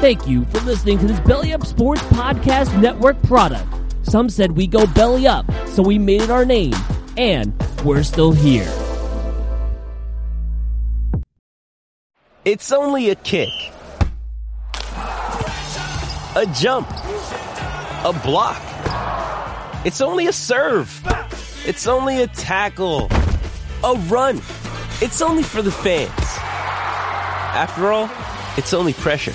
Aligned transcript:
Thank 0.00 0.28
you 0.28 0.44
for 0.44 0.60
listening 0.60 0.96
to 1.00 1.08
this 1.08 1.18
Belly 1.18 1.52
Up 1.52 1.66
Sports 1.66 2.02
Podcast 2.02 2.80
Network 2.80 3.20
product. 3.24 3.66
Some 4.04 4.30
said 4.30 4.52
we 4.52 4.68
go 4.68 4.86
belly 4.86 5.26
up, 5.26 5.44
so 5.66 5.82
we 5.82 5.98
made 5.98 6.22
it 6.22 6.30
our 6.30 6.44
name, 6.44 6.72
and 7.16 7.52
we're 7.84 8.04
still 8.04 8.30
here. 8.30 8.72
It's 12.44 12.70
only 12.70 13.10
a 13.10 13.16
kick, 13.16 13.48
a 16.36 16.46
jump, 16.54 16.88
a 18.04 18.20
block. 18.22 18.62
It's 19.84 20.00
only 20.00 20.28
a 20.28 20.32
serve. 20.32 21.02
It's 21.66 21.88
only 21.88 22.22
a 22.22 22.28
tackle, 22.28 23.08
a 23.82 23.94
run. 24.06 24.36
It's 25.02 25.20
only 25.20 25.42
for 25.42 25.60
the 25.60 25.72
fans. 25.72 26.12
After 27.58 27.90
all, 27.90 28.08
it's 28.56 28.72
only 28.72 28.92
pressure. 28.92 29.34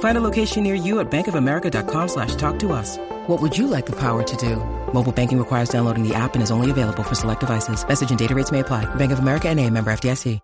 Find 0.00 0.18
a 0.18 0.20
location 0.20 0.64
near 0.64 0.74
you 0.74 0.98
at 0.98 1.08
bankofamerica.com 1.08 2.08
slash 2.08 2.34
talk 2.34 2.58
to 2.58 2.72
us. 2.72 2.98
What 3.28 3.40
would 3.40 3.56
you 3.56 3.68
like 3.68 3.86
the 3.86 4.00
power 4.00 4.24
to 4.24 4.36
do? 4.36 4.56
Mobile 4.92 5.12
banking 5.12 5.38
requires 5.38 5.68
downloading 5.68 6.02
the 6.02 6.16
app 6.16 6.34
and 6.34 6.42
is 6.42 6.50
only 6.50 6.72
available 6.72 7.04
for 7.04 7.14
select 7.14 7.40
devices. 7.40 7.86
Message 7.86 8.10
and 8.10 8.18
data 8.18 8.34
rates 8.34 8.50
may 8.50 8.60
apply. 8.60 8.92
Bank 8.96 9.12
of 9.12 9.20
America 9.20 9.48
and 9.48 9.60
a 9.60 9.70
member 9.70 9.92
FDIC. 9.92 10.40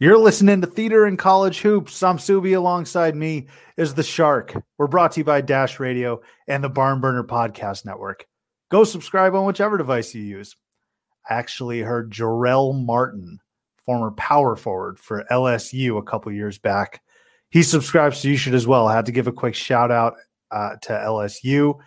You're 0.00 0.18
listening 0.18 0.60
to 0.60 0.68
Theater 0.68 1.08
In 1.08 1.16
College 1.16 1.58
Hoops. 1.58 2.04
I'm 2.04 2.18
Subbi. 2.18 2.56
Alongside 2.56 3.16
me 3.16 3.48
is 3.76 3.94
the 3.94 4.04
Shark. 4.04 4.54
We're 4.78 4.86
brought 4.86 5.10
to 5.12 5.20
you 5.20 5.24
by 5.24 5.40
Dash 5.40 5.80
Radio 5.80 6.20
and 6.46 6.62
the 6.62 6.68
Barn 6.68 7.00
Burner 7.00 7.24
Podcast 7.24 7.84
Network. 7.84 8.24
Go 8.70 8.84
subscribe 8.84 9.34
on 9.34 9.44
whichever 9.44 9.76
device 9.76 10.14
you 10.14 10.22
use. 10.22 10.54
I 11.28 11.34
actually 11.34 11.80
heard 11.80 12.12
Jarell 12.12 12.80
Martin, 12.80 13.40
former 13.84 14.12
power 14.12 14.54
forward 14.54 15.00
for 15.00 15.24
LSU 15.32 15.98
a 15.98 16.02
couple 16.04 16.30
years 16.30 16.58
back. 16.58 17.02
He 17.50 17.62
subscribes, 17.62 18.18
so 18.18 18.28
you 18.28 18.36
should 18.36 18.54
as 18.54 18.66
well. 18.66 18.88
I 18.88 18.94
had 18.94 19.06
to 19.06 19.12
give 19.12 19.26
a 19.26 19.32
quick 19.32 19.54
shout 19.54 19.90
out 19.90 20.16
uh, 20.50 20.76
to 20.82 20.92
LSU, 20.92 21.78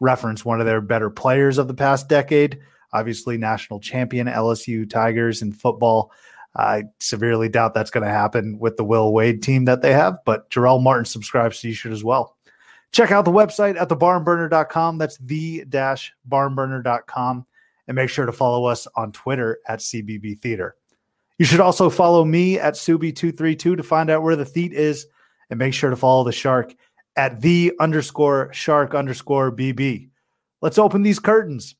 reference 0.00 0.44
one 0.44 0.60
of 0.60 0.66
their 0.66 0.80
better 0.80 1.10
players 1.10 1.58
of 1.58 1.68
the 1.68 1.74
past 1.74 2.08
decade, 2.08 2.58
obviously 2.92 3.38
national 3.38 3.80
champion 3.80 4.26
LSU 4.26 4.88
Tigers 4.88 5.42
in 5.42 5.52
football. 5.52 6.12
I 6.54 6.84
severely 7.00 7.48
doubt 7.48 7.74
that's 7.74 7.90
going 7.90 8.04
to 8.04 8.12
happen 8.12 8.58
with 8.58 8.76
the 8.76 8.84
Will 8.84 9.12
Wade 9.12 9.42
team 9.42 9.66
that 9.66 9.82
they 9.82 9.92
have, 9.92 10.18
but 10.24 10.48
Jarell 10.50 10.82
Martin 10.82 11.04
subscribes, 11.04 11.60
so 11.60 11.68
you 11.68 11.74
should 11.74 11.92
as 11.92 12.04
well. 12.04 12.36
Check 12.92 13.10
out 13.10 13.24
the 13.24 13.32
website 13.32 13.78
at 13.78 13.88
thebarnburner.com. 13.88 14.96
That's 14.96 15.18
the 15.18 15.64
dash 15.68 16.14
barnburner.com. 16.28 17.46
And 17.88 17.94
make 17.94 18.08
sure 18.08 18.26
to 18.26 18.32
follow 18.32 18.64
us 18.64 18.86
on 18.96 19.12
Twitter 19.12 19.58
at 19.68 19.80
CBB 19.80 20.40
Theater. 20.40 20.76
You 21.38 21.44
should 21.44 21.60
also 21.60 21.90
follow 21.90 22.24
me 22.24 22.58
at 22.58 22.74
Subi232 22.74 23.76
to 23.76 23.82
find 23.82 24.10
out 24.10 24.22
where 24.22 24.36
the 24.36 24.44
theat 24.44 24.72
is. 24.72 25.06
And 25.48 25.58
make 25.58 25.74
sure 25.74 25.90
to 25.90 25.96
follow 25.96 26.24
the 26.24 26.32
shark 26.32 26.74
at 27.16 27.40
the 27.40 27.72
underscore 27.78 28.52
shark 28.52 28.94
underscore 28.94 29.52
BB. 29.52 30.08
Let's 30.60 30.78
open 30.78 31.02
these 31.02 31.20
curtains. 31.20 31.76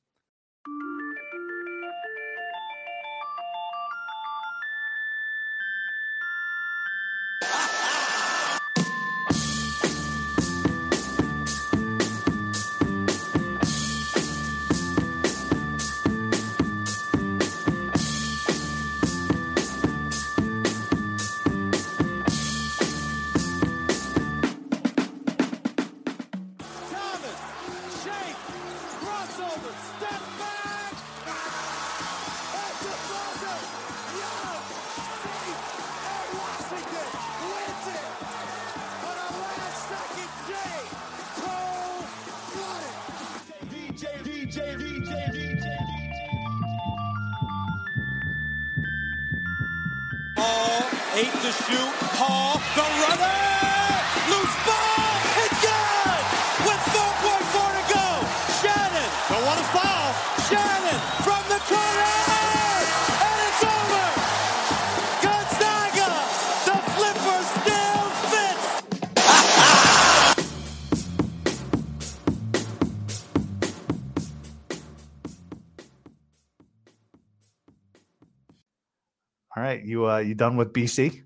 Done 80.37 80.57
with 80.57 80.73
BC? 80.73 81.23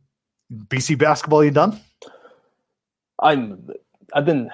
BC 0.68 0.98
basketball, 0.98 1.44
you 1.44 1.50
done? 1.50 1.80
I'm 3.20 3.68
I've 4.14 4.24
been 4.24 4.50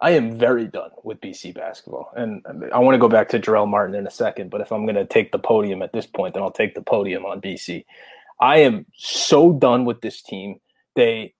I 0.00 0.10
am 0.10 0.38
very 0.38 0.66
done 0.66 0.90
with 1.02 1.20
BC 1.20 1.54
basketball. 1.54 2.12
And 2.14 2.44
I 2.72 2.78
want 2.78 2.94
to 2.94 2.98
go 2.98 3.08
back 3.08 3.28
to 3.30 3.40
Jarell 3.40 3.68
Martin 3.68 3.96
in 3.96 4.06
a 4.06 4.10
second, 4.10 4.50
but 4.50 4.60
if 4.60 4.70
I'm 4.70 4.84
going 4.84 4.94
to 4.94 5.04
take 5.04 5.32
the 5.32 5.38
podium 5.38 5.82
at 5.82 5.92
this 5.92 6.06
point, 6.06 6.34
then 6.34 6.42
I'll 6.42 6.52
take 6.52 6.74
the 6.74 6.82
podium 6.82 7.26
on 7.26 7.40
BC. 7.40 7.84
I 8.40 8.58
am 8.58 8.86
so 8.94 9.52
done 9.52 9.84
with 9.84 10.00
this 10.00 10.22
team. 10.22 10.60
They 10.94 11.34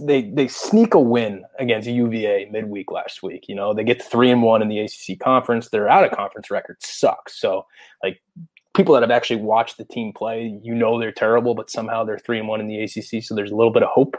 they 0.00 0.30
they 0.30 0.48
sneak 0.48 0.94
a 0.94 1.00
win 1.00 1.44
against 1.58 1.88
UVA 1.88 2.48
midweek 2.52 2.92
last 2.92 3.22
week. 3.22 3.48
You 3.48 3.54
know, 3.54 3.74
they 3.74 3.84
get 3.84 4.02
three 4.02 4.30
and 4.30 4.42
one 4.42 4.62
in 4.62 4.68
the 4.68 4.80
ACC 4.80 5.18
conference. 5.18 5.70
Their 5.70 5.88
out 5.88 6.04
of 6.04 6.16
conference 6.16 6.50
record 6.50 6.76
sucks. 6.80 7.40
So, 7.40 7.66
like 8.04 8.20
people 8.76 8.94
that 8.94 9.02
have 9.02 9.10
actually 9.10 9.40
watched 9.40 9.78
the 9.78 9.84
team 9.84 10.12
play, 10.12 10.60
you 10.62 10.74
know 10.74 11.00
they're 11.00 11.12
terrible, 11.12 11.54
but 11.54 11.70
somehow 11.70 12.04
they're 12.04 12.18
three 12.18 12.38
and 12.38 12.46
one 12.46 12.60
in 12.60 12.68
the 12.68 12.80
ACC. 12.82 13.22
So 13.22 13.34
there's 13.34 13.50
a 13.50 13.56
little 13.56 13.72
bit 13.72 13.82
of 13.82 13.88
hope, 13.88 14.14
a 14.14 14.18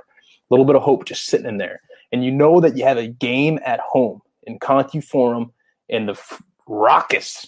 little 0.49 0.65
bit 0.65 0.75
of 0.75 0.81
hope 0.81 1.05
just 1.05 1.25
sitting 1.25 1.47
in 1.47 1.57
there. 1.57 1.81
And 2.11 2.25
you 2.25 2.31
know 2.31 2.59
that 2.59 2.75
you 2.75 2.83
have 2.83 2.97
a 2.97 3.07
game 3.07 3.59
at 3.65 3.79
home 3.79 4.21
in 4.43 4.59
Conte 4.59 4.99
Forum 5.01 5.51
in 5.89 6.07
the 6.07 6.13
f- 6.13 6.41
raucous 6.67 7.47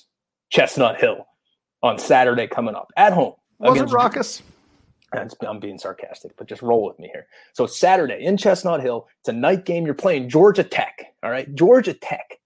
Chestnut 0.49 0.99
Hill 0.99 1.25
on 1.81 1.97
Saturday 1.97 2.47
coming 2.47 2.75
up 2.75 2.91
at 2.97 3.13
home. 3.13 3.33
Was 3.59 3.71
it 3.71 3.79
against- 3.79 3.93
raucous? 3.93 4.41
I'm 5.11 5.29
I'm 5.47 5.59
being 5.59 5.79
sarcastic, 5.79 6.33
but 6.37 6.47
just 6.47 6.61
roll 6.61 6.85
with 6.85 6.99
me 6.99 7.09
here. 7.11 7.25
So 7.53 7.65
Saturday 7.65 8.23
in 8.23 8.37
Chestnut 8.37 8.81
Hill, 8.81 9.07
it's 9.21 9.29
a 9.29 9.33
night 9.33 9.65
game. 9.65 9.85
You're 9.85 9.95
playing 9.95 10.29
Georgia 10.29 10.63
Tech. 10.63 11.13
All 11.23 11.31
right, 11.31 11.53
Georgia 11.55 11.93
Tech. 11.93 12.37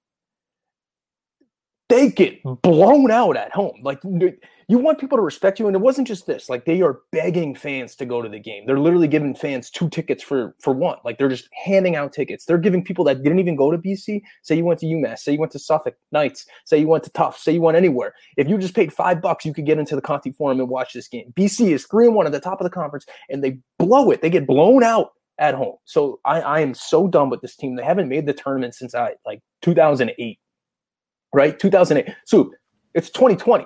They 1.90 2.10
get 2.10 2.42
blown 2.62 3.12
out 3.12 3.36
at 3.36 3.52
home. 3.52 3.82
Like 3.84 4.00
you 4.68 4.78
want 4.78 5.00
people 5.00 5.18
to 5.18 5.22
respect 5.22 5.60
you, 5.60 5.68
and 5.68 5.76
it 5.76 5.82
wasn't 5.82 6.08
just 6.08 6.26
this. 6.26 6.50
Like 6.50 6.66
they 6.66 6.82
are 6.82 7.02
begging 7.12 7.56
fans 7.56 7.96
to 7.98 8.06
go 8.06 8.22
to 8.22 8.30
the 8.30 8.40
game. 8.40 8.66
They're 8.66 8.80
literally 8.80 9.08
giving 9.08 9.36
fans 9.36 9.70
two 9.70 9.90
tickets 9.90 10.24
for 10.24 10.56
for 10.60 10.74
one. 10.74 10.98
Like 11.04 11.18
they're 11.18 11.30
just 11.30 11.50
handing 11.66 11.96
out 11.96 12.14
tickets. 12.14 12.46
They're 12.46 12.58
giving 12.58 12.84
people 12.84 13.06
that 13.06 13.24
didn't 13.24 13.40
even 13.40 13.56
go 13.56 13.72
to 13.72 13.78
BC. 13.78 14.22
Say 14.42 14.56
you 14.56 14.66
went 14.66 14.80
to 14.82 14.86
UMass. 14.86 15.20
Say 15.20 15.34
you 15.34 15.40
went 15.40 15.52
to 15.54 15.60
Suffolk 15.60 15.96
Knights. 16.12 16.46
Say 16.66 16.80
you 16.80 16.88
went 16.88 17.04
to 17.04 17.12
Tufts. 17.12 17.44
Say 17.44 17.54
you 17.54 17.62
went 17.62 17.78
anywhere. 17.78 18.14
If 18.38 18.48
you 18.48 18.58
just 18.58 18.76
paid 18.76 18.94
five 18.94 19.22
bucks, 19.22 19.46
you 19.46 19.54
could 19.54 19.66
get 19.66 19.80
into 19.80 19.96
the 19.96 20.02
Conte 20.02 20.32
Forum 20.32 20.60
and 20.60 20.70
watch 20.70 20.94
this 20.94 21.08
game. 21.08 21.34
BC 21.36 21.72
is 21.72 21.86
three 21.86 22.06
and 22.06 22.16
one 22.16 22.26
at 22.26 22.32
the 22.32 22.40
top 22.40 22.60
of 22.60 22.66
the 22.66 22.72
conference, 22.72 23.06
and 23.30 23.44
they 23.44 23.58
blow 23.80 24.12
it. 24.12 24.22
They 24.22 24.30
get 24.30 24.48
blown 24.48 24.84
out 24.84 25.12
at 25.40 25.56
home. 25.56 25.76
So 25.86 26.20
I, 26.26 26.42
I 26.42 26.60
am 26.60 26.74
so 26.74 27.08
done 27.08 27.30
with 27.30 27.42
this 27.42 27.56
team. 27.56 27.76
They 27.76 27.84
haven't 27.84 28.10
made 28.10 28.26
the 28.26 28.34
tournament 28.34 28.76
since 28.76 28.94
I 28.96 29.16
like 29.26 29.42
2008, 29.62 30.40
right? 31.34 31.60
2008. 31.60 32.16
So 32.26 32.52
it's 32.94 33.10
2020. 33.10 33.66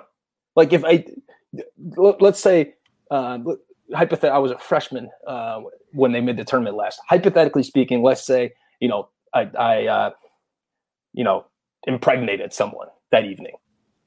Like 0.58 0.74
if 0.74 0.84
I 0.84 1.04
let- 1.96 2.20
let's 2.22 2.40
say 2.40 2.74
uh, 3.12 3.38
hypothetically, 3.94 4.30
I 4.30 4.38
was 4.38 4.52
a 4.52 4.58
freshman 4.58 5.10
uh, 5.26 5.62
when 5.94 6.12
they 6.12 6.20
made 6.20 6.36
the 6.38 6.44
tournament 6.44 6.76
last. 6.76 7.00
Hypothetically 7.08 7.64
speaking, 7.64 8.02
let's 8.02 8.24
say 8.24 8.52
you 8.80 8.88
know 8.88 9.08
I, 9.34 9.50
I 9.58 9.86
uh, 9.86 10.10
you 11.14 11.24
know, 11.24 11.46
impregnated 11.86 12.52
someone 12.52 12.88
that 13.12 13.24
evening. 13.24 13.54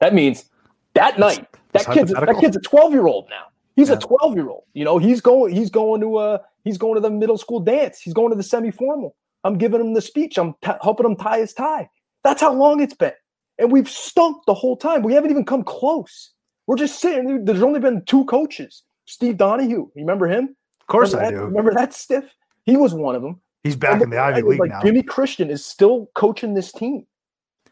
That 0.00 0.14
means 0.14 0.46
that 0.94 1.18
night, 1.18 1.46
that 1.72 1.86
kid's 1.92 2.12
that 2.12 2.38
kid's 2.40 2.56
a 2.56 2.60
12 2.60 2.92
year 2.92 3.06
old 3.06 3.28
now. 3.30 3.44
He's 3.76 3.88
Yeah. 3.90 3.96
a 3.96 4.00
12 4.00 4.36
year 4.36 4.48
old. 4.50 4.64
You 4.74 4.84
know, 4.84 4.98
he's 4.98 5.20
going 5.20 5.54
he's 5.54 5.70
going 5.70 6.00
to 6.02 6.16
uh 6.16 6.38
he's 6.64 6.78
going 6.78 6.94
to 6.96 7.00
the 7.00 7.10
middle 7.10 7.38
school 7.38 7.60
dance. 7.60 8.00
He's 8.00 8.14
going 8.14 8.30
to 8.30 8.36
the 8.36 8.42
semi 8.42 8.70
formal. 8.70 9.16
I'm 9.44 9.58
giving 9.58 9.80
him 9.80 9.94
the 9.94 10.02
speech. 10.02 10.38
I'm 10.38 10.54
t- 10.62 10.72
helping 10.82 11.06
him 11.06 11.16
tie 11.16 11.40
his 11.40 11.54
tie. 11.54 11.88
That's 12.24 12.40
how 12.42 12.52
long 12.54 12.80
it's 12.80 12.94
been. 12.94 13.12
And 13.58 13.72
we've 13.72 13.88
stunk 13.88 14.44
the 14.46 14.54
whole 14.54 14.76
time. 14.76 15.02
We 15.02 15.14
haven't 15.14 15.30
even 15.30 15.44
come 15.44 15.64
close. 15.64 16.32
We're 16.66 16.76
just 16.76 17.00
sitting. 17.00 17.44
There's 17.44 17.62
only 17.62 17.80
been 17.80 18.04
two 18.04 18.24
coaches. 18.26 18.82
Steve 19.06 19.36
Donahue. 19.36 19.70
You 19.70 19.90
remember 19.96 20.28
him? 20.28 20.56
Of 20.80 20.86
course 20.86 21.12
remember 21.12 21.26
I 21.26 21.30
that, 21.30 21.38
do. 21.38 21.44
Remember 21.46 21.74
that 21.74 21.94
stiff? 21.94 22.34
He 22.64 22.76
was 22.76 22.94
one 22.94 23.14
of 23.14 23.22
them. 23.22 23.40
He's 23.64 23.76
back 23.76 23.94
And 23.94 24.02
in 24.02 24.10
the 24.10 24.18
Ivy 24.18 24.42
League 24.42 24.60
like, 24.60 24.70
now. 24.70 24.82
Jimmy 24.82 25.02
Christian 25.02 25.50
is 25.50 25.64
still 25.64 26.08
coaching 26.14 26.54
this 26.54 26.72
team. 26.72 27.06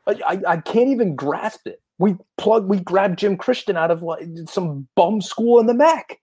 I, 0.07 0.21
I, 0.27 0.41
I 0.49 0.57
can't 0.59 0.89
even 0.89 1.17
grasp 1.17 1.67
it. 1.67 1.81
We 1.99 2.17
plug, 2.39 2.67
we 2.67 2.81
grabbed 2.81 3.19
Jim 3.19 3.37
Christian 3.37 3.77
out 3.77 3.91
of 3.91 4.03
like 4.03 4.27
some 4.49 4.89
bum 4.95 5.21
school 5.21 5.61
in 5.61 5.67
the 5.67 5.75
MAC. 5.75 6.19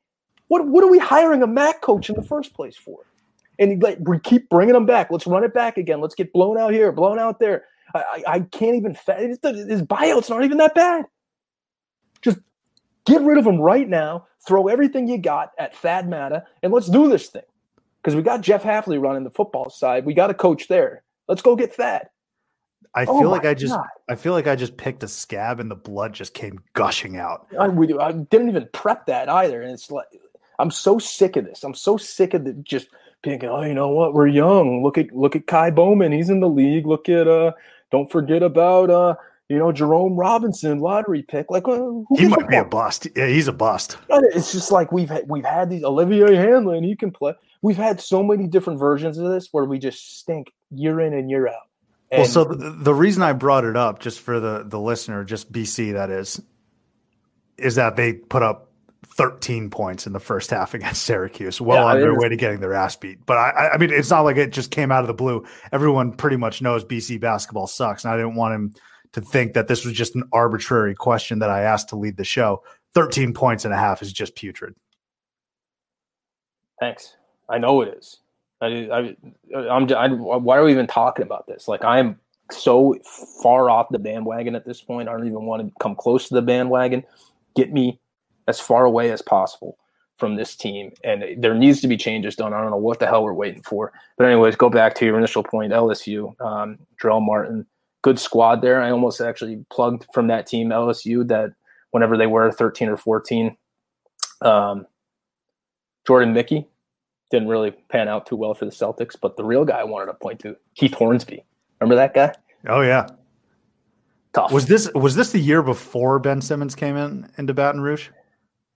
What 0.48 0.68
what 0.68 0.84
are 0.84 0.90
we 0.90 0.98
hiring 0.98 1.44
a 1.44 1.48
MAC 1.48 1.82
coach 1.82 2.10
in 2.10 2.16
the 2.16 2.24
first 2.24 2.54
place 2.54 2.76
for? 2.78 3.00
And 3.60 3.84
like 3.84 4.00
we 4.02 4.20
keep 4.20 4.50
bringing 4.50 4.74
them 4.74 4.86
back. 4.86 5.12
Let's 5.12 5.28
run 5.28 5.44
it 5.44 5.54
back 5.54 5.78
again. 5.78 6.00
Let's 6.00 6.16
get 6.16 6.32
blown 6.32 6.58
out 6.58 6.74
here, 6.74 6.92
blown 6.92 7.20
out 7.20 7.40
there. 7.40 7.66
I 7.94 8.00
I, 8.00 8.24
I 8.28 8.40
can't 8.40 8.76
even. 8.76 8.96
Fa- 8.96 9.16
his, 9.16 9.40
his 9.44 9.82
buyout's 9.82 10.30
not 10.30 10.44
even 10.44 10.58
that 10.60 10.74
bad. 10.74 11.06
Get 13.08 13.22
rid 13.22 13.38
of 13.38 13.48
him 13.48 13.60
right 13.60 13.88
now. 13.88 14.28
Throw 14.46 14.68
everything 14.68 15.08
you 15.08 15.18
got 15.18 15.52
at 15.58 15.76
Thad 15.76 16.08
Matta, 16.08 16.46
and 16.62 16.72
let's 16.72 16.90
do 16.90 17.10
this 17.10 17.28
thing. 17.28 17.42
Because 18.02 18.16
we 18.16 18.22
got 18.22 18.42
Jeff 18.42 18.64
Hafley 18.64 19.02
running 19.02 19.24
the 19.24 19.32
football 19.32 19.70
side. 19.70 20.06
We 20.06 20.14
got 20.14 20.30
a 20.30 20.34
coach 20.34 20.68
there. 20.68 21.04
Let's 21.28 21.42
go 21.42 21.56
get 21.56 21.74
Thad. 21.74 22.10
I 22.94 23.06
Oh 23.06 23.20
feel 23.20 23.30
like 23.30 23.46
I 23.46 23.54
just 23.54 23.74
God. 23.74 23.88
I 24.10 24.16
feel 24.16 24.34
like 24.34 24.48
I 24.48 24.56
just 24.56 24.78
picked 24.78 25.04
a 25.04 25.08
scab 25.08 25.60
and 25.60 25.70
the 25.70 25.76
blood 25.76 26.14
just 26.14 26.34
came 26.34 26.60
gushing 26.74 27.18
out. 27.18 27.48
I, 27.60 27.68
we, 27.68 27.94
I 27.98 28.12
didn't 28.12 28.50
even 28.50 28.68
prep 28.74 29.06
that 29.08 29.30
either, 29.30 29.62
and 29.62 29.72
it's 29.72 29.92
like 29.92 30.08
I'm 30.60 30.72
so 30.72 31.00
sick 31.00 31.36
of 31.36 31.46
this. 31.46 31.64
I'm 31.64 31.76
so 31.76 31.98
sick 31.98 32.34
of 32.34 32.44
the, 32.44 32.54
just 32.54 32.88
thinking, 33.24 33.50
oh, 33.50 33.64
you 33.64 33.74
know 33.74 33.90
what? 33.90 34.14
We're 34.14 34.28
young. 34.28 34.84
Look 34.84 34.98
at 34.98 35.12
look 35.12 35.36
at 35.36 35.48
Ky 35.48 35.72
Bowman. 35.72 36.12
He's 36.12 36.30
in 36.30 36.40
the 36.40 36.50
league. 36.50 36.88
Look 36.88 37.10
at 37.10 37.28
uh, 37.28 37.52
don't 37.92 38.12
forget 38.12 38.44
about 38.44 38.90
uh, 38.90 39.16
you 39.50 39.58
know 39.58 39.72
Jerome 39.72 40.16
Robinson, 40.16 40.80
lottery 40.80 41.24
pick. 41.24 41.50
Like, 41.50 41.68
uh, 41.68 41.76
who 41.78 42.06
He 42.18 42.28
might 42.28 42.48
be 42.50 42.58
a 42.58 42.66
bust. 42.66 43.08
Yeah, 43.16 43.28
he's 43.28 43.48
a 43.48 43.54
bust. 43.54 43.98
It's 44.10 44.52
just 44.52 44.72
like 44.72 44.92
we've 44.92 45.10
had, 45.10 45.24
we've 45.30 45.46
had 45.46 45.70
these 45.70 45.84
Olivier 45.84 46.28
Hanlan. 46.36 46.84
He 46.84 46.96
can 46.96 47.12
play. 47.12 47.34
We've 47.62 47.78
had 47.78 48.00
so 48.02 48.22
many 48.24 48.48
different 48.48 48.80
versions 48.80 49.18
of 49.18 49.30
this 49.32 49.50
where 49.52 49.66
we 49.66 49.80
just 49.80 50.20
stink 50.20 50.52
year 50.72 51.00
in 51.00 51.14
and 51.14 51.30
year 51.30 51.48
out. 51.48 51.70
well, 52.12 52.26
so 52.26 52.44
the, 52.44 52.72
the 52.72 52.94
reason 52.94 53.24
I 53.24 53.34
brought 53.34 53.64
it 53.64 53.76
up, 53.78 54.00
just 54.00 54.20
for 54.20 54.40
the 54.40 54.64
the 54.66 54.80
listener, 54.80 55.24
just 55.24 55.52
BC 55.52 55.94
that 55.94 56.10
is, 56.10 56.42
is 57.58 57.76
that 57.76 57.96
they 57.96 58.14
put 58.14 58.44
up 58.44 58.66
13 59.16 59.70
points 59.70 60.06
in 60.06 60.14
the 60.14 60.20
first 60.20 60.50
half 60.52 60.74
against 60.74 61.04
Syracuse, 61.04 61.60
well 61.62 61.78
Yeah, 61.86 61.94
on 61.96 62.00
their 62.02 62.20
way 62.20 62.30
to 62.30 62.36
getting 62.36 62.60
their 62.60 62.74
ass 62.74 62.96
beat. 62.96 63.26
But 63.26 63.38
I- 63.38 63.70
I 63.74 63.78
mean, 63.78 63.90
it's 63.92 64.10
not 64.10 64.22
like 64.22 64.38
it 64.38 64.52
just 64.52 64.70
came 64.72 64.92
out 64.92 65.02
of 65.02 65.08
the 65.08 65.14
blue. 65.14 65.46
Everyone 65.72 66.12
pretty 66.12 66.36
much 66.38 66.62
knows 66.62 66.84
BC 66.86 67.20
basketball 67.20 67.68
sucks, 67.68 68.04
and 68.06 68.14
I 68.14 68.18
didn't 68.18 68.36
want 68.36 68.54
him 68.54 68.74
to 69.14 69.22
think 69.22 69.54
that 69.54 69.68
this 69.68 69.86
was 69.86 69.94
just 69.94 70.16
an 70.16 70.24
arbitrary 70.32 70.96
question 70.96 71.40
that 71.40 71.50
I 71.50 71.62
asked 71.62 71.90
to 71.90 71.96
lead 71.96 72.18
the 72.18 72.24
show. 72.24 72.64
13 72.94 73.34
points 73.34 73.66
and 73.66 73.74
a 73.74 73.78
half 73.78 74.02
is 74.02 74.12
just 74.14 74.36
putrid. 74.36 74.76
Thanks. 76.80 77.16
I 77.50 77.58
know 77.58 77.82
it 77.82 77.96
is. 77.98 78.18
I, 78.62 78.66
I, 78.92 79.16
I'm. 79.70 79.92
I, 79.94 80.08
why 80.08 80.58
are 80.58 80.64
we 80.64 80.72
even 80.72 80.88
talking 80.88 81.24
about 81.24 81.46
this? 81.48 81.68
Like, 81.68 81.84
I'm 81.84 82.20
so 82.52 82.96
far 83.42 83.70
off 83.70 83.88
the 83.92 84.00
bandwagon 84.00 84.56
at 84.56 84.66
this 84.66 84.82
point. 84.82 85.10
I 85.10 85.12
don't 85.12 85.28
even 85.28 85.46
want 85.46 85.66
to 85.66 85.74
come 85.80 85.96
close 85.96 86.28
to 86.30 86.34
the 86.34 86.42
bandwagon. 86.42 87.04
Get 87.56 87.72
me 87.72 88.00
as 88.48 88.60
far 88.60 88.86
away 88.86 89.12
as 89.12 89.22
possible 89.22 89.78
from 90.18 90.36
this 90.36 90.56
team, 90.56 90.92
and 91.04 91.24
there 91.38 91.54
needs 91.54 91.82
to 91.82 91.88
be 91.88 91.98
changes 91.98 92.36
done. 92.36 92.54
I 92.54 92.62
don't 92.62 92.72
know 92.72 92.78
what 92.78 93.00
the 93.00 93.06
hell 93.06 93.24
we're 93.24 93.34
waiting 93.34 93.62
for. 93.62 93.94
But 94.18 94.26
anyways, 94.26 94.56
go 94.56 94.70
back 94.70 94.96
to 94.96 95.06
your 95.06 95.18
initial 95.18 95.44
point. 95.44 95.72
LSU, 95.72 96.40
um, 96.42 96.80
Drell 97.02 97.24
Martin, 97.24 97.66
good 98.02 98.20
squad 98.20 98.62
there. 98.62 98.82
I 98.82 98.92
almost 98.92 99.22
actually 99.22 99.66
plugged 99.70 100.06
from 100.14 100.28
that 100.28 100.48
team 100.48 100.70
LSU 100.70 101.28
that 101.28 101.52
whenever 101.92 102.18
they 102.18 102.28
were 102.28 102.52
13 102.52 102.90
or 102.90 102.98
14. 102.98 103.56
Um, 104.42 104.86
Jordan 106.06 106.34
Mickey 106.34 106.68
didn't 107.32 107.48
really 107.48 107.72
pan 107.90 108.08
out 108.08 108.26
too 108.26 108.36
well 108.36 108.54
for 108.54 108.66
the 108.66 108.72
Celtics, 108.72 109.16
but 109.20 109.36
the 109.36 109.44
real 109.44 109.66
guy 109.66 109.80
I 109.80 109.84
wanted 109.84 110.08
to 110.08 110.14
point 110.14 110.40
to 110.42 110.56
Keith 110.76 110.94
Hornsby. 110.94 111.44
Remember 111.80 111.96
that 111.96 112.14
guy? 112.14 112.34
Oh 112.68 112.82
yeah. 112.82 113.08
Tough. 114.34 114.52
Was 114.52 114.68
this 114.68 114.92
was 114.94 115.16
this 115.16 115.32
the 115.32 115.40
year 115.40 115.62
before 115.62 116.20
Ben 116.20 116.42
Simmons 116.42 116.76
came 116.76 116.96
in 116.96 117.30
into 117.38 117.54
Baton 117.54 117.82
Rouge? 117.82 118.10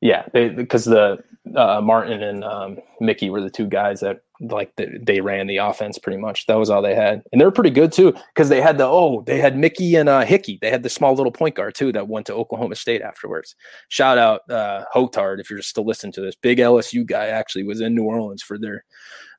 Yeah, 0.02 0.28
because 0.34 0.86
the 0.86 1.24
uh, 1.56 1.82
Martin 1.82 2.24
and 2.24 2.44
um, 2.44 2.80
Mickey 3.00 3.30
were 3.30 3.42
the 3.42 3.50
two 3.50 3.68
guys 3.68 4.00
that 4.02 4.22
like 4.40 4.76
the, 4.76 5.00
they 5.02 5.22
ran 5.22 5.46
the 5.48 5.58
offense 5.58 5.98
pretty 5.98 6.18
much. 6.18 6.48
That 6.48 6.58
was 6.58 6.70
all 6.70 6.82
they 6.82 6.96
had, 6.96 7.22
and 7.32 7.40
they 7.40 7.46
were 7.46 7.52
pretty 7.52 7.70
good 7.70 7.92
too 7.92 8.14
because 8.34 8.50
they 8.50 8.62
had 8.62 8.78
the 8.78 8.86
oh 8.86 9.22
they 9.28 9.40
had 9.40 9.58
Mickey 9.58 9.96
and 9.96 10.10
uh, 10.10 10.22
Hickey. 10.22 10.58
They 10.62 10.72
had 10.72 10.84
the 10.84 10.90
small 10.90 11.14
little 11.14 11.32
point 11.32 11.56
guard 11.56 11.76
too 11.76 11.92
that 11.92 12.08
went 12.08 12.26
to 12.28 12.34
Oklahoma 12.34 12.76
State 12.76 13.02
afterwards. 13.02 13.56
Shout 13.90 14.18
out 14.18 14.50
uh, 14.50 14.86
Hotard 14.94 15.40
if 15.40 15.50
you're 15.50 15.62
still 15.62 15.86
listening 15.86 16.14
to 16.14 16.22
this. 16.22 16.36
Big 16.36 16.58
LSU 16.58 17.06
guy 17.06 17.28
actually 17.28 17.64
was 17.64 17.82
in 17.82 17.96
New 17.96 18.04
Orleans 18.04 18.42
for 18.42 18.58
their 18.58 18.84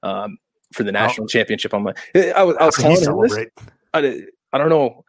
um, 0.02 0.38
for 0.72 0.84
the 0.84 0.92
national 0.92 1.26
championship. 1.26 1.74
On 1.74 1.82
my 1.82 1.94
I 2.14 2.42
was, 2.42 2.56
I 2.56 2.66
was 2.66 2.76
How 2.76 2.82
could 2.82 2.98
he 2.98 3.04
telling 3.04 3.30
him 3.30 3.36
this. 3.36 3.46
I, 3.94 4.22
I 4.52 4.58
don't 4.58 4.68
know. 4.68 5.04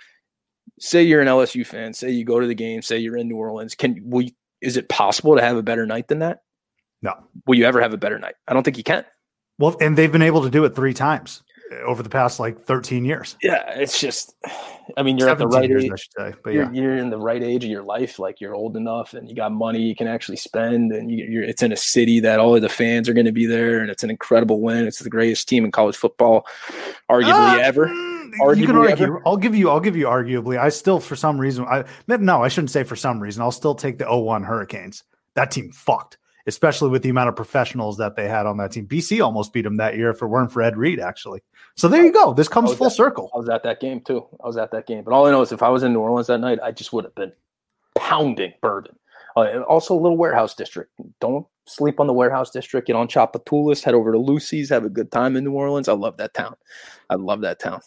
Say 0.79 1.03
you're 1.03 1.21
an 1.21 1.27
LSU 1.27 1.65
fan. 1.65 1.93
Say 1.93 2.11
you 2.11 2.25
go 2.25 2.39
to 2.39 2.47
the 2.47 2.55
game. 2.55 2.81
Say 2.81 2.97
you're 2.97 3.17
in 3.17 3.27
New 3.27 3.35
Orleans. 3.35 3.75
Can 3.75 4.01
will 4.03 4.23
you, 4.23 4.31
is 4.63 4.77
it 4.77 4.89
possible 4.89 5.35
to 5.35 5.41
have 5.41 5.57
a 5.57 5.63
better 5.63 5.85
night 5.85 6.07
than 6.07 6.19
that? 6.19 6.41
No. 7.01 7.13
Will 7.45 7.55
you 7.55 7.65
ever 7.65 7.81
have 7.81 7.93
a 7.93 7.97
better 7.97 8.17
night? 8.17 8.35
I 8.47 8.53
don't 8.53 8.63
think 8.63 8.77
you 8.77 8.83
can. 8.83 9.05
Well, 9.59 9.75
and 9.79 9.97
they've 9.97 10.11
been 10.11 10.21
able 10.21 10.41
to 10.43 10.49
do 10.49 10.65
it 10.65 10.75
three 10.75 10.93
times 10.93 11.43
over 11.85 12.03
the 12.03 12.09
past 12.09 12.39
like 12.39 12.59
13 12.59 13.05
years. 13.05 13.37
Yeah, 13.41 13.63
it's 13.71 13.99
just. 13.99 14.35
I 14.97 15.03
mean, 15.03 15.17
you're 15.17 15.29
at 15.29 15.37
the 15.37 15.47
right 15.47 15.69
years, 15.69 15.85
age. 15.85 16.09
Say. 16.17 16.33
But 16.43 16.53
You're, 16.53 16.65
yeah. 16.65 16.81
you're 16.81 16.97
in 16.97 17.09
the 17.09 17.17
right 17.17 17.41
age 17.41 17.63
of 17.63 17.69
your 17.69 17.83
life. 17.83 18.19
Like 18.19 18.41
you're 18.41 18.53
old 18.53 18.75
enough, 18.75 19.13
and 19.13 19.29
you 19.29 19.35
got 19.35 19.51
money 19.51 19.81
you 19.81 19.95
can 19.95 20.07
actually 20.07 20.37
spend, 20.37 20.91
and 20.91 21.11
you, 21.11 21.25
you're. 21.25 21.43
It's 21.43 21.63
in 21.63 21.71
a 21.71 21.77
city 21.77 22.19
that 22.21 22.39
all 22.39 22.55
of 22.55 22.61
the 22.61 22.69
fans 22.69 23.07
are 23.09 23.13
going 23.13 23.25
to 23.25 23.31
be 23.31 23.45
there, 23.45 23.79
and 23.79 23.89
it's 23.89 24.03
an 24.03 24.09
incredible 24.09 24.61
win. 24.61 24.85
It's 24.87 24.99
the 24.99 25.09
greatest 25.09 25.47
team 25.47 25.65
in 25.65 25.71
college 25.71 25.95
football, 25.95 26.45
arguably 27.09 27.57
Uh, 27.57 27.61
ever. 27.61 28.12
Mm, 28.41 28.57
you 28.57 28.63
Arguably 28.63 28.67
can 28.67 28.75
argue. 28.77 29.05
ever. 29.05 29.21
I'll 29.25 29.37
give 29.37 29.55
you. 29.55 29.69
I'll 29.69 29.79
give 29.79 29.95
you. 29.95 30.05
Arguably, 30.05 30.57
I 30.59 30.69
still, 30.69 30.99
for 30.99 31.15
some 31.15 31.39
reason, 31.39 31.65
I 31.65 31.85
no, 32.07 32.43
I 32.43 32.47
shouldn't 32.47 32.71
say 32.71 32.83
for 32.83 32.95
some 32.95 33.19
reason. 33.21 33.41
I'll 33.41 33.51
still 33.51 33.75
take 33.75 33.97
the 33.97 34.05
01 34.05 34.43
Hurricanes. 34.43 35.03
That 35.35 35.51
team 35.51 35.71
fucked, 35.71 36.17
especially 36.47 36.89
with 36.89 37.01
the 37.03 37.09
amount 37.09 37.29
of 37.29 37.35
professionals 37.35 37.97
that 37.97 38.15
they 38.15 38.27
had 38.27 38.45
on 38.45 38.57
that 38.57 38.71
team. 38.71 38.87
BC 38.87 39.23
almost 39.23 39.51
beat 39.53 39.63
them 39.63 39.77
that 39.77 39.97
year 39.97 40.09
if 40.09 40.21
it 40.21 40.25
weren't 40.27 40.51
for 40.51 40.61
Ed 40.61 40.77
Reed, 40.77 40.99
actually. 40.99 41.41
So 41.75 41.87
there 41.87 42.03
you 42.03 42.11
go. 42.13 42.33
This 42.33 42.47
comes 42.47 42.73
full 42.73 42.89
that- 42.89 42.95
circle. 42.95 43.31
I 43.33 43.37
was 43.37 43.49
at 43.49 43.63
that 43.63 43.79
game 43.79 44.01
too. 44.01 44.25
I 44.43 44.47
was 44.47 44.57
at 44.57 44.71
that 44.71 44.85
game. 44.85 45.03
But 45.03 45.13
all 45.13 45.25
I 45.25 45.31
know 45.31 45.41
is 45.41 45.51
if 45.51 45.63
I 45.63 45.69
was 45.69 45.83
in 45.83 45.93
New 45.93 45.99
Orleans 46.01 46.27
that 46.27 46.37
night, 46.39 46.59
I 46.61 46.71
just 46.71 46.93
would 46.93 47.03
have 47.05 47.15
been 47.15 47.31
pounding 47.95 48.53
bourbon. 48.61 48.95
Uh, 49.35 49.61
also, 49.61 49.95
a 49.95 49.99
little 49.99 50.17
warehouse 50.17 50.53
district. 50.53 50.91
Don't 51.19 51.47
sleep 51.65 51.99
on 51.99 52.05
the 52.05 52.13
warehouse 52.13 52.51
district. 52.51 52.85
Get 52.85 52.95
on 52.95 53.07
Tchoupitoulas. 53.07 53.83
Head 53.83 53.95
over 53.95 54.11
to 54.11 54.19
Lucy's. 54.19 54.69
Have 54.69 54.85
a 54.85 54.89
good 54.89 55.11
time 55.11 55.35
in 55.35 55.43
New 55.43 55.53
Orleans. 55.53 55.87
I 55.89 55.93
love 55.93 56.17
that 56.17 56.35
town. 56.35 56.55
I 57.09 57.15
love 57.15 57.41
that 57.41 57.59
town. 57.59 57.81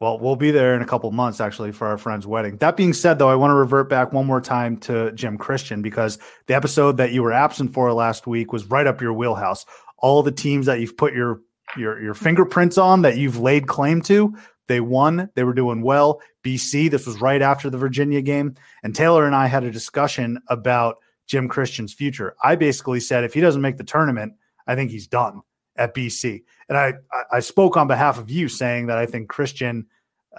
Well, 0.00 0.18
we'll 0.18 0.36
be 0.36 0.50
there 0.50 0.74
in 0.74 0.80
a 0.80 0.86
couple 0.86 1.10
months 1.12 1.42
actually 1.42 1.72
for 1.72 1.86
our 1.86 1.98
friend's 1.98 2.26
wedding. 2.26 2.56
That 2.56 2.74
being 2.74 2.94
said, 2.94 3.18
though, 3.18 3.28
I 3.28 3.34
want 3.34 3.50
to 3.50 3.54
revert 3.54 3.90
back 3.90 4.14
one 4.14 4.26
more 4.26 4.40
time 4.40 4.78
to 4.78 5.12
Jim 5.12 5.36
Christian 5.36 5.82
because 5.82 6.18
the 6.46 6.54
episode 6.54 6.96
that 6.96 7.12
you 7.12 7.22
were 7.22 7.34
absent 7.34 7.74
for 7.74 7.92
last 7.92 8.26
week 8.26 8.50
was 8.50 8.64
right 8.64 8.86
up 8.86 9.02
your 9.02 9.12
wheelhouse. 9.12 9.66
All 9.98 10.22
the 10.22 10.32
teams 10.32 10.64
that 10.66 10.80
you've 10.80 10.96
put 10.96 11.12
your 11.12 11.42
your 11.76 12.02
your 12.02 12.14
fingerprints 12.14 12.78
on 12.78 13.02
that 13.02 13.18
you've 13.18 13.38
laid 13.38 13.66
claim 13.66 14.00
to, 14.02 14.34
they 14.68 14.80
won. 14.80 15.28
They 15.34 15.44
were 15.44 15.52
doing 15.52 15.82
well. 15.82 16.22
BC, 16.44 16.90
this 16.90 17.06
was 17.06 17.20
right 17.20 17.42
after 17.42 17.68
the 17.68 17.76
Virginia 17.76 18.22
game, 18.22 18.54
and 18.82 18.94
Taylor 18.94 19.26
and 19.26 19.36
I 19.36 19.48
had 19.48 19.64
a 19.64 19.70
discussion 19.70 20.40
about 20.48 20.96
Jim 21.26 21.46
Christian's 21.46 21.92
future. 21.92 22.34
I 22.42 22.56
basically 22.56 23.00
said 23.00 23.24
if 23.24 23.34
he 23.34 23.42
doesn't 23.42 23.60
make 23.60 23.76
the 23.76 23.84
tournament, 23.84 24.32
I 24.66 24.76
think 24.76 24.90
he's 24.90 25.06
done 25.06 25.42
at 25.80 25.94
BC. 25.94 26.44
And 26.68 26.78
I, 26.78 26.92
I, 27.12 27.22
I 27.32 27.40
spoke 27.40 27.76
on 27.76 27.88
behalf 27.88 28.18
of 28.18 28.30
you 28.30 28.48
saying 28.48 28.86
that 28.86 28.98
I 28.98 29.06
think 29.06 29.28
Christian, 29.28 29.86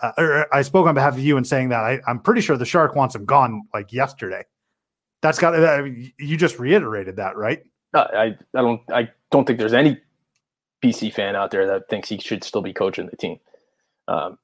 uh, 0.01 0.11
or 0.17 0.55
I 0.55 0.61
spoke 0.61 0.87
on 0.87 0.93
behalf 0.93 1.13
of 1.13 1.19
you 1.19 1.35
and 1.35 1.45
saying 1.45 1.69
that 1.69 1.81
I, 1.83 1.99
I'm 2.07 2.19
pretty 2.19 2.39
sure 2.39 2.55
the 2.55 2.65
Shark 2.65 2.95
wants 2.95 3.15
him 3.15 3.25
gone 3.25 3.63
like 3.73 3.91
yesterday. 3.91 4.45
That's 5.21 5.39
got 5.39 5.53
uh, 5.53 5.83
you 6.17 6.37
just 6.37 6.57
reiterated 6.57 7.17
that, 7.17 7.35
right? 7.35 7.63
I, 7.93 8.37
I 8.55 8.61
don't 8.61 8.81
I 8.91 9.09
don't 9.31 9.45
think 9.45 9.59
there's 9.59 9.73
any 9.73 9.99
BC 10.81 11.13
fan 11.13 11.35
out 11.35 11.51
there 11.51 11.67
that 11.67 11.89
thinks 11.89 12.07
he 12.07 12.17
should 12.17 12.43
still 12.43 12.61
be 12.61 12.73
coaching 12.73 13.07
the 13.07 13.17
team. 13.17 13.39
Um, 14.07 14.37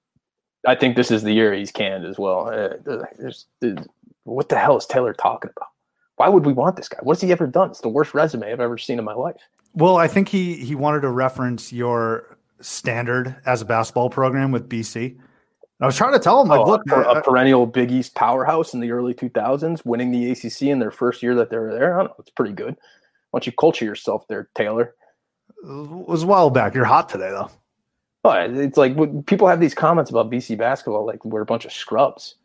I 0.68 0.76
think 0.76 0.96
this 0.96 1.12
is 1.12 1.24
the 1.24 1.34
year 1.34 1.54
he's 1.54 1.72
canned 1.72 2.06
as 2.06 2.20
well. 2.20 2.50
Uh, 2.50 2.76
there's, 3.18 3.46
there's, 3.62 3.78
what 4.24 4.50
the 4.50 4.58
hell 4.58 4.78
is 4.78 4.86
Taylor 4.86 5.14
talking 5.14 5.50
about? 5.56 5.70
Why 6.18 6.30
would 6.30 6.46
we 6.46 6.54
want 6.54 6.76
this 6.76 6.90
guy? 6.90 7.00
What's 7.02 7.22
he 7.22 7.32
ever 7.32 7.48
done? 7.48 7.70
It's 7.70 7.82
the 7.82 7.90
worst 7.90 8.14
resume 8.14 8.52
I've 8.52 8.60
ever 8.60 8.78
seen 8.78 9.00
in 9.00 9.06
my 9.06 9.14
life. 9.14 9.42
Well, 9.74 9.98
I 9.98 10.08
think 10.08 10.28
he 10.30 10.56
he 10.56 10.76
wanted 10.76 11.02
to 11.02 11.10
reference 11.10 11.72
your 11.72 12.38
standard 12.62 13.36
as 13.46 13.62
a 13.62 13.66
basketball 13.66 14.10
program 14.10 14.52
with 14.52 14.68
BC. 14.68 15.18
I 15.80 15.86
was 15.86 15.96
trying 15.96 16.14
to 16.14 16.20
tell 16.20 16.42
him, 16.42 16.48
like, 16.48 16.60
Oh, 16.60 16.64
look, 16.66 16.82
a 16.90 17.22
perennial 17.22 17.68
Big 17.68 17.92
East 17.92 18.16
powerhouse 18.16 18.74
in 18.74 18.80
the 18.80 18.90
early 18.92 19.14
2000s, 19.14 19.86
winning 19.86 20.10
the 20.12 20.32
ACC 20.32 20.64
in 20.64 20.80
their 20.80 20.90
first 20.90 21.22
year 21.22 21.36
that 21.36 21.52
they 21.52 21.58
were 21.58 21.72
there. 21.72 21.94
I 21.94 21.98
don't 22.00 22.08
know. 22.08 22.16
It's 22.18 22.32
pretty 22.32 22.54
good. 22.54 22.76
Why 23.30 23.40
don't 23.40 23.46
you 23.46 23.52
culture 23.52 23.86
yourself 23.86 24.28
there, 24.28 24.50
Taylor? 24.56 24.96
it 25.64 26.08
was 26.08 26.24
a 26.24 26.28
while 26.28 26.50
back. 26.50 26.74
You're 26.74 26.86
hot 26.86 27.10
today, 27.10 27.30
though. 27.30 27.52
Oh, 28.24 28.32
it's 28.32 28.78
like 28.78 28.96
people 29.28 29.48
have 29.48 29.60
these 29.60 29.76
comments 29.76 30.10
about 30.10 30.32
BC 30.32 30.58
basketball, 30.58 31.06
like 31.06 31.24
we're 31.24 31.42
a 31.42 31.46
bunch 31.46 31.66
of 31.66 31.72
scrubs. 31.72 32.36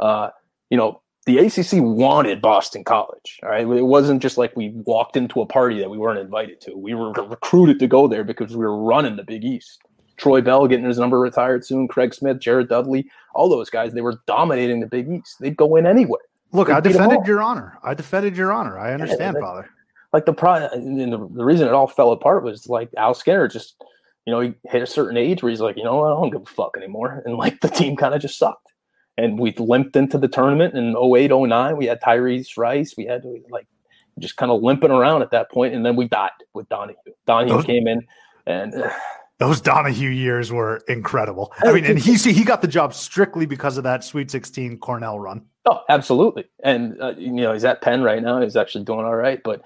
Uh, 0.00 0.30
you 0.68 0.76
know, 0.76 1.00
the 1.26 1.38
ACC 1.38 1.74
wanted 1.82 2.40
Boston 2.40 2.82
College. 2.84 3.40
All 3.42 3.50
right, 3.50 3.60
it 3.62 3.86
wasn't 3.86 4.22
just 4.22 4.38
like 4.38 4.56
we 4.56 4.70
walked 4.86 5.16
into 5.16 5.40
a 5.40 5.46
party 5.46 5.78
that 5.78 5.90
we 5.90 5.98
weren't 5.98 6.18
invited 6.18 6.60
to. 6.62 6.76
We 6.76 6.94
were 6.94 7.12
recruited 7.12 7.78
to 7.80 7.86
go 7.86 8.08
there 8.08 8.24
because 8.24 8.56
we 8.56 8.64
were 8.64 8.82
running 8.82 9.16
the 9.16 9.22
Big 9.24 9.44
East. 9.44 9.80
Troy 10.16 10.40
Bell 10.40 10.66
getting 10.66 10.84
his 10.84 10.98
number 10.98 11.18
retired 11.18 11.64
soon. 11.64 11.88
Craig 11.88 12.12
Smith, 12.14 12.40
Jared 12.40 12.68
Dudley, 12.68 13.08
all 13.34 13.48
those 13.48 13.70
guys, 13.70 13.92
they 13.92 14.00
were 14.02 14.20
dominating 14.26 14.80
the 14.80 14.86
Big 14.86 15.10
East. 15.10 15.36
They'd 15.40 15.56
go 15.56 15.76
in 15.76 15.86
anyway. 15.86 16.18
Look, 16.52 16.68
They 16.68 16.74
I 16.74 16.80
defended 16.80 17.26
your 17.26 17.40
honor. 17.42 17.78
I 17.82 17.94
defended 17.94 18.36
your 18.36 18.52
honor. 18.52 18.78
I 18.78 18.92
understand, 18.92 19.36
that- 19.36 19.40
Father. 19.40 19.70
like 20.12 20.26
the 20.26 20.32
pro 20.32 20.54
and 20.54 21.12
the, 21.12 21.16
the 21.32 21.44
reason 21.44 21.68
it 21.68 21.72
all 21.74 21.86
fell 21.86 22.12
apart 22.12 22.42
was 22.42 22.68
like 22.68 22.90
Al 22.96 23.14
Skinner 23.14 23.46
just 23.46 23.76
you 24.26 24.32
know 24.32 24.40
he 24.40 24.52
hit 24.64 24.82
a 24.82 24.86
certain 24.86 25.16
age 25.16 25.42
where 25.42 25.50
he's 25.50 25.60
like 25.60 25.76
you 25.76 25.84
know 25.84 26.02
I 26.04 26.08
don't 26.08 26.30
give 26.30 26.42
a 26.42 26.46
fuck 26.46 26.76
anymore 26.76 27.22
and 27.24 27.36
like 27.36 27.60
the 27.60 27.68
team 27.68 27.94
kind 27.96 28.12
of 28.14 28.20
just 28.20 28.36
sucked 28.36 28.69
and 29.22 29.38
we 29.38 29.52
limped 29.52 29.96
into 29.96 30.18
the 30.18 30.28
tournament 30.28 30.74
in 30.74 30.96
08 30.96 31.30
09 31.30 31.76
we 31.76 31.86
had 31.86 32.00
Tyrese 32.00 32.56
Rice 32.56 32.94
we 32.96 33.06
had 33.06 33.24
like 33.50 33.66
just 34.18 34.36
kind 34.36 34.50
of 34.50 34.62
limping 34.62 34.90
around 34.90 35.22
at 35.22 35.30
that 35.30 35.50
point 35.50 35.74
and 35.74 35.84
then 35.84 35.96
we 35.96 36.08
died 36.08 36.30
with 36.54 36.68
Donahue 36.68 36.96
Donahue 37.26 37.54
Those- 37.54 37.64
came 37.64 37.86
in 37.86 38.06
and 38.46 38.74
uh, 38.74 38.90
Those 39.40 39.62
Donahue 39.62 40.10
years 40.10 40.52
were 40.52 40.82
incredible. 40.86 41.50
I 41.64 41.72
mean, 41.72 41.86
and 41.86 41.98
he 41.98 42.14
he 42.16 42.44
got 42.44 42.60
the 42.60 42.68
job 42.68 42.92
strictly 42.92 43.46
because 43.46 43.78
of 43.78 43.84
that 43.84 44.04
Sweet 44.04 44.30
16 44.30 44.76
Cornell 44.80 45.18
run. 45.18 45.46
Oh, 45.64 45.80
absolutely. 45.88 46.44
And 46.62 47.00
uh, 47.00 47.14
you 47.16 47.32
know, 47.32 47.54
he's 47.54 47.64
at 47.64 47.80
Penn 47.80 48.02
right 48.02 48.22
now. 48.22 48.42
He's 48.42 48.54
actually 48.54 48.84
doing 48.84 49.06
all 49.06 49.16
right. 49.16 49.40
But 49.42 49.62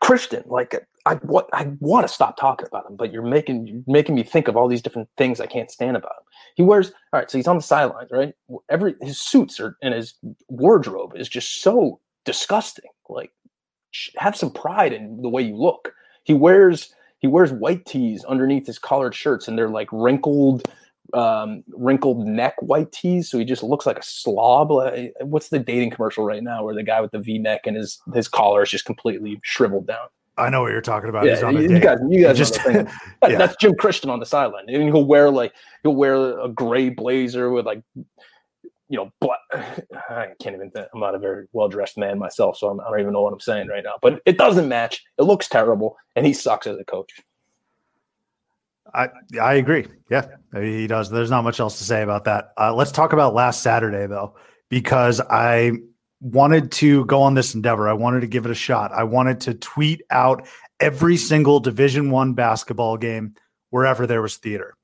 Christian, 0.00 0.42
like, 0.46 0.74
I 1.06 1.14
what 1.16 1.48
I 1.52 1.64
want 1.80 2.06
to 2.06 2.12
stop 2.12 2.36
talking 2.36 2.66
about 2.66 2.88
him, 2.88 2.96
but 2.96 3.12
you're 3.12 3.22
making 3.22 3.66
you're 3.66 3.82
making 3.86 4.14
me 4.14 4.22
think 4.22 4.48
of 4.48 4.56
all 4.56 4.68
these 4.68 4.82
different 4.82 5.08
things 5.16 5.40
I 5.40 5.46
can't 5.46 5.70
stand 5.70 5.96
about 5.96 6.12
him. 6.12 6.24
He 6.56 6.62
wears 6.62 6.90
all 7.12 7.20
right. 7.20 7.30
So 7.30 7.38
he's 7.38 7.48
on 7.48 7.56
the 7.56 7.62
sidelines, 7.62 8.10
right? 8.10 8.34
Every 8.68 8.94
his 9.00 9.20
suits 9.20 9.58
are 9.60 9.76
and 9.82 9.94
his 9.94 10.14
wardrobe 10.48 11.14
is 11.16 11.28
just 11.28 11.62
so 11.62 12.00
disgusting. 12.24 12.90
Like, 13.08 13.30
have 14.16 14.36
some 14.36 14.50
pride 14.50 14.92
in 14.92 15.22
the 15.22 15.28
way 15.28 15.42
you 15.42 15.56
look. 15.56 15.92
He 16.24 16.34
wears 16.34 16.94
he 17.18 17.26
wears 17.26 17.52
white 17.52 17.84
tees 17.86 18.24
underneath 18.24 18.66
his 18.66 18.78
collared 18.78 19.14
shirts, 19.14 19.48
and 19.48 19.58
they're 19.58 19.68
like 19.68 19.88
wrinkled 19.92 20.68
um, 21.14 21.64
wrinkled 21.68 22.26
neck 22.26 22.54
white 22.60 22.92
tees, 22.92 23.30
so 23.30 23.38
he 23.38 23.44
just 23.44 23.62
looks 23.62 23.86
like 23.86 23.98
a 23.98 24.02
slob. 24.02 24.70
Like, 24.70 25.14
What's 25.20 25.48
the 25.48 25.58
dating 25.58 25.90
commercial 25.90 26.24
right 26.24 26.42
now 26.42 26.64
where 26.64 26.74
the 26.74 26.82
guy 26.82 27.00
with 27.00 27.10
the 27.12 27.18
V 27.18 27.38
neck 27.38 27.62
and 27.66 27.76
his 27.76 28.00
his 28.14 28.28
collar 28.28 28.62
is 28.62 28.70
just 28.70 28.84
completely 28.84 29.40
shriveled 29.42 29.86
down? 29.86 30.08
I 30.36 30.48
know 30.48 30.62
what 30.62 30.72
you're 30.72 30.80
talking 30.80 31.10
about. 31.10 31.26
Yeah, 31.26 31.50
you, 31.50 31.60
you 31.60 31.80
guys, 31.80 31.98
you 32.08 32.22
guys 32.22 32.38
Just- 32.38 32.54
just 32.54 32.66
know 32.66 32.72
the 32.72 32.84
thing. 32.84 32.94
That- 33.20 33.30
yeah. 33.32 33.38
That's 33.38 33.56
Jim 33.56 33.74
Christian 33.74 34.10
on 34.10 34.20
the 34.20 34.26
sideline, 34.26 34.64
and 34.68 34.82
he'll 34.82 35.04
wear 35.04 35.30
like 35.30 35.52
he'll 35.82 35.94
wear 35.94 36.38
a 36.40 36.48
gray 36.48 36.88
blazer 36.88 37.50
with 37.50 37.66
like 37.66 37.82
you 37.94 38.96
know 38.96 39.12
black. 39.20 39.38
I 40.08 40.28
can't 40.40 40.54
even. 40.56 40.70
Think, 40.70 40.86
I'm 40.94 41.00
not 41.00 41.14
a 41.14 41.18
very 41.18 41.46
well 41.52 41.68
dressed 41.68 41.98
man 41.98 42.18
myself, 42.18 42.56
so 42.56 42.68
I'm, 42.68 42.80
I 42.80 42.90
don't 42.90 43.00
even 43.00 43.12
know 43.12 43.22
what 43.22 43.32
I'm 43.32 43.40
saying 43.40 43.68
right 43.68 43.84
now. 43.84 43.94
But 44.00 44.22
it 44.24 44.38
doesn't 44.38 44.68
match. 44.68 45.02
It 45.18 45.22
looks 45.24 45.48
terrible, 45.48 45.96
and 46.16 46.24
he 46.24 46.32
sucks 46.32 46.66
as 46.66 46.78
a 46.78 46.84
coach. 46.84 47.12
I 48.94 49.08
I 49.40 49.54
agree. 49.54 49.86
Yeah, 50.10 50.26
he 50.54 50.86
does. 50.86 51.10
There's 51.10 51.30
not 51.30 51.42
much 51.42 51.60
else 51.60 51.78
to 51.78 51.84
say 51.84 52.02
about 52.02 52.24
that. 52.24 52.52
Uh, 52.58 52.74
let's 52.74 52.92
talk 52.92 53.12
about 53.12 53.34
last 53.34 53.62
Saturday 53.62 54.06
though, 54.06 54.36
because 54.68 55.20
I 55.20 55.72
wanted 56.20 56.72
to 56.72 57.04
go 57.06 57.22
on 57.22 57.34
this 57.34 57.54
endeavor. 57.54 57.88
I 57.88 57.94
wanted 57.94 58.20
to 58.20 58.26
give 58.26 58.44
it 58.44 58.50
a 58.50 58.54
shot. 58.54 58.92
I 58.92 59.04
wanted 59.04 59.40
to 59.42 59.54
tweet 59.54 60.02
out 60.10 60.46
every 60.78 61.16
single 61.16 61.60
Division 61.60 62.10
One 62.10 62.34
basketball 62.34 62.96
game 62.96 63.34
wherever 63.70 64.06
there 64.06 64.22
was 64.22 64.36
theater, 64.36 64.74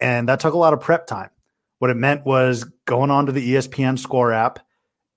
and 0.00 0.28
that 0.28 0.40
took 0.40 0.54
a 0.54 0.58
lot 0.58 0.72
of 0.72 0.80
prep 0.80 1.06
time. 1.06 1.30
What 1.78 1.90
it 1.90 1.96
meant 1.96 2.26
was 2.26 2.64
going 2.86 3.10
on 3.10 3.26
to 3.26 3.32
the 3.32 3.54
ESPN 3.54 3.98
Score 3.98 4.32
app 4.32 4.58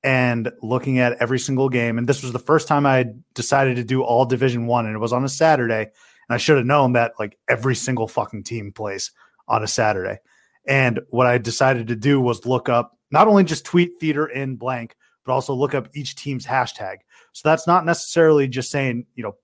and 0.04 0.52
looking 0.62 1.00
at 1.00 1.18
every 1.22 1.40
single 1.40 1.70
game. 1.70 1.98
And 1.98 2.08
this 2.08 2.24
was 2.24 2.34
the 2.34 2.40
first 2.40 2.68
time 2.68 2.86
I 2.86 3.06
decided 3.34 3.78
to 3.78 3.84
do 3.84 4.04
all 4.04 4.26
Division 4.26 4.68
One, 4.68 4.86
and 4.86 4.96
it 4.96 5.00
was 5.00 5.14
on 5.14 5.24
a 5.24 5.30
Saturday. 5.30 5.92
And 6.28 6.36
I 6.36 6.38
should 6.38 6.58
have 6.58 6.66
known 6.66 6.94
that 6.94 7.14
like 7.20 7.38
every 7.48 7.76
single 7.76 8.08
fucking 8.08 8.44
team 8.44 8.72
plays 8.72 9.12
on 9.48 9.64
a 9.64 9.68
Saturday. 9.68 10.20
And 10.68 11.02
what 11.10 11.28
I 11.28 11.38
decided 11.38 11.88
to 11.88 11.96
do 11.96 12.22
was 12.22 12.46
look 12.46 12.70
up 12.70 12.98
not 13.12 13.28
only 13.28 13.44
just 13.44 13.66
tweet 13.66 14.00
theater 14.00 14.26
in 14.26 14.56
blank, 14.56 14.96
but 15.26 15.34
also 15.34 15.54
look 15.54 15.76
up 15.76 15.90
each 15.94 16.16
team's 16.16 16.46
hashtag. 16.46 16.98
So 17.34 17.48
that's 17.48 17.68
not 17.68 17.86
necessarily 17.86 18.48
just 18.48 18.72
saying, 18.72 19.06
you 19.16 19.24
know, 19.24 19.36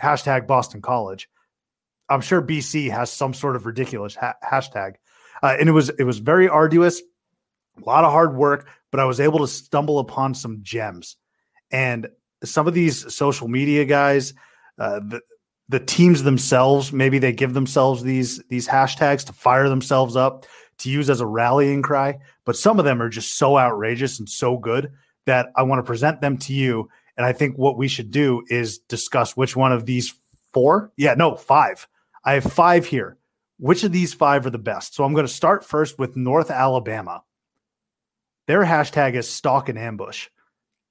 hashtag 0.00 0.46
Boston 0.46 0.80
College. 0.80 1.28
I'm 2.08 2.20
sure 2.20 2.42
BC 2.42 2.90
has 2.90 3.10
some 3.10 3.34
sort 3.34 3.56
of 3.56 3.66
ridiculous 3.66 4.14
ha- 4.14 4.34
hashtag. 4.44 4.94
Uh, 5.42 5.56
and 5.58 5.68
it 5.68 5.72
was 5.72 5.88
it 5.90 6.04
was 6.04 6.18
very 6.18 6.48
arduous, 6.48 7.00
a 7.80 7.84
lot 7.84 8.04
of 8.04 8.12
hard 8.12 8.34
work, 8.34 8.68
but 8.90 9.00
I 9.00 9.04
was 9.04 9.20
able 9.20 9.38
to 9.40 9.46
stumble 9.46 9.98
upon 9.98 10.34
some 10.34 10.58
gems. 10.62 11.16
And 11.70 12.08
some 12.44 12.66
of 12.66 12.74
these 12.74 13.14
social 13.14 13.48
media 13.48 13.84
guys, 13.84 14.34
uh, 14.78 15.00
the 15.70 15.80
teams 15.80 16.24
themselves 16.24 16.92
maybe 16.92 17.18
they 17.18 17.32
give 17.32 17.54
themselves 17.54 18.02
these 18.02 18.42
these 18.48 18.66
hashtags 18.66 19.24
to 19.24 19.32
fire 19.32 19.68
themselves 19.68 20.16
up 20.16 20.44
to 20.78 20.90
use 20.90 21.08
as 21.08 21.20
a 21.20 21.26
rallying 21.26 21.80
cry 21.80 22.18
but 22.44 22.56
some 22.56 22.78
of 22.78 22.84
them 22.84 23.00
are 23.00 23.08
just 23.08 23.38
so 23.38 23.56
outrageous 23.56 24.18
and 24.18 24.28
so 24.28 24.58
good 24.58 24.90
that 25.26 25.48
i 25.56 25.62
want 25.62 25.78
to 25.78 25.86
present 25.86 26.20
them 26.20 26.36
to 26.36 26.52
you 26.52 26.88
and 27.16 27.24
i 27.24 27.32
think 27.32 27.56
what 27.56 27.78
we 27.78 27.86
should 27.88 28.10
do 28.10 28.42
is 28.48 28.78
discuss 28.78 29.36
which 29.36 29.56
one 29.56 29.72
of 29.72 29.86
these 29.86 30.14
four 30.52 30.92
yeah 30.96 31.14
no 31.14 31.36
five. 31.36 31.86
I 32.24 32.34
have 32.34 32.44
five 32.44 32.84
here. 32.84 33.16
Which 33.58 33.84
of 33.84 33.92
these 33.92 34.12
five 34.12 34.44
are 34.44 34.50
the 34.50 34.58
best? 34.58 34.94
So 34.94 35.04
i'm 35.04 35.14
going 35.14 35.26
to 35.26 35.32
start 35.32 35.64
first 35.64 35.98
with 35.98 36.16
north 36.16 36.50
alabama. 36.50 37.22
Their 38.46 38.64
hashtag 38.64 39.14
is 39.14 39.28
stalk 39.28 39.68
and 39.68 39.78
ambush. 39.78 40.28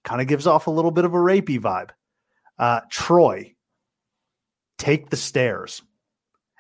Kind 0.03 0.21
of 0.21 0.27
gives 0.27 0.47
off 0.47 0.67
a 0.67 0.71
little 0.71 0.91
bit 0.91 1.05
of 1.05 1.13
a 1.13 1.17
rapey 1.17 1.59
vibe. 1.59 1.89
Uh, 2.57 2.81
troy 2.89 3.53
take 4.79 5.09
the 5.09 5.17
stairs. 5.17 5.83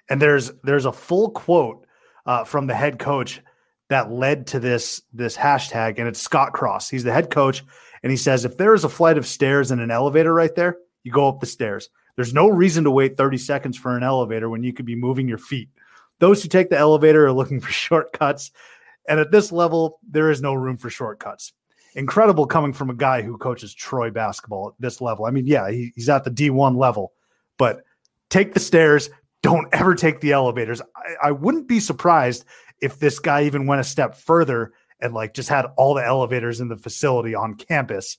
And 0.09 0.21
there's 0.21 0.51
there's 0.63 0.85
a 0.85 0.91
full 0.91 1.31
quote 1.31 1.87
uh, 2.25 2.43
from 2.43 2.67
the 2.67 2.75
head 2.75 2.99
coach 2.99 3.41
that 3.89 4.11
led 4.11 4.47
to 4.47 4.59
this 4.59 5.01
this 5.13 5.35
hashtag, 5.35 5.97
and 5.97 6.07
it's 6.07 6.21
Scott 6.21 6.53
Cross. 6.53 6.89
He's 6.89 7.03
the 7.03 7.13
head 7.13 7.31
coach, 7.31 7.63
and 8.03 8.11
he 8.11 8.17
says 8.17 8.45
if 8.45 8.57
there 8.57 8.73
is 8.73 8.83
a 8.83 8.89
flight 8.89 9.17
of 9.17 9.25
stairs 9.25 9.71
and 9.71 9.81
an 9.81 9.91
elevator 9.91 10.33
right 10.33 10.53
there, 10.55 10.77
you 11.03 11.11
go 11.11 11.27
up 11.27 11.39
the 11.39 11.45
stairs. 11.45 11.89
There's 12.15 12.33
no 12.33 12.49
reason 12.49 12.83
to 12.83 12.91
wait 12.91 13.15
30 13.15 13.37
seconds 13.37 13.77
for 13.77 13.95
an 13.95 14.03
elevator 14.03 14.49
when 14.49 14.61
you 14.61 14.73
could 14.73 14.85
be 14.85 14.95
moving 14.95 15.27
your 15.27 15.37
feet. 15.37 15.69
Those 16.19 16.43
who 16.43 16.49
take 16.49 16.69
the 16.69 16.77
elevator 16.77 17.25
are 17.25 17.31
looking 17.31 17.59
for 17.61 17.71
shortcuts, 17.71 18.51
and 19.07 19.19
at 19.19 19.31
this 19.31 19.51
level, 19.51 19.99
there 20.07 20.29
is 20.29 20.41
no 20.41 20.53
room 20.53 20.77
for 20.77 20.89
shortcuts. 20.89 21.53
Incredible 21.95 22.45
coming 22.45 22.73
from 22.73 22.89
a 22.89 22.95
guy 22.95 23.21
who 23.21 23.37
coaches 23.37 23.73
Troy 23.73 24.11
basketball 24.11 24.69
at 24.69 24.81
this 24.81 25.01
level. 25.01 25.25
I 25.25 25.31
mean, 25.31 25.47
yeah, 25.47 25.69
he, 25.71 25.91
he's 25.95 26.09
at 26.09 26.23
the 26.23 26.29
D1 26.29 26.77
level, 26.77 27.13
but 27.57 27.81
take 28.29 28.53
the 28.53 28.59
stairs. 28.59 29.09
Don't 29.41 29.67
ever 29.73 29.95
take 29.95 30.19
the 30.19 30.31
elevators. 30.31 30.81
I, 30.95 31.29
I 31.29 31.31
wouldn't 31.31 31.67
be 31.67 31.79
surprised 31.79 32.45
if 32.81 32.99
this 32.99 33.19
guy 33.19 33.43
even 33.43 33.67
went 33.67 33.81
a 33.81 33.85
step 33.85 34.15
further 34.15 34.73
and 35.01 35.13
like 35.13 35.33
just 35.33 35.49
had 35.49 35.65
all 35.77 35.93
the 35.93 36.05
elevators 36.05 36.59
in 36.59 36.67
the 36.67 36.75
facility 36.75 37.35
on 37.35 37.55
campus, 37.55 38.17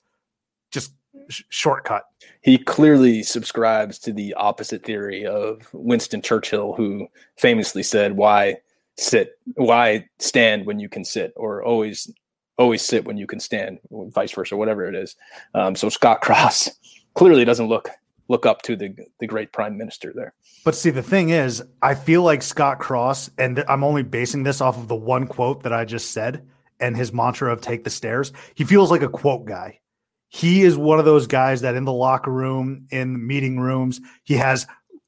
just 0.71 0.93
sh- 1.29 1.43
shortcut. 1.49 2.05
he 2.43 2.59
clearly 2.59 3.23
subscribes 3.23 3.99
to 3.99 4.13
the 4.13 4.35
opposite 4.35 4.85
theory 4.85 5.27
of 5.27 5.69
Winston 5.73 6.23
Churchill, 6.23 6.75
who 6.75 7.07
famously 7.37 7.83
said, 7.83 8.17
"Why 8.17 8.57
sit? 8.97 9.39
Why 9.55 10.07
stand 10.19 10.67
when 10.67 10.81
you 10.81 10.89
can 10.89 11.05
sit?" 11.05 11.33
or 11.37 11.63
"Always, 11.63 12.11
always 12.59 12.83
sit 12.83 13.05
when 13.05 13.17
you 13.17 13.27
can 13.27 13.41
stand," 13.41 13.79
vice 13.91 14.33
versa, 14.33 14.57
whatever 14.57 14.87
it 14.87 14.95
is. 14.95 15.17
Um, 15.55 15.75
so 15.77 15.89
Scott 15.89 16.23
Cross 16.23 16.71
clearly 17.15 17.45
doesn't 17.45 17.69
look 17.69 17.91
look 18.31 18.47
up 18.47 18.63
to 18.63 18.77
the 18.77 18.95
the 19.19 19.27
great 19.27 19.53
prime 19.53 19.77
minister 19.77 20.13
there. 20.15 20.33
But 20.65 20.75
see, 20.77 20.91
the 20.91 21.03
thing 21.03 21.31
is, 21.31 21.63
I 21.83 21.95
feel 21.95 22.23
like 22.23 22.43
Scott 22.43 22.79
Cross, 22.79 23.31
and 23.37 23.63
I'm 23.69 23.85
only 23.85 24.05
basing 24.05 24.45
this 24.45 24.61
off 24.61 24.79
of 24.79 24.89
the 24.89 24.95
one 24.95 25.27
quote 25.27 25.65
that 25.65 25.73
I 25.73 25.85
just 25.85 26.13
said 26.13 26.47
and 26.79 26.97
his 26.97 27.13
mantra 27.13 27.53
of 27.53 27.61
take 27.61 27.85
the 27.85 27.91
stairs. 27.91 28.33
He 28.55 28.65
feels 28.65 28.91
like 28.91 29.03
a 29.03 29.09
quote 29.09 29.45
guy. 29.45 29.81
He 30.29 30.63
is 30.63 30.79
one 30.79 30.99
of 30.99 31.05
those 31.05 31.27
guys 31.27 31.61
that 31.63 31.75
in 31.75 31.85
the 31.85 31.93
locker 31.93 32.31
room, 32.31 32.87
in 32.91 33.27
meeting 33.27 33.59
rooms, 33.59 34.01
he 34.23 34.35
has 34.35 34.67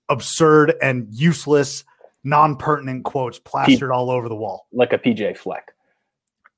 absurd 0.08 0.74
and 0.82 1.06
useless, 1.10 1.84
non 2.24 2.56
pertinent 2.56 3.04
quotes 3.04 3.38
plastered 3.38 3.92
all 3.92 4.10
over 4.10 4.28
the 4.28 4.34
wall. 4.34 4.66
like 4.72 4.92
a 4.92 4.98
PJ 4.98 5.38
Fleck. 5.38 5.72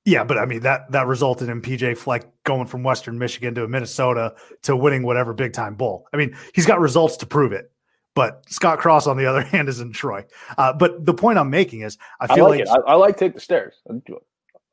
Yeah, 0.04 0.25
but 0.25 0.37
I 0.37 0.44
mean 0.44 0.61
that 0.61 0.90
that 0.92 1.06
resulted 1.06 1.49
in 1.49 1.62
PJ 1.62 1.96
Fleck 1.96 2.26
going 2.44 2.66
from 2.66 2.82
Western 2.82 3.18
Michigan 3.18 3.54
to 3.54 3.66
Minnesota 3.66 4.34
to 4.62 4.76
winning 4.76 5.02
whatever 5.02 5.32
big 5.32 5.52
time 5.54 5.75
bowl. 5.75 6.06
I 6.12 6.18
mean, 6.18 6.37
he's 6.54 6.66
got 6.66 6.78
results 6.80 7.16
to 7.18 7.26
prove 7.26 7.52
it. 7.52 7.70
But 8.14 8.44
Scott 8.49 8.78
Cross, 8.78 9.06
on 9.06 9.16
the 9.16 9.26
other 9.30 9.42
hand, 9.42 9.68
is 9.68 9.80
in 9.80 9.92
Troy. 9.92 10.25
Uh, 10.56 10.73
but 10.73 11.04
the 11.04 11.14
point 11.14 11.38
I'm 11.38 11.50
making 11.50 11.80
is, 11.80 11.99
I 12.20 12.26
I 12.30 12.34
feel 12.34 12.44
like, 12.49 12.61
like, 12.61 12.68
it. 12.68 12.82
I, 12.87 12.92
I 12.92 12.94
like 12.94 13.16
take 13.16 13.34
the 13.34 13.40
stairs. 13.40 13.75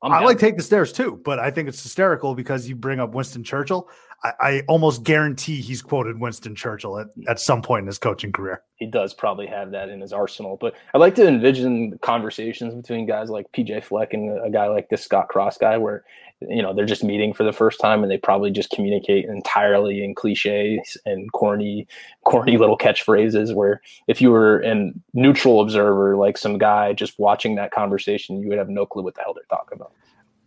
I'm 0.04 0.12
I 0.12 0.20
down. 0.20 0.26
like 0.26 0.40
take 0.40 0.58
the 0.58 0.64
stairs 0.64 0.92
too, 0.92 1.22
but 1.24 1.40
I 1.40 1.52
think 1.52 1.70
it's 1.70 1.82
hysterical 1.82 2.34
because 2.34 2.68
you 2.68 2.76
bring 2.76 3.00
up 3.00 3.14
Winston 3.14 3.44
Churchill. 3.44 3.88
I, 4.24 4.32
I 4.40 4.62
almost 4.68 5.04
guarantee 5.04 5.62
he's 5.62 5.82
quoted 5.82 6.20
Winston 6.20 6.56
Churchill 6.56 7.00
at, 7.00 7.08
at 7.28 7.40
some 7.40 7.62
point 7.62 7.82
in 7.82 7.88
his 7.88 7.98
coaching 7.98 8.32
career. 8.32 8.64
he 8.76 8.88
does 8.88 9.14
probably 9.14 9.48
have 9.48 9.72
that 9.72 9.90
in 9.90 10.02
his 10.02 10.12
arsenal. 10.14 10.58
But 10.60 10.74
I 10.94 10.98
like 10.98 11.16
to 11.16 11.28
envision 11.28 11.98
conversations 12.00 12.74
between 12.74 13.06
guys 13.06 13.30
like 13.30 13.52
PJ 13.52 13.84
Fleck 13.84 14.14
and 14.14 14.44
a 14.46 14.50
guy 14.50 14.68
like 14.68 14.90
this 14.90 15.04
Scott 15.04 15.28
Cross 15.30 15.58
guy, 15.58 15.78
where 15.78 16.04
you 16.50 16.62
know 16.62 16.74
they're 16.74 16.86
just 16.86 17.04
meeting 17.04 17.34
for 17.34 17.44
the 17.44 17.52
first 17.52 17.80
time 17.80 18.04
and 18.04 18.12
they 18.12 18.18
probably 18.18 18.52
just 18.52 18.72
communicate 18.72 19.26
entirely 19.26 20.04
in 20.04 20.16
cliches 20.16 20.98
and 21.06 21.32
corny, 21.32 21.88
corny 22.24 22.58
little 22.58 22.78
catchphrases. 22.78 23.54
Where 23.54 23.82
if 24.08 24.22
you 24.22 24.32
were 24.32 24.60
a 24.60 24.92
neutral 25.14 25.62
observer, 25.62 26.18
like 26.18 26.38
some 26.38 26.58
guy 26.58 26.94
just 26.94 27.18
watching 27.20 27.56
that 27.56 27.72
conversation, 27.72 28.42
you 28.42 28.50
would 28.50 28.58
have 28.58 28.70
no 28.70 28.86
clue 28.86 29.04
what 29.04 29.16
the 29.16 29.22
hell 29.22 29.34
they're 29.34 29.44
talking 29.50 29.78
about. 29.78 29.94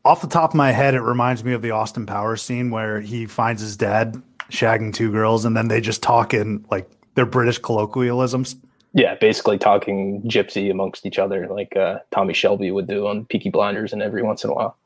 Off 0.05 0.21
the 0.21 0.29
top 0.29 0.51
of 0.51 0.55
my 0.55 0.71
head, 0.71 0.95
it 0.95 1.01
reminds 1.01 1.45
me 1.45 1.53
of 1.55 1.63
the 1.63 1.71
Austin 1.71 2.05
Powers 2.05 2.43
scene 2.43 2.71
where 2.71 3.01
he 3.01 3.27
finds 3.27 3.63
his 3.63 3.77
dad 3.77 4.23
shagging 4.51 4.93
two 4.93 5.11
girls 5.11 5.45
and 5.45 5.57
then 5.57 5.69
they 5.69 5.81
just 5.81 6.03
talk 6.03 6.35
in 6.35 6.65
like 6.71 6.91
their 7.15 7.27
British 7.27 7.59
colloquialisms. 7.59 8.57
Yeah, 8.93 9.17
basically 9.17 9.59
talking 9.59 10.23
gypsy 10.23 10.71
amongst 10.71 11.05
each 11.05 11.19
other, 11.19 11.49
like 11.49 11.77
uh, 11.77 11.99
Tommy 12.13 12.33
Shelby 12.33 12.71
would 12.71 12.87
do 12.87 13.09
on 13.09 13.25
Peaky 13.25 13.51
Blinders, 13.51 13.93
and 13.93 14.01
every 14.01 14.23
once 14.23 14.45
in 14.45 14.51
a 14.51 14.55
while. 14.55 14.77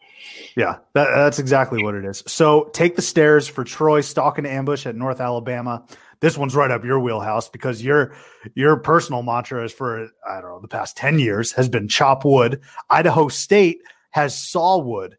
Yeah, 0.56 0.78
that, 0.94 1.08
that's 1.14 1.38
exactly 1.38 1.82
what 1.82 1.94
it 1.94 2.04
is. 2.04 2.22
So 2.26 2.64
take 2.72 2.96
the 2.96 3.02
stairs 3.02 3.46
for 3.46 3.64
Troy, 3.64 4.00
stalk 4.00 4.38
and 4.38 4.46
ambush 4.46 4.86
at 4.86 4.96
North 4.96 5.20
Alabama. 5.20 5.84
This 6.20 6.36
one's 6.36 6.54
right 6.56 6.70
up 6.70 6.84
your 6.84 6.98
wheelhouse 6.98 7.48
because 7.48 7.82
your 7.82 8.12
your 8.54 8.76
personal 8.76 9.22
mantra 9.22 9.64
is 9.64 9.72
for 9.72 10.08
I 10.28 10.40
don't 10.40 10.50
know 10.50 10.60
the 10.60 10.68
past 10.68 10.96
ten 10.96 11.18
years 11.18 11.52
has 11.52 11.68
been 11.68 11.86
chop 11.88 12.24
wood. 12.24 12.60
Idaho 12.90 13.28
State 13.28 13.80
has 14.10 14.36
saw 14.36 14.78
wood. 14.78 15.16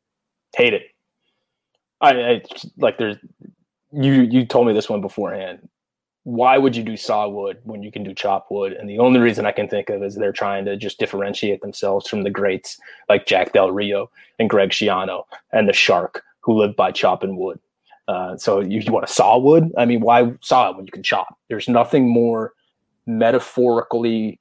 hate 0.56 0.74
it. 0.74 0.84
I, 2.02 2.12
I 2.12 2.42
like 2.78 2.98
there's 2.98 3.18
you 3.92 4.14
you 4.24 4.46
told 4.46 4.68
me 4.68 4.74
this 4.74 4.90
one 4.90 5.02
beforehand. 5.02 5.68
Why 6.30 6.60
would 6.60 6.76
you 6.76 6.84
do 6.84 6.96
saw 6.96 7.28
wood 7.28 7.58
when 7.64 7.82
you 7.82 7.92
can 7.92 8.04
do 8.04 8.14
chop 8.14 8.52
wood? 8.52 8.74
And 8.74 8.88
the 8.88 9.00
only 9.00 9.20
reason 9.20 9.48
I 9.48 9.52
can 9.52 9.68
think 9.68 9.90
of 9.90 10.04
is 10.04 10.14
they're 10.14 10.32
trying 10.32 10.64
to 10.66 10.78
just 10.78 11.00
differentiate 11.00 11.62
themselves 11.62 12.08
from 12.08 12.22
the 12.22 12.30
greats 12.30 12.80
like 13.10 13.26
Jack 13.26 13.54
Del 13.54 13.72
Rio 13.72 14.12
and 14.38 14.48
Greg 14.48 14.70
Schiano 14.70 15.24
and 15.52 15.68
the 15.68 15.74
Shark 15.74 16.24
who 16.42 16.54
live 16.54 16.76
by 16.76 16.92
chopping 16.92 17.36
wood. 17.36 17.60
Uh, 18.08 18.38
so 18.38 18.60
you, 18.60 18.80
you 18.80 18.92
want 18.92 19.08
to 19.08 19.12
saw 19.12 19.40
wood? 19.40 19.72
I 19.76 19.86
mean, 19.86 20.02
why 20.02 20.32
saw 20.42 20.70
it 20.70 20.76
when 20.76 20.86
you 20.86 20.92
can 20.92 21.02
chop? 21.02 21.36
There's 21.48 21.68
nothing 21.68 22.08
more 22.08 22.54
metaphorically 23.08 24.40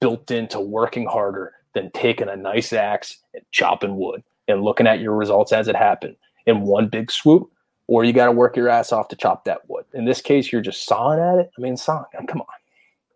built 0.00 0.30
into 0.30 0.60
working 0.60 1.06
harder 1.06 1.52
than 1.72 1.90
taking 1.90 2.28
a 2.28 2.36
nice 2.36 2.72
axe 2.72 3.18
and 3.34 3.42
chopping 3.50 3.96
wood 3.96 4.22
and 4.46 4.62
looking 4.62 4.86
at 4.86 5.00
your 5.00 5.16
results 5.16 5.52
as 5.52 5.66
it 5.66 5.74
happened 5.74 6.14
in 6.46 6.60
one 6.60 6.86
big 6.86 7.10
swoop, 7.10 7.50
or 7.86 8.04
you 8.04 8.12
got 8.12 8.26
to 8.26 8.32
work 8.32 8.56
your 8.56 8.68
ass 8.68 8.92
off 8.92 9.08
to 9.08 9.16
chop 9.16 9.44
that 9.44 9.60
wood. 9.68 9.84
In 9.92 10.04
this 10.04 10.20
case, 10.20 10.50
you're 10.50 10.62
just 10.62 10.86
sawing 10.86 11.20
at 11.20 11.38
it. 11.38 11.50
I 11.56 11.60
mean, 11.60 11.76
sawing. 11.76 12.04
Come 12.28 12.40
on, 12.40 12.46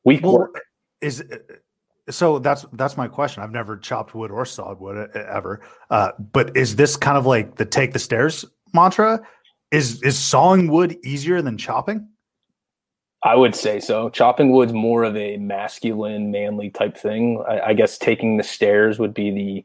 weak 0.04 0.22
Well, 0.22 0.38
work. 0.38 0.60
Is 1.00 1.22
so 2.10 2.38
that's 2.38 2.66
that's 2.72 2.96
my 2.96 3.08
question. 3.08 3.42
I've 3.42 3.52
never 3.52 3.76
chopped 3.76 4.14
wood 4.14 4.30
or 4.30 4.44
sawed 4.44 4.80
wood 4.80 5.10
ever. 5.14 5.60
Uh, 5.90 6.12
but 6.32 6.56
is 6.56 6.76
this 6.76 6.96
kind 6.96 7.18
of 7.18 7.26
like 7.26 7.56
the 7.56 7.64
take 7.64 7.92
the 7.92 7.98
stairs 7.98 8.44
mantra? 8.72 9.20
Is 9.70 10.02
is 10.02 10.18
sawing 10.18 10.68
wood 10.68 10.96
easier 11.04 11.42
than 11.42 11.58
chopping? 11.58 12.08
I 13.24 13.34
would 13.34 13.54
say 13.54 13.80
so. 13.80 14.10
Chopping 14.10 14.52
wood's 14.52 14.72
more 14.72 15.02
of 15.02 15.16
a 15.16 15.36
masculine, 15.38 16.30
manly 16.30 16.70
type 16.70 16.96
thing. 16.96 17.44
I, 17.48 17.60
I 17.60 17.74
guess 17.74 17.98
taking 17.98 18.36
the 18.36 18.44
stairs 18.44 18.98
would 18.98 19.12
be 19.12 19.30
the 19.30 19.64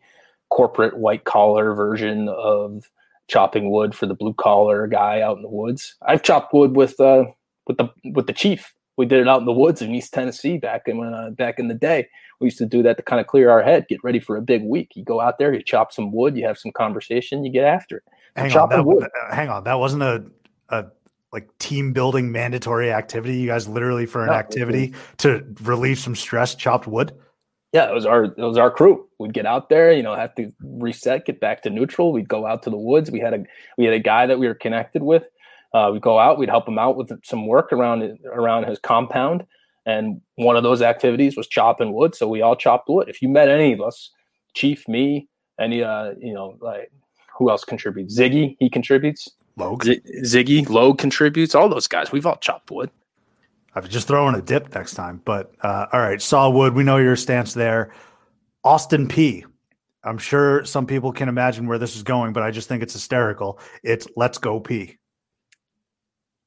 corporate 0.49 0.97
white 0.97 1.23
collar 1.23 1.73
version 1.73 2.29
of 2.29 2.89
chopping 3.27 3.71
wood 3.71 3.95
for 3.95 4.05
the 4.05 4.13
blue 4.15 4.33
collar 4.33 4.87
guy 4.87 5.21
out 5.21 5.37
in 5.37 5.43
the 5.43 5.49
woods. 5.49 5.95
I've 6.05 6.23
chopped 6.23 6.53
wood 6.53 6.75
with 6.75 6.99
uh 6.99 7.25
with 7.67 7.77
the 7.77 7.89
with 8.13 8.27
the 8.27 8.33
chief. 8.33 8.73
We 8.95 9.05
did 9.07 9.21
it 9.21 9.27
out 9.27 9.39
in 9.39 9.45
the 9.45 9.53
woods 9.53 9.81
in 9.81 9.93
East 9.95 10.13
Tennessee 10.13 10.57
back 10.57 10.83
in 10.87 11.03
uh, 11.03 11.31
back 11.31 11.57
in 11.57 11.67
the 11.67 11.73
day. 11.73 12.07
We 12.39 12.47
used 12.47 12.57
to 12.59 12.65
do 12.65 12.83
that 12.83 12.97
to 12.97 13.03
kind 13.03 13.19
of 13.19 13.27
clear 13.27 13.49
our 13.49 13.63
head, 13.63 13.87
get 13.87 14.03
ready 14.03 14.19
for 14.19 14.35
a 14.35 14.41
big 14.41 14.63
week. 14.63 14.91
You 14.95 15.03
go 15.03 15.21
out 15.21 15.37
there, 15.39 15.53
you 15.53 15.63
chop 15.63 15.91
some 15.93 16.11
wood, 16.11 16.35
you 16.37 16.45
have 16.45 16.57
some 16.57 16.71
conversation, 16.73 17.43
you 17.45 17.51
get 17.51 17.63
after 17.65 17.97
it. 17.97 18.03
Hang 18.35 18.45
on, 18.45 18.51
chopping 18.51 18.77
that, 18.77 18.83
wood. 18.83 19.03
uh, 19.03 19.33
hang 19.35 19.49
on. 19.49 19.63
That 19.63 19.79
wasn't 19.79 20.03
a 20.03 20.25
a 20.69 20.85
like 21.31 21.47
team 21.57 21.93
building 21.93 22.31
mandatory 22.31 22.91
activity. 22.91 23.37
You 23.37 23.47
guys 23.47 23.67
literally 23.67 24.05
for 24.05 24.23
an 24.23 24.29
No, 24.29 24.33
activity 24.33 24.93
to 25.17 25.43
relieve 25.63 25.97
some 25.97 26.15
stress 26.15 26.53
chopped 26.53 26.85
wood. 26.85 27.13
Yeah, 27.73 27.89
it 27.89 27.93
was 27.93 28.05
our 28.05 28.25
it 28.25 28.37
was 28.37 28.57
our 28.57 28.69
crew. 28.69 29.07
We'd 29.19 29.33
get 29.33 29.47
out 29.47 29.69
there, 29.69 29.91
you 29.91 30.03
know, 30.03 30.15
have 30.15 30.35
to 30.35 30.51
reset, 30.61 31.25
get 31.25 31.39
back 31.39 31.63
to 31.63 31.71
neutral. 31.71 32.13
We'd 32.13 32.29
go 32.29 32.45
out 32.45 32.61
to 32.63 32.69
the 32.69 32.77
woods. 32.77 33.09
We 33.09 33.19
had 33.19 33.33
a 33.33 33.43
we 33.79 33.85
had 33.85 33.95
a 33.95 33.99
guy 33.99 34.27
that 34.27 34.37
we 34.37 34.47
were 34.47 34.53
connected 34.53 35.01
with. 35.01 35.23
Uh, 35.73 35.89
we'd 35.91 36.03
go 36.03 36.19
out. 36.19 36.37
We'd 36.37 36.49
help 36.49 36.67
him 36.67 36.77
out 36.77 36.95
with 36.95 37.11
some 37.25 37.47
work 37.47 37.73
around 37.73 38.19
around 38.25 38.65
his 38.67 38.77
compound, 38.77 39.43
and 39.87 40.21
one 40.35 40.55
of 40.55 40.61
those 40.61 40.83
activities 40.83 41.35
was 41.35 41.47
chopping 41.47 41.93
wood. 41.93 42.13
So 42.13 42.27
we 42.27 42.43
all 42.43 42.55
chopped 42.55 42.87
wood. 42.89 43.09
If 43.09 43.23
you 43.23 43.27
met 43.29 43.49
any 43.49 43.73
of 43.73 43.81
us, 43.81 44.11
Chief, 44.53 44.87
me, 44.87 45.27
any 45.59 45.81
uh, 45.83 46.13
you 46.19 46.33
know, 46.33 46.55
like 46.61 46.91
who 47.35 47.49
else 47.49 47.63
contributes? 47.63 48.17
Ziggy, 48.17 48.55
he 48.59 48.69
contributes. 48.69 49.27
Logue. 49.57 49.83
Z- 49.83 50.01
Ziggy, 50.21 50.69
Logue 50.69 50.99
contributes. 50.99 51.55
All 51.55 51.69
those 51.69 51.87
guys, 51.87 52.11
we've 52.11 52.25
all 52.27 52.37
chopped 52.37 52.69
wood. 52.69 52.91
I 53.75 53.79
was 53.79 53.89
just 53.89 54.07
throwing 54.07 54.35
a 54.35 54.41
dip 54.41 54.73
next 54.75 54.93
time. 54.93 55.21
But 55.25 55.53
uh, 55.61 55.87
all 55.91 55.99
right, 55.99 56.21
saw 56.21 56.49
wood. 56.49 56.73
We 56.73 56.83
know 56.83 56.97
your 56.97 57.15
stance 57.15 57.53
there. 57.53 57.93
Austin 58.63 59.07
P. 59.07 59.45
I'm 60.05 60.17
sure 60.17 60.65
some 60.65 60.85
people 60.85 61.13
can 61.13 61.29
imagine 61.29 61.65
where 61.65 61.77
this 61.77 61.95
is 61.95 62.03
going, 62.03 62.33
but 62.33 62.43
I 62.43 62.51
just 62.51 62.67
think 62.67 62.83
it's 62.83 62.93
hysterical. 62.93 63.59
It's 63.83 64.05
let's 64.17 64.37
go 64.37 64.59
P. 64.59 64.97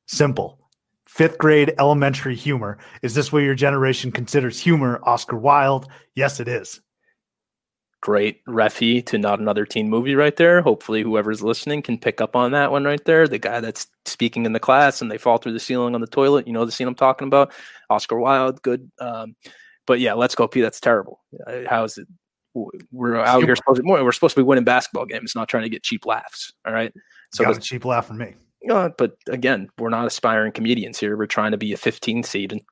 Simple. 0.07 0.61
Fifth 1.07 1.39
grade 1.39 1.75
elementary 1.79 2.35
humor. 2.35 2.77
Is 3.01 3.15
this 3.15 3.33
what 3.33 3.43
your 3.43 3.55
generation 3.55 4.13
considers 4.13 4.61
humor? 4.61 5.01
Oscar 5.05 5.37
Wilde. 5.37 5.89
Yes, 6.15 6.41
it 6.41 6.49
is. 6.49 6.81
Great 8.07 8.45
refy 8.45 9.05
to 9.05 9.19
not 9.19 9.41
another 9.41 9.67
teen 9.67 9.91
movie 9.91 10.15
right 10.15 10.37
there. 10.37 10.63
Hopefully, 10.63 11.03
whoever's 11.03 11.43
listening 11.43 11.83
can 11.83 11.99
pick 11.99 12.21
up 12.21 12.37
on 12.37 12.53
that 12.53 12.71
one 12.71 12.85
right 12.85 13.05
there. 13.05 13.27
The 13.27 13.41
guy 13.41 13.59
that's 13.59 13.89
speaking 14.05 14.47
in 14.47 14.53
the 14.53 14.61
class 14.61 15.03
and 15.03 15.11
they 15.11 15.19
fall 15.19 15.39
through 15.39 15.55
the 15.55 15.59
ceiling 15.59 15.93
on 15.97 16.01
the 16.01 16.07
toilet. 16.07 16.47
You 16.47 16.53
know 16.53 16.65
the 16.65 16.71
scene 16.71 16.87
I'm 16.87 16.95
talking 16.95 17.27
about. 17.27 17.53
Oscar 17.91 18.17
Wilde, 18.21 18.63
good. 18.63 18.89
Um, 19.01 19.35
but 19.89 19.99
yeah, 19.99 20.13
let's 20.13 20.37
go 20.37 20.47
P. 20.47 20.61
That's 20.61 20.79
terrible. 20.79 21.19
Uh, 21.49 21.63
How 21.69 21.83
is 21.83 21.99
it? 21.99 22.07
We're 22.93 23.17
out 23.17 23.43
here 23.43 23.57
supposed 23.57 23.83
to, 23.83 23.83
we're 23.85 24.13
supposed 24.13 24.37
to 24.37 24.41
be 24.41 24.47
winning 24.47 24.63
basketball 24.65 25.07
games, 25.07 25.35
not 25.35 25.49
trying 25.49 25.65
to 25.65 25.69
get 25.69 25.83
cheap 25.83 26.07
laughs. 26.07 26.53
All 26.65 26.73
right. 26.73 26.93
So 27.35 27.43
Got 27.43 27.55
the- 27.55 27.59
a 27.59 27.63
cheap 27.63 27.85
laugh 27.85 28.07
from 28.07 28.19
me. 28.19 28.35
Uh, 28.71 28.91
but 28.97 29.17
again, 29.29 29.69
we're 29.79 29.91
not 29.91 30.07
aspiring 30.07 30.53
comedians 30.53 30.99
here. 30.99 31.17
We're 31.17 31.27
trying 31.27 31.53
to 31.53 31.57
be 31.57 31.73
a 31.73 31.77
15 31.77 32.23
seed 32.23 32.53
and 32.53 32.63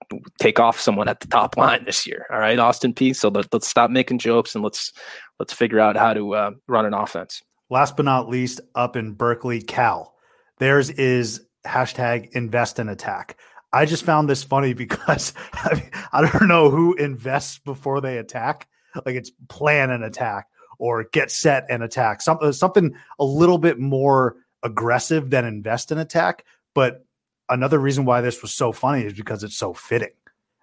take 0.41 0.59
off 0.59 0.81
someone 0.81 1.09
at 1.09 1.21
the 1.21 1.27
top 1.27 1.57
line 1.57 1.85
this 1.85 2.07
year. 2.07 2.27
All 2.31 2.39
right, 2.39 2.59
Austin 2.59 2.93
P. 2.93 3.13
So 3.13 3.29
let, 3.29 3.53
us 3.55 3.67
stop 3.67 3.91
making 3.91 4.19
jokes 4.19 4.55
and 4.55 4.65
let's 4.65 4.93
let's 5.39 5.53
figure 5.53 5.81
out 5.81 5.97
how 5.97 6.15
to 6.15 6.35
uh, 6.35 6.51
run 6.67 6.87
an 6.87 6.95
offense. 6.95 7.43
Last 7.71 7.97
but 7.97 8.05
not 8.05 8.29
least, 8.29 8.61
up 8.75 8.97
in 8.97 9.13
Berkeley, 9.13 9.61
Cal, 9.61 10.15
theirs 10.59 10.91
is 10.91 11.47
hashtag 11.67 12.29
invest 12.33 12.79
in 12.79 12.89
attack. 12.89 13.39
I 13.73 13.87
just 13.87 14.05
found 14.05 14.29
this 14.29 14.45
funny 14.45 14.73
because 14.75 15.33
I, 15.53 15.75
mean, 15.75 15.91
I 16.13 16.31
don't 16.31 16.49
know 16.49 16.71
who 16.71 16.95
invests 16.95 17.59
before 17.59 18.01
they 18.01 18.19
attack. 18.19 18.69
Like 19.05 19.17
it's 19.17 19.33
plan 19.49 19.91
an 19.91 20.03
attack 20.03 20.47
or 20.79 21.05
get 21.13 21.31
set 21.31 21.65
and 21.69 21.83
attack. 21.83 22.23
Something 22.23 22.53
something 22.53 22.95
a 23.19 23.25
little 23.25 23.59
bit 23.59 23.79
more 23.79 24.37
aggressive 24.65 25.31
than 25.31 25.45
invest 25.45 25.93
in 25.93 25.99
attack. 25.99 26.45
But 26.75 27.05
another 27.49 27.79
reason 27.79 28.05
why 28.05 28.21
this 28.21 28.43
was 28.43 28.53
so 28.53 28.73
funny 28.73 29.05
is 29.05 29.13
because 29.13 29.45
it's 29.45 29.57
so 29.57 29.75
fitting. 29.75 30.13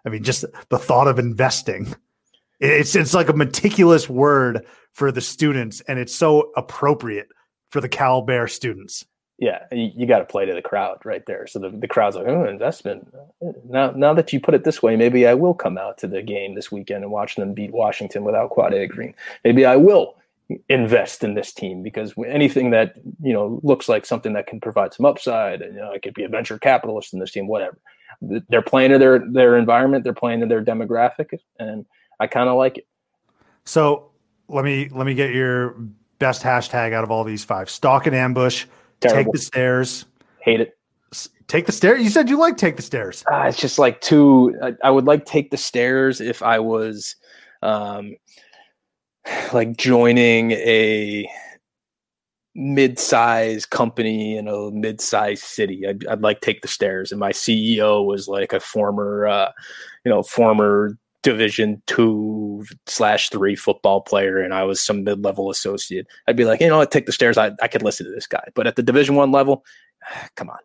I 0.05 0.09
mean, 0.09 0.23
just 0.23 0.43
the 0.69 0.79
thought 0.79 1.07
of 1.07 1.19
investing. 1.19 1.95
It's 2.59 2.95
it's 2.95 3.13
like 3.13 3.29
a 3.29 3.33
meticulous 3.33 4.09
word 4.09 4.65
for 4.91 5.11
the 5.11 5.21
students, 5.21 5.81
and 5.81 5.97
it's 5.97 6.13
so 6.13 6.51
appropriate 6.55 7.29
for 7.69 7.81
the 7.81 7.89
Cal 7.89 8.21
Bear 8.21 8.47
students. 8.47 9.05
Yeah, 9.39 9.65
you, 9.71 9.91
you 9.95 10.05
got 10.05 10.19
to 10.19 10.25
play 10.25 10.45
to 10.45 10.53
the 10.53 10.61
crowd 10.61 10.99
right 11.03 11.25
there. 11.25 11.47
So 11.47 11.57
the, 11.57 11.71
the 11.71 11.87
crowd's 11.87 12.15
like, 12.15 12.27
oh, 12.27 12.45
investment. 12.47 13.11
Now, 13.67 13.89
now 13.89 14.13
that 14.13 14.31
you 14.31 14.39
put 14.39 14.53
it 14.53 14.63
this 14.63 14.83
way, 14.83 14.95
maybe 14.95 15.25
I 15.25 15.33
will 15.33 15.55
come 15.55 15.79
out 15.79 15.97
to 15.99 16.07
the 16.07 16.21
game 16.21 16.53
this 16.53 16.71
weekend 16.71 17.03
and 17.03 17.11
watch 17.11 17.37
them 17.37 17.55
beat 17.55 17.71
Washington 17.71 18.23
without 18.23 18.51
Quade 18.51 18.91
Green. 18.91 19.15
Maybe 19.43 19.65
I 19.65 19.77
will 19.77 20.15
invest 20.69 21.23
in 21.23 21.33
this 21.33 21.53
team 21.53 21.83
because 21.83 22.13
anything 22.27 22.71
that 22.71 22.95
you 23.21 23.33
know 23.33 23.59
looks 23.63 23.89
like 23.89 24.05
something 24.05 24.33
that 24.33 24.47
can 24.47 24.59
provide 24.59 24.93
some 24.93 25.05
upside, 25.05 25.61
and 25.61 25.75
you 25.75 25.81
know, 25.81 25.91
I 25.91 25.99
could 25.99 26.13
be 26.13 26.23
a 26.23 26.29
venture 26.29 26.57
capitalist 26.57 27.13
in 27.13 27.19
this 27.19 27.31
team, 27.31 27.47
whatever. 27.47 27.77
They're 28.49 28.61
playing 28.61 28.91
to 28.91 28.97
their 28.97 29.19
their 29.19 29.57
environment, 29.57 30.03
they're 30.03 30.13
playing 30.13 30.41
to 30.41 30.45
their 30.45 30.63
demographic, 30.63 31.37
and 31.59 31.85
I 32.19 32.27
kind 32.27 32.49
of 32.49 32.57
like 32.57 32.77
it. 32.77 32.87
So 33.65 34.11
let 34.47 34.65
me 34.65 34.89
let 34.91 35.05
me 35.05 35.13
get 35.13 35.33
your 35.33 35.75
best 36.19 36.43
hashtag 36.43 36.93
out 36.93 37.03
of 37.03 37.11
all 37.11 37.23
these 37.23 37.43
five: 37.43 37.69
stalk 37.69 38.07
and 38.07 38.15
ambush, 38.15 38.65
take 39.01 39.31
the 39.31 39.39
stairs, 39.39 40.05
Hate 40.41 40.59
it. 40.59 40.77
Take 41.47 41.65
the 41.65 41.71
stairs. 41.71 42.01
You 42.01 42.09
said 42.09 42.29
you 42.29 42.39
like 42.39 42.57
take 42.57 42.77
the 42.77 42.81
stairs. 42.81 43.23
Uh, 43.31 43.43
it's 43.43 43.59
just 43.59 43.77
like 43.77 43.99
too. 44.01 44.57
I, 44.63 44.73
I 44.85 44.89
would 44.89 45.05
like 45.05 45.25
take 45.25 45.51
the 45.51 45.57
stairs 45.57 46.21
if 46.21 46.41
I 46.41 46.59
was, 46.59 47.15
um, 47.61 48.15
like 49.53 49.77
joining 49.77 50.51
a 50.51 51.29
mid-sized 52.53 53.69
company 53.69 54.36
in 54.36 54.47
a 54.47 54.71
mid-sized 54.71 55.43
city. 55.43 55.88
I'd, 55.88 56.05
I'd 56.07 56.21
like 56.21 56.41
take 56.41 56.62
the 56.62 56.67
stairs, 56.67 57.12
and 57.12 57.19
my 57.19 57.31
CEO 57.31 58.05
was 58.05 58.27
like 58.27 58.53
a 58.53 58.60
former, 58.60 59.27
uh, 59.27 59.51
you 60.05 60.10
know, 60.10 60.23
former 60.23 60.97
Division 61.23 61.84
two 61.86 62.65
slash 62.88 63.29
three 63.29 63.55
football 63.55 64.01
player, 64.01 64.39
and 64.39 64.55
I 64.55 64.63
was 64.63 64.84
some 64.84 65.03
mid-level 65.03 65.51
associate. 65.51 66.07
I'd 66.27 66.36
be 66.36 66.45
like, 66.45 66.62
you 66.62 66.67
know, 66.67 66.81
I'd 66.81 66.89
take 66.89 67.05
the 67.05 67.12
stairs. 67.12 67.38
I 67.38 67.51
I 67.62 67.67
could 67.67 67.84
listen 67.84 68.07
to 68.07 68.12
this 68.12 68.25
guy, 68.25 68.43
but 68.55 68.65
at 68.65 68.75
the 68.75 68.84
Division 68.84 69.15
one 69.15 69.31
level, 69.31 69.63
come 70.36 70.49
on, 70.49 70.57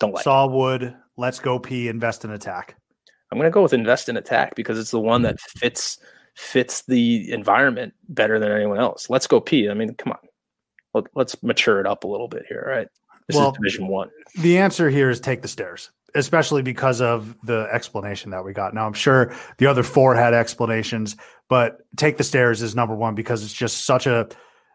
don't 0.00 0.14
like. 0.14 0.24
Saw 0.24 0.46
wood. 0.46 0.94
Let's 1.18 1.40
go 1.40 1.58
pee. 1.58 1.88
Invest 1.88 2.24
in 2.24 2.30
attack. 2.30 2.76
I'm 3.30 3.38
going 3.38 3.50
to 3.50 3.54
go 3.54 3.62
with 3.62 3.72
invest 3.72 4.08
in 4.08 4.16
attack 4.16 4.54
because 4.54 4.78
it's 4.78 4.90
the 4.90 5.00
one 5.00 5.22
that 5.22 5.40
fits 5.40 5.98
fits 6.34 6.82
the 6.86 7.30
environment 7.32 7.94
better 8.08 8.38
than 8.38 8.50
anyone 8.52 8.78
else. 8.78 9.10
Let's 9.10 9.26
go 9.26 9.40
pee. 9.40 9.68
I 9.68 9.74
mean, 9.74 9.94
come 9.94 10.12
on 10.12 10.18
let, 10.94 11.06
us 11.16 11.36
mature 11.42 11.80
it 11.80 11.86
up 11.86 12.04
a 12.04 12.06
little 12.06 12.28
bit 12.28 12.44
here, 12.48 12.64
right? 12.66 12.88
This 13.28 13.36
well, 13.36 13.50
is 13.50 13.56
Division 13.56 13.88
One. 13.88 14.10
The 14.40 14.58
answer 14.58 14.90
here 14.90 15.10
is 15.10 15.20
take 15.20 15.42
the 15.42 15.48
stairs, 15.48 15.90
especially 16.14 16.62
because 16.62 17.00
of 17.00 17.36
the 17.44 17.68
explanation 17.72 18.30
that 18.30 18.44
we 18.44 18.52
got. 18.52 18.74
Now, 18.74 18.86
I'm 18.86 18.92
sure 18.92 19.34
the 19.58 19.66
other 19.66 19.82
four 19.82 20.14
had 20.14 20.34
explanations, 20.34 21.16
but 21.48 21.78
take 21.96 22.16
the 22.16 22.24
stairs 22.24 22.62
is 22.62 22.74
number 22.74 22.94
one 22.94 23.14
because 23.14 23.44
it's 23.44 23.52
just 23.52 23.84
such 23.84 24.06
a. 24.06 24.28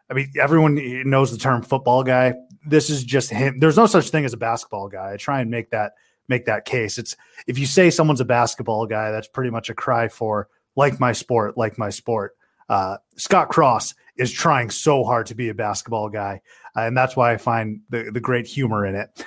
I 0.10 0.14
mean, 0.14 0.32
everyone 0.40 0.80
knows 1.10 1.32
the 1.32 1.38
term 1.38 1.62
football 1.62 2.04
guy. 2.04 2.34
This 2.66 2.90
is 2.90 3.04
just 3.04 3.30
him. 3.30 3.60
There's 3.60 3.76
no 3.76 3.86
such 3.86 4.10
thing 4.10 4.24
as 4.24 4.34
a 4.34 4.38
basketball 4.38 4.88
guy. 4.88 5.14
I 5.14 5.18
try 5.18 5.42
and 5.42 5.52
make 5.52 5.72
that 5.72 5.94
make 6.30 6.46
that 6.46 6.66
case. 6.66 6.98
It's 6.98 7.18
if 7.46 7.60
you 7.60 7.66
say 7.66 7.90
someone's 7.90 8.22
a 8.22 8.26
basketball 8.26 8.86
guy, 8.86 9.12
that's 9.12 9.28
pretty 9.28 9.50
much 9.50 9.70
a 9.70 9.74
cry 9.74 10.08
for 10.08 10.48
like 10.78 11.00
my 11.00 11.12
sport, 11.12 11.58
like 11.58 11.78
my 11.78 11.90
sport. 11.90 12.38
Uh, 12.70 12.98
Scott 13.18 13.50
Cross 13.50 13.96
is 14.18 14.32
trying 14.32 14.70
so 14.70 15.04
hard 15.04 15.26
to 15.28 15.36
be 15.36 15.50
a 15.50 15.54
basketball 15.54 16.08
guy, 16.08 16.42
uh, 16.76 16.82
and 16.82 16.96
that's 16.96 17.18
why 17.18 17.34
I 17.34 17.38
find 17.38 17.82
the 17.90 18.12
the 18.14 18.22
great 18.22 18.48
humor 18.48 18.86
in 18.86 18.96
it. 18.96 19.26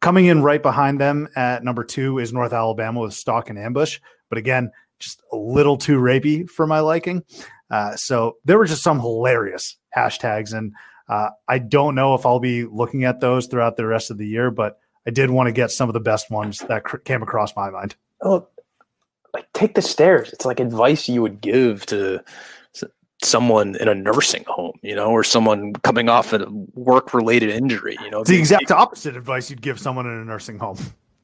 Coming 0.00 0.26
in 0.26 0.42
right 0.42 0.62
behind 0.62 1.00
them 1.00 1.28
at 1.34 1.64
number 1.64 1.84
two 1.84 2.18
is 2.18 2.32
North 2.32 2.52
Alabama 2.52 3.00
with 3.00 3.14
Stalk 3.14 3.50
and 3.50 3.58
Ambush, 3.58 3.98
but 4.28 4.38
again, 4.38 4.70
just 4.98 5.22
a 5.32 5.36
little 5.36 5.76
too 5.76 5.98
rapey 5.98 6.48
for 6.48 6.66
my 6.66 6.80
liking. 6.80 7.24
Uh, 7.70 7.96
so 7.96 8.36
there 8.44 8.58
were 8.58 8.66
just 8.66 8.82
some 8.82 9.00
hilarious 9.00 9.76
hashtags, 9.96 10.52
and 10.52 10.72
uh, 11.08 11.30
I 11.48 11.58
don't 11.58 11.94
know 11.94 12.14
if 12.14 12.24
I'll 12.24 12.40
be 12.40 12.64
looking 12.64 13.04
at 13.04 13.20
those 13.20 13.46
throughout 13.46 13.76
the 13.76 13.86
rest 13.86 14.10
of 14.10 14.18
the 14.18 14.26
year, 14.26 14.50
but 14.50 14.78
I 15.06 15.10
did 15.10 15.30
want 15.30 15.48
to 15.48 15.52
get 15.52 15.70
some 15.70 15.88
of 15.88 15.92
the 15.92 16.00
best 16.00 16.30
ones 16.30 16.58
that 16.68 16.84
cr- 16.84 16.98
came 16.98 17.22
across 17.22 17.54
my 17.56 17.70
mind. 17.70 17.94
Oh, 18.22 18.48
take 19.60 19.74
the 19.74 19.82
stairs. 19.82 20.32
It's 20.32 20.46
like 20.46 20.58
advice 20.58 21.08
you 21.08 21.20
would 21.22 21.40
give 21.40 21.84
to 21.86 22.24
someone 23.22 23.76
in 23.76 23.86
a 23.86 23.94
nursing 23.94 24.44
home, 24.46 24.78
you 24.82 24.94
know, 24.94 25.10
or 25.10 25.22
someone 25.22 25.74
coming 25.74 26.08
off 26.08 26.32
a 26.32 26.46
work 26.74 27.12
related 27.12 27.50
injury, 27.50 27.96
you 28.02 28.10
know. 28.10 28.20
It's 28.20 28.30
the 28.30 28.38
exact 28.38 28.70
opposite 28.70 29.14
advice 29.14 29.50
you'd 29.50 29.60
give 29.60 29.78
someone 29.78 30.06
in 30.06 30.12
a 30.12 30.24
nursing 30.24 30.58
home. 30.58 30.78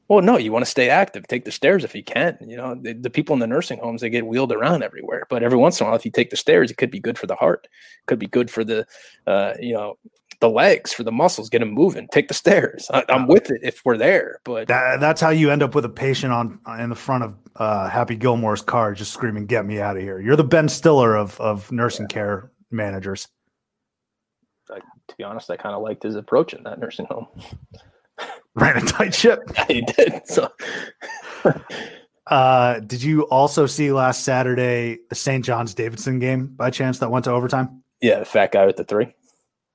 Well, 0.07 0.21
no, 0.21 0.37
you 0.37 0.51
want 0.51 0.63
to 0.63 0.69
stay 0.69 0.89
active. 0.89 1.27
Take 1.27 1.43
the 1.43 1.51
stairs 1.51 1.83
if 1.83 1.95
you 1.95 2.03
can. 2.03 2.37
You 2.39 2.55
know, 2.55 2.75
the, 2.75 2.93
the, 2.93 3.09
people 3.09 3.33
in 3.33 3.39
the 3.39 3.47
nursing 3.47 3.79
homes 3.79 4.01
they 4.01 4.09
get 4.09 4.25
wheeled 4.25 4.53
around 4.53 4.83
everywhere. 4.83 5.25
But 5.29 5.43
every 5.43 5.57
once 5.57 5.81
in 5.81 5.85
a 5.85 5.89
while, 5.89 5.97
if 5.97 6.05
you 6.05 6.11
take 6.11 6.29
the 6.29 6.37
stairs, 6.37 6.71
it 6.71 6.77
could 6.77 6.91
be 6.91 6.99
good 6.99 7.17
for 7.17 7.27
the 7.27 7.35
heart. 7.35 7.67
It 7.73 8.05
could 8.05 8.19
be 8.19 8.27
good 8.27 8.49
for 8.49 8.63
the, 8.63 8.85
uh, 9.25 9.55
you 9.59 9.73
know, 9.73 9.97
the 10.39 10.49
legs 10.49 10.93
for 10.93 11.03
the 11.03 11.11
muscles. 11.11 11.49
Get 11.49 11.59
them 11.59 11.71
moving. 11.71 12.07
Take 12.11 12.27
the 12.27 12.33
stairs. 12.33 12.87
I, 12.93 13.03
am 13.09 13.27
with 13.27 13.49
it 13.49 13.61
if 13.63 13.81
we're 13.83 13.97
there. 13.97 14.39
But 14.43 14.67
that, 14.67 14.99
that's 14.99 15.21
how 15.21 15.29
you 15.29 15.51
end 15.51 15.63
up 15.63 15.75
with 15.75 15.85
a 15.85 15.89
patient 15.89 16.33
on 16.33 16.59
in 16.79 16.89
the 16.89 16.95
front 16.95 17.23
of 17.23 17.35
uh, 17.55 17.89
Happy 17.89 18.15
Gilmore's 18.15 18.61
car, 18.61 18.93
just 18.93 19.13
screaming, 19.13 19.45
"Get 19.45 19.65
me 19.65 19.79
out 19.79 19.97
of 19.97 20.03
here!" 20.03 20.19
You're 20.19 20.35
the 20.35 20.43
Ben 20.43 20.69
Stiller 20.69 21.15
of 21.15 21.39
of 21.39 21.71
nursing 21.71 22.07
yeah. 22.09 22.13
care 22.13 22.51
managers. 22.71 23.27
I, 24.69 24.79
to 24.79 25.15
be 25.17 25.23
honest, 25.23 25.49
I 25.49 25.57
kind 25.57 25.75
of 25.75 25.81
liked 25.81 26.03
his 26.03 26.15
approach 26.15 26.53
in 26.53 26.63
that 26.63 26.79
nursing 26.79 27.07
home. 27.09 27.27
Ran 28.55 28.77
a 28.77 28.81
tight 28.81 29.13
ship. 29.13 29.39
Yeah, 29.53 29.65
he 29.67 29.81
did. 29.81 30.27
So. 30.27 30.51
uh, 32.27 32.79
did 32.79 33.01
you 33.03 33.23
also 33.23 33.65
see 33.65 33.91
last 33.91 34.23
Saturday 34.23 34.99
the 35.09 35.15
St. 35.15 35.45
John's 35.45 35.73
Davidson 35.73 36.19
game 36.19 36.47
by 36.47 36.69
chance 36.69 36.99
that 36.99 37.11
went 37.11 37.25
to 37.25 37.31
overtime? 37.31 37.83
Yeah, 38.01 38.19
the 38.19 38.25
fat 38.25 38.51
guy 38.51 38.65
with 38.65 38.75
the 38.75 38.83
three. 38.83 39.13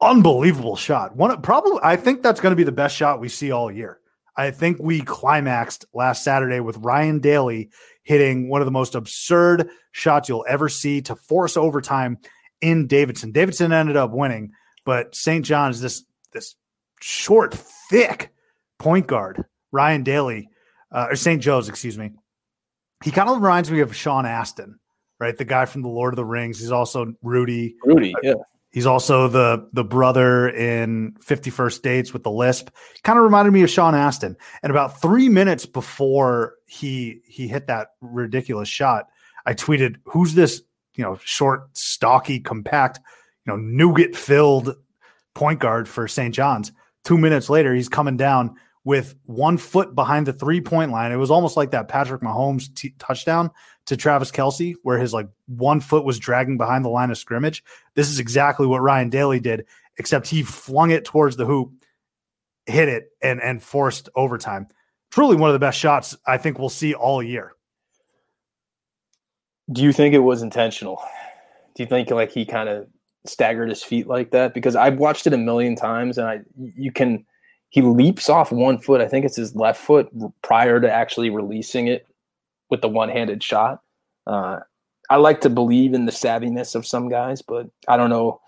Unbelievable 0.03 0.77
shot. 0.77 1.17
One 1.17 1.41
probably 1.43 1.79
I 1.83 1.97
think 1.97 2.23
that's 2.23 2.41
going 2.41 2.53
to 2.53 2.57
be 2.57 2.65
the 2.65 2.73
best 2.73 2.97
shot 2.97 3.21
we 3.21 3.29
see 3.29 3.53
all 3.53 3.71
year. 3.71 4.01
I 4.37 4.51
think 4.51 4.79
we 4.81 5.03
climaxed 5.03 5.85
last 5.95 6.25
Saturday 6.25 6.61
with 6.61 6.77
Ryan 6.79 7.21
Daly 7.21 7.71
hitting 8.03 8.49
one 8.49 8.61
of 8.61 8.65
the 8.65 8.73
most 8.73 8.95
absurd 8.95 9.69
shots 9.93 10.29
you'll 10.29 10.45
ever 10.49 10.69
see 10.69 11.03
to 11.03 11.15
force 11.15 11.57
overtime 11.57 12.19
in 12.61 12.87
Davidson. 12.87 13.33
Davidson 13.33 13.73
ended 13.73 13.97
up 13.97 14.11
winning, 14.11 14.53
but 14.85 15.15
St. 15.15 15.45
John's 15.45 15.81
this 15.81 16.05
this 16.33 16.57
short, 17.01 17.55
thick 17.91 18.31
point 18.79 19.07
guard, 19.07 19.45
Ryan 19.71 20.03
Daly, 20.03 20.49
uh, 20.91 21.09
or 21.11 21.17
St. 21.17 21.43
Joe's, 21.43 21.69
excuse 21.69 21.99
me. 21.99 22.11
He 23.05 23.11
kind 23.11 23.29
of 23.29 23.37
reminds 23.37 23.71
me 23.71 23.81
of 23.81 23.95
Sean 23.95 24.27
Astin, 24.27 24.79
right? 25.19 25.37
The 25.37 25.45
guy 25.45 25.67
from 25.67 25.83
the 25.83 25.89
Lord 25.89 26.13
of 26.13 26.17
the 26.17 26.25
Rings. 26.25 26.61
He's 26.61 26.73
also 26.73 27.15
Rudy. 27.23 27.77
Rudy, 27.85 28.15
yeah. 28.23 28.35
He's 28.73 28.87
also 28.87 29.29
the 29.29 29.69
the 29.73 29.85
brother 29.85 30.49
in 30.49 31.15
50 31.21 31.51
First 31.51 31.83
Dates 31.83 32.13
with 32.13 32.23
the 32.23 32.31
Lisp. 32.31 32.71
Kind 33.05 33.19
of 33.19 33.25
reminded 33.25 33.53
me 33.53 33.63
of 33.63 33.71
Sean 33.71 33.95
Astin. 33.95 34.35
And 34.63 34.71
about 34.71 35.01
three 35.01 35.29
minutes 35.29 35.67
before 35.67 36.55
he 36.67 37.21
he 37.27 37.47
hit 37.47 37.67
that 37.67 37.89
ridiculous 38.01 38.69
shot, 38.69 39.09
I 39.45 39.53
tweeted, 39.53 39.97
"Who's 40.05 40.35
this? 40.35 40.63
You 40.95 41.05
know, 41.05 41.19
short, 41.23 41.69
stocky, 41.75 42.41
compact, 42.41 42.99
you 43.47 43.53
know, 43.53 43.59
nougat 43.59 44.17
filled 44.17 44.75
point 45.35 45.61
guard 45.61 45.87
for 45.87 46.09
St. 46.09 46.35
John's." 46.35 46.73
Two 47.05 47.19
minutes 47.19 47.51
later, 47.51 47.75
he's 47.75 47.91
coming 47.91 48.17
down 48.17 48.57
with 48.85 49.15
one 49.25 49.59
foot 49.59 49.95
behind 49.95 50.27
the 50.27 50.33
three 50.33 50.61
point 50.61 50.91
line. 50.91 51.13
It 51.13 51.17
was 51.17 51.31
almost 51.31 51.57
like 51.57 51.71
that 51.71 51.89
Patrick 51.89 52.23
Mahomes 52.23 52.75
t- 52.75 52.95
touchdown 52.99 53.51
to 53.87 53.97
Travis 53.97 54.31
Kelce, 54.31 54.75
where 54.83 54.99
his 54.99 55.13
like 55.13 55.29
one 55.47 55.81
foot 55.81 56.05
was 56.05 56.19
dragging 56.19 56.57
behind 56.57 56.85
the 56.85 56.89
line 56.91 57.11
of 57.11 57.19
scrimmage. 57.19 57.63
This 57.95 58.09
is 58.09 58.19
exactly 58.19 58.67
what 58.67 58.81
Ryan 58.81 59.11
Daly 59.11 59.41
did, 59.41 59.67
except 59.99 60.27
he 60.29 60.43
flung 60.43 60.91
it 60.91 61.05
towards 61.05 61.37
the 61.37 61.47
hoop, 61.47 61.73
hit 62.67 62.89
it, 62.89 63.11
and 63.23 63.41
and 63.41 63.63
forced 63.63 64.09
overtime. 64.17 64.67
Truly 65.11 65.37
one 65.37 65.51
of 65.51 65.55
the 65.55 65.61
best 65.61 65.79
shots 65.79 66.17
I 66.27 66.39
think 66.39 66.59
we'll 66.59 66.69
see 66.69 66.95
all 66.95 67.23
year. 67.23 67.53
Do 69.71 69.83
you 69.83 69.93
think 69.93 70.15
it 70.15 70.21
was 70.21 70.43
intentional? 70.43 71.03
Do 71.75 71.83
you 71.83 71.89
think 71.89 72.11
like 72.11 72.33
he 72.33 72.45
kind 72.45 72.69
of 72.69 72.89
staggered 73.27 73.69
his 73.69 73.83
feet 73.83 74.09
like 74.09 74.33
that? 74.33 74.55
Because 74.55 74.75
I've 74.75 74.99
watched 74.99 75.27
it 75.27 75.33
a 75.33 75.39
million 75.39 75.77
times, 75.77 76.19
and 76.19 76.27
I 76.27 76.41
you 76.57 76.91
can 76.91 77.25
he 77.73 77.81
leaps 77.81 78.29
off 78.29 78.53
one 78.53 78.79
foot. 78.79 79.01
I 79.01 79.09
think 79.09 79.25
it's 79.25 79.37
his 79.37 79.57
left 79.57 79.81
foot 79.81 80.07
prior 80.43 80.79
to 80.79 80.93
actually 80.93 81.31
releasing 81.31 81.87
it 81.87 82.07
with 82.69 82.83
the 82.83 82.89
one-handed 82.89 83.43
shot. 83.43 83.81
Uh, 84.27 84.61
I 85.09 85.17
like 85.17 85.41
to 85.41 85.49
believe 85.49 85.95
in 85.95 86.05
the 86.05 86.13
savviness 86.13 86.75
of 86.75 86.87
some 86.87 87.09
guys, 87.09 87.41
but 87.41 87.67
I 87.89 87.97
don't 87.97 88.11
know. 88.11 88.43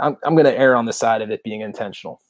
I'm, 0.00 0.16
I'm 0.24 0.34
going 0.34 0.44
to 0.44 0.58
err 0.58 0.74
on 0.74 0.86
the 0.86 0.92
side 0.92 1.22
of 1.22 1.30
it 1.30 1.44
being 1.44 1.60
intentional. 1.60 2.20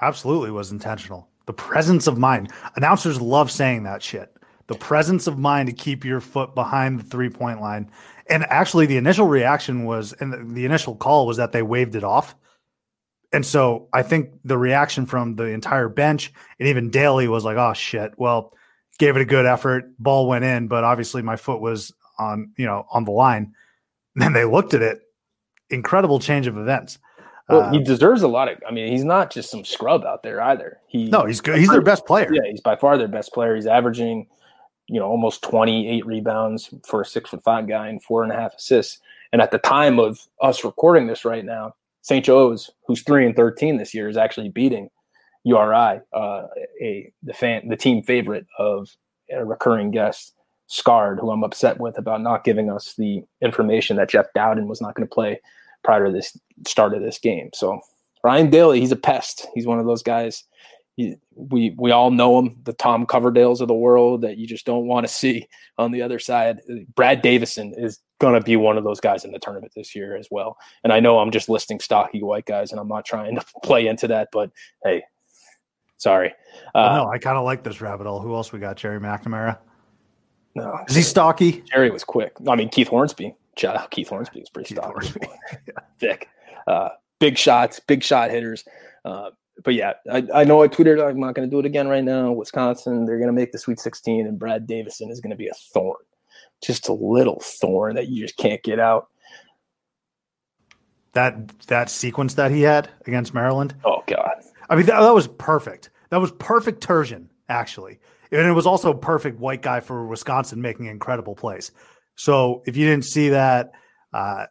Absolutely 0.00 0.50
was 0.50 0.72
intentional. 0.72 1.28
The 1.44 1.52
presence 1.52 2.06
of 2.06 2.16
mind. 2.16 2.50
Announcers 2.76 3.20
love 3.20 3.50
saying 3.50 3.82
that 3.82 4.02
shit. 4.02 4.34
The 4.68 4.76
presence 4.76 5.26
of 5.26 5.38
mind 5.38 5.68
to 5.68 5.74
keep 5.74 6.06
your 6.06 6.22
foot 6.22 6.54
behind 6.54 6.98
the 6.98 7.04
three 7.04 7.28
point 7.28 7.60
line. 7.60 7.90
And 8.30 8.46
actually, 8.48 8.86
the 8.86 8.96
initial 8.96 9.26
reaction 9.26 9.84
was, 9.84 10.14
and 10.20 10.32
the, 10.32 10.38
the 10.38 10.64
initial 10.64 10.96
call 10.96 11.26
was 11.26 11.36
that 11.36 11.52
they 11.52 11.60
waved 11.60 11.96
it 11.96 12.02
off. 12.02 12.34
And 13.34 13.44
so 13.44 13.88
I 13.92 14.02
think 14.02 14.30
the 14.44 14.56
reaction 14.56 15.06
from 15.06 15.34
the 15.34 15.46
entire 15.46 15.88
bench 15.88 16.32
and 16.60 16.68
even 16.68 16.88
Daly 16.88 17.26
was 17.26 17.44
like, 17.44 17.56
oh 17.56 17.72
shit. 17.72 18.12
Well, 18.16 18.54
gave 19.00 19.16
it 19.16 19.22
a 19.22 19.24
good 19.24 19.44
effort. 19.44 19.90
Ball 19.98 20.28
went 20.28 20.44
in, 20.44 20.68
but 20.68 20.84
obviously 20.84 21.20
my 21.20 21.34
foot 21.34 21.60
was 21.60 21.92
on, 22.16 22.52
you 22.56 22.64
know, 22.64 22.86
on 22.92 23.04
the 23.04 23.10
line. 23.10 23.52
And 24.16 24.22
then 24.22 24.32
they 24.32 24.44
looked 24.44 24.74
at 24.74 24.82
it. 24.82 25.00
Incredible 25.70 26.20
change 26.20 26.46
of 26.46 26.56
events. 26.56 27.00
Well, 27.48 27.62
uh, 27.62 27.72
he 27.72 27.82
deserves 27.82 28.22
a 28.22 28.28
lot 28.28 28.46
of. 28.48 28.62
I 28.64 28.70
mean, 28.70 28.92
he's 28.92 29.02
not 29.02 29.32
just 29.32 29.50
some 29.50 29.64
scrub 29.64 30.04
out 30.04 30.22
there 30.22 30.40
either. 30.40 30.78
He 30.86 31.06
no, 31.06 31.26
he's 31.26 31.40
good. 31.40 31.58
He's 31.58 31.68
their 31.68 31.82
best 31.82 32.06
player. 32.06 32.32
Yeah, 32.32 32.48
he's 32.48 32.60
by 32.60 32.76
far 32.76 32.96
their 32.96 33.08
best 33.08 33.32
player. 33.32 33.56
He's 33.56 33.66
averaging, 33.66 34.28
you 34.86 35.00
know, 35.00 35.06
almost 35.06 35.42
twenty 35.42 35.88
eight 35.88 36.06
rebounds 36.06 36.72
for 36.86 37.00
a 37.00 37.04
six 37.04 37.30
foot 37.30 37.42
five 37.42 37.66
guy 37.66 37.88
and 37.88 38.00
four 38.00 38.22
and 38.22 38.30
a 38.30 38.36
half 38.36 38.54
assists. 38.54 39.00
And 39.32 39.42
at 39.42 39.50
the 39.50 39.58
time 39.58 39.98
of 39.98 40.20
us 40.40 40.62
recording 40.62 41.08
this 41.08 41.24
right 41.24 41.44
now, 41.44 41.74
St. 42.04 42.22
Joe's, 42.22 42.70
who's 42.86 43.02
three 43.02 43.24
and 43.24 43.34
thirteen 43.34 43.78
this 43.78 43.94
year, 43.94 44.10
is 44.10 44.18
actually 44.18 44.50
beating 44.50 44.90
URI, 45.44 46.00
uh, 46.12 46.42
a 46.82 47.10
the 47.22 47.32
fan, 47.32 47.66
the 47.66 47.78
team 47.78 48.02
favorite 48.02 48.46
of 48.58 48.94
a 49.32 49.42
recurring 49.42 49.90
guest, 49.90 50.34
Scarred, 50.66 51.18
who 51.18 51.30
I'm 51.30 51.42
upset 51.42 51.80
with 51.80 51.96
about 51.96 52.20
not 52.20 52.44
giving 52.44 52.70
us 52.70 52.94
the 52.98 53.22
information 53.40 53.96
that 53.96 54.10
Jeff 54.10 54.26
Dowtin 54.36 54.66
was 54.66 54.82
not 54.82 54.94
going 54.94 55.08
to 55.08 55.14
play 55.14 55.40
prior 55.82 56.04
to 56.04 56.12
this 56.12 56.38
start 56.66 56.92
of 56.92 57.00
this 57.00 57.18
game. 57.18 57.48
So 57.54 57.80
Ryan 58.22 58.50
Daly, 58.50 58.80
he's 58.80 58.92
a 58.92 58.96
pest. 58.96 59.46
He's 59.54 59.66
one 59.66 59.78
of 59.78 59.86
those 59.86 60.02
guys. 60.02 60.44
We 60.96 61.74
we 61.76 61.90
all 61.90 62.10
know 62.10 62.38
him, 62.38 62.56
the 62.62 62.72
Tom 62.72 63.06
Coverdales 63.06 63.60
of 63.60 63.68
the 63.68 63.74
world 63.74 64.22
that 64.22 64.38
you 64.38 64.46
just 64.46 64.64
don't 64.64 64.86
want 64.86 65.06
to 65.06 65.12
see 65.12 65.48
on 65.76 65.90
the 65.90 66.02
other 66.02 66.18
side. 66.18 66.60
Brad 66.94 67.20
Davison 67.20 67.74
is 67.76 68.00
going 68.20 68.34
to 68.34 68.40
be 68.40 68.56
one 68.56 68.78
of 68.78 68.84
those 68.84 69.00
guys 69.00 69.24
in 69.24 69.32
the 69.32 69.38
tournament 69.38 69.72
this 69.74 69.94
year 69.94 70.16
as 70.16 70.28
well. 70.30 70.56
And 70.84 70.92
I 70.92 71.00
know 71.00 71.18
I'm 71.18 71.30
just 71.30 71.48
listing 71.48 71.80
stocky 71.80 72.22
white 72.22 72.46
guys, 72.46 72.70
and 72.70 72.80
I'm 72.80 72.88
not 72.88 73.04
trying 73.04 73.34
to 73.34 73.44
play 73.64 73.86
into 73.86 74.08
that, 74.08 74.28
but 74.32 74.50
hey, 74.84 75.02
sorry. 75.98 76.32
Uh, 76.74 76.96
no, 76.96 77.08
I 77.08 77.18
kind 77.18 77.36
of 77.36 77.44
like 77.44 77.64
this 77.64 77.80
rabbit 77.80 78.06
hole. 78.06 78.20
Who 78.20 78.34
else 78.34 78.52
we 78.52 78.60
got? 78.60 78.76
Gerry 78.76 79.00
McNamara. 79.00 79.58
No, 80.54 80.78
is 80.88 80.94
he 80.94 81.02
stocky? 81.02 81.64
Jerry 81.72 81.90
was 81.90 82.04
quick. 82.04 82.32
I 82.48 82.54
mean, 82.54 82.68
Keith 82.68 82.88
Hornsby. 82.88 83.34
Shout 83.56 83.76
out 83.76 83.90
Keith 83.90 84.08
Hornsby 84.08 84.40
is 84.40 84.48
pretty 84.48 84.68
Keith 84.68 84.78
stocky. 84.78 85.08
Thick. 85.98 86.28
Uh, 86.66 86.90
big 87.18 87.36
shots, 87.36 87.80
big 87.80 88.02
shot 88.02 88.30
hitters. 88.30 88.64
Uh, 89.04 89.30
but 89.62 89.74
yeah, 89.74 89.92
I, 90.10 90.26
I 90.34 90.44
know 90.44 90.62
I 90.62 90.68
tweeted 90.68 91.04
I'm 91.04 91.20
not 91.20 91.34
going 91.34 91.48
to 91.48 91.54
do 91.54 91.60
it 91.60 91.66
again 91.66 91.88
right 91.88 92.04
now. 92.04 92.32
Wisconsin, 92.32 93.04
they're 93.04 93.18
going 93.18 93.28
to 93.28 93.32
make 93.32 93.52
the 93.52 93.58
Sweet 93.58 93.78
16, 93.78 94.26
and 94.26 94.38
Brad 94.38 94.66
Davison 94.66 95.10
is 95.10 95.20
going 95.20 95.30
to 95.30 95.36
be 95.36 95.48
a 95.48 95.54
thorn, 95.72 96.02
just 96.62 96.88
a 96.88 96.92
little 96.92 97.40
thorn 97.40 97.94
that 97.94 98.08
you 98.08 98.22
just 98.22 98.36
can't 98.36 98.62
get 98.62 98.80
out. 98.80 99.08
That 101.12 101.56
that 101.68 101.90
sequence 101.90 102.34
that 102.34 102.50
he 102.50 102.62
had 102.62 102.90
against 103.06 103.34
Maryland. 103.34 103.76
Oh 103.84 104.02
God! 104.08 104.34
I 104.68 104.74
mean, 104.74 104.86
that, 104.86 105.00
that 105.00 105.14
was 105.14 105.28
perfect. 105.28 105.90
That 106.10 106.20
was 106.20 106.32
perfect 106.32 106.84
Turgeon, 106.84 107.28
actually, 107.48 108.00
and 108.32 108.40
it 108.48 108.52
was 108.52 108.66
also 108.66 108.92
perfect 108.92 109.38
white 109.38 109.62
guy 109.62 109.78
for 109.78 110.06
Wisconsin 110.06 110.60
making 110.60 110.86
incredible 110.86 111.36
plays. 111.36 111.70
So 112.16 112.64
if 112.66 112.76
you 112.76 112.86
didn't 112.86 113.04
see 113.04 113.28
that, 113.28 113.70
uh, 114.12 114.46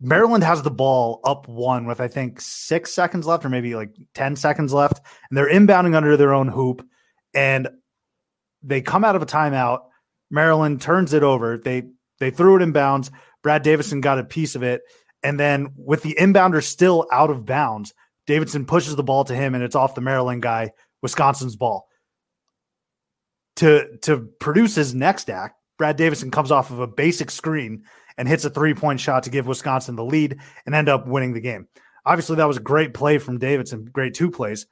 Maryland 0.00 0.44
has 0.44 0.62
the 0.62 0.70
ball 0.70 1.20
up 1.24 1.48
one 1.48 1.86
with 1.86 2.00
I 2.00 2.08
think 2.08 2.40
six 2.40 2.92
seconds 2.92 3.26
left, 3.26 3.44
or 3.44 3.48
maybe 3.48 3.74
like 3.74 3.96
ten 4.14 4.36
seconds 4.36 4.72
left, 4.72 5.00
and 5.30 5.36
they're 5.36 5.50
inbounding 5.50 5.94
under 5.94 6.16
their 6.16 6.34
own 6.34 6.48
hoop, 6.48 6.86
and 7.34 7.68
they 8.62 8.82
come 8.82 9.04
out 9.04 9.16
of 9.16 9.22
a 9.22 9.26
timeout. 9.26 9.80
Maryland 10.30 10.80
turns 10.80 11.14
it 11.14 11.22
over. 11.22 11.56
They 11.56 11.84
they 12.18 12.30
threw 12.30 12.56
it 12.56 12.62
in 12.62 12.72
bounds. 12.72 13.10
Brad 13.42 13.62
Davison 13.62 14.00
got 14.00 14.18
a 14.18 14.24
piece 14.24 14.54
of 14.54 14.62
it, 14.62 14.82
and 15.22 15.40
then 15.40 15.68
with 15.76 16.02
the 16.02 16.16
inbounder 16.20 16.62
still 16.62 17.06
out 17.12 17.30
of 17.30 17.46
bounds, 17.46 17.94
Davidson 18.26 18.66
pushes 18.66 18.96
the 18.96 19.02
ball 19.02 19.24
to 19.24 19.34
him, 19.34 19.54
and 19.54 19.64
it's 19.64 19.76
off 19.76 19.94
the 19.94 20.00
Maryland 20.00 20.42
guy, 20.42 20.72
Wisconsin's 21.00 21.56
ball. 21.56 21.88
To 23.56 23.96
to 24.02 24.28
produce 24.40 24.74
his 24.74 24.94
next 24.94 25.30
act, 25.30 25.56
Brad 25.78 25.96
Davison 25.96 26.30
comes 26.30 26.50
off 26.50 26.70
of 26.70 26.80
a 26.80 26.86
basic 26.86 27.30
screen 27.30 27.84
and 28.18 28.28
hits 28.28 28.44
a 28.44 28.50
three 28.50 28.74
point 28.74 29.00
shot 29.00 29.22
to 29.24 29.30
give 29.30 29.46
Wisconsin 29.46 29.96
the 29.96 30.04
lead 30.04 30.38
and 30.64 30.74
end 30.74 30.88
up 30.88 31.06
winning 31.06 31.32
the 31.32 31.40
game. 31.40 31.68
Obviously, 32.04 32.36
that 32.36 32.48
was 32.48 32.56
a 32.56 32.60
great 32.60 32.94
play 32.94 33.18
from 33.18 33.38
Davidson, 33.38 33.84
great 33.86 34.14
two 34.14 34.30
plays. 34.30 34.66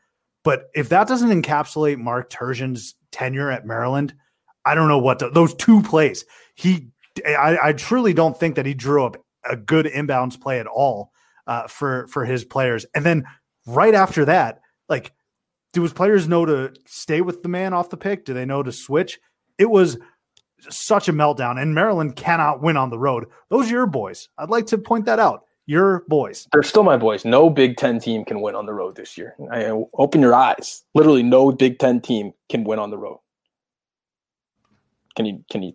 But 0.45 0.67
if 0.75 0.91
that 0.91 1.09
doesn't 1.09 1.31
encapsulate 1.43 1.99
Mark 1.99 2.31
Turgeon's 2.31 2.95
tenure 3.11 3.51
at 3.51 3.67
Maryland, 3.67 4.15
I 4.65 4.75
don't 4.75 4.89
know 4.89 4.99
what 4.99 5.19
to, 5.19 5.31
those 5.31 5.55
two 5.55 5.83
plays. 5.83 6.25
He, 6.55 6.89
I, 7.27 7.59
I, 7.63 7.73
truly 7.73 8.13
don't 8.13 8.39
think 8.39 8.57
that 8.57 8.67
he 8.67 8.75
drew 8.75 9.05
up 9.05 9.17
a 9.49 9.57
good 9.57 9.87
inbounds 9.87 10.41
play 10.41 10.61
at 10.61 10.67
all 10.67 11.13
uh, 11.47 11.67
for 11.67 12.07
for 12.09 12.25
his 12.25 12.45
players. 12.45 12.87
And 12.95 13.05
then 13.05 13.25
right 13.67 13.95
after 13.95 14.25
that, 14.27 14.61
like, 14.89 15.13
do 15.73 15.83
his 15.83 15.93
players 15.93 16.29
know 16.29 16.47
to 16.47 16.73
stay 16.87 17.21
with 17.21 17.43
the 17.43 17.49
man 17.49 17.73
off 17.73 17.91
the 17.91 17.97
pick? 17.97 18.25
Do 18.25 18.35
they 18.35 18.45
know 18.45 18.63
to 18.63 18.73
switch? 18.73 19.19
It 19.59 19.71
was 19.71 19.99
such 20.71 21.09
a 21.09 21.13
meltdown, 21.13 21.61
and 21.61 21.75
Maryland 21.75 22.17
cannot 22.17 22.63
win 22.63 22.77
on 22.77 22.91
the 22.91 22.99
road. 22.99 23.27
Those 23.49 23.67
are 23.69 23.73
your 23.73 23.87
boys. 23.87 24.29
I'd 24.39 24.51
like 24.51 24.67
to 24.67 24.79
point 24.79 25.05
that 25.07 25.19
out. 25.19 25.45
Your 25.67 26.05
boys. 26.09 26.47
They're 26.53 26.63
still 26.63 26.83
my 26.83 26.97
boys. 26.97 27.25
No 27.25 27.49
Big 27.49 27.77
Ten 27.77 27.99
team 27.99 28.25
can 28.25 28.43
win 28.43 28.55
on 28.55 28.67
the 28.67 28.75
road 28.75 28.97
this 28.97 29.17
year. 29.17 29.35
I, 29.51 29.65
uh, 29.65 29.85
open 29.95 30.21
your 30.21 30.35
eyes. 30.35 30.85
Literally, 30.95 31.23
no 31.23 31.53
Big 31.53 31.79
Ten 31.79 32.01
team 32.01 32.33
can 32.51 32.65
win 32.65 32.79
on 32.79 32.91
the 32.91 32.99
road. 32.99 33.21
Can 35.17 35.25
you? 35.25 35.45
Can 35.51 35.63
you? 35.63 35.73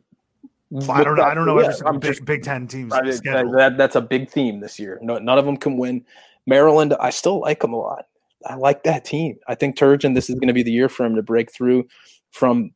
I 0.90 1.04
don't 1.04 1.16
know. 1.16 1.24
I 1.24 1.34
don't 1.34 1.48
know. 1.48 1.60
Yeah, 1.60 1.74
I'm 1.86 2.00
big, 2.00 2.12
just, 2.12 2.26
Big 2.26 2.44
Ten 2.44 2.68
teams. 2.68 2.94
I 2.94 3.02
that, 3.02 3.76
that's 3.78 3.96
a 3.96 4.02
big 4.02 4.30
theme 4.30 4.60
this 4.60 4.78
year. 4.78 5.00
No, 5.02 5.18
none 5.18 5.40
of 5.40 5.46
them 5.46 5.58
can 5.58 5.78
win. 5.78 6.06
Maryland, 6.46 6.96
I 7.00 7.10
still 7.10 7.40
like 7.40 7.62
them 7.62 7.74
a 7.74 7.78
lot. 7.78 8.06
I 8.46 8.56
like 8.56 8.84
that 8.84 9.06
team. 9.06 9.38
I 9.48 9.56
think 9.56 9.76
Turgeon, 9.76 10.14
this 10.14 10.30
is 10.30 10.36
going 10.36 10.48
to 10.48 10.54
be 10.54 10.64
the 10.64 10.72
year 10.72 10.88
for 10.88 11.06
him 11.06 11.16
to 11.16 11.24
break 11.24 11.52
through 11.52 11.88
from 12.32 12.72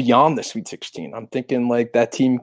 beyond 0.00 0.38
the 0.38 0.42
Sweet 0.42 0.66
16. 0.66 1.12
I'm 1.14 1.26
thinking 1.26 1.68
like 1.68 1.92
that 1.92 2.10
team, 2.10 2.40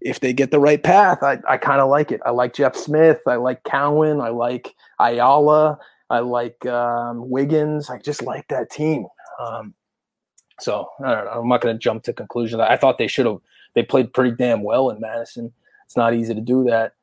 if 0.00 0.20
they 0.20 0.32
get 0.32 0.50
the 0.50 0.58
right 0.58 0.82
path, 0.82 1.22
I, 1.22 1.38
I 1.46 1.58
kind 1.58 1.82
of 1.82 1.90
like 1.90 2.10
it. 2.10 2.22
I 2.24 2.30
like 2.30 2.54
Jeff 2.54 2.74
Smith. 2.74 3.20
I 3.26 3.36
like 3.36 3.64
Cowan. 3.64 4.20
I 4.20 4.30
like 4.30 4.74
Ayala. 4.98 5.78
I 6.08 6.20
like 6.20 6.64
um, 6.64 7.28
Wiggins. 7.28 7.90
I 7.90 7.98
just 7.98 8.22
like 8.22 8.48
that 8.48 8.70
team. 8.70 9.06
Um, 9.38 9.74
so 10.58 10.88
I 11.04 11.14
don't 11.14 11.24
know. 11.26 11.30
I'm 11.32 11.48
not 11.48 11.60
going 11.60 11.74
to 11.74 11.78
jump 11.78 12.02
to 12.04 12.14
conclusions. 12.14 12.62
I 12.62 12.78
thought 12.78 12.96
they 12.96 13.08
should 13.08 13.26
have. 13.26 13.40
They 13.74 13.82
played 13.82 14.14
pretty 14.14 14.34
damn 14.34 14.62
well 14.62 14.88
in 14.88 14.98
Madison. 14.98 15.52
It's 15.84 15.98
not 15.98 16.14
easy 16.14 16.34
to 16.34 16.40
do 16.40 16.64
that. 16.64 16.94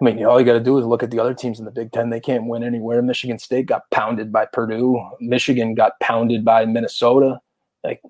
I 0.00 0.04
mean, 0.06 0.24
all 0.24 0.40
you 0.40 0.46
got 0.46 0.54
to 0.54 0.60
do 0.60 0.78
is 0.78 0.86
look 0.86 1.02
at 1.02 1.10
the 1.10 1.20
other 1.20 1.34
teams 1.34 1.58
in 1.58 1.66
the 1.66 1.70
Big 1.70 1.92
Ten. 1.92 2.08
They 2.08 2.18
can't 2.18 2.46
win 2.46 2.64
anywhere. 2.64 3.02
Michigan 3.02 3.38
State 3.38 3.66
got 3.66 3.90
pounded 3.90 4.32
by 4.32 4.46
Purdue. 4.46 5.06
Michigan 5.20 5.74
got 5.74 6.00
pounded 6.00 6.46
by 6.46 6.64
Minnesota. 6.64 7.40
Like 7.84 8.00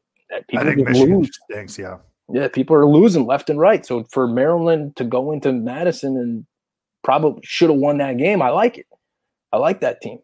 people 0.48 0.66
I 0.66 0.74
think 0.74 0.88
Michigan 0.88 1.18
lose. 1.18 1.30
stinks. 1.44 1.78
Yeah, 1.78 1.98
yeah, 2.28 2.48
people 2.48 2.76
are 2.76 2.86
losing 2.86 3.26
left 3.26 3.50
and 3.50 3.58
right. 3.58 3.84
So 3.84 4.04
for 4.10 4.26
Maryland 4.26 4.96
to 4.96 5.04
go 5.04 5.32
into 5.32 5.52
Madison 5.52 6.16
and 6.16 6.46
probably 7.04 7.40
should 7.44 7.70
have 7.70 7.78
won 7.78 7.98
that 7.98 8.16
game, 8.18 8.42
I 8.42 8.50
like 8.50 8.78
it. 8.78 8.86
I 9.52 9.58
like 9.58 9.80
that 9.80 10.00
team. 10.00 10.18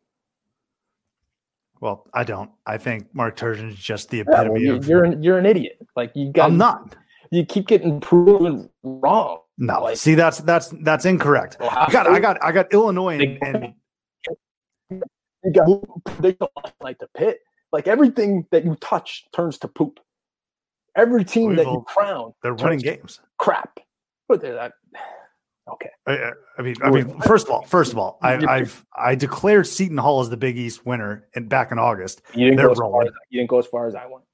Well, 1.81 2.07
I 2.12 2.25
don't. 2.25 2.51
I 2.66 2.79
think 2.79 3.14
Mark 3.14 3.37
Turgeon 3.37 3.71
is 3.71 3.77
just 3.77 4.11
the 4.11 4.21
epitome 4.21 4.44
yeah, 4.44 4.51
well, 4.51 4.61
you're, 4.61 4.77
of. 4.77 4.88
You're 4.88 5.05
an, 5.05 5.23
you're 5.23 5.38
an 5.38 5.47
idiot. 5.47 5.79
Like 5.97 6.12
you 6.14 6.33
got. 6.33 6.47
I'm 6.47 6.59
not. 6.59 6.97
You 7.31 7.44
keep 7.44 7.66
getting 7.66 8.01
proven 8.01 8.71
wrong. 8.83 9.40
No, 9.59 9.83
like, 9.83 9.97
see 9.97 10.14
that's 10.14 10.38
that's 10.38 10.73
that's 10.83 11.05
incorrect. 11.05 11.57
Well, 11.61 11.71
I 11.71 11.90
got 11.90 12.07
I 12.07 12.21
got 12.21 12.42
I 12.42 12.53
got 12.53 12.73
Illinois 12.73 13.18
and, 13.18 13.38
and 13.42 13.75
you 15.44 15.53
got 15.53 16.23
they 16.23 16.37
like 16.81 16.99
the 16.99 17.09
pit. 17.16 17.40
Like 17.73 17.87
everything 17.87 18.47
that 18.51 18.65
you 18.65 18.77
touch 18.77 19.25
turns 19.35 19.59
to 19.59 19.69
poop. 19.69 20.01
Every 20.97 21.25
team 21.25 21.51
Louisville, 21.51 21.65
that 21.65 21.71
you 21.71 21.85
crown, 21.87 22.35
they're 22.43 22.55
winning 22.55 22.81
games. 22.81 23.21
Crap. 23.39 23.79
But 24.27 24.41
they're 24.41 24.55
that, 24.55 24.73
okay. 25.73 25.91
I, 26.07 26.33
I, 26.59 26.63
mean, 26.63 26.75
I 26.83 26.91
mean, 26.91 27.21
first 27.27 27.47
of 27.47 27.53
all, 27.53 27.63
first 27.63 27.93
of 27.93 27.99
all, 27.99 28.19
I, 28.23 28.35
I've 28.47 28.85
I 28.97 29.15
declared 29.15 29.67
Seton 29.67 29.99
Hall 29.99 30.21
as 30.21 30.31
the 30.31 30.37
Big 30.37 30.57
East 30.57 30.85
winner, 30.87 31.29
and 31.35 31.49
back 31.49 31.71
in 31.71 31.79
August, 31.79 32.23
you 32.35 32.47
didn't 32.47 32.61
go 32.61 32.73
as 32.73 32.79
far 32.79 33.03
as, 33.03 33.11
you 33.31 33.41
didn't 33.41 33.51
go 33.51 33.59
as 33.59 33.67
far 33.67 33.87
as 33.87 33.95
I 33.95 34.07
went. 34.07 34.25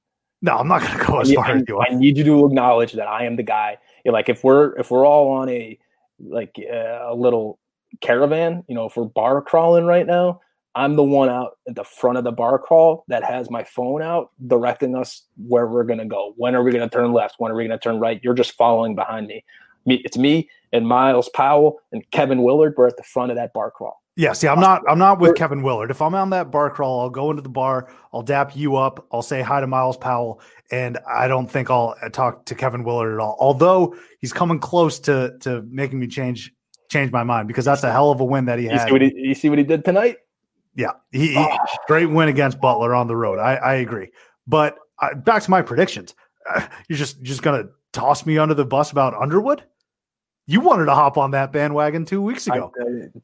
No, 0.41 0.57
I'm 0.57 0.67
not 0.67 0.81
going 0.81 0.99
to 0.99 1.05
go 1.05 1.19
as 1.19 1.33
far 1.33 1.45
I, 1.45 1.55
as 1.55 1.63
you. 1.67 1.79
I 1.81 1.93
need 1.93 2.17
you 2.17 2.23
to 2.23 2.45
acknowledge 2.45 2.93
that 2.93 3.07
I 3.07 3.25
am 3.25 3.35
the 3.35 3.43
guy. 3.43 3.77
You're 4.03 4.13
Like 4.13 4.29
if 4.29 4.43
we're 4.43 4.77
if 4.77 4.91
we're 4.91 5.05
all 5.05 5.29
on 5.31 5.49
a 5.49 5.77
like 6.19 6.55
uh, 6.59 7.11
a 7.11 7.15
little 7.15 7.59
caravan, 8.01 8.63
you 8.67 8.75
know, 8.75 8.85
if 8.85 8.97
we're 8.97 9.05
bar 9.05 9.41
crawling 9.41 9.85
right 9.85 10.05
now, 10.05 10.41
I'm 10.75 10.95
the 10.95 11.03
one 11.03 11.29
out 11.29 11.57
at 11.67 11.75
the 11.75 11.85
front 11.85 12.17
of 12.17 12.25
the 12.25 12.31
bar 12.31 12.59
crawl 12.59 13.05
that 13.07 13.23
has 13.23 13.49
my 13.49 13.63
phone 13.63 14.01
out 14.01 14.31
directing 14.45 14.95
us 14.95 15.23
where 15.47 15.67
we're 15.67 15.85
going 15.85 15.99
to 15.99 16.05
go. 16.05 16.33
When 16.35 16.53
are 16.53 16.63
we 16.63 16.71
going 16.71 16.87
to 16.87 16.93
turn 16.93 17.13
left? 17.13 17.35
When 17.37 17.51
are 17.51 17.55
we 17.55 17.65
going 17.65 17.77
to 17.77 17.83
turn 17.83 17.99
right? 17.99 18.19
You're 18.21 18.33
just 18.33 18.51
following 18.51 18.93
behind 18.93 19.27
me. 19.27 19.43
me. 19.85 20.01
It's 20.03 20.17
me 20.17 20.49
and 20.73 20.85
Myles 20.85 21.29
Powell 21.29 21.79
and 21.93 22.03
Kevin 22.11 22.43
Willard. 22.43 22.73
We're 22.77 22.87
at 22.87 22.97
the 22.97 23.03
front 23.03 23.31
of 23.31 23.37
that 23.37 23.53
bar 23.53 23.71
crawl. 23.71 24.01
Yeah, 24.17 24.31
see, 24.31 24.47
I'm 24.47 24.61
not 24.61 24.81
I'm 24.87 24.97
not 24.97 25.19
with 25.19 25.35
Kevin 25.35 25.61
Willard. 25.61 25.91
If 25.91 26.01
I'm 26.01 26.15
on 26.15 26.29
that 26.29 26.49
bar 26.49 26.69
crawl, 26.69 27.01
I'll 27.01 27.09
go 27.09 27.31
into 27.31 27.41
the 27.41 27.49
bar, 27.49 27.89
I'll 28.13 28.21
dap 28.21 28.55
you 28.55 28.77
up, 28.77 29.05
I'll 29.11 29.21
say 29.21 29.41
hi 29.41 29.59
to 29.59 29.67
Myles 29.67 29.97
Powell, 29.97 30.39
and 30.71 30.97
I 31.05 31.27
don't 31.27 31.51
think 31.51 31.69
I'll 31.69 31.95
uh, 32.01 32.07
talk 32.07 32.45
to 32.45 32.55
Kevin 32.55 32.85
Willard 32.85 33.13
at 33.13 33.19
all. 33.19 33.35
Although 33.41 33.93
he's 34.21 34.31
coming 34.31 34.59
close 34.59 34.99
to 34.99 35.37
to 35.41 35.63
making 35.63 35.99
me 35.99 36.07
change 36.07 36.53
change 36.89 37.11
my 37.11 37.23
mind 37.23 37.49
because 37.49 37.65
that's 37.65 37.83
a 37.83 37.91
hell 37.91 38.09
of 38.09 38.21
a 38.21 38.25
win 38.25 38.45
that 38.45 38.57
he 38.57 38.67
had. 38.67 38.87
See 38.87 38.91
what 38.93 39.01
he, 39.01 39.13
you 39.15 39.35
see 39.35 39.49
what 39.49 39.57
he 39.57 39.65
did 39.65 39.83
tonight? 39.83 40.15
Yeah, 40.75 40.91
he, 41.11 41.29
he 41.29 41.37
oh. 41.37 41.57
great 41.87 42.07
win 42.07 42.27
against 42.27 42.59
Butler 42.59 42.93
on 42.93 43.07
the 43.07 43.15
road. 43.15 43.39
I, 43.39 43.55
I 43.55 43.73
agree, 43.75 44.11
but 44.45 44.77
uh, 44.99 45.15
back 45.15 45.43
to 45.43 45.51
my 45.51 45.61
predictions. 45.61 46.13
Uh, 46.53 46.67
you're 46.89 46.97
just 46.97 47.21
just 47.21 47.41
gonna 47.41 47.65
toss 47.93 48.25
me 48.25 48.37
under 48.37 48.53
the 48.53 48.65
bus 48.65 48.91
about 48.91 49.13
Underwood? 49.13 49.63
You 50.47 50.59
wanted 50.59 50.85
to 50.85 50.93
hop 50.93 51.17
on 51.17 51.31
that 51.31 51.51
bandwagon 51.51 52.05
two 52.05 52.21
weeks 52.21 52.45
ago. 52.45 52.71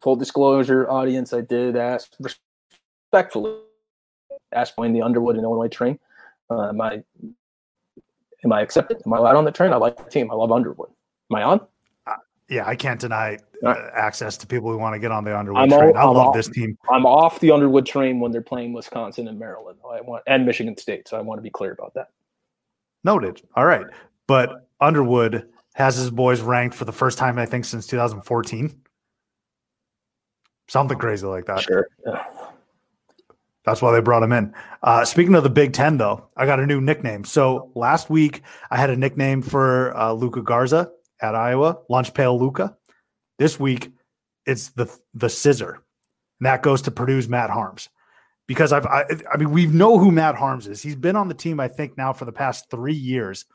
Full 0.02 0.16
disclosure, 0.16 0.90
audience, 0.90 1.34
I 1.34 1.42
did 1.42 1.76
ask 1.76 2.12
respectfully 2.20 3.58
ask 4.54 4.78
when 4.78 4.94
the 4.94 5.02
Underwood 5.02 5.36
and 5.36 5.44
Illinois 5.44 5.68
train. 5.68 6.00
Uh, 6.50 6.70
am 6.70 6.82
I 6.82 7.04
am 8.44 8.52
I 8.52 8.62
accepted? 8.62 9.02
Am 9.06 9.14
I 9.14 9.18
allowed 9.18 9.36
on 9.36 9.46
the 9.46 9.52
train? 9.52 9.74
I 9.74 9.78
like 9.78 9.98
the 9.98 10.10
team. 10.10 10.32
I 10.32 10.36
love 10.36 10.52
Underwood. 10.52 10.90
Am 11.30 11.36
I 11.36 11.44
on? 11.44 11.62
Yeah, 12.52 12.68
I 12.68 12.76
can't 12.76 13.00
deny 13.00 13.38
uh, 13.66 13.76
access 13.94 14.36
to 14.36 14.46
people 14.46 14.70
who 14.70 14.78
want 14.78 14.94
to 14.94 15.00
get 15.00 15.10
on 15.10 15.24
the 15.24 15.36
Underwood 15.36 15.62
I'm 15.62 15.70
train. 15.70 15.96
All, 15.96 15.98
I 15.98 16.04
love 16.04 16.28
off, 16.28 16.36
this 16.36 16.50
team. 16.50 16.78
I'm 16.92 17.06
off 17.06 17.40
the 17.40 17.50
Underwood 17.50 17.86
train 17.86 18.20
when 18.20 18.34
they're 18.34 18.42
playing 18.42 18.74
Wisconsin 18.74 19.30
and 19.30 19.40
Maryland. 19.40 19.80
I 19.90 20.02
want 20.02 20.24
and 20.28 20.46
Michigan 20.46 20.76
State, 20.76 21.08
so 21.08 21.18
I 21.18 21.22
want 21.22 21.38
to 21.38 21.42
be 21.42 21.50
clear 21.50 21.72
about 21.72 21.94
that. 21.94 22.10
Noted. 23.06 23.42
All 23.56 23.66
right, 23.66 23.86
but 24.28 24.68
Underwood 24.82 25.48
has 25.76 25.96
his 25.96 26.12
boys 26.12 26.42
ranked 26.42 26.76
for 26.76 26.84
the 26.84 26.92
first 26.92 27.18
time 27.18 27.40
I 27.40 27.46
think 27.46 27.64
since 27.64 27.88
2014. 27.88 28.82
Something 30.68 30.98
crazy 30.98 31.26
like 31.26 31.46
that. 31.46 31.62
Sure. 31.62 31.88
Yeah. 32.06 32.24
That's 33.64 33.82
why 33.82 33.94
they 33.94 34.02
brought 34.02 34.24
him 34.24 34.34
in. 34.34 34.54
Uh, 34.84 35.06
speaking 35.06 35.36
of 35.36 35.44
the 35.44 35.50
Big 35.50 35.72
Ten, 35.72 35.98
though, 35.98 36.26
I 36.36 36.46
got 36.46 36.60
a 36.60 36.66
new 36.66 36.82
nickname. 36.82 37.24
So 37.24 37.72
last 37.76 38.10
week 38.10 38.42
I 38.70 38.78
had 38.78 38.90
a 38.90 38.98
nickname 38.98 39.42
for 39.42 39.96
uh, 39.96 40.12
Luka 40.12 40.42
Garza 40.42 40.92
at 41.22 41.36
Iowa, 41.36 41.80
Lunch 41.90 42.14
Pail 42.14 42.40
Luka. 42.40 42.76
This 43.40 43.60
week 43.60 43.92
it's 44.46 44.70
the 44.70 44.94
the 45.14 45.30
Scissor, 45.30 45.82
and 46.40 46.46
that 46.46 46.64
goes 46.64 46.82
to 46.84 46.92
Purdue's 46.92 47.30
Matt 47.30 47.50
Haarms 47.50 47.90
because 48.48 48.74
I've 48.74 48.86
I, 48.86 49.06
I 49.32 49.38
mean 49.38 49.52
we 49.52 49.68
know 49.68 49.98
who 49.98 50.12
Matt 50.12 50.36
Haarms 50.36 50.68
is. 50.68 50.82
He's 50.82 50.96
been 50.96 51.16
on 51.16 51.28
the 51.28 51.34
team 51.34 51.60
I 51.60 51.68
think 51.68 51.98
now 51.98 52.14
for 52.14 52.26
the 52.26 52.32
past 52.32 52.70
three 52.70 52.94
years. 52.94 53.46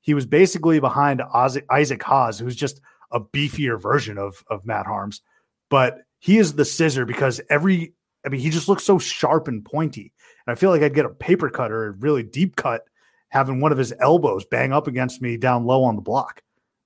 He 0.00 0.14
was 0.14 0.26
basically 0.26 0.80
behind 0.80 1.22
Isaac 1.32 2.02
Haas, 2.02 2.38
who's 2.38 2.56
just 2.56 2.80
a 3.12 3.20
beefier 3.20 3.80
version 3.80 4.18
of 4.18 4.44
of 4.48 4.66
Matt 4.66 4.86
Haarms, 4.86 5.20
but 5.70 5.98
he 6.18 6.38
is 6.38 6.54
the 6.54 6.64
scissor 6.64 7.04
because 7.04 7.40
every 7.50 7.94
I 8.24 8.28
mean, 8.28 8.40
he 8.40 8.50
just 8.50 8.68
looks 8.68 8.84
so 8.84 8.98
sharp 8.98 9.48
and 9.48 9.64
pointy. 9.64 10.12
And 10.46 10.52
I 10.52 10.58
feel 10.58 10.70
like 10.70 10.82
I'd 10.82 10.94
get 10.94 11.04
a 11.04 11.10
paper 11.10 11.50
cut 11.50 11.72
or 11.72 11.86
a 11.86 11.92
really 11.92 12.22
deep 12.22 12.56
cut 12.56 12.84
having 13.28 13.60
one 13.60 13.72
of 13.72 13.78
his 13.78 13.92
elbows 13.98 14.44
bang 14.44 14.72
up 14.72 14.86
against 14.86 15.22
me 15.22 15.36
down 15.36 15.64
low 15.64 15.82
on 15.84 15.96
the 15.96 16.02
block. 16.02 16.42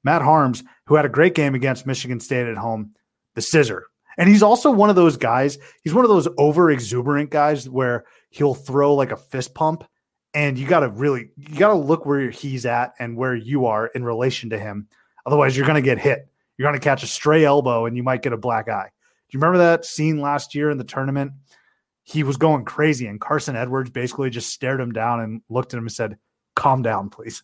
Matt 0.06 0.22
Haarms, 0.22 0.62
who 0.86 0.94
had 0.94 1.04
a 1.04 1.10
great 1.10 1.34
game 1.34 1.54
against 1.54 1.86
Michigan 1.86 2.20
State 2.20 2.46
at 2.46 2.56
home, 2.56 2.92
the 3.34 3.42
scissor. 3.42 3.88
And 4.16 4.28
he's 4.28 4.42
also 4.42 4.70
one 4.70 4.88
of 4.88 4.96
those 4.96 5.16
guys, 5.16 5.58
he's 5.82 5.92
one 5.92 6.04
of 6.04 6.08
those 6.08 6.28
over 6.38 6.70
exuberant 6.70 7.30
guys 7.30 7.68
where 7.68 8.04
he'll 8.30 8.54
throw 8.54 8.94
like 8.94 9.10
a 9.10 9.16
fist 9.16 9.54
pump 9.54 9.84
and 10.32 10.58
you 10.58 10.66
got 10.66 10.80
to 10.80 10.88
really 10.90 11.30
you 11.36 11.58
got 11.58 11.68
to 11.68 11.74
look 11.74 12.06
where 12.06 12.30
he's 12.30 12.66
at 12.66 12.92
and 12.98 13.16
where 13.16 13.34
you 13.34 13.66
are 13.66 13.88
in 13.88 14.04
relation 14.04 14.50
to 14.50 14.58
him. 14.58 14.86
Otherwise, 15.24 15.56
you're 15.56 15.66
going 15.66 15.82
to 15.82 15.82
get 15.82 15.98
hit. 15.98 16.28
You're 16.56 16.68
going 16.68 16.78
to 16.78 16.84
catch 16.84 17.02
a 17.02 17.06
stray 17.06 17.44
elbow 17.44 17.86
and 17.86 17.96
you 17.96 18.02
might 18.02 18.22
get 18.22 18.32
a 18.32 18.38
black 18.38 18.68
eye. 18.68 18.90
Do 19.28 19.36
you 19.36 19.40
remember 19.40 19.58
that 19.58 19.84
scene 19.84 20.20
last 20.20 20.54
year 20.54 20.70
in 20.70 20.78
the 20.78 20.84
tournament? 20.84 21.32
He 22.04 22.22
was 22.22 22.36
going 22.36 22.64
crazy, 22.64 23.08
and 23.08 23.20
Carson 23.20 23.56
Edwards 23.56 23.90
basically 23.90 24.30
just 24.30 24.50
stared 24.50 24.80
him 24.80 24.92
down 24.92 25.20
and 25.20 25.42
looked 25.48 25.74
at 25.74 25.78
him 25.78 25.84
and 25.84 25.92
said, 25.92 26.18
"Calm 26.54 26.82
down, 26.82 27.10
please." 27.10 27.42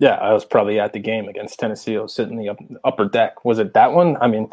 Yeah, 0.00 0.14
I 0.14 0.32
was 0.32 0.44
probably 0.44 0.80
at 0.80 0.92
the 0.92 0.98
game 0.98 1.28
against 1.28 1.58
Tennessee. 1.58 1.96
I 1.96 2.00
was 2.00 2.14
sitting 2.14 2.38
in 2.38 2.46
the 2.46 2.78
upper 2.84 3.06
deck. 3.06 3.44
Was 3.44 3.58
it 3.58 3.74
that 3.74 3.92
one? 3.92 4.16
I 4.20 4.26
mean, 4.26 4.48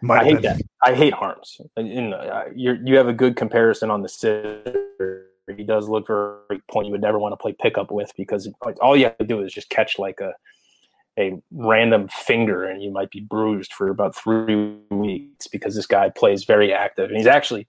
Might 0.00 0.22
I 0.22 0.24
hate 0.24 0.42
that. 0.42 0.60
I 0.82 0.94
hate 0.94 1.12
Haarms. 1.12 1.60
And, 1.76 2.14
uh, 2.14 2.44
you 2.54 2.78
you 2.84 2.96
have 2.96 3.08
a 3.08 3.12
good 3.12 3.36
comparison 3.36 3.90
on 3.90 4.02
the 4.02 4.08
sitter. 4.08 5.26
He 5.56 5.64
does 5.64 5.88
look 5.88 6.06
very 6.06 6.60
point 6.70 6.86
you 6.86 6.92
would 6.92 7.00
never 7.00 7.18
want 7.18 7.32
to 7.32 7.36
play 7.36 7.54
pickup 7.58 7.90
with 7.90 8.12
because 8.16 8.48
all 8.80 8.96
you 8.96 9.04
have 9.04 9.18
to 9.18 9.24
do 9.24 9.42
is 9.42 9.52
just 9.52 9.70
catch 9.70 9.98
like 9.98 10.20
a 10.20 10.34
a 11.18 11.32
random 11.50 12.06
finger 12.08 12.64
and 12.64 12.80
you 12.80 12.92
might 12.92 13.10
be 13.10 13.20
bruised 13.20 13.72
for 13.72 13.88
about 13.88 14.14
three 14.14 14.76
weeks 14.90 15.48
because 15.48 15.74
this 15.74 15.86
guy 15.86 16.08
plays 16.10 16.44
very 16.44 16.72
active 16.72 17.08
and 17.08 17.16
he's 17.16 17.26
actually 17.26 17.66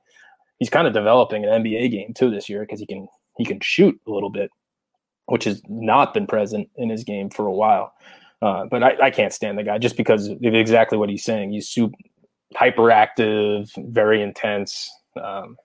he's 0.59 0.69
kind 0.69 0.87
of 0.87 0.93
developing 0.93 1.45
an 1.45 1.63
NBA 1.63 1.89
game 1.89 2.13
too 2.13 2.29
this 2.29 2.47
year 2.47 2.61
because 2.61 2.79
he 2.79 2.85
can 2.85 3.07
he 3.37 3.45
can 3.45 3.59
shoot 3.61 3.99
a 4.05 4.11
little 4.11 4.29
bit, 4.29 4.51
which 5.29 5.43
has 5.45 5.61
not 5.67 6.13
been 6.13 6.27
present 6.27 6.69
in 6.75 6.89
his 6.89 7.03
game 7.03 7.29
for 7.29 7.45
a 7.45 7.51
while. 7.51 7.93
Uh, 8.41 8.65
but 8.69 8.83
I, 8.83 8.97
I, 9.03 9.11
can't 9.11 9.33
stand 9.33 9.57
the 9.57 9.63
guy 9.63 9.77
just 9.77 9.97
because 9.97 10.27
of 10.27 10.37
exactly 10.41 10.97
what 10.97 11.09
he's 11.09 11.25
saying. 11.25 11.51
He's 11.51 11.67
super 11.67 11.95
hyperactive, 12.55 13.69
very 13.91 14.21
intense. 14.21 14.89
Um, 15.21 15.57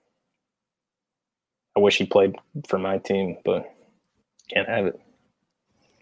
I 1.75 1.79
wish 1.79 1.97
he 1.97 2.05
played 2.05 2.35
for 2.67 2.77
my 2.77 2.97
team, 2.97 3.37
but 3.45 3.65
can't 4.53 4.67
have 4.67 4.85
it. 4.87 4.99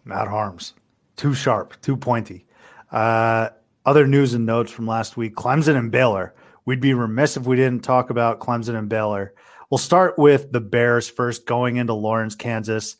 Matt 0.03 0.27
Haarms, 0.27 0.73
Too 1.15 1.33
sharp, 1.33 1.79
too 1.81 1.95
pointy. 1.95 2.45
Uh, 2.91 3.49
other 3.85 4.07
news 4.07 4.33
and 4.33 4.45
notes 4.45 4.71
from 4.71 4.87
last 4.87 5.15
week 5.15 5.35
Clemson 5.35 5.75
and 5.75 5.91
Baylor. 5.91 6.33
We'd 6.65 6.81
be 6.81 6.93
remiss 6.93 7.37
if 7.37 7.43
we 7.43 7.55
didn't 7.55 7.83
talk 7.83 8.09
about 8.09 8.39
Clemson 8.39 8.75
and 8.75 8.89
Baylor. 8.89 9.33
We'll 9.69 9.77
start 9.77 10.17
with 10.17 10.51
the 10.51 10.61
Bears 10.61 11.09
first 11.09 11.45
going 11.45 11.77
into 11.77 11.93
Lawrence, 11.93 12.35
Kansas. 12.35 12.95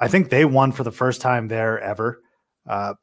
I 0.00 0.08
think 0.08 0.30
they 0.30 0.44
won 0.44 0.72
for 0.72 0.82
the 0.82 0.90
first 0.90 1.20
time 1.20 1.48
there 1.48 1.78
ever. 1.78 2.22
Uh, 2.66 2.94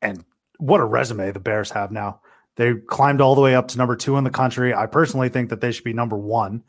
and 0.00 0.24
what 0.58 0.80
a 0.80 0.84
resume 0.84 1.30
the 1.30 1.40
Bears 1.40 1.70
have 1.70 1.90
now. 1.90 2.20
They 2.56 2.74
climbed 2.74 3.20
all 3.20 3.34
the 3.34 3.40
way 3.40 3.54
up 3.54 3.68
to 3.68 3.78
number 3.78 3.96
two 3.96 4.16
in 4.16 4.24
the 4.24 4.30
country. 4.30 4.74
I 4.74 4.86
personally 4.86 5.30
think 5.30 5.48
that 5.50 5.60
they 5.60 5.72
should 5.72 5.84
be 5.84 5.94
number 5.94 6.18
one, 6.18 6.62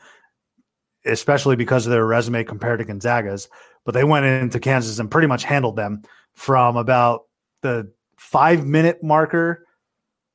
especially 1.05 1.57
because 1.57 1.85
of 1.85 1.91
their 1.91 2.05
resume 2.05 2.45
compared 2.45 2.79
to 2.79 2.85
Gonzaga's. 2.85 3.49
But 3.83 3.93
they 3.93 4.05
went 4.05 4.25
into 4.25 4.61
Kansas 4.61 4.99
and 4.99 5.11
pretty 5.11 5.27
much 5.27 5.43
handled 5.43 5.75
them 5.75 6.03
from 6.33 6.77
about 6.77 7.23
the 7.61 7.91
five 8.17 8.65
minute 8.65 9.03
marker 9.03 9.67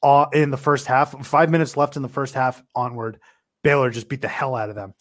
uh, 0.03 0.27
in 0.33 0.51
the 0.51 0.57
first 0.59 0.87
half, 0.87 1.27
five 1.27 1.51
minutes 1.51 1.77
left 1.77 1.97
in 1.97 2.03
the 2.03 2.09
first 2.09 2.35
half 2.35 2.63
onward. 2.75 3.19
Baylor 3.65 3.91
just 3.91 4.09
beat 4.09 4.21
the 4.21 4.29
hell 4.29 4.55
out 4.55 4.69
of 4.69 4.77
them. 4.77 4.95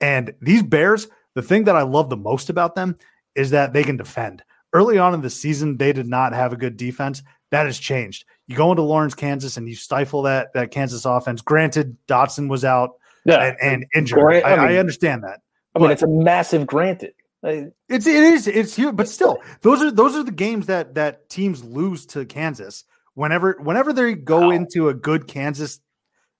And 0.00 0.34
these 0.40 0.62
Bears, 0.62 1.08
the 1.34 1.42
thing 1.42 1.64
that 1.64 1.76
I 1.76 1.82
love 1.82 2.10
the 2.10 2.16
most 2.16 2.50
about 2.50 2.74
them 2.74 2.96
is 3.34 3.50
that 3.50 3.72
they 3.72 3.84
can 3.84 3.96
defend. 3.96 4.42
Early 4.72 4.98
on 4.98 5.14
in 5.14 5.20
the 5.20 5.30
season, 5.30 5.76
they 5.76 5.92
did 5.92 6.06
not 6.06 6.32
have 6.32 6.52
a 6.52 6.56
good 6.56 6.76
defense. 6.76 7.22
That 7.50 7.66
has 7.66 7.78
changed. 7.78 8.24
You 8.46 8.56
go 8.56 8.70
into 8.70 8.82
Lawrence, 8.82 9.14
Kansas, 9.14 9.56
and 9.56 9.68
you 9.68 9.74
stifle 9.74 10.22
that 10.22 10.52
that 10.54 10.70
Kansas 10.70 11.04
offense. 11.04 11.42
Granted, 11.42 11.96
Dotson 12.06 12.48
was 12.48 12.64
out 12.64 12.92
yeah. 13.24 13.42
and, 13.44 13.56
and 13.60 13.86
injured. 13.94 14.20
Grant, 14.20 14.44
I, 14.44 14.52
I, 14.52 14.56
mean, 14.56 14.76
I, 14.76 14.76
understand 14.78 15.24
that. 15.24 15.40
I 15.74 15.80
mean, 15.80 15.90
it's 15.90 16.02
a 16.02 16.08
massive 16.08 16.66
granted. 16.66 17.14
It's 17.42 18.06
it 18.06 18.22
is 18.22 18.46
it's 18.46 18.76
huge, 18.76 18.96
but 18.96 19.08
still, 19.08 19.38
those 19.62 19.82
are 19.82 19.90
those 19.90 20.16
are 20.16 20.22
the 20.22 20.30
games 20.30 20.66
that 20.66 20.94
that 20.94 21.28
teams 21.28 21.64
lose 21.64 22.06
to 22.06 22.24
Kansas. 22.24 22.84
Whenever 23.14 23.56
whenever 23.60 23.92
they 23.92 24.14
go 24.14 24.48
wow. 24.48 24.50
into 24.50 24.88
a 24.88 24.94
good 24.94 25.26
Kansas, 25.26 25.80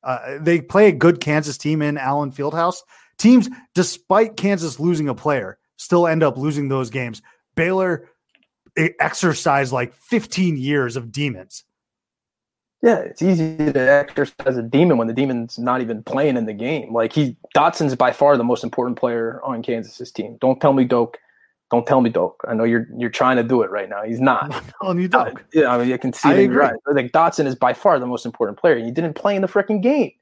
uh, 0.04 0.38
they 0.40 0.60
play 0.60 0.88
a 0.88 0.92
good 0.92 1.20
Kansas 1.20 1.58
team 1.58 1.82
in 1.82 1.98
Allen 1.98 2.30
Fieldhouse. 2.30 2.82
Teams, 3.20 3.48
despite 3.74 4.36
Kansas 4.36 4.80
losing 4.80 5.08
a 5.08 5.14
player, 5.14 5.58
still 5.76 6.06
end 6.06 6.22
up 6.22 6.36
losing 6.36 6.68
those 6.68 6.90
games. 6.90 7.22
Baylor 7.54 8.08
exercised 8.76 9.72
like 9.72 9.94
15 9.94 10.56
years 10.56 10.96
of 10.96 11.12
demons 11.12 11.64
yeah, 12.82 12.98
it's 13.00 13.20
easy 13.20 13.56
to 13.56 13.78
exercise 13.78 14.56
a 14.56 14.62
demon 14.62 14.96
when 14.96 15.06
the 15.06 15.12
demon's 15.12 15.58
not 15.58 15.82
even 15.82 16.02
playing 16.02 16.36
in 16.36 16.46
the 16.46 16.54
game. 16.54 16.94
Like 16.94 17.12
he 17.12 17.36
Dotson's 17.54 17.94
by 17.94 18.12
far 18.12 18.38
the 18.38 18.44
most 18.44 18.64
important 18.64 18.98
player 18.98 19.40
on 19.44 19.62
Kansas's 19.62 20.10
team. 20.10 20.38
Don't 20.40 20.60
tell 20.60 20.72
me 20.72 20.84
Doak. 20.84 21.18
Don't 21.70 21.86
tell 21.86 22.00
me 22.00 22.08
Doak. 22.08 22.42
I 22.48 22.54
know 22.54 22.64
you're 22.64 22.88
you're 22.96 23.10
trying 23.10 23.36
to 23.36 23.42
do 23.42 23.62
it 23.62 23.70
right 23.70 23.88
now. 23.88 24.02
He's 24.02 24.20
not. 24.20 24.54
On 24.80 24.98
you 24.98 25.08
Doak. 25.08 25.40
Uh, 25.40 25.42
yeah, 25.52 25.74
I 25.74 25.78
mean 25.78 25.92
I 25.92 25.98
can 25.98 26.14
see 26.14 26.30
I 26.30 26.34
it 26.34 26.48
right. 26.48 26.74
Like 26.86 27.12
Dotson 27.12 27.46
is 27.46 27.54
by 27.54 27.74
far 27.74 27.98
the 27.98 28.06
most 28.06 28.24
important 28.24 28.58
player. 28.58 28.78
He 28.78 28.90
didn't 28.90 29.14
play 29.14 29.36
in 29.36 29.42
the 29.42 29.48
freaking 29.48 29.82
game. 29.82 30.12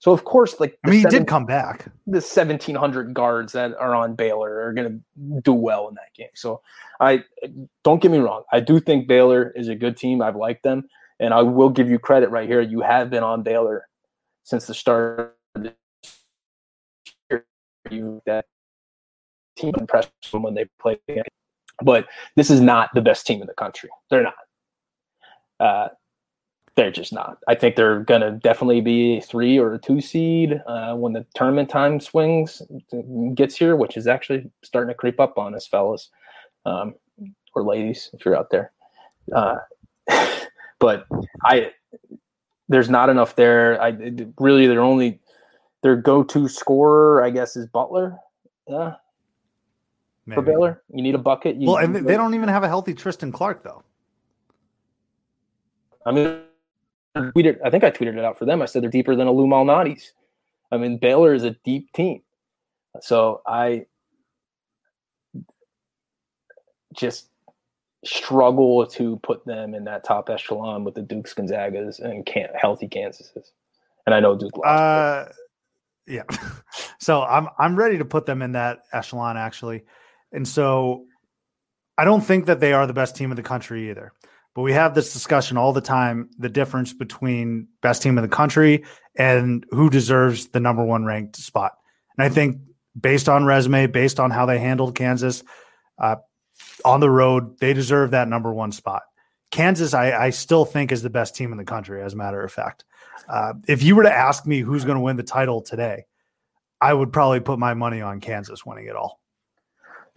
So 0.00 0.12
of 0.12 0.24
course, 0.24 0.60
like 0.60 0.78
I 0.84 0.90
mean, 0.90 1.00
he 1.00 1.06
did 1.06 1.26
come 1.26 1.44
back. 1.44 1.90
The 2.06 2.20
seventeen 2.20 2.76
hundred 2.76 3.14
guards 3.14 3.52
that 3.52 3.74
are 3.74 3.94
on 3.94 4.14
Baylor 4.14 4.60
are 4.62 4.72
going 4.72 5.02
to 5.16 5.40
do 5.40 5.52
well 5.52 5.88
in 5.88 5.94
that 5.94 6.14
game. 6.14 6.28
So 6.34 6.60
I 7.00 7.24
don't 7.82 8.00
get 8.00 8.10
me 8.12 8.18
wrong. 8.18 8.44
I 8.52 8.60
do 8.60 8.78
think 8.78 9.08
Baylor 9.08 9.52
is 9.56 9.68
a 9.68 9.74
good 9.74 9.96
team. 9.96 10.22
I've 10.22 10.36
liked 10.36 10.62
them. 10.62 10.88
And 11.20 11.34
I 11.34 11.42
will 11.42 11.68
give 11.68 11.90
you 11.90 11.98
credit 11.98 12.30
right 12.30 12.48
here. 12.48 12.60
You 12.60 12.80
have 12.80 13.10
been 13.10 13.24
on 13.24 13.42
Baylor 13.42 13.88
since 14.44 14.68
the 14.68 14.74
start 14.74 15.36
of 15.56 15.62
the 15.64 15.74
year. 17.28 17.44
You 17.90 18.22
that 18.24 18.44
team 19.56 19.74
impressed 19.76 20.12
them 20.30 20.44
when 20.44 20.54
they 20.54 20.66
played. 20.80 21.00
But 21.82 22.06
this 22.36 22.50
is 22.50 22.60
not 22.60 22.90
the 22.94 23.00
best 23.00 23.26
team 23.26 23.40
in 23.40 23.48
the 23.48 23.54
country. 23.54 23.90
They're 24.10 24.22
not. 24.22 24.34
Uh, 25.58 25.88
they're 26.78 26.92
just 26.92 27.12
not. 27.12 27.38
I 27.48 27.56
think 27.56 27.74
they're 27.74 28.04
going 28.04 28.20
to 28.20 28.30
definitely 28.30 28.80
be 28.80 29.16
a 29.16 29.20
three 29.20 29.58
or 29.58 29.74
a 29.74 29.78
two 29.80 30.00
seed 30.00 30.62
uh, 30.68 30.94
when 30.94 31.12
the 31.12 31.26
tournament 31.34 31.68
time 31.68 31.98
swings 31.98 32.62
gets 33.34 33.56
here, 33.56 33.74
which 33.74 33.96
is 33.96 34.06
actually 34.06 34.48
starting 34.62 34.86
to 34.86 34.94
creep 34.94 35.18
up 35.18 35.38
on 35.38 35.56
us, 35.56 35.66
fellas 35.66 36.10
um, 36.66 36.94
or 37.56 37.64
ladies, 37.64 38.10
if 38.12 38.24
you're 38.24 38.36
out 38.36 38.50
there. 38.50 38.70
Uh, 39.34 39.56
but 40.78 41.04
I 41.44 41.72
there's 42.68 42.88
not 42.88 43.08
enough 43.08 43.34
there. 43.34 43.82
I 43.82 43.88
really 44.38 44.68
their 44.68 44.80
only 44.80 45.18
their 45.82 45.96
go-to 45.96 46.46
scorer, 46.46 47.24
I 47.24 47.30
guess, 47.30 47.56
is 47.56 47.66
Butler. 47.66 48.18
Yeah. 48.68 48.94
Maybe. 50.26 50.36
For 50.36 50.42
Baylor, 50.42 50.82
you 50.94 51.02
need 51.02 51.16
a 51.16 51.18
bucket. 51.18 51.56
You, 51.56 51.70
well, 51.70 51.78
and 51.78 51.96
they 51.96 52.14
don't 52.14 52.34
even 52.34 52.48
have 52.48 52.62
a 52.62 52.68
healthy 52.68 52.94
Tristan 52.94 53.32
Clark, 53.32 53.64
though. 53.64 53.82
I 56.06 56.12
mean, 56.12 56.42
tweeted. 57.16 57.58
I 57.64 57.70
think 57.70 57.84
I 57.84 57.90
tweeted 57.90 58.18
it 58.18 58.24
out 58.24 58.38
for 58.38 58.44
them. 58.44 58.62
I 58.62 58.66
said 58.66 58.82
they're 58.82 58.90
deeper 58.90 59.16
than 59.16 59.26
a 59.26 59.32
Lou 59.32 59.46
Malnati's. 59.46 60.12
I 60.70 60.76
mean, 60.76 60.98
Baylor 60.98 61.34
is 61.34 61.44
a 61.44 61.52
deep 61.64 61.92
team, 61.92 62.22
so 63.00 63.42
I 63.46 63.86
just 66.94 67.28
struggle 68.04 68.86
to 68.86 69.18
put 69.22 69.44
them 69.44 69.74
in 69.74 69.84
that 69.84 70.04
top 70.04 70.30
echelon 70.30 70.84
with 70.84 70.94
the 70.94 71.02
Dukes, 71.02 71.34
Gonzagas, 71.34 72.00
and 72.00 72.24
can 72.24 72.48
healthy 72.54 72.88
Kansases. 72.88 73.50
And 74.06 74.14
I 74.14 74.20
know 74.20 74.36
Duke 74.36 74.56
lost. 74.56 74.80
Uh, 74.80 75.32
yeah. 76.06 76.22
so 76.98 77.22
I'm 77.22 77.48
I'm 77.58 77.76
ready 77.76 77.98
to 77.98 78.04
put 78.04 78.26
them 78.26 78.42
in 78.42 78.52
that 78.52 78.80
echelon 78.92 79.36
actually. 79.36 79.84
And 80.32 80.46
so 80.46 81.04
I 81.96 82.04
don't 82.04 82.20
think 82.20 82.46
that 82.46 82.60
they 82.60 82.72
are 82.72 82.86
the 82.86 82.92
best 82.92 83.16
team 83.16 83.30
in 83.30 83.36
the 83.36 83.42
country 83.42 83.90
either. 83.90 84.12
But 84.58 84.64
we 84.64 84.72
have 84.72 84.96
this 84.96 85.12
discussion 85.12 85.56
all 85.56 85.72
the 85.72 85.80
time 85.80 86.30
the 86.36 86.48
difference 86.48 86.92
between 86.92 87.68
best 87.80 88.02
team 88.02 88.18
in 88.18 88.22
the 88.22 88.28
country 88.28 88.82
and 89.16 89.64
who 89.70 89.88
deserves 89.88 90.48
the 90.48 90.58
number 90.58 90.84
one 90.84 91.04
ranked 91.04 91.36
spot. 91.36 91.74
And 92.16 92.24
I 92.24 92.28
think 92.28 92.58
based 93.00 93.28
on 93.28 93.44
resume, 93.44 93.86
based 93.86 94.18
on 94.18 94.32
how 94.32 94.46
they 94.46 94.58
handled 94.58 94.96
Kansas 94.96 95.44
uh, 95.96 96.16
on 96.84 96.98
the 96.98 97.08
road. 97.08 97.60
They 97.60 97.72
deserve 97.72 98.10
that 98.10 98.26
number 98.26 98.52
one 98.52 98.72
spot. 98.72 99.02
Kansas, 99.52 99.94
I, 99.94 100.10
I, 100.10 100.30
still 100.30 100.64
think 100.64 100.90
is 100.90 101.02
the 101.02 101.08
best 101.08 101.36
team 101.36 101.52
in 101.52 101.58
the 101.58 101.64
country. 101.64 102.02
As 102.02 102.14
a 102.14 102.16
matter 102.16 102.42
of 102.42 102.50
fact, 102.50 102.84
uh, 103.28 103.52
if 103.68 103.84
you 103.84 103.94
were 103.94 104.02
to 104.02 104.12
ask 104.12 104.44
me 104.44 104.58
who's 104.58 104.84
going 104.84 104.96
to 104.96 105.02
win 105.02 105.16
the 105.16 105.22
title 105.22 105.62
today, 105.62 106.02
I 106.80 106.92
would 106.92 107.12
probably 107.12 107.38
put 107.38 107.60
my 107.60 107.74
money 107.74 108.00
on 108.00 108.18
Kansas 108.18 108.66
winning 108.66 108.86
it 108.86 108.96
all. 108.96 109.20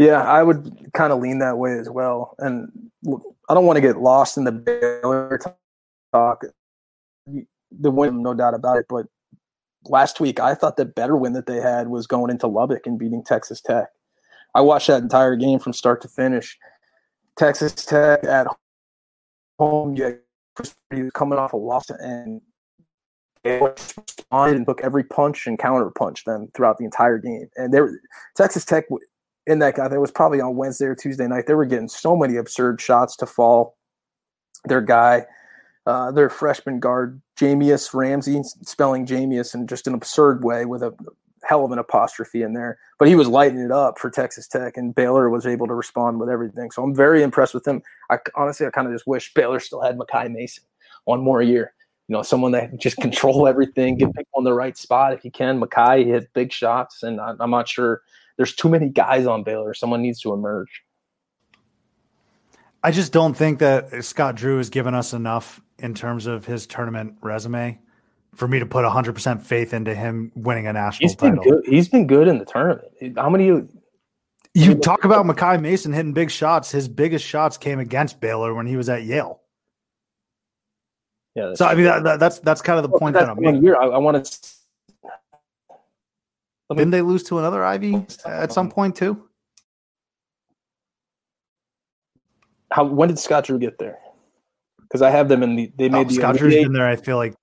Yeah, 0.02 0.24
I 0.24 0.42
would 0.42 0.90
kind 0.96 1.14
of 1.14 1.20
lean 1.20 1.38
that 1.40 1.60
way 1.60 1.78
as 1.78 1.88
well. 1.88 2.34
And 2.40 2.72
I 3.50 3.54
don't 3.54 3.68
want 3.68 3.78
to 3.78 3.82
get 3.82 3.98
lost 3.98 4.36
in 4.36 4.46
the 4.46 4.52
Baylor 4.52 5.40
talk. 6.12 6.44
The 7.28 7.92
win, 7.92 8.24
no 8.24 8.34
doubt 8.34 8.56
about 8.56 8.78
it. 8.78 8.88
But 8.90 9.06
last 9.86 10.20
week, 10.20 10.40
I 10.40 10.56
thought 10.56 10.76
the 10.76 10.86
better 10.86 11.16
win 11.16 11.34
that 11.34 11.46
they 11.46 11.62
had 11.62 11.90
was 11.90 12.08
going 12.08 12.32
into 12.32 12.48
Lubbock 12.48 12.88
and 12.88 12.98
beating 12.98 13.24
Texas 13.24 13.62
Tech. 13.62 13.90
I 14.56 14.62
watched 14.62 14.88
that 14.88 15.04
entire 15.04 15.36
game 15.36 15.60
from 15.60 15.72
start 15.72 16.02
to 16.02 16.08
finish. 16.08 16.58
Texas 17.38 17.76
Tech 17.76 18.24
at 18.24 18.48
home, 19.60 19.96
yeah, 19.96 20.14
coming 21.14 21.38
off 21.38 21.54
a 21.54 21.58
loss, 21.58 21.92
and 21.92 22.42
responded 23.46 24.58
and 24.58 24.66
took 24.66 24.82
every 24.82 25.04
punch 25.04 25.46
and 25.46 25.60
counter 25.60 25.92
punch 25.92 26.26
them 26.26 26.50
throughout 26.56 26.80
the 26.80 26.86
entire 26.86 27.20
game. 27.20 27.48
And 27.56 27.72
there, 27.72 28.02
Texas 28.36 28.66
Tech 28.66 28.86
in 29.48 29.60
that 29.60 29.76
guy, 29.76 29.88
that 29.88 30.00
was 30.00 30.12
probably 30.12 30.42
on 30.42 30.56
Wednesday 30.56 30.86
or 30.86 30.96
Tuesday 30.96 31.28
night. 31.28 31.48
They 31.48 31.54
were 31.54 31.66
getting 31.66 31.88
so 31.88 32.16
many 32.16 32.38
absurd 32.38 32.80
shots 32.80 33.16
to 33.18 33.26
fall. 33.26 33.78
Their 34.66 34.82
guy, 34.82 35.26
uh, 35.86 36.12
their 36.12 36.30
freshman 36.30 36.80
guard, 36.80 37.22
Jahmi'us 37.40 37.94
Ramsey, 37.94 38.42
spelling 38.44 39.06
Jahmi'us 39.06 39.56
in 39.56 39.66
just 39.68 39.88
an 39.88 39.94
absurd 39.94 40.44
way 40.44 40.66
with 40.66 40.84
a 40.84 40.94
hell 41.44 41.66
of 41.66 41.72
an 41.72 41.80
apostrophe 41.80 42.44
in 42.44 42.54
there. 42.54 42.78
But 43.00 43.08
he 43.08 43.16
was 43.16 43.28
lighting 43.28 43.60
it 43.60 43.72
up 43.72 43.98
for 43.98 44.12
Texas 44.12 44.48
Tech, 44.48 44.78
and 44.78 44.94
Baylor 44.94 45.30
was 45.30 45.48
able 45.48 45.68
to 45.68 45.74
respond 45.74 46.20
with 46.20 46.30
everything. 46.30 46.70
So 46.70 46.84
I'm 46.84 46.96
very 46.96 47.24
impressed 47.24 47.56
with 47.56 47.68
him. 47.68 47.82
I 48.12 48.20
honestly, 48.36 48.68
I 48.68 48.70
kind 48.70 48.88
of 48.88 48.94
just 48.94 49.08
wish 49.08 49.34
Baylor 49.34 49.60
still 49.60 49.82
had 49.82 49.98
Makai 49.98 50.32
Mason 50.32 50.64
one 51.06 51.22
more 51.22 51.42
year 51.42 51.74
you 52.12 52.18
know, 52.18 52.24
someone 52.24 52.52
that 52.52 52.78
just 52.78 52.98
control 52.98 53.48
everything, 53.48 53.96
get 53.96 54.14
people 54.14 54.40
in 54.40 54.44
the 54.44 54.54
right 54.54 54.78
spot 54.78 55.14
if 55.14 55.24
you 55.24 55.32
can. 55.32 55.62
Makai 55.62 56.06
hit 56.06 56.28
big 56.34 56.52
shots, 56.52 57.04
and 57.04 57.22
I'm 57.22 57.52
not 57.52 57.70
sure 57.70 58.02
there's 58.42 58.56
too 58.56 58.70
many 58.70 58.90
guys 58.90 59.28
on 59.28 59.44
Baylor. 59.44 59.76
Someone 59.76 60.02
needs 60.02 60.20
to 60.22 60.34
emerge. 60.34 60.82
I 62.84 62.90
just 62.90 63.14
don't 63.14 63.36
think 63.36 63.60
that 63.60 64.04
Scott 64.04 64.34
Drew 64.34 64.58
has 64.58 64.72
given 64.72 64.96
us 64.96 65.14
enough 65.14 65.62
in 65.78 65.94
terms 65.94 66.26
of 66.26 66.44
his 66.44 66.66
tournament 66.66 67.18
resume 67.22 67.80
for 68.34 68.48
me 68.48 68.58
to 68.58 68.66
put 68.66 68.84
100% 68.84 69.44
faith 69.44 69.76
into 69.76 69.94
him 69.94 70.32
winning 70.34 70.66
a 70.66 70.74
national 70.74 71.08
He's 71.08 71.16
been 71.16 71.36
title. 71.36 71.52
Good. 71.52 71.66
He's 71.68 71.88
been 71.88 72.08
good 72.08 72.28
in 72.28 72.40
the 72.40 72.46
tournament. 72.46 72.88
How 73.16 73.30
many 73.30 73.46
you 73.46 73.70
you 74.56 74.74
talk 74.74 75.06
about 75.06 75.28
Makai 75.28 75.62
Mason 75.62 75.94
hitting 75.94 76.14
big 76.14 76.32
shots. 76.32 76.72
His 76.72 76.88
biggest 76.88 77.24
shots 77.24 77.58
came 77.58 77.78
against 77.78 78.20
Baylor 78.20 78.56
when 78.56 78.66
he 78.66 78.76
was 78.76 78.90
at 78.90 79.04
Yale. 79.04 79.40
Yeah. 81.36 81.54
So 81.54 81.68
I 81.68 81.76
mean, 81.76 81.86
that, 81.86 82.04
that, 82.04 82.20
that's 82.20 82.40
that's 82.40 82.64
kind 82.64 82.80
of 82.80 82.84
the 82.84 82.90
well, 82.90 83.00
point 83.00 83.14
that 83.14 83.30
I'm 83.30 83.40
making. 83.40 83.64
Year, 83.64 83.78
I, 83.78 83.86
I 83.86 83.98
want 84.00 84.26
to. 84.26 84.50
Didn't 86.78 86.92
they 86.92 87.02
lose 87.02 87.24
to 87.24 87.40
another 87.40 87.64
Ivy 87.64 87.96
oh, 87.96 88.06
at 88.26 88.52
some 88.52 88.68
um, 88.68 88.72
point 88.72 88.96
too? 88.96 89.28
How 92.72 92.86
when 92.86 93.10
did 93.10 93.20
Scott 93.20 93.46
Drew 93.46 93.60
get 93.60 93.78
there? 93.78 94.00
Because 94.82 95.02
I 95.02 95.10
have 95.10 95.30
them 95.30 95.44
in 95.44 95.56
the 95.56 95.72
they 95.78 95.90
made 95.90 96.00
oh, 96.00 96.04
the 96.10 96.14
Scott 96.14 96.38
Drew's 96.38 96.56
been 96.56 96.74
there. 96.74 96.88
I 96.88 96.96
feel 96.96 97.18
like 97.18 97.34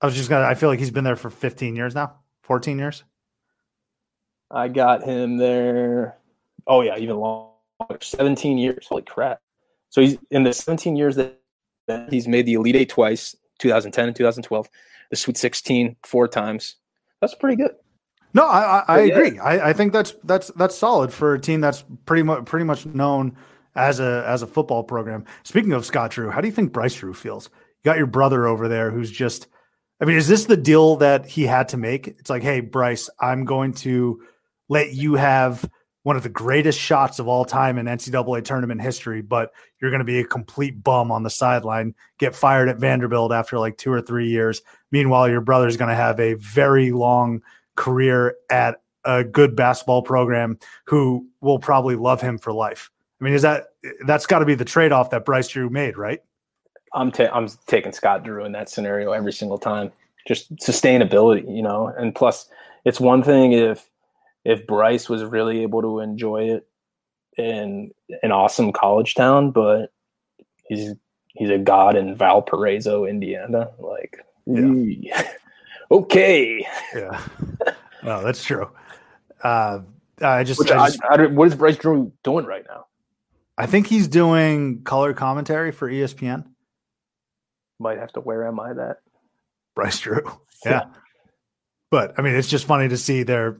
I 0.00 0.06
was 0.06 0.14
just 0.14 0.28
gonna. 0.28 0.46
I 0.46 0.54
feel 0.54 0.68
like 0.68 0.78
he's 0.78 0.90
been 0.90 1.04
there 1.04 1.16
for 1.16 1.30
15 1.30 1.76
years 1.76 1.94
now, 1.94 2.14
14 2.42 2.78
years. 2.78 3.04
I 4.50 4.68
got 4.68 5.02
him 5.02 5.36
there. 5.36 6.18
Oh 6.66 6.82
yeah, 6.82 6.96
even 6.98 7.16
longer. 7.16 7.50
17 8.00 8.58
years. 8.58 8.86
Holy 8.88 9.02
crap! 9.02 9.40
So 9.90 10.00
he's 10.00 10.16
in 10.30 10.44
the 10.44 10.52
17 10.52 10.94
years 10.94 11.16
that 11.16 11.40
He's 12.10 12.26
made 12.26 12.46
the 12.46 12.54
Elite 12.54 12.76
Eight 12.76 12.88
twice, 12.88 13.36
2010 13.58 14.08
and 14.08 14.16
2012. 14.16 14.68
The 15.10 15.16
Sweet 15.16 15.36
16 15.36 15.96
four 16.02 16.28
times. 16.28 16.76
That's 17.24 17.34
pretty 17.34 17.56
good. 17.56 17.72
No, 18.34 18.46
I, 18.46 18.60
I, 18.60 18.84
I 18.88 18.98
agree. 19.00 19.38
I, 19.38 19.70
I, 19.70 19.72
think 19.72 19.92
that's 19.92 20.14
that's 20.24 20.48
that's 20.56 20.76
solid 20.76 21.10
for 21.12 21.34
a 21.34 21.40
team 21.40 21.60
that's 21.62 21.84
pretty 22.04 22.22
much 22.22 22.44
pretty 22.44 22.64
much 22.64 22.84
known 22.84 23.36
as 23.74 23.98
a 24.00 24.24
as 24.26 24.42
a 24.42 24.46
football 24.46 24.82
program. 24.82 25.24
Speaking 25.44 25.72
of 25.72 25.86
Scott 25.86 26.10
Drew, 26.10 26.30
how 26.30 26.40
do 26.40 26.48
you 26.48 26.52
think 26.52 26.72
Bryce 26.72 26.94
Drew 26.94 27.14
feels? 27.14 27.48
You 27.82 27.90
got 27.90 27.96
your 27.96 28.06
brother 28.06 28.46
over 28.46 28.68
there 28.68 28.90
who's 28.90 29.10
just 29.10 29.46
I 30.02 30.04
mean, 30.04 30.16
is 30.16 30.28
this 30.28 30.44
the 30.44 30.56
deal 30.56 30.96
that 30.96 31.24
he 31.24 31.44
had 31.44 31.68
to 31.68 31.78
make? 31.78 32.08
It's 32.08 32.28
like, 32.28 32.42
hey, 32.42 32.60
Bryce, 32.60 33.08
I'm 33.20 33.44
going 33.44 33.72
to 33.74 34.20
let 34.68 34.92
you 34.92 35.14
have 35.14 35.66
one 36.02 36.16
of 36.16 36.22
the 36.22 36.28
greatest 36.28 36.78
shots 36.78 37.18
of 37.18 37.28
all 37.28 37.44
time 37.46 37.78
in 37.78 37.86
NCAA 37.86 38.44
tournament 38.44 38.82
history, 38.82 39.22
but 39.22 39.52
you're 39.80 39.90
going 39.90 40.00
to 40.00 40.04
be 40.04 40.20
a 40.20 40.24
complete 40.24 40.82
bum 40.82 41.10
on 41.10 41.22
the 41.22 41.30
sideline, 41.30 41.94
get 42.18 42.36
fired 42.36 42.68
at 42.68 42.78
Vanderbilt 42.78 43.32
after 43.32 43.58
like 43.58 43.78
two 43.78 43.90
or 43.90 44.02
three 44.02 44.28
years. 44.28 44.60
Meanwhile, 44.94 45.28
your 45.28 45.40
brother's 45.40 45.76
going 45.76 45.88
to 45.88 45.96
have 45.96 46.20
a 46.20 46.34
very 46.34 46.92
long 46.92 47.42
career 47.74 48.36
at 48.48 48.80
a 49.04 49.24
good 49.24 49.56
basketball 49.56 50.02
program 50.02 50.56
who 50.84 51.26
will 51.40 51.58
probably 51.58 51.96
love 51.96 52.20
him 52.20 52.38
for 52.38 52.52
life. 52.52 52.92
I 53.20 53.24
mean, 53.24 53.34
is 53.34 53.42
that 53.42 53.70
that's 54.06 54.24
got 54.24 54.38
to 54.38 54.44
be 54.44 54.54
the 54.54 54.64
trade 54.64 54.92
off 54.92 55.10
that 55.10 55.24
Bryce 55.24 55.48
Drew 55.48 55.68
made, 55.68 55.98
right? 55.98 56.20
I'm 56.92 57.10
ta- 57.10 57.32
I'm 57.32 57.48
taking 57.66 57.90
Scott 57.90 58.22
Drew 58.22 58.44
in 58.44 58.52
that 58.52 58.68
scenario 58.68 59.10
every 59.10 59.32
single 59.32 59.58
time. 59.58 59.90
Just 60.28 60.54
sustainability, 60.58 61.44
you 61.52 61.62
know, 61.62 61.92
and 61.98 62.14
plus, 62.14 62.48
it's 62.84 63.00
one 63.00 63.24
thing 63.24 63.50
if 63.50 63.90
if 64.44 64.64
Bryce 64.64 65.08
was 65.08 65.24
really 65.24 65.62
able 65.62 65.82
to 65.82 65.98
enjoy 65.98 66.50
it 66.50 66.68
in 67.36 67.90
an 68.22 68.30
awesome 68.30 68.72
college 68.72 69.16
town, 69.16 69.50
but 69.50 69.92
he's 70.68 70.94
he's 71.34 71.50
a 71.50 71.58
god 71.58 71.96
in 71.96 72.14
Valparaiso, 72.14 73.06
Indiana. 73.06 73.70
Like, 73.80 74.24
yeah. 74.46 75.30
okay, 75.90 76.66
yeah, 76.94 77.20
no, 78.02 78.22
that's 78.22 78.44
true. 78.44 78.70
Uh, 79.42 79.80
I 80.20 80.44
just, 80.44 80.60
I 80.70 80.88
just 80.88 81.02
I, 81.02 81.14
I, 81.14 81.26
what 81.26 81.48
is 81.48 81.54
Bryce 81.54 81.76
Drew 81.76 82.12
doing 82.22 82.46
right 82.46 82.64
now? 82.68 82.86
I 83.56 83.66
think 83.66 83.86
he's 83.86 84.08
doing 84.08 84.82
color 84.82 85.12
commentary 85.14 85.70
for 85.72 85.90
ESPN. 85.90 86.44
Might 87.78 87.98
have 87.98 88.12
to 88.12 88.20
where 88.20 88.46
am 88.46 88.58
I 88.60 88.72
that? 88.72 88.98
Bryce 89.74 90.00
Drew, 90.00 90.22
yeah. 90.64 90.70
yeah. 90.70 90.84
But 91.90 92.14
I 92.18 92.22
mean, 92.22 92.34
it's 92.34 92.48
just 92.48 92.66
funny 92.66 92.88
to 92.88 92.96
see 92.96 93.22
their 93.22 93.58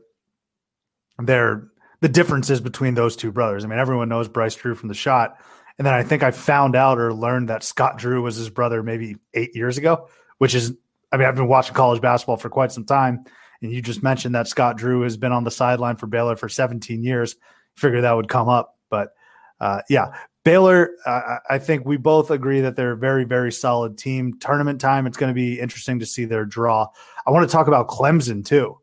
their 1.18 1.68
the 2.00 2.08
differences 2.08 2.60
between 2.60 2.94
those 2.94 3.16
two 3.16 3.32
brothers. 3.32 3.64
I 3.64 3.68
mean, 3.68 3.78
everyone 3.78 4.08
knows 4.08 4.28
Bryce 4.28 4.54
Drew 4.54 4.74
from 4.74 4.88
the 4.88 4.94
shot. 4.94 5.38
And 5.78 5.86
then 5.86 5.94
I 5.94 6.02
think 6.02 6.22
I 6.22 6.30
found 6.30 6.76
out 6.76 6.98
or 6.98 7.12
learned 7.12 7.48
that 7.48 7.64
Scott 7.64 7.98
Drew 7.98 8.22
was 8.22 8.36
his 8.36 8.50
brother 8.50 8.82
maybe 8.82 9.16
eight 9.32 9.56
years 9.56 9.78
ago, 9.78 10.08
which 10.38 10.54
is, 10.54 10.72
I 11.12 11.16
mean, 11.16 11.26
I've 11.26 11.36
been 11.36 11.48
watching 11.48 11.74
college 11.74 12.00
basketball 12.00 12.36
for 12.36 12.50
quite 12.50 12.72
some 12.72 12.84
time. 12.84 13.24
And 13.62 13.72
you 13.72 13.80
just 13.80 14.02
mentioned 14.02 14.34
that 14.34 14.48
Scott 14.48 14.76
Drew 14.76 15.02
has 15.02 15.16
been 15.16 15.32
on 15.32 15.44
the 15.44 15.50
sideline 15.50 15.96
for 15.96 16.06
Baylor 16.06 16.36
for 16.36 16.48
17 16.48 17.02
years. 17.02 17.36
Figure 17.76 18.00
that 18.02 18.12
would 18.12 18.28
come 18.28 18.48
up. 18.48 18.78
But 18.90 19.14
uh, 19.60 19.80
yeah, 19.88 20.14
Baylor, 20.44 20.90
uh, 21.06 21.38
I 21.48 21.58
think 21.58 21.86
we 21.86 21.96
both 21.96 22.30
agree 22.30 22.60
that 22.60 22.76
they're 22.76 22.92
a 22.92 22.96
very, 22.96 23.24
very 23.24 23.50
solid 23.50 23.96
team. 23.96 24.38
Tournament 24.38 24.80
time, 24.80 25.06
it's 25.06 25.16
going 25.16 25.30
to 25.30 25.34
be 25.34 25.58
interesting 25.58 25.98
to 26.00 26.06
see 26.06 26.26
their 26.26 26.44
draw. 26.44 26.86
I 27.26 27.30
want 27.30 27.48
to 27.48 27.52
talk 27.52 27.66
about 27.66 27.88
Clemson 27.88 28.44
too. 28.44 28.78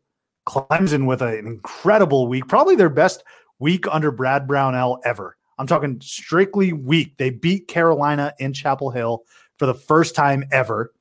Clemson 0.48 1.06
with 1.06 1.22
an 1.22 1.46
incredible 1.46 2.26
week, 2.26 2.48
probably 2.48 2.74
their 2.74 2.88
best 2.88 3.22
week 3.60 3.84
under 3.88 4.10
Brad 4.10 4.48
Brownell 4.48 5.00
ever. 5.04 5.36
I'm 5.58 5.68
talking 5.68 6.00
strictly 6.00 6.72
week. 6.72 7.16
They 7.16 7.30
beat 7.30 7.68
Carolina 7.68 8.34
in 8.40 8.52
Chapel 8.52 8.90
Hill 8.90 9.22
for 9.58 9.66
the 9.66 9.74
first 9.74 10.16
time 10.16 10.44
ever. 10.50 10.92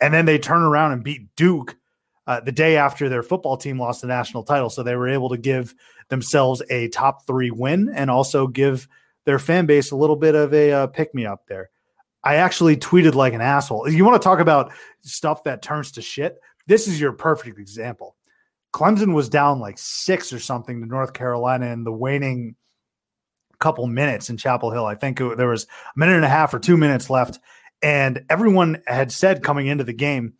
And 0.00 0.14
then 0.14 0.24
they 0.24 0.38
turn 0.38 0.62
around 0.62 0.92
and 0.92 1.04
beat 1.04 1.34
Duke 1.36 1.76
uh, 2.26 2.40
the 2.40 2.52
day 2.52 2.76
after 2.76 3.08
their 3.08 3.22
football 3.22 3.56
team 3.56 3.78
lost 3.78 4.00
the 4.00 4.06
national 4.06 4.44
title. 4.44 4.70
So 4.70 4.82
they 4.82 4.96
were 4.96 5.08
able 5.08 5.28
to 5.30 5.36
give 5.36 5.74
themselves 6.08 6.62
a 6.70 6.88
top 6.88 7.26
three 7.26 7.50
win 7.50 7.90
and 7.94 8.10
also 8.10 8.46
give 8.46 8.88
their 9.24 9.38
fan 9.38 9.66
base 9.66 9.90
a 9.90 9.96
little 9.96 10.16
bit 10.16 10.34
of 10.34 10.54
a 10.54 10.72
uh, 10.72 10.86
pick 10.86 11.14
me 11.14 11.26
up 11.26 11.46
there. 11.48 11.70
I 12.22 12.36
actually 12.36 12.76
tweeted 12.76 13.14
like 13.14 13.32
an 13.32 13.40
asshole. 13.40 13.88
You 13.88 14.04
want 14.04 14.20
to 14.20 14.24
talk 14.24 14.40
about 14.40 14.72
stuff 15.00 15.44
that 15.44 15.62
turns 15.62 15.92
to 15.92 16.02
shit? 16.02 16.38
This 16.66 16.86
is 16.86 17.00
your 17.00 17.12
perfect 17.12 17.58
example. 17.58 18.16
Clemson 18.72 19.14
was 19.14 19.28
down 19.28 19.58
like 19.58 19.78
six 19.78 20.32
or 20.32 20.38
something 20.38 20.80
to 20.80 20.86
North 20.86 21.12
Carolina 21.12 21.66
in 21.66 21.84
the 21.84 21.92
waning 21.92 22.54
couple 23.60 23.86
minutes 23.86 24.30
in 24.30 24.36
Chapel 24.36 24.70
Hill. 24.70 24.86
I 24.86 24.94
think 24.94 25.20
it, 25.20 25.36
there 25.36 25.48
was 25.48 25.64
a 25.64 25.98
minute 25.98 26.16
and 26.16 26.24
a 26.24 26.28
half 26.28 26.52
or 26.52 26.58
two 26.58 26.76
minutes 26.76 27.10
left. 27.10 27.38
And 27.82 28.24
everyone 28.28 28.82
had 28.86 29.10
said 29.10 29.42
coming 29.42 29.66
into 29.66 29.84
the 29.84 29.92
game, 29.92 30.34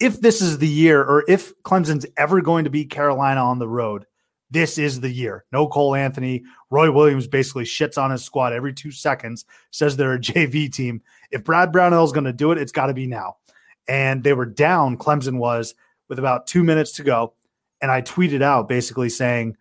if 0.00 0.20
this 0.20 0.40
is 0.40 0.58
the 0.58 0.68
year 0.68 1.02
or 1.02 1.24
if 1.28 1.54
Clemson's 1.62 2.06
ever 2.16 2.40
going 2.40 2.64
to 2.64 2.70
beat 2.70 2.90
Carolina 2.90 3.42
on 3.42 3.58
the 3.58 3.68
road, 3.68 4.06
this 4.50 4.78
is 4.78 5.00
the 5.00 5.10
year. 5.10 5.44
No 5.52 5.66
Cole 5.66 5.94
Anthony. 5.94 6.44
Roy 6.70 6.90
Williams 6.90 7.26
basically 7.26 7.64
shits 7.64 8.00
on 8.00 8.10
his 8.10 8.24
squad 8.24 8.52
every 8.52 8.72
two 8.72 8.90
seconds, 8.90 9.44
says 9.70 9.96
they're 9.96 10.14
a 10.14 10.18
JV 10.20 10.72
team. 10.72 11.02
If 11.30 11.44
Brad 11.44 11.72
Brownell 11.72 12.04
is 12.04 12.12
going 12.12 12.24
to 12.24 12.32
do 12.32 12.52
it, 12.52 12.58
it's 12.58 12.72
got 12.72 12.86
to 12.86 12.94
be 12.94 13.06
now. 13.06 13.36
And 13.88 14.22
they 14.22 14.32
were 14.32 14.46
down, 14.46 14.98
Clemson 14.98 15.38
was, 15.38 15.74
with 16.08 16.18
about 16.18 16.46
two 16.46 16.62
minutes 16.62 16.92
to 16.92 17.02
go 17.02 17.34
and 17.80 17.90
I 17.90 18.02
tweeted 18.02 18.42
out 18.42 18.68
basically 18.68 19.08
saying, 19.08 19.56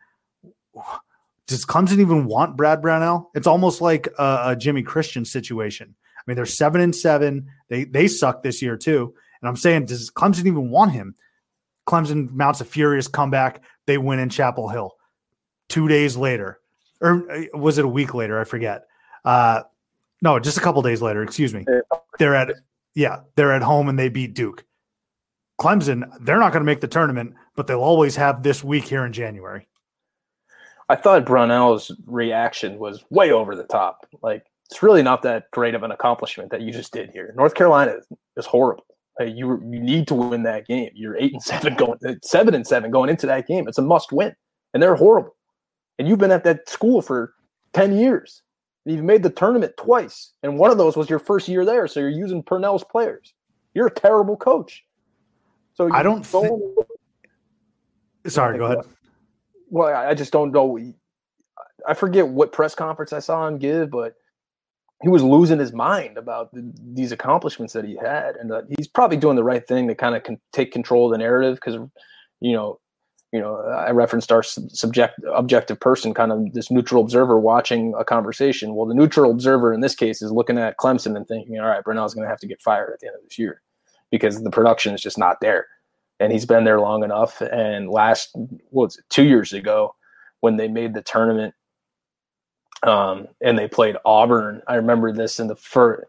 "Does 1.48 1.66
Clemson 1.66 2.00
even 2.00 2.26
want 2.26 2.56
Brad 2.56 2.82
Brownell?" 2.82 3.32
It's 3.36 3.48
almost 3.48 3.82
like 3.82 4.08
a, 4.18 4.42
a 4.48 4.56
Jimmy 4.56 4.84
Christian 4.84 5.26
situation. 5.26 5.96
I 6.26 6.32
mean, 6.32 6.36
they're 6.36 6.46
seven 6.46 6.82
and 6.82 6.96
seven. 6.96 7.48
They 7.70 7.84
they 7.84 8.08
suck 8.08 8.42
this 8.42 8.62
year 8.62 8.78
too. 8.78 9.14
And 9.42 9.50
I'm 9.50 9.56
saying, 9.56 9.86
does 9.86 10.10
Clemson 10.10 10.48
even 10.48 10.70
want 10.70 10.92
him? 10.92 11.16
Clemson 11.88 12.32
mounts 12.32 12.62
a 12.62 12.66
furious 12.66 13.08
comeback. 13.08 13.62
They 13.86 13.98
win 13.98 14.20
in 14.20 14.30
Chapel 14.30 14.70
Hill. 14.70 14.96
Two 15.70 15.88
days 15.88 16.18
later, 16.18 16.60
or 17.02 17.32
uh, 17.32 17.44
was 17.54 17.78
it 17.78 17.86
a 17.86 17.88
week 17.88 18.14
later? 18.14 18.40
I 18.40 18.44
forget. 18.44 18.86
Uh, 19.24 19.64
no, 20.22 20.40
just 20.40 20.58
a 20.58 20.62
couple 20.62 20.82
days 20.82 21.02
later. 21.02 21.22
Excuse 21.22 21.54
me. 21.54 21.66
They're 22.18 22.36
at 22.36 22.52
yeah, 22.96 23.22
they're 23.36 23.54
at 23.54 23.62
home 23.62 23.90
and 23.90 24.00
they 24.00 24.10
beat 24.10 24.34
Duke. 24.34 24.64
Clemson, 25.60 26.10
they're 26.22 26.40
not 26.40 26.52
going 26.52 26.62
to 26.62 26.66
make 26.66 26.82
the 26.82 26.88
tournament, 26.88 27.34
but 27.56 27.68
they'll 27.68 27.80
always 27.80 28.16
have 28.16 28.44
this 28.44 28.64
week 28.64 28.86
here 28.86 29.06
in 29.06 29.14
January. 29.14 29.68
I 30.90 30.96
thought 30.96 31.26
Brownell's 31.26 31.92
reaction 32.06 32.78
was 32.78 33.04
way 33.10 33.32
over 33.32 33.56
the 33.56 33.64
top. 33.64 34.08
Like 34.22 34.46
it's 34.70 34.82
really 34.82 35.04
not 35.04 35.22
that 35.24 35.50
great 35.52 35.76
of 35.76 35.84
an 35.84 35.92
accomplishment 35.92 36.50
that 36.52 36.62
you 36.62 36.72
just 36.72 36.92
did 36.92 37.12
here. 37.12 37.34
North 37.38 37.54
Carolina 37.54 37.98
is 38.36 38.46
horrible. 38.46 38.86
Hey, 39.20 39.30
you 39.30 39.62
you 39.72 39.80
need 39.80 40.08
to 40.08 40.16
win 40.16 40.44
that 40.44 40.68
game. 40.68 40.90
You're 40.94 41.16
eight 41.18 41.34
and 41.34 41.42
seven 41.42 41.76
going 41.78 42.00
uh, 42.06 42.16
seven 42.24 42.54
and 42.54 42.66
seven 42.66 42.92
going 42.92 43.10
into 43.10 43.28
that 43.28 43.48
game. 43.48 43.68
It's 43.68 43.78
a 43.78 43.84
must 43.84 44.12
win, 44.12 44.36
and 44.74 44.82
they're 44.82 44.96
horrible. 44.96 45.36
And 46.00 46.08
you've 46.08 46.20
been 46.20 46.32
at 46.32 46.44
that 46.44 46.68
school 46.68 47.02
for 47.02 47.34
ten 47.74 47.98
years. 47.98 48.42
You've 48.86 49.04
made 49.04 49.24
the 49.24 49.30
tournament 49.30 49.74
twice, 49.78 50.34
and 50.44 50.60
one 50.60 50.72
of 50.72 50.78
those 50.78 50.98
was 50.98 51.10
your 51.10 51.20
first 51.20 51.48
year 51.48 51.66
there. 51.66 51.88
So 51.88 52.00
you're 52.00 52.10
using 52.10 52.44
Purnell's 52.44 52.84
players. 52.84 53.34
You're 53.74 53.88
a 53.88 53.94
terrible 53.94 54.38
coach. 54.38 54.84
So 55.74 55.92
I 55.94 56.04
don't. 56.04 56.24
Th- 56.24 56.52
Sorry, 58.28 58.58
go 58.58 58.66
ahead. 58.66 58.80
Well, 59.70 59.96
I 59.96 60.14
just 60.14 60.32
don't 60.32 60.52
know. 60.52 60.80
I 61.88 61.94
forget 61.94 62.28
what 62.28 62.52
press 62.52 62.74
conference 62.74 63.14
I 63.14 63.20
saw 63.20 63.48
him 63.48 63.60
give, 63.60 63.92
but 63.92 64.16
he 65.06 65.10
was 65.10 65.22
losing 65.22 65.60
his 65.60 65.72
mind 65.72 66.18
about 66.18 66.52
the, 66.52 66.68
these 66.96 67.12
accomplishments 67.12 67.74
that 67.74 67.86
he 67.86 67.96
had, 67.96 68.38
and 68.38 68.52
uh, 68.52 68.64
he's 68.76 68.88
probably 68.88 69.18
doing 69.18 69.36
the 69.36 69.44
right 69.44 69.68
thing 69.68 69.88
to 69.88 69.94
kind 69.94 70.16
of 70.16 70.24
con- 70.24 70.40
take 70.52 70.72
control 70.72 71.06
of 71.06 71.12
the 71.12 71.20
narrative 71.20 71.60
because, 71.64 71.76
you 72.42 72.54
know, 72.54 72.80
you 73.32 73.40
know, 73.40 73.58
I 73.58 73.92
referenced 73.92 74.32
our 74.32 74.42
subject 74.42 75.20
objective 75.32 75.80
person, 75.80 76.16
kind 76.16 76.32
of 76.32 76.54
this 76.54 76.72
neutral 76.72 77.04
observer 77.04 77.40
watching 77.40 77.94
a 78.00 78.04
conversation. 78.04 78.74
Well, 78.74 78.88
the 78.88 78.96
neutral 78.96 79.30
observer 79.30 79.76
in 79.76 79.82
this 79.82 79.94
case 79.94 80.24
is 80.24 80.32
looking 80.32 80.58
at 80.58 80.78
Clemson 80.78 81.16
and 81.16 81.28
thinking, 81.28 81.60
all 81.60 81.68
right, 81.68 81.84
Brownell's 81.84 82.16
going 82.16 82.26
to 82.26 82.30
have 82.30 82.40
to 82.40 82.48
get 82.48 82.60
fired 82.60 82.92
at 82.92 83.00
the 83.00 83.06
end 83.06 83.16
of 83.16 83.22
this 83.22 83.38
year 83.38 83.62
because 84.10 84.42
the 84.42 84.50
production 84.50 84.96
is 84.96 85.04
just 85.04 85.20
not 85.20 85.40
there, 85.40 85.68
and 86.20 86.32
he's 86.32 86.48
been 86.48 86.64
there 86.64 86.82
long 86.82 87.04
enough. 87.04 87.42
And 87.42 87.92
last, 87.92 88.32
what 88.34 88.86
was 88.88 88.98
it, 88.98 89.06
two 89.10 89.26
years 89.26 89.54
ago, 89.54 89.94
when 90.40 90.58
they 90.58 90.68
made 90.68 90.96
the 90.96 91.04
tournament 91.04 91.54
um, 92.86 93.28
and 93.42 93.58
they 93.58 93.68
played 93.68 93.98
Auburn. 94.06 94.62
I 94.68 94.76
remember 94.76 95.12
this 95.12 95.40
in 95.40 95.48
the 95.48 95.56
first. 95.56 96.06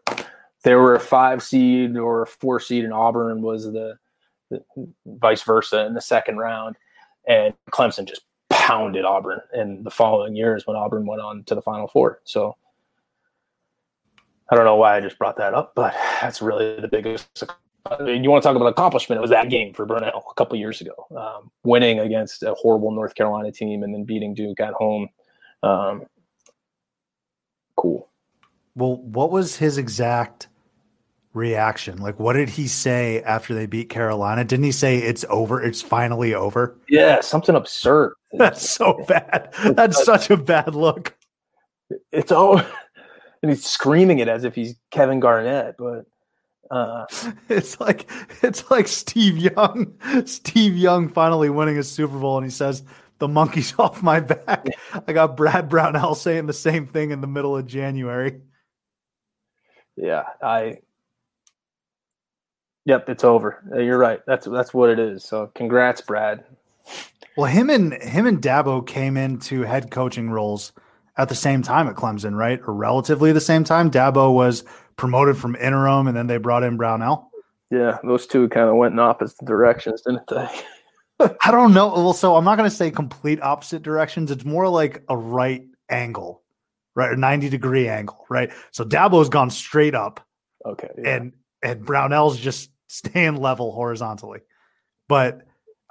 There 0.63 0.79
were 0.79 0.95
a 0.95 0.99
five 0.99 1.41
seed 1.41 1.97
or 1.97 2.23
a 2.23 2.27
four 2.27 2.59
seed, 2.59 2.83
and 2.83 2.93
Auburn 2.93 3.41
was 3.41 3.65
the, 3.65 3.97
the 4.49 4.63
vice 5.05 5.43
versa 5.43 5.85
in 5.85 5.93
the 5.93 6.01
second 6.01 6.37
round, 6.37 6.75
and 7.27 7.53
Clemson 7.71 8.07
just 8.07 8.21
pounded 8.49 9.05
Auburn 9.05 9.39
in 9.53 9.83
the 9.83 9.91
following 9.91 10.35
years 10.35 10.67
when 10.67 10.75
Auburn 10.75 11.05
went 11.05 11.21
on 11.21 11.43
to 11.45 11.55
the 11.55 11.61
Final 11.61 11.87
Four. 11.87 12.21
So 12.25 12.55
I 14.49 14.55
don't 14.55 14.65
know 14.65 14.75
why 14.75 14.97
I 14.97 15.01
just 15.01 15.17
brought 15.17 15.37
that 15.37 15.53
up, 15.53 15.73
but 15.75 15.93
that's 16.21 16.41
really 16.41 16.79
the 16.79 16.87
biggest. 16.87 17.43
I 17.85 18.03
mean, 18.03 18.23
you 18.23 18.29
want 18.29 18.43
to 18.43 18.47
talk 18.47 18.55
about 18.55 18.67
accomplishment? 18.67 19.17
It 19.17 19.21
was 19.21 19.29
that 19.29 19.49
game 19.49 19.73
for 19.73 19.85
Brownell 19.85 20.25
a 20.29 20.33
couple 20.33 20.57
years 20.57 20.81
ago, 20.81 20.93
um, 21.15 21.49
winning 21.63 21.99
against 21.99 22.43
a 22.43 22.53
horrible 22.53 22.91
North 22.91 23.15
Carolina 23.15 23.51
team 23.51 23.83
and 23.83 23.93
then 23.93 24.03
beating 24.03 24.33
Duke 24.33 24.59
at 24.59 24.73
home. 24.73 25.07
Um. 25.63 26.03
Well, 28.77 28.97
what 28.97 29.31
was 29.31 29.55
his 29.55 29.79
exact 29.79 30.49
reaction? 31.33 31.97
Like, 31.97 32.19
what 32.19 32.33
did 32.33 32.47
he 32.47 32.67
say 32.67 33.23
after 33.23 33.55
they 33.55 33.65
beat 33.65 33.89
Carolina? 33.89 34.45
Didn't 34.45 34.65
he 34.65 34.71
say 34.71 34.99
it's 34.99 35.25
over? 35.29 35.61
It's 35.61 35.81
finally 35.81 36.35
over? 36.35 36.77
Yeah, 36.87 37.21
something 37.21 37.55
absurd. 37.55 38.13
That's 38.33 38.69
so 38.69 39.03
bad. 39.07 39.51
That's 39.75 40.03
such 40.05 40.29
a 40.29 40.37
bad 40.37 40.75
look. 40.75 41.15
It's 42.11 42.31
over. 42.31 42.65
And 43.43 43.51
he's 43.51 43.67
screaming 43.67 44.17
it 44.17 44.27
as 44.27 44.43
if 44.43 44.55
he's 44.55 44.73
Kevin 44.89 45.19
Garnett, 45.19 45.75
but 45.77 46.05
uh, 46.71 47.05
it's 47.49 47.79
like 47.79 48.09
it's 48.41 48.69
like 48.71 48.87
Steve 48.87 49.37
Young. 49.37 49.93
Steve 50.25 50.75
Young 50.75 51.07
finally 51.07 51.51
winning 51.51 51.77
a 51.77 51.83
Super 51.83 52.17
Bowl, 52.17 52.37
and 52.37 52.45
he 52.47 52.49
says, 52.49 52.81
the 53.19 53.27
monkey's 53.27 53.77
off 53.77 54.01
my 54.01 54.19
back. 54.19 54.67
I 55.07 55.13
got 55.13 55.37
Brad 55.37 55.69
Brownell 55.69 56.15
saying 56.15 56.47
the 56.47 56.53
same 56.53 56.87
thing 56.87 57.11
in 57.11 57.21
the 57.21 57.27
middle 57.27 57.55
of 57.55 57.67
January. 57.67 58.41
Yeah, 59.97 60.23
I. 60.41 60.77
Yep, 62.85 63.09
it's 63.09 63.25
over. 63.25 63.61
Uh, 63.75 63.79
you're 63.79 63.97
right. 63.97 64.21
That's 64.25 64.47
that's 64.47 64.73
what 64.73 64.89
it 64.89 64.99
is. 64.99 65.25
So, 65.25 65.51
congrats, 65.55 65.99
Brad. 65.99 66.45
Well, 67.35 67.51
him 67.51 67.69
and 67.69 67.93
him 67.93 68.25
and 68.25 68.41
Dabo 68.41 68.85
came 68.85 69.17
into 69.17 69.61
head 69.63 69.91
coaching 69.91 70.29
roles 70.29 70.71
at 71.17 71.29
the 71.29 71.35
same 71.35 71.61
time 71.61 71.87
at 71.87 71.95
Clemson, 71.95 72.35
right? 72.35 72.61
Or 72.65 72.73
relatively 72.73 73.31
the 73.31 73.41
same 73.41 73.63
time. 73.63 73.91
Dabo 73.91 74.33
was 74.33 74.63
promoted 74.95 75.37
from 75.37 75.55
interim, 75.55 76.07
and 76.07 76.15
then 76.15 76.27
they 76.27 76.37
brought 76.37 76.63
in 76.63 76.77
Brownell. 76.77 77.29
Yeah, 77.69 77.97
those 78.03 78.25
two 78.27 78.47
kind 78.49 78.69
of 78.69 78.75
went 78.75 78.93
in 78.93 78.99
opposite 78.99 79.45
directions, 79.45 80.01
didn't 80.01 80.27
they? 80.27 80.47
I 81.41 81.51
don't 81.51 81.73
know. 81.73 81.87
Well, 81.89 82.13
so 82.13 82.35
I'm 82.35 82.45
not 82.45 82.57
going 82.57 82.69
to 82.69 82.75
say 82.75 82.91
complete 82.91 83.41
opposite 83.41 83.81
directions. 83.81 84.31
It's 84.31 84.45
more 84.45 84.69
like 84.69 85.03
a 85.09 85.17
right 85.17 85.65
angle, 85.89 86.43
right? 86.97 87.13
A 87.13 87.15
90 87.15 87.47
degree 87.47 87.87
angle, 87.87 88.25
right? 88.27 88.51
So 88.71 88.83
Dabo's 88.83 89.29
gone 89.29 89.51
straight 89.51 89.95
up. 89.95 90.19
Okay. 90.65 90.89
Yeah. 90.97 91.15
And 91.15 91.33
and 91.63 91.85
Brownell's 91.85 92.37
just 92.37 92.71
staying 92.87 93.37
level 93.37 93.71
horizontally. 93.71 94.39
But 95.07 95.43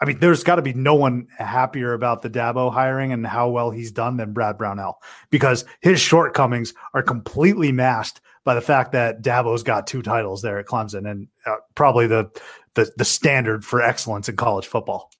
I 0.02 0.04
mean, 0.04 0.18
there's 0.18 0.42
got 0.42 0.56
to 0.56 0.62
be 0.62 0.74
no 0.74 0.94
one 0.94 1.28
happier 1.38 1.94
about 1.94 2.20
the 2.20 2.28
Dabo 2.28 2.70
hiring 2.70 3.12
and 3.12 3.26
how 3.26 3.48
well 3.48 3.70
he's 3.70 3.90
done 3.90 4.18
than 4.18 4.34
Brad 4.34 4.58
Brownell 4.58 4.98
because 5.30 5.64
his 5.80 6.00
shortcomings 6.00 6.74
are 6.92 7.02
completely 7.02 7.72
masked 7.72 8.20
by 8.44 8.54
the 8.54 8.60
fact 8.60 8.92
that 8.92 9.22
Dabo's 9.22 9.62
got 9.62 9.86
two 9.86 10.02
titles 10.02 10.42
there 10.42 10.58
at 10.58 10.66
Clemson 10.66 11.10
and 11.10 11.28
uh, 11.46 11.56
probably 11.76 12.06
the, 12.06 12.28
the 12.74 12.90
the 12.96 13.04
standard 13.04 13.64
for 13.64 13.80
excellence 13.80 14.28
in 14.28 14.36
college 14.36 14.66
football. 14.66 15.10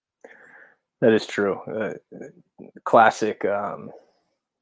That 1.01 1.12
is 1.12 1.26
true. 1.26 1.61
Uh, 1.62 1.95
classic 2.84 3.45
um, 3.45 3.91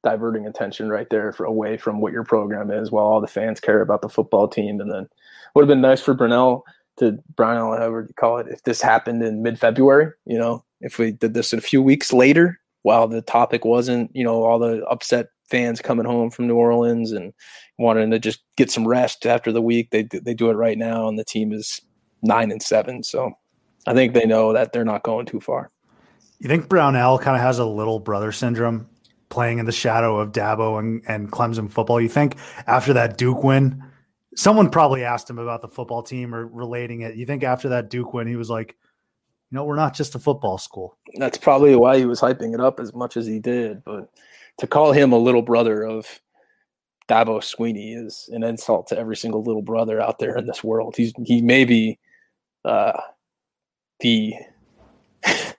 diverting 0.04 0.46
attention 0.46 0.88
right 0.88 1.08
there 1.10 1.32
for, 1.32 1.44
away 1.44 1.76
from 1.76 2.00
what 2.00 2.12
your 2.12 2.24
program 2.24 2.70
is, 2.70 2.92
while 2.92 3.04
all 3.04 3.20
the 3.20 3.26
fans 3.26 3.58
care 3.58 3.80
about 3.80 4.02
the 4.02 4.08
football 4.08 4.46
team. 4.46 4.80
And 4.80 4.92
then 4.92 5.08
would 5.54 5.62
have 5.62 5.68
been 5.68 5.80
nice 5.80 6.00
for 6.00 6.14
Brunell 6.14 6.62
to 6.98 7.18
Brownell, 7.34 7.76
however 7.76 8.06
you 8.08 8.14
call 8.14 8.38
it, 8.38 8.46
if 8.48 8.62
this 8.62 8.80
happened 8.80 9.22
in 9.22 9.42
mid 9.42 9.58
February. 9.58 10.12
You 10.26 10.38
know, 10.38 10.64
if 10.80 10.98
we 10.98 11.12
did 11.12 11.34
this 11.34 11.52
a 11.52 11.60
few 11.60 11.82
weeks 11.82 12.12
later, 12.12 12.60
while 12.82 13.08
the 13.08 13.22
topic 13.22 13.64
wasn't, 13.64 14.14
you 14.14 14.22
know, 14.22 14.44
all 14.44 14.58
the 14.58 14.84
upset 14.86 15.28
fans 15.48 15.80
coming 15.80 16.06
home 16.06 16.30
from 16.30 16.46
New 16.46 16.56
Orleans 16.56 17.12
and 17.12 17.32
wanting 17.78 18.10
to 18.10 18.18
just 18.18 18.40
get 18.56 18.70
some 18.70 18.86
rest 18.86 19.26
after 19.26 19.50
the 19.50 19.62
week, 19.62 19.90
they 19.90 20.02
they 20.02 20.34
do 20.34 20.50
it 20.50 20.54
right 20.54 20.78
now, 20.78 21.08
and 21.08 21.18
the 21.18 21.24
team 21.24 21.52
is 21.52 21.80
nine 22.22 22.50
and 22.50 22.62
seven. 22.62 23.02
So 23.02 23.32
I 23.86 23.94
think 23.94 24.14
they 24.14 24.26
know 24.26 24.52
that 24.52 24.72
they're 24.72 24.84
not 24.84 25.02
going 25.02 25.26
too 25.26 25.40
far. 25.40 25.70
You 26.38 26.48
think 26.48 26.68
Brownell 26.68 27.18
kind 27.18 27.36
of 27.36 27.42
has 27.42 27.58
a 27.58 27.64
little 27.64 28.00
brother 28.00 28.32
syndrome 28.32 28.88
playing 29.28 29.58
in 29.58 29.66
the 29.66 29.72
shadow 29.72 30.18
of 30.18 30.32
Dabo 30.32 30.78
and, 30.78 31.02
and 31.06 31.30
Clemson 31.30 31.70
football? 31.70 32.00
You 32.00 32.08
think 32.08 32.36
after 32.66 32.92
that 32.92 33.18
Duke 33.18 33.42
win, 33.42 33.82
someone 34.36 34.70
probably 34.70 35.04
asked 35.04 35.28
him 35.28 35.38
about 35.38 35.62
the 35.62 35.68
football 35.68 36.02
team 36.02 36.34
or 36.34 36.46
relating 36.46 37.02
it. 37.02 37.16
You 37.16 37.26
think 37.26 37.42
after 37.42 37.68
that 37.70 37.90
Duke 37.90 38.12
win, 38.12 38.26
he 38.26 38.36
was 38.36 38.50
like, 38.50 38.76
you 39.50 39.56
know, 39.56 39.64
we're 39.64 39.76
not 39.76 39.94
just 39.94 40.14
a 40.14 40.18
football 40.18 40.58
school. 40.58 40.98
That's 41.16 41.38
probably 41.38 41.76
why 41.76 41.98
he 41.98 42.06
was 42.06 42.20
hyping 42.20 42.54
it 42.54 42.60
up 42.60 42.80
as 42.80 42.92
much 42.94 43.16
as 43.16 43.26
he 43.26 43.38
did. 43.38 43.84
But 43.84 44.08
to 44.58 44.66
call 44.66 44.92
him 44.92 45.12
a 45.12 45.18
little 45.18 45.42
brother 45.42 45.82
of 45.82 46.06
Dabo 47.08 47.40
Swinney 47.40 47.96
is 47.96 48.28
an 48.32 48.42
insult 48.42 48.86
to 48.88 48.98
every 48.98 49.16
single 49.16 49.42
little 49.42 49.62
brother 49.62 50.00
out 50.00 50.18
there 50.18 50.36
in 50.36 50.46
this 50.46 50.64
world. 50.64 50.94
He's 50.96 51.12
he 51.24 51.42
may 51.42 51.64
be 51.64 51.98
uh, 52.64 52.98
the 54.00 54.34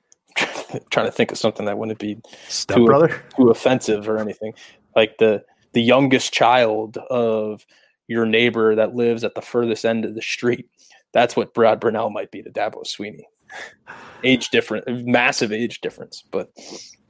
trying 0.90 1.06
to 1.06 1.12
think 1.12 1.32
of 1.32 1.38
something 1.38 1.66
that 1.66 1.78
wouldn't 1.78 2.00
be 2.00 2.20
Step 2.48 2.78
too, 2.78 2.86
brother? 2.86 3.24
too 3.36 3.50
offensive 3.50 4.08
or 4.08 4.18
anything. 4.18 4.54
Like 4.96 5.18
the 5.18 5.44
the 5.74 5.82
youngest 5.82 6.34
child 6.34 6.98
of 7.10 7.66
your 8.08 8.26
neighbor 8.26 8.76
that 8.76 8.96
lives 8.96 9.24
at 9.24 9.36
the 9.36 9.42
furthest 9.42 9.86
end 9.86 10.06
of 10.06 10.16
the 10.16 10.22
street. 10.22 10.70
That's 11.12 11.36
what 11.36 11.54
Brad 11.54 11.80
Brownell 11.80 12.10
might 12.10 12.32
be 12.32 12.42
to 12.42 12.50
Dabo 12.50 12.86
Swinney. 12.86 13.24
Age 14.24 14.50
different, 14.50 15.06
massive 15.06 15.52
age 15.52 15.82
difference, 15.82 16.24
but 16.32 16.52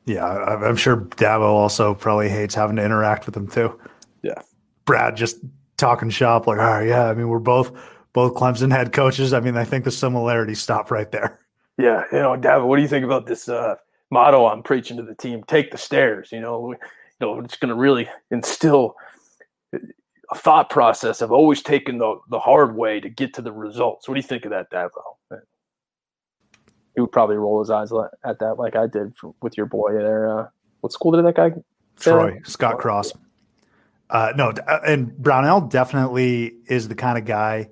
yeah, 0.06 0.26
I'm 0.26 0.76
sure 0.76 0.98
Dabo 0.98 1.42
also 1.42 1.96
probably 1.96 2.30
hates 2.30 2.54
having 2.54 2.76
to 2.76 2.84
interact 2.84 3.26
with 3.26 3.36
him 3.36 3.48
too. 3.48 3.80
Yeah, 4.22 4.42
Brad 4.86 5.16
just 5.16 5.38
talking 5.78 6.10
shop 6.10 6.48
like, 6.48 6.60
all 6.60 6.66
right, 6.66 6.88
yeah. 6.88 7.10
I 7.10 7.14
mean, 7.14 7.28
we're 7.28 7.40
both 7.40 7.72
both 8.14 8.36
Clemson 8.36 8.72
head 8.72 8.94
coaches. 8.94 9.34
I 9.34 9.40
mean, 9.40 9.58
I 9.58 9.64
think 9.64 9.86
the 9.86 9.92
similarities 9.92 10.60
stop 10.60 10.92
right 10.92 11.12
there. 11.12 11.40
Yeah, 11.78 12.04
you 12.12 12.20
know, 12.20 12.36
David, 12.36 12.64
what 12.64 12.78
do 12.78 12.82
you 12.82 12.88
think 12.88 13.06
about 13.06 13.28
this 13.28 13.50
uh, 13.50 13.76
motto 14.10 14.48
I'm 14.48 14.64
preaching 14.64 14.98
to 14.98 15.04
the 15.04 15.16
team? 15.16 15.44
Take 15.48 15.72
the 15.72 15.78
stairs. 15.78 16.30
You 16.32 16.40
know, 16.40 16.72
you 16.72 16.78
know, 17.20 17.40
it's 17.40 17.58
going 17.58 17.70
to 17.70 17.76
really 17.76 18.08
instill 18.32 18.96
a 19.74 20.36
thought 20.36 20.70
process 20.70 21.22
of 21.22 21.32
always 21.32 21.62
taking 21.62 21.98
the 21.98 22.16
the 22.30 22.40
hard 22.40 22.76
way 22.76 23.00
to 23.00 23.10
get 23.10 23.34
to 23.36 23.42
the 23.42 23.52
results. 23.52 24.08
What 24.08 24.16
do 24.16 24.20
you 24.20 24.28
think 24.28 24.46
of 24.46 24.52
that, 24.52 24.72
Davo? 24.72 24.90
He 26.96 27.02
would 27.02 27.12
probably 27.12 27.36
roll 27.36 27.60
his 27.60 27.70
eyes 27.70 27.92
at 28.24 28.40
that, 28.40 28.56
like 28.58 28.78
I 28.78 28.88
did 28.88 29.14
with 29.42 29.58
your 29.58 29.66
boy 29.66 29.92
there. 29.92 30.40
Uh, 30.40 30.48
what 30.80 30.94
school 30.94 31.12
did 31.12 31.26
that 31.26 31.36
guy? 31.36 31.52
Troy 32.00 32.40
Scott 32.46 32.78
Cross. 32.78 33.12
Uh, 34.10 34.32
no, 34.38 34.54
uh, 34.68 34.80
and 34.86 35.18
Brownell 35.18 35.62
definitely 35.62 36.56
is 36.68 36.88
the 36.88 36.96
kind 36.96 37.18
of 37.18 37.26
guy 37.26 37.70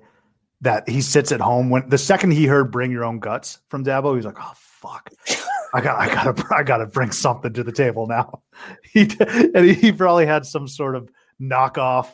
that 0.64 0.88
he 0.88 1.00
sits 1.00 1.30
at 1.30 1.40
home 1.40 1.70
when 1.70 1.88
the 1.88 1.98
second 1.98 2.32
he 2.32 2.46
heard 2.46 2.72
"Bring 2.72 2.90
Your 2.90 3.04
Own 3.04 3.18
Guts" 3.18 3.60
from 3.68 3.84
Dabo, 3.84 4.16
he's 4.16 4.24
like, 4.24 4.38
"Oh 4.40 4.52
fuck, 4.54 5.10
I 5.74 5.80
got, 5.80 5.98
I 6.00 6.12
gotta, 6.12 6.54
I 6.54 6.62
gotta 6.62 6.86
bring 6.86 7.12
something 7.12 7.52
to 7.52 7.62
the 7.62 7.72
table 7.72 8.06
now." 8.06 8.42
He 8.92 9.08
and 9.20 9.66
he 9.66 9.92
probably 9.92 10.26
had 10.26 10.46
some 10.46 10.68
sort 10.68 10.94
of 10.94 11.08
knockoff 11.40 12.08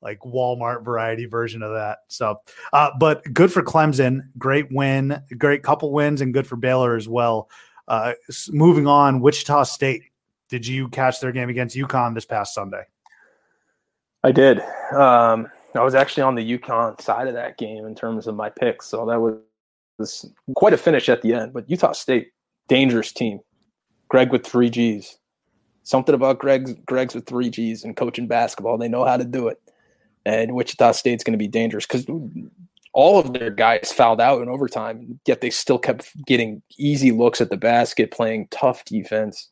like 0.00 0.18
Walmart 0.20 0.82
variety 0.84 1.26
version 1.26 1.62
of 1.62 1.72
that. 1.74 1.98
So, 2.08 2.40
uh, 2.72 2.90
but 2.98 3.22
good 3.32 3.52
for 3.52 3.62
Clemson, 3.62 4.20
great 4.38 4.66
win, 4.72 5.22
great 5.38 5.62
couple 5.62 5.92
wins, 5.92 6.22
and 6.22 6.32
good 6.32 6.46
for 6.46 6.56
Baylor 6.56 6.96
as 6.96 7.06
well. 7.06 7.50
Uh, 7.86 8.14
moving 8.50 8.86
on, 8.86 9.20
Wichita 9.20 9.64
State. 9.64 10.02
Did 10.48 10.66
you 10.66 10.88
catch 10.88 11.20
their 11.20 11.32
game 11.32 11.50
against 11.50 11.76
UConn 11.76 12.14
this 12.14 12.24
past 12.24 12.54
Sunday? 12.54 12.82
I 14.24 14.32
did. 14.32 14.60
Um, 14.92 15.48
I 15.74 15.82
was 15.82 15.94
actually 15.94 16.22
on 16.24 16.34
the 16.34 16.58
UConn 16.58 17.00
side 17.00 17.28
of 17.28 17.34
that 17.34 17.58
game 17.58 17.86
in 17.86 17.94
terms 17.94 18.26
of 18.26 18.34
my 18.34 18.50
picks, 18.50 18.86
so 18.86 19.06
that 19.06 19.20
was, 19.20 19.36
was 19.98 20.30
quite 20.54 20.72
a 20.72 20.78
finish 20.78 21.08
at 21.08 21.22
the 21.22 21.34
end. 21.34 21.52
But 21.52 21.68
Utah 21.70 21.92
State, 21.92 22.32
dangerous 22.68 23.12
team. 23.12 23.40
Gregg 24.08 24.32
with 24.32 24.46
three 24.46 24.68
G's. 24.68 25.16
Something 25.84 26.14
about 26.14 26.38
Gregg's 26.38 26.74
Gregg's 26.86 27.14
with 27.14 27.26
three 27.26 27.50
G's 27.50 27.84
and 27.84 27.96
coaching 27.96 28.26
basketball. 28.26 28.78
They 28.78 28.88
know 28.88 29.04
how 29.04 29.16
to 29.16 29.24
do 29.24 29.48
it 29.48 29.60
and 30.24 30.54
Wichita 30.54 30.92
State's 30.92 31.24
going 31.24 31.32
to 31.32 31.38
be 31.38 31.48
dangerous 31.48 31.86
because 31.86 32.06
all 32.92 33.18
of 33.18 33.32
their 33.32 33.50
guys 33.50 33.92
fouled 33.92 34.20
out 34.20 34.42
in 34.42 34.48
overtime, 34.48 35.18
yet 35.26 35.40
they 35.40 35.50
still 35.50 35.78
kept 35.78 36.10
getting 36.26 36.62
easy 36.78 37.10
looks 37.10 37.40
at 37.40 37.50
the 37.50 37.56
basket, 37.56 38.10
playing 38.10 38.48
tough 38.50 38.84
defense. 38.84 39.48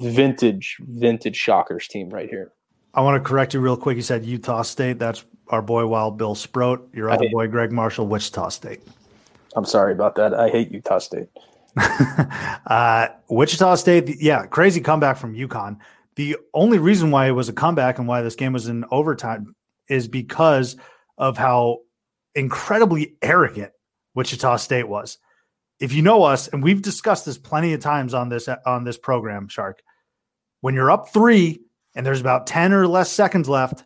Vintage, 0.00 0.76
vintage 0.80 1.36
Shockers 1.36 1.88
team 1.88 2.10
right 2.10 2.28
here. 2.28 2.52
I 2.94 3.00
want 3.00 3.22
to 3.22 3.28
correct 3.28 3.54
you 3.54 3.60
real 3.60 3.76
quick. 3.76 3.96
You 3.96 4.02
said 4.02 4.24
Utah 4.24 4.62
State. 4.62 4.98
That's 4.98 5.24
our 5.48 5.62
boy 5.62 5.86
Wild 5.86 6.18
Bill 6.18 6.34
Sproat. 6.34 6.88
Your 6.94 7.10
other 7.10 7.28
boy 7.30 7.48
Gregg 7.48 7.72
Marshall, 7.72 8.06
Wichita 8.06 8.48
State. 8.48 8.80
I'm 9.56 9.64
sorry 9.64 9.92
about 9.92 10.14
that. 10.16 10.34
I 10.34 10.48
hate 10.48 10.70
Utah 10.70 10.98
State. 10.98 11.28
uh, 12.66 13.08
Wichita 13.28 13.74
State, 13.76 14.16
yeah, 14.20 14.46
crazy 14.46 14.80
comeback 14.80 15.16
from 15.16 15.34
UConn. 15.34 15.78
The 16.16 16.36
only 16.54 16.78
reason 16.78 17.10
why 17.10 17.28
it 17.28 17.32
was 17.32 17.48
a 17.48 17.52
comeback 17.52 17.98
and 17.98 18.08
why 18.08 18.22
this 18.22 18.34
game 18.34 18.52
was 18.52 18.66
in 18.68 18.84
overtime 18.90 19.54
is 19.88 20.08
because 20.08 20.76
of 21.16 21.38
how 21.38 21.80
incredibly 22.34 23.14
arrogant 23.22 23.72
Wichita 24.14 24.56
State 24.56 24.88
was. 24.88 25.18
If 25.80 25.92
you 25.92 26.02
know 26.02 26.24
us, 26.24 26.48
and 26.48 26.62
we've 26.62 26.82
discussed 26.82 27.24
this 27.24 27.38
plenty 27.38 27.72
of 27.72 27.80
times 27.80 28.14
on 28.14 28.28
this 28.28 28.48
on 28.66 28.84
this 28.84 28.98
program, 28.98 29.46
Shark, 29.48 29.80
when 30.60 30.74
you're 30.74 30.90
up 30.90 31.10
three 31.10 31.60
and 31.98 32.06
there's 32.06 32.20
about 32.20 32.46
10 32.46 32.72
or 32.72 32.86
less 32.86 33.10
seconds 33.10 33.48
left 33.48 33.84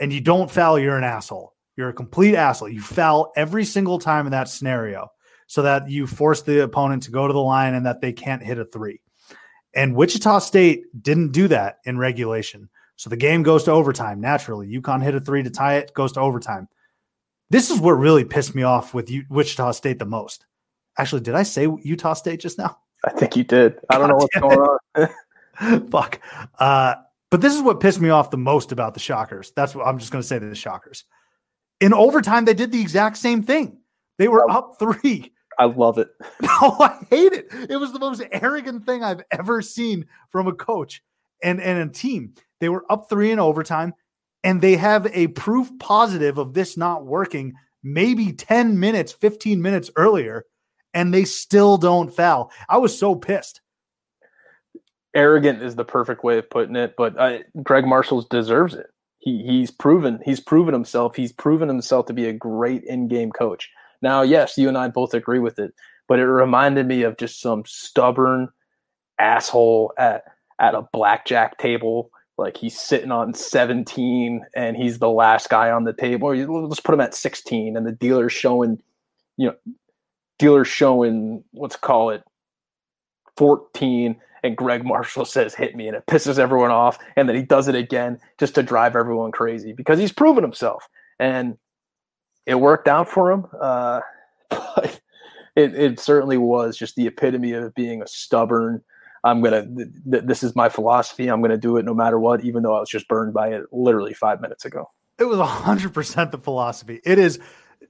and 0.00 0.10
you 0.10 0.22
don't 0.22 0.50
foul, 0.50 0.78
you're 0.78 0.96
an 0.96 1.04
asshole. 1.04 1.54
You're 1.76 1.90
a 1.90 1.94
complete 1.94 2.34
asshole. 2.34 2.70
You 2.70 2.80
foul 2.80 3.30
every 3.36 3.66
single 3.66 3.98
time 3.98 4.26
in 4.26 4.32
that 4.32 4.48
scenario 4.48 5.08
so 5.46 5.60
that 5.60 5.90
you 5.90 6.06
force 6.06 6.40
the 6.40 6.62
opponent 6.62 7.02
to 7.02 7.10
go 7.10 7.26
to 7.26 7.32
the 7.34 7.38
line 7.38 7.74
and 7.74 7.84
that 7.84 8.00
they 8.00 8.14
can't 8.14 8.42
hit 8.42 8.58
a 8.58 8.64
three. 8.64 9.02
And 9.74 9.94
Wichita 9.94 10.38
State 10.38 10.84
didn't 11.02 11.32
do 11.32 11.46
that 11.48 11.76
in 11.84 11.98
regulation. 11.98 12.70
So 12.96 13.10
the 13.10 13.18
game 13.18 13.42
goes 13.42 13.64
to 13.64 13.70
overtime 13.70 14.22
naturally. 14.22 14.66
UConn 14.68 15.02
hit 15.02 15.14
a 15.14 15.20
three 15.20 15.42
to 15.42 15.50
tie 15.50 15.76
it, 15.76 15.92
goes 15.92 16.12
to 16.12 16.20
overtime. 16.20 16.68
This 17.50 17.70
is 17.70 17.80
what 17.80 17.92
really 17.92 18.24
pissed 18.24 18.54
me 18.54 18.62
off 18.62 18.94
with 18.94 19.10
U- 19.10 19.26
Wichita 19.28 19.72
State 19.72 19.98
the 19.98 20.06
most. 20.06 20.46
Actually, 20.96 21.20
did 21.20 21.34
I 21.34 21.42
say 21.42 21.68
Utah 21.82 22.14
State 22.14 22.40
just 22.40 22.56
now? 22.56 22.78
I 23.04 23.10
think 23.10 23.36
you 23.36 23.44
did. 23.44 23.78
I 23.90 23.98
don't 23.98 24.08
God 24.08 24.10
know 24.10 24.16
what's 24.16 24.38
going 24.38 24.58
on. 24.58 25.90
Fuck. 25.90 26.20
Uh, 26.58 26.94
but 27.30 27.40
this 27.40 27.54
is 27.54 27.62
what 27.62 27.80
pissed 27.80 28.00
me 28.00 28.10
off 28.10 28.30
the 28.30 28.36
most 28.36 28.72
about 28.72 28.94
the 28.94 29.00
Shockers. 29.00 29.52
That's 29.54 29.74
what 29.74 29.86
I'm 29.86 29.98
just 29.98 30.12
going 30.12 30.22
to 30.22 30.26
say 30.28 30.38
to 30.38 30.46
the 30.46 30.54
Shockers. 30.54 31.04
In 31.80 31.94
overtime, 31.94 32.44
they 32.44 32.54
did 32.54 32.72
the 32.72 32.80
exact 32.80 33.16
same 33.16 33.42
thing. 33.42 33.78
They 34.18 34.28
were 34.28 34.50
up 34.50 34.76
three. 34.78 35.32
I 35.58 35.64
love 35.64 35.98
it. 35.98 36.08
No, 36.42 36.76
I 36.80 36.98
hate 37.08 37.32
it. 37.32 37.46
It 37.70 37.76
was 37.76 37.92
the 37.92 37.98
most 37.98 38.22
arrogant 38.32 38.84
thing 38.84 39.02
I've 39.02 39.22
ever 39.30 39.62
seen 39.62 40.06
from 40.28 40.46
a 40.46 40.52
coach 40.52 41.02
and, 41.42 41.60
and 41.60 41.88
a 41.88 41.92
team. 41.92 42.34
They 42.60 42.68
were 42.68 42.84
up 42.90 43.08
three 43.08 43.30
in 43.30 43.38
overtime, 43.38 43.94
and 44.44 44.60
they 44.60 44.76
have 44.76 45.06
a 45.12 45.28
proof 45.28 45.70
positive 45.78 46.38
of 46.38 46.52
this 46.52 46.76
not 46.76 47.06
working 47.06 47.54
maybe 47.82 48.32
10 48.32 48.78
minutes, 48.78 49.12
15 49.12 49.62
minutes 49.62 49.90
earlier, 49.96 50.44
and 50.92 51.14
they 51.14 51.24
still 51.24 51.76
don't 51.76 52.14
foul. 52.14 52.50
I 52.68 52.78
was 52.78 52.98
so 52.98 53.14
pissed. 53.14 53.60
Arrogant 55.14 55.62
is 55.62 55.74
the 55.74 55.84
perfect 55.84 56.22
way 56.22 56.38
of 56.38 56.48
putting 56.50 56.76
it, 56.76 56.94
but 56.96 57.18
uh, 57.18 57.38
Gregg 57.62 57.86
Marshall 57.86 58.22
deserves 58.22 58.74
it. 58.74 58.86
He 59.18 59.42
he's 59.44 59.70
proven 59.70 60.20
he's 60.24 60.40
proven 60.40 60.72
himself. 60.72 61.16
He's 61.16 61.32
proven 61.32 61.68
himself 61.68 62.06
to 62.06 62.12
be 62.12 62.26
a 62.26 62.32
great 62.32 62.84
in-game 62.84 63.32
coach. 63.32 63.70
Now, 64.02 64.22
yes, 64.22 64.56
you 64.56 64.68
and 64.68 64.78
I 64.78 64.88
both 64.88 65.12
agree 65.12 65.40
with 65.40 65.58
it, 65.58 65.74
but 66.08 66.18
it 66.18 66.26
reminded 66.26 66.86
me 66.86 67.02
of 67.02 67.18
just 67.18 67.40
some 67.40 67.64
stubborn 67.66 68.48
asshole 69.18 69.92
at 69.98 70.24
at 70.58 70.74
a 70.74 70.82
blackjack 70.92 71.58
table 71.58 72.10
like 72.40 72.56
he's 72.56 72.80
sitting 72.80 73.12
on 73.12 73.34
17 73.34 74.44
and 74.56 74.76
he's 74.76 74.98
the 74.98 75.10
last 75.10 75.50
guy 75.50 75.70
on 75.70 75.84
the 75.84 75.92
table 75.92 76.28
or 76.28 76.36
let's 76.36 76.80
put 76.80 76.94
him 76.94 77.00
at 77.00 77.14
16 77.14 77.76
and 77.76 77.86
the 77.86 77.92
dealer's 77.92 78.32
showing 78.32 78.82
you 79.36 79.48
know 79.48 79.54
dealer's 80.38 80.68
showing 80.68 81.44
let's 81.54 81.76
call 81.76 82.10
it 82.10 82.22
14 83.36 84.16
and 84.42 84.56
gregg 84.56 84.84
marshall 84.84 85.24
says 85.24 85.54
hit 85.54 85.74
me 85.76 85.86
and 85.86 85.96
it 85.96 86.06
pisses 86.06 86.38
everyone 86.38 86.70
off 86.70 86.98
and 87.16 87.28
then 87.28 87.36
he 87.36 87.42
does 87.42 87.68
it 87.68 87.74
again 87.74 88.18
just 88.38 88.54
to 88.54 88.62
drive 88.62 88.96
everyone 88.96 89.32
crazy 89.32 89.72
because 89.72 89.98
he's 89.98 90.12
proven 90.12 90.42
himself 90.42 90.88
and 91.18 91.56
it 92.46 92.56
worked 92.56 92.88
out 92.88 93.08
for 93.08 93.30
him 93.30 93.46
uh, 93.60 94.00
but 94.50 95.00
it, 95.56 95.74
it 95.74 96.00
certainly 96.00 96.38
was 96.38 96.76
just 96.76 96.96
the 96.96 97.06
epitome 97.06 97.52
of 97.52 97.74
being 97.74 98.02
a 98.02 98.06
stubborn 98.06 98.82
I'm 99.24 99.42
gonna. 99.42 99.66
Th- 99.66 99.88
th- 100.10 100.24
this 100.24 100.42
is 100.42 100.56
my 100.56 100.68
philosophy. 100.68 101.28
I'm 101.28 101.42
gonna 101.42 101.58
do 101.58 101.76
it 101.76 101.84
no 101.84 101.94
matter 101.94 102.18
what, 102.18 102.44
even 102.44 102.62
though 102.62 102.74
I 102.74 102.80
was 102.80 102.88
just 102.88 103.08
burned 103.08 103.34
by 103.34 103.48
it 103.48 103.64
literally 103.72 104.14
five 104.14 104.40
minutes 104.40 104.64
ago. 104.64 104.90
It 105.18 105.24
was 105.24 105.38
hundred 105.38 105.92
percent 105.92 106.32
the 106.32 106.38
philosophy. 106.38 107.00
It 107.04 107.18
is. 107.18 107.38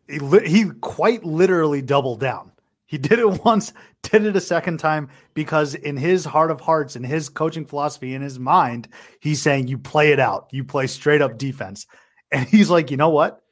He, 0.09 0.19
he 0.45 0.71
quite 0.81 1.25
literally 1.25 1.83
doubled 1.83 2.21
down. 2.21 2.51
He 2.91 2.99
did 2.99 3.21
it 3.21 3.45
once, 3.45 3.73
did 4.03 4.27
it 4.27 4.35
a 4.35 4.41
second 4.41 4.79
time 4.79 5.09
because 5.33 5.77
in 5.77 5.97
his 5.97 6.25
heart 6.25 6.51
of 6.51 6.61
hearts, 6.61 6.97
in 6.97 7.05
his 7.05 7.29
coaching 7.29 7.65
philosophy, 7.65 8.15
in 8.15 8.21
his 8.21 8.41
mind, 8.41 8.89
he's 9.21 9.41
saying 9.41 9.69
you 9.69 9.79
play 9.79 10.11
it 10.11 10.19
out. 10.19 10.49
You 10.51 10.65
play 10.65 10.89
straight 10.89 11.23
up 11.23 11.39
defense. 11.39 11.87
And 12.33 12.47
he's 12.47 12.71
like, 12.71 12.93
you 12.93 12.97
know 12.97 13.09
what? 13.09 13.43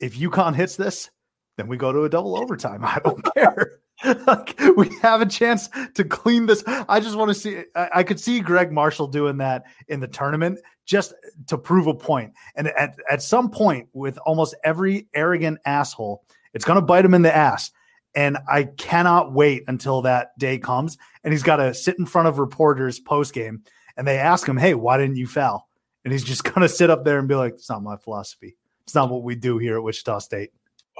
If 0.00 0.16
UConn 0.16 0.54
hits 0.54 0.76
this, 0.76 1.10
then 1.58 1.68
we 1.68 1.76
go 1.76 1.92
to 1.92 2.04
a 2.04 2.08
double 2.08 2.38
overtime. 2.38 2.82
I 2.82 2.98
don't 3.04 3.22
care. 3.34 3.80
like 4.26 4.58
we 4.78 4.88
have 5.02 5.20
a 5.20 5.26
chance 5.26 5.68
to 5.92 6.04
clean 6.04 6.46
this. 6.46 6.64
I 6.66 7.00
just 7.00 7.16
want 7.16 7.28
to 7.28 7.34
see. 7.34 7.64
I, 7.76 7.90
I, 7.96 8.02
could 8.02 8.18
see 8.18 8.40
Gregg 8.40 8.72
Marshall 8.72 9.08
doing 9.08 9.36
that 9.38 9.64
in 9.88 10.00
the 10.00 10.08
tournament 10.08 10.58
just 10.86 11.12
to 11.48 11.58
prove 11.58 11.86
a 11.86 11.92
point. 11.92 12.32
And 12.56 12.68
at 12.68 12.96
at 13.10 13.20
some 13.20 13.50
point, 13.50 13.90
with 13.92 14.16
almost 14.24 14.54
every 14.64 15.06
arrogant 15.12 15.58
asshole, 15.66 16.24
it's 16.54 16.64
going 16.64 16.80
to 16.80 16.86
bite 16.86 17.04
him 17.04 17.12
in 17.12 17.20
the 17.20 17.36
ass. 17.36 17.70
And 18.14 18.38
I 18.48 18.64
cannot 18.64 19.32
wait 19.32 19.64
until 19.66 20.02
that 20.02 20.38
day 20.38 20.58
comes. 20.58 20.98
And 21.24 21.32
he's 21.32 21.42
got 21.42 21.56
to 21.56 21.74
sit 21.74 21.98
in 21.98 22.06
front 22.06 22.28
of 22.28 22.38
reporters 22.38 23.00
post 23.00 23.32
game, 23.34 23.62
and 23.96 24.06
they 24.06 24.18
ask 24.18 24.48
him, 24.48 24.56
"Hey, 24.56 24.74
why 24.74 24.98
didn't 24.98 25.16
you 25.16 25.26
foul?" 25.26 25.68
And 26.04 26.12
he's 26.12 26.24
just 26.24 26.44
going 26.54 26.60
to 26.60 26.68
sit 26.68 26.90
up 26.90 27.04
there 27.04 27.18
and 27.18 27.28
be 27.28 27.34
like, 27.34 27.54
"It's 27.54 27.70
not 27.70 27.82
my 27.82 27.96
philosophy. 27.96 28.56
It's 28.84 28.94
not 28.94 29.10
what 29.10 29.22
we 29.22 29.34
do 29.34 29.58
here 29.58 29.76
at 29.76 29.82
Wichita 29.82 30.20
State." 30.20 30.50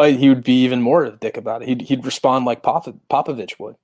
he 0.00 0.28
would 0.28 0.42
be 0.42 0.64
even 0.64 0.82
more 0.82 1.04
of 1.04 1.14
a 1.14 1.16
dick 1.18 1.36
about 1.36 1.62
it. 1.62 1.68
He'd, 1.68 1.82
he'd 1.82 2.04
respond 2.04 2.44
like 2.44 2.62
Pop, 2.62 2.86
Popovich 3.08 3.58
would, 3.60 3.76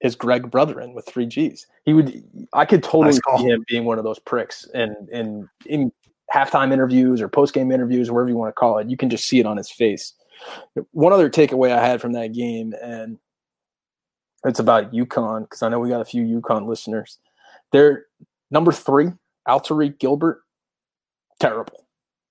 his 0.00 0.14
Greg 0.14 0.50
Brotherin 0.50 0.94
with 0.94 1.06
three 1.06 1.26
G's. 1.26 1.66
He 1.84 1.94
would. 1.94 2.22
I 2.52 2.66
could 2.66 2.82
totally 2.82 3.18
nice 3.26 3.40
see 3.40 3.46
him 3.46 3.64
being 3.68 3.84
one 3.84 3.98
of 3.98 4.04
those 4.04 4.18
pricks, 4.18 4.68
and 4.74 5.08
in 5.10 5.48
in 5.66 5.92
halftime 6.32 6.72
interviews 6.72 7.20
or 7.20 7.28
post 7.28 7.54
game 7.54 7.70
interviews, 7.70 8.10
wherever 8.10 8.28
you 8.28 8.36
want 8.36 8.50
to 8.50 8.52
call 8.52 8.78
it, 8.78 8.88
you 8.88 8.96
can 8.96 9.08
just 9.08 9.26
see 9.26 9.40
it 9.40 9.46
on 9.46 9.56
his 9.56 9.70
face. 9.70 10.12
One 10.92 11.12
other 11.12 11.30
takeaway 11.30 11.72
I 11.72 11.84
had 11.84 12.00
from 12.00 12.12
that 12.12 12.32
game, 12.32 12.74
and 12.82 13.18
it's 14.44 14.60
about 14.60 14.92
UConn 14.92 15.42
because 15.42 15.62
I 15.62 15.68
know 15.68 15.80
we 15.80 15.88
got 15.88 16.00
a 16.00 16.04
few 16.04 16.22
UConn 16.40 16.66
listeners. 16.66 17.18
They're 17.72 18.06
number 18.50 18.72
three, 18.72 19.08
Alterique 19.48 19.98
Gilbert, 19.98 20.42
terrible 21.40 21.84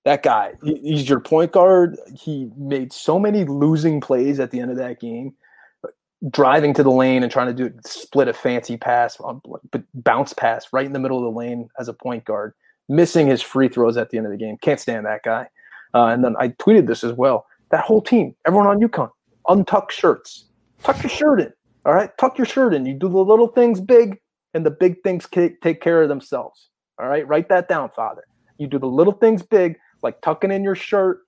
that 0.04 0.22
guy, 0.22 0.52
he's 0.62 1.08
your 1.08 1.20
point 1.20 1.52
guard. 1.52 1.96
He 2.14 2.50
made 2.56 2.92
so 2.92 3.18
many 3.18 3.44
losing 3.44 4.00
plays 4.00 4.38
at 4.38 4.50
the 4.50 4.60
end 4.60 4.70
of 4.70 4.76
that 4.76 5.00
game. 5.00 5.34
driving 6.30 6.72
to 6.72 6.82
the 6.82 6.90
lane 6.90 7.22
and 7.22 7.30
trying 7.30 7.54
to 7.54 7.68
do 7.68 7.74
split 7.84 8.28
a 8.28 8.32
fancy 8.32 8.78
pass, 8.78 9.18
um, 9.22 9.42
but 9.70 9.82
bounce 9.92 10.32
pass 10.32 10.66
right 10.72 10.86
in 10.86 10.94
the 10.94 10.98
middle 10.98 11.18
of 11.18 11.24
the 11.24 11.38
lane 11.38 11.68
as 11.78 11.86
a 11.86 11.92
point 11.92 12.24
guard, 12.24 12.54
missing 12.88 13.26
his 13.26 13.42
free 13.42 13.68
throws 13.68 13.98
at 13.98 14.08
the 14.08 14.16
end 14.16 14.26
of 14.26 14.32
the 14.32 14.38
game. 14.38 14.56
Can't 14.62 14.80
stand 14.80 15.04
that 15.04 15.22
guy. 15.22 15.48
Uh, 15.92 16.06
and 16.06 16.24
then 16.24 16.34
I 16.38 16.48
tweeted 16.48 16.86
this 16.86 17.04
as 17.04 17.12
well. 17.12 17.46
That 17.74 17.82
whole 17.82 18.00
team, 18.00 18.36
everyone 18.46 18.68
on 18.68 18.78
UConn, 18.78 19.10
untuck 19.48 19.90
shirts. 19.90 20.44
Tuck 20.84 21.02
your 21.02 21.10
shirt 21.10 21.40
in. 21.40 21.52
All 21.84 21.92
right, 21.92 22.08
tuck 22.18 22.38
your 22.38 22.44
shirt 22.44 22.72
in. 22.72 22.86
You 22.86 22.94
do 22.94 23.08
the 23.08 23.18
little 23.18 23.48
things 23.48 23.80
big, 23.80 24.16
and 24.54 24.64
the 24.64 24.70
big 24.70 25.02
things 25.02 25.26
take 25.32 25.80
care 25.80 26.00
of 26.00 26.08
themselves. 26.08 26.68
All 27.00 27.08
right, 27.08 27.26
write 27.26 27.48
that 27.48 27.68
down, 27.68 27.90
Father. 27.90 28.22
You 28.58 28.68
do 28.68 28.78
the 28.78 28.86
little 28.86 29.14
things 29.14 29.42
big, 29.42 29.74
like 30.04 30.22
tucking 30.22 30.52
in 30.52 30.62
your 30.62 30.76
shirt, 30.76 31.22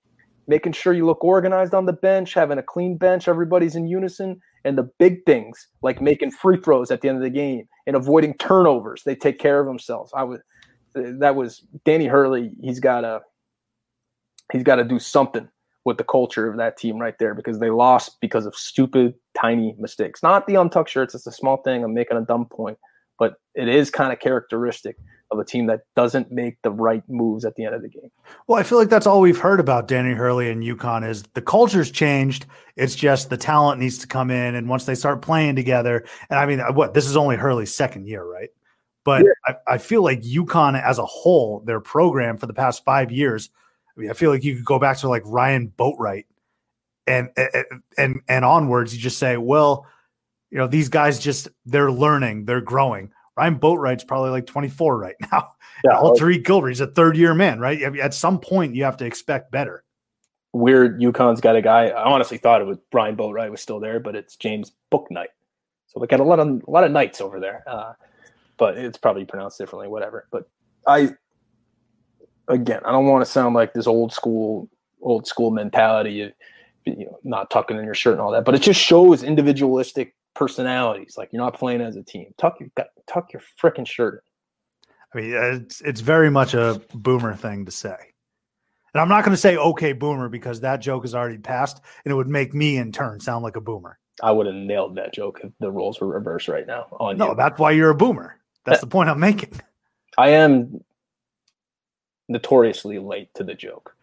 making 0.47 0.71
sure 0.71 0.93
you 0.93 1.05
look 1.05 1.25
organized 1.25 1.75
on 1.75 1.85
the 1.85 1.93
bench, 1.93 2.33
having 2.33 2.59
a 2.59 2.63
clean 2.63 2.97
bench, 2.97 3.27
everybody's 3.27 3.75
in 3.75 3.89
unison, 3.89 4.41
and 4.65 4.79
the 4.79 4.89
big 5.01 5.25
things 5.27 5.67
like 5.83 6.01
making 6.01 6.31
free 6.31 6.61
throws 6.61 6.93
at 6.93 7.01
the 7.01 7.09
end 7.09 7.17
of 7.19 7.25
the 7.25 7.29
game 7.29 7.67
and 7.89 7.97
avoiding 7.97 8.35
turnovers. 8.35 9.03
They 9.03 9.17
take 9.17 9.41
care 9.41 9.59
of 9.59 9.67
themselves. 9.67 10.13
I 10.15 10.23
was 10.23 10.39
that 10.95 11.35
was 11.35 11.67
Danny 11.85 12.07
Hurley. 12.07 12.53
He's 12.63 12.79
got 12.79 13.01
to 13.01 13.23
he's 14.53 14.63
got 14.63 14.77
to 14.77 14.85
do 14.85 15.01
something 15.01 15.49
with 15.87 15.99
the 15.99 16.05
culture 16.05 16.49
of 16.49 16.57
that 16.57 16.76
team 16.76 16.99
right 16.99 17.16
there 17.20 17.32
because 17.32 17.61
they 17.61 17.70
lost 17.70 18.20
because 18.20 18.45
of 18.45 18.57
stupid 18.57 19.14
tiny 19.41 19.76
mistakes. 19.78 20.20
Not 20.20 20.49
the 20.49 20.57
untucked 20.57 20.91
shirts. 20.91 21.14
It's 21.14 21.28
a 21.28 21.32
small 21.32 21.59
thing. 21.59 21.84
I'm 21.84 21.95
making 21.95 22.16
a 22.16 22.22
dumb 22.22 22.47
point, 22.47 22.76
but 23.20 23.34
it 23.55 23.68
is 23.68 23.89
kind 23.89 24.12
of 24.12 24.18
characteristic 24.18 24.97
of 25.30 25.39
a 25.39 25.45
team 25.45 25.66
that 25.66 25.82
doesn't 25.95 26.32
make 26.32 26.61
the 26.62 26.72
right 26.72 27.05
moves 27.09 27.45
at 27.45 27.55
the 27.55 27.64
end 27.64 27.76
of 27.76 27.82
the 27.82 27.89
game. 27.89 28.11
Well, 28.49 28.59
I 28.59 28.64
feel 28.64 28.78
like 28.78 28.89
that's 28.89 29.07
all 29.07 29.20
we've 29.20 29.39
heard 29.39 29.61
about 29.61 29.87
Danny 29.87 30.12
Hurley 30.12 30.51
and 30.51 30.61
UConn 30.61 31.09
is 31.09 31.22
the 31.34 31.43
culture's 31.43 31.93
changed. 31.93 32.47
It's 32.74 32.97
just 32.97 33.30
the 33.30 33.37
talent 33.37 33.80
needs 33.80 33.99
to 33.99 34.09
come 34.09 34.32
in, 34.32 34.57
and 34.57 34.68
once 34.68 34.87
they 34.87 34.97
start 34.97 35.22
playing 35.22 35.55
together, 35.55 36.05
and 36.30 36.39
I 36.39 36.47
mean, 36.47 36.61
uh, 36.61 36.72
what 36.72 36.95
this 36.95 37.07
is 37.07 37.16
only 37.16 37.37
Hurley's 37.37 37.74
second 37.74 38.09
year, 38.09 38.24
right? 38.24 38.51
But 39.05 39.22
yeah. 39.22 39.55
I, 39.68 39.74
I 39.74 39.78
feel 39.78 40.03
like 40.03 40.22
UConn 40.22 40.80
as 40.82 40.99
a 40.99 41.07
whole, 41.07 41.61
their 41.64 41.80
program 41.80 42.39
for 42.39 42.47
the 42.47 42.55
past 42.55 42.84
five 42.84 43.12
years, 43.12 43.51
I 43.97 44.01
mean, 44.01 44.11
I 44.11 44.13
feel 44.13 44.31
like 44.31 44.45
you 44.45 44.55
could 44.57 44.65
go 44.65 44.79
back 44.79 44.99
to 44.99 45.09
like 45.09 45.23
Ryan 45.25 45.73
Boatright 45.79 46.25
and 47.07 47.31
and 47.97 48.21
and 48.29 48.45
onwards. 48.45 48.95
You 48.95 49.01
just 49.01 49.19
say, 49.19 49.37
well, 49.37 49.87
you 50.51 50.59
know, 50.59 50.67
these 50.67 50.89
guys 50.89 51.19
just 51.19 51.49
they're 51.65 51.93
learning, 51.93 52.45
they're 52.45 52.61
growing. 52.61 53.11
Ryan 53.37 53.59
Boatright's 53.59 54.05
probably 54.05 54.31
like 54.31 54.47
24 54.47 54.99
right 54.99 55.17
now. 55.33 55.53
Yeah, 55.85 56.01
Tariq 56.01 56.43
Gilbert's 56.43 56.81
a 56.81 56.87
third 56.87 57.19
year 57.19 57.35
man, 57.35 57.61
right? 57.61 57.85
I 57.85 57.91
mean, 57.91 58.01
at 58.01 58.15
some 58.15 58.41
point, 58.41 58.75
you 58.75 58.85
have 58.85 58.97
to 58.97 59.05
expect 59.05 59.53
better. 59.53 59.85
Weird, 60.55 61.03
UConn's 61.03 61.43
got 61.43 61.55
a 61.55 61.61
guy. 61.61 61.89
I 61.89 62.03
honestly 62.03 62.39
thought 62.39 62.63
it 62.63 62.65
was 62.65 62.79
Brian 62.91 63.15
Boatright 63.15 63.51
was 63.51 63.61
still 63.61 63.79
there, 63.79 64.01
but 64.01 64.17
it's 64.17 64.37
James 64.37 64.73
Bouknight. 64.91 65.27
So 65.89 66.01
they 66.01 66.07
got 66.07 66.21
a 66.21 66.25
lot 66.25 66.41
of 66.41 66.49
a 66.67 66.71
lot 66.71 66.85
of 66.85 66.93
knights 66.93 67.21
over 67.21 67.41
there, 67.41 67.63
uh, 67.67 67.93
but 68.57 68.79
it's 68.79 68.97
probably 68.97 69.27
pronounced 69.27 69.59
differently. 69.59 69.87
Whatever. 69.87 70.29
But 70.33 70.49
I, 70.87 71.11
again, 72.49 72.81
I 72.85 72.93
don't 72.93 73.07
want 73.07 73.25
to 73.25 73.31
sound 73.31 73.55
like 73.55 73.73
this 73.73 73.87
old 73.87 74.13
school 74.13 74.69
old 75.03 75.27
school 75.27 75.51
mentality 75.51 76.23
of 76.23 76.33
you 76.85 77.07
know, 77.07 77.19
not 77.25 77.51
tucking 77.51 77.77
in 77.77 77.85
your 77.85 77.95
shirt 77.95 78.13
and 78.13 78.21
all 78.21 78.31
that, 78.31 78.45
but 78.45 78.55
it 78.55 78.63
just 78.63 78.81
shows 78.81 79.23
individualistic 79.23 80.15
personalities. 80.35 81.17
Like 81.17 81.33
you're 81.33 81.43
not 81.43 81.55
playing 81.55 81.81
as 81.81 81.97
a 81.97 82.03
team. 82.03 82.33
Tuck 82.39 82.59
your 82.61 82.69
tuck 83.07 83.33
your 83.33 83.43
freaking 83.61 83.87
shirt. 83.87 84.25
I 85.15 85.19
mean, 85.19 85.33
it's 85.35 85.81
it's 85.81 86.01
very 86.01 86.31
much 86.31 86.55
a 86.55 86.81
boomer 86.95 87.35
thing 87.35 87.65
to 87.65 87.71
say. 87.71 87.97
And 88.95 89.01
I'm 89.01 89.09
not 89.09 89.25
going 89.25 89.35
to 89.35 89.41
say 89.41 89.57
okay 89.57 89.93
boomer 89.93 90.29
because 90.29 90.61
that 90.61 90.81
joke 90.81 91.05
is 91.05 91.15
already 91.15 91.39
passed 91.39 91.83
and 92.05 92.13
it 92.13 92.15
would 92.15 92.29
make 92.29 92.55
me 92.55 92.79
in 92.79 92.93
turn 92.93 93.21
sound 93.21 93.43
like 93.43 93.57
a 93.57 93.61
boomer. 93.61 93.99
I 94.23 94.31
would 94.31 94.47
have 94.47 94.55
nailed 94.55 94.97
that 94.97 95.13
joke 95.13 95.41
if 95.45 95.53
the 95.61 95.71
roles 95.71 96.01
were 96.01 96.07
reversed 96.07 96.49
right 96.49 96.67
now 96.67 96.87
on 96.93 97.19
no, 97.19 97.31
you. 97.31 97.35
that's 97.35 97.59
why 97.59 97.73
you're 97.73 97.91
a 97.91 97.95
boomer. 97.95 98.39
That's 98.65 98.81
the 98.81 98.87
point 98.87 99.11
I'm 99.11 99.21
making. 99.21 99.61
I 100.19 100.31
am 100.31 100.81
notoriously 102.29 102.99
late 102.99 103.29
to 103.35 103.45
the 103.45 103.55
joke 103.55 103.97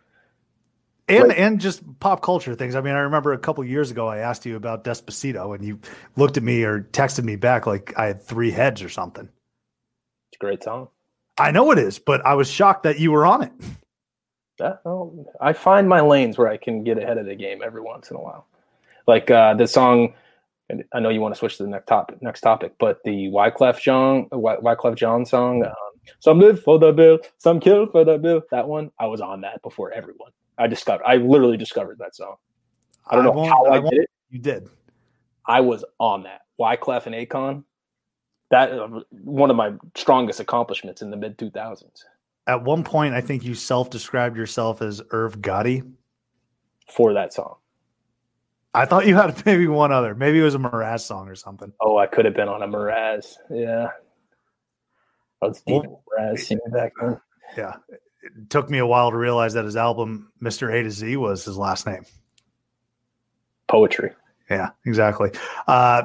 and 1.07 1.30
like, 1.30 1.39
and 1.39 1.59
just 1.59 1.82
pop 1.99 2.21
culture 2.21 2.55
things. 2.55 2.76
I 2.76 2.82
mean, 2.82 2.95
I 2.95 2.99
remember 2.99 3.34
a 3.34 3.38
couple 3.38 3.63
years 3.63 3.91
ago 3.91 4.07
I 4.07 4.19
asked 4.19 4.45
you 4.45 4.55
about 4.55 4.84
Despacito, 4.84 5.55
and 5.55 5.63
you 5.63 5.80
looked 6.15 6.38
at 6.38 6.43
me 6.43 6.63
or 6.63 6.82
texted 6.91 7.24
me 7.24 7.36
back 7.36 7.67
like 7.67 7.93
I 7.97 8.05
had 8.07 8.21
three 8.21 8.51
heads 8.51 8.82
or 8.82 8.89
something. 8.89 9.26
It's 9.26 10.38
a 10.38 10.39
great 10.39 10.63
song. 10.63 10.89
I 11.38 11.51
know 11.51 11.71
it 11.71 11.80
is, 11.80 11.99
but 11.99 12.26
I 12.26 12.36
was 12.36 12.49
shocked 12.49 12.84
that 12.84 12.99
you 12.99 13.11
were 13.11 13.26
on 13.26 13.43
it. 13.43 13.51
Yeah, 14.59 14.76
well, 14.86 15.26
I 15.41 15.53
find 15.53 15.89
my 15.89 16.01
lanes 16.01 16.38
where 16.38 16.47
I 16.47 16.57
can 16.57 16.84
get 16.84 16.97
ahead 16.97 17.17
of 17.17 17.26
the 17.26 17.36
game 17.36 17.61
every 17.63 17.82
once 17.82 18.11
in 18.11 18.17
a 18.17 18.21
while. 18.21 18.45
Like 19.07 19.30
uh, 19.32 19.55
the 19.55 19.67
song, 19.67 20.13
I 20.93 20.99
know 20.99 21.09
you 21.09 21.19
want 21.19 21.34
to 21.34 21.39
switch 21.39 21.57
to 21.57 21.63
the 21.63 21.69
next 21.69 21.88
topic, 21.88 22.21
next 22.21 22.41
topic, 22.41 22.74
but 22.80 23.03
the 23.03 23.30
Wyclef 23.30 23.82
John, 23.82 24.28
Wyclef 24.30 24.95
Jean 24.95 25.26
song, 25.26 25.65
um, 25.65 25.74
"Some 26.20 26.39
live 26.39 26.62
for 26.62 26.80
the 26.80 26.91
bill, 26.91 27.20
some 27.38 27.60
kill 27.60 27.88
for 27.88 28.04
the 28.04 28.18
bill." 28.18 28.41
That 28.51 28.68
one, 28.68 28.91
I 28.99 29.06
was 29.08 29.22
on 29.22 29.41
that 29.41 29.62
before 29.62 29.91
everyone. 29.91 30.32
I 30.58 30.68
discovered. 30.68 31.04
I 31.06 31.18
literally 31.18 31.58
discovered 31.58 31.97
that 31.99 32.16
song. 32.16 32.36
I 33.08 33.16
don't 33.16 33.28
I 33.28 33.34
know 33.34 33.45
how 33.45 33.66
I, 33.66 33.78
I 33.78 33.82
did 33.82 33.99
it. 34.01 34.10
You 34.30 34.39
did. 34.39 34.70
I 35.45 35.62
was 35.62 35.84
on 35.99 36.24
that. 36.24 36.41
Why 36.58 36.78
Wyclef 36.78 37.06
and 37.06 37.16
Akon. 37.16 37.64
That 38.51 38.72
uh, 38.72 39.01
one 39.12 39.49
of 39.49 39.56
my 39.56 39.74
strongest 39.95 40.39
accomplishments 40.39 41.01
in 41.01 41.10
the 41.10 41.18
mid 41.18 41.38
two 41.38 41.49
thousands. 41.49 42.06
At 42.45 42.64
one 42.64 42.84
point, 42.84 43.14
I 43.14 43.22
think 43.22 43.43
you 43.43 43.56
self-described 43.56 44.36
yourself 44.36 44.82
as 44.82 45.01
Irv 45.12 45.39
Gotti 45.39 45.89
for 46.89 47.14
that 47.14 47.34
song. 47.34 47.56
I 48.74 48.86
thought 48.86 49.08
you 49.08 49.16
had 49.16 49.43
maybe 49.45 49.68
one 49.68 49.91
other. 49.91 50.14
Maybe 50.14 50.39
it 50.39 50.43
was 50.43 50.56
a 50.56 50.60
Mraz 50.60 51.01
song 51.01 51.30
or 51.30 51.36
something. 51.36 51.72
Oh, 51.80 51.97
I 51.97 52.06
could 52.06 52.26
have 52.26 52.36
been 52.36 52.49
on 52.49 52.62
a 52.62 52.68
Mraz. 52.68 53.36
Yeah. 53.49 53.89
I 55.44 55.48
was 55.48 55.62
deep 55.62 55.84
well, 55.84 56.04
Mraz 56.20 56.72
back 56.72 56.94
then. 57.02 57.20
Yeah 57.58 57.76
it 58.24 58.50
took 58.50 58.70
me 58.70 58.78
a 58.78 58.86
while 58.86 59.12
to 59.12 59.18
realize 59.18 59.54
that 59.54 59.66
his 59.66 59.76
album 59.76 60.32
Mr. 60.41 60.74
A 60.74 60.84
to 60.84 60.91
Z 60.91 61.18
was 61.18 61.44
his 61.46 61.58
last 61.58 61.86
name. 61.86 62.06
Poetry. 63.68 64.12
Yeah, 64.50 64.70
exactly. 64.86 65.32
Uh, 65.68 66.04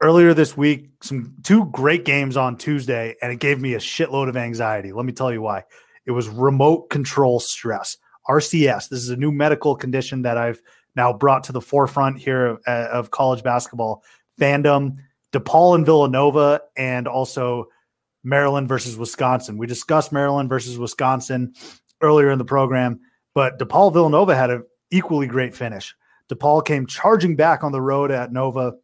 earlier 0.00 0.34
this 0.34 0.56
week, 0.56 0.90
some 1.02 1.34
two 1.42 1.66
great 1.66 2.04
games 2.04 2.36
on 2.36 2.56
Tuesday, 2.56 3.16
and 3.22 3.32
it 3.32 3.38
gave 3.38 3.60
me 3.60 3.74
a 3.74 3.78
shitload 3.78 4.28
of 4.28 4.36
anxiety. 4.36 4.92
Let 4.92 5.06
me 5.06 5.12
tell 5.12 5.32
you 5.32 5.42
why. 5.42 5.64
It 6.06 6.12
was 6.12 6.28
remote 6.28 6.90
control 6.90 7.40
stress, 7.40 7.96
RCS. 8.28 8.88
This 8.88 9.00
is 9.00 9.10
a 9.10 9.16
new 9.16 9.30
medical 9.30 9.76
condition 9.76 10.22
that 10.22 10.36
I've 10.36 10.60
now 10.96 11.12
brought 11.12 11.44
to 11.44 11.52
the 11.52 11.60
forefront 11.60 12.18
here 12.18 12.46
of, 12.46 12.60
uh, 12.66 12.88
of 12.90 13.10
college 13.10 13.42
basketball 13.42 14.02
fandom. 14.38 14.96
DePaul 15.32 15.76
and 15.76 15.86
Villanova, 15.86 16.60
and 16.76 17.06
also 17.06 17.68
Maryland 18.22 18.68
versus 18.68 18.96
Wisconsin. 18.96 19.58
We 19.58 19.66
discussed 19.66 20.12
Maryland 20.12 20.48
versus 20.48 20.78
Wisconsin 20.78 21.54
earlier 22.00 22.30
in 22.30 22.38
the 22.38 22.44
program, 22.44 23.00
but 23.34 23.58
DePaul 23.58 23.92
Villanova 23.92 24.34
had 24.34 24.50
an 24.50 24.64
equally 24.90 25.26
great 25.26 25.54
finish. 25.54 25.94
DePaul 26.30 26.64
came 26.64 26.86
charging 26.86 27.36
back 27.36 27.64
on 27.64 27.72
the 27.72 27.80
road 27.80 28.10
at 28.10 28.32
Nova 28.32 28.74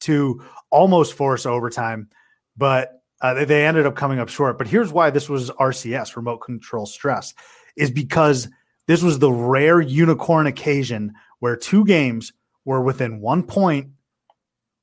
to 0.00 0.42
almost 0.70 1.14
force 1.14 1.46
overtime, 1.46 2.08
but 2.56 3.02
uh, 3.20 3.44
they 3.44 3.66
ended 3.66 3.86
up 3.86 3.96
coming 3.96 4.18
up 4.18 4.28
short. 4.28 4.58
But 4.58 4.68
here's 4.68 4.92
why 4.92 5.10
this 5.10 5.28
was 5.28 5.50
RCS, 5.50 6.16
remote 6.16 6.38
control 6.38 6.86
stress, 6.86 7.34
is 7.76 7.90
because 7.90 8.48
this 8.86 9.02
was 9.02 9.18
the 9.18 9.32
rare 9.32 9.80
unicorn 9.80 10.46
occasion 10.46 11.12
where 11.40 11.56
two 11.56 11.84
games 11.84 12.32
were 12.64 12.82
within 12.82 13.20
one 13.20 13.42
point 13.42 13.90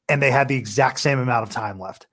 and 0.07 0.21
they 0.21 0.31
had 0.31 0.47
the 0.47 0.55
exact 0.55 0.99
same 0.99 1.19
amount 1.19 1.43
of 1.43 1.49
time 1.49 1.79
left. 1.79 2.07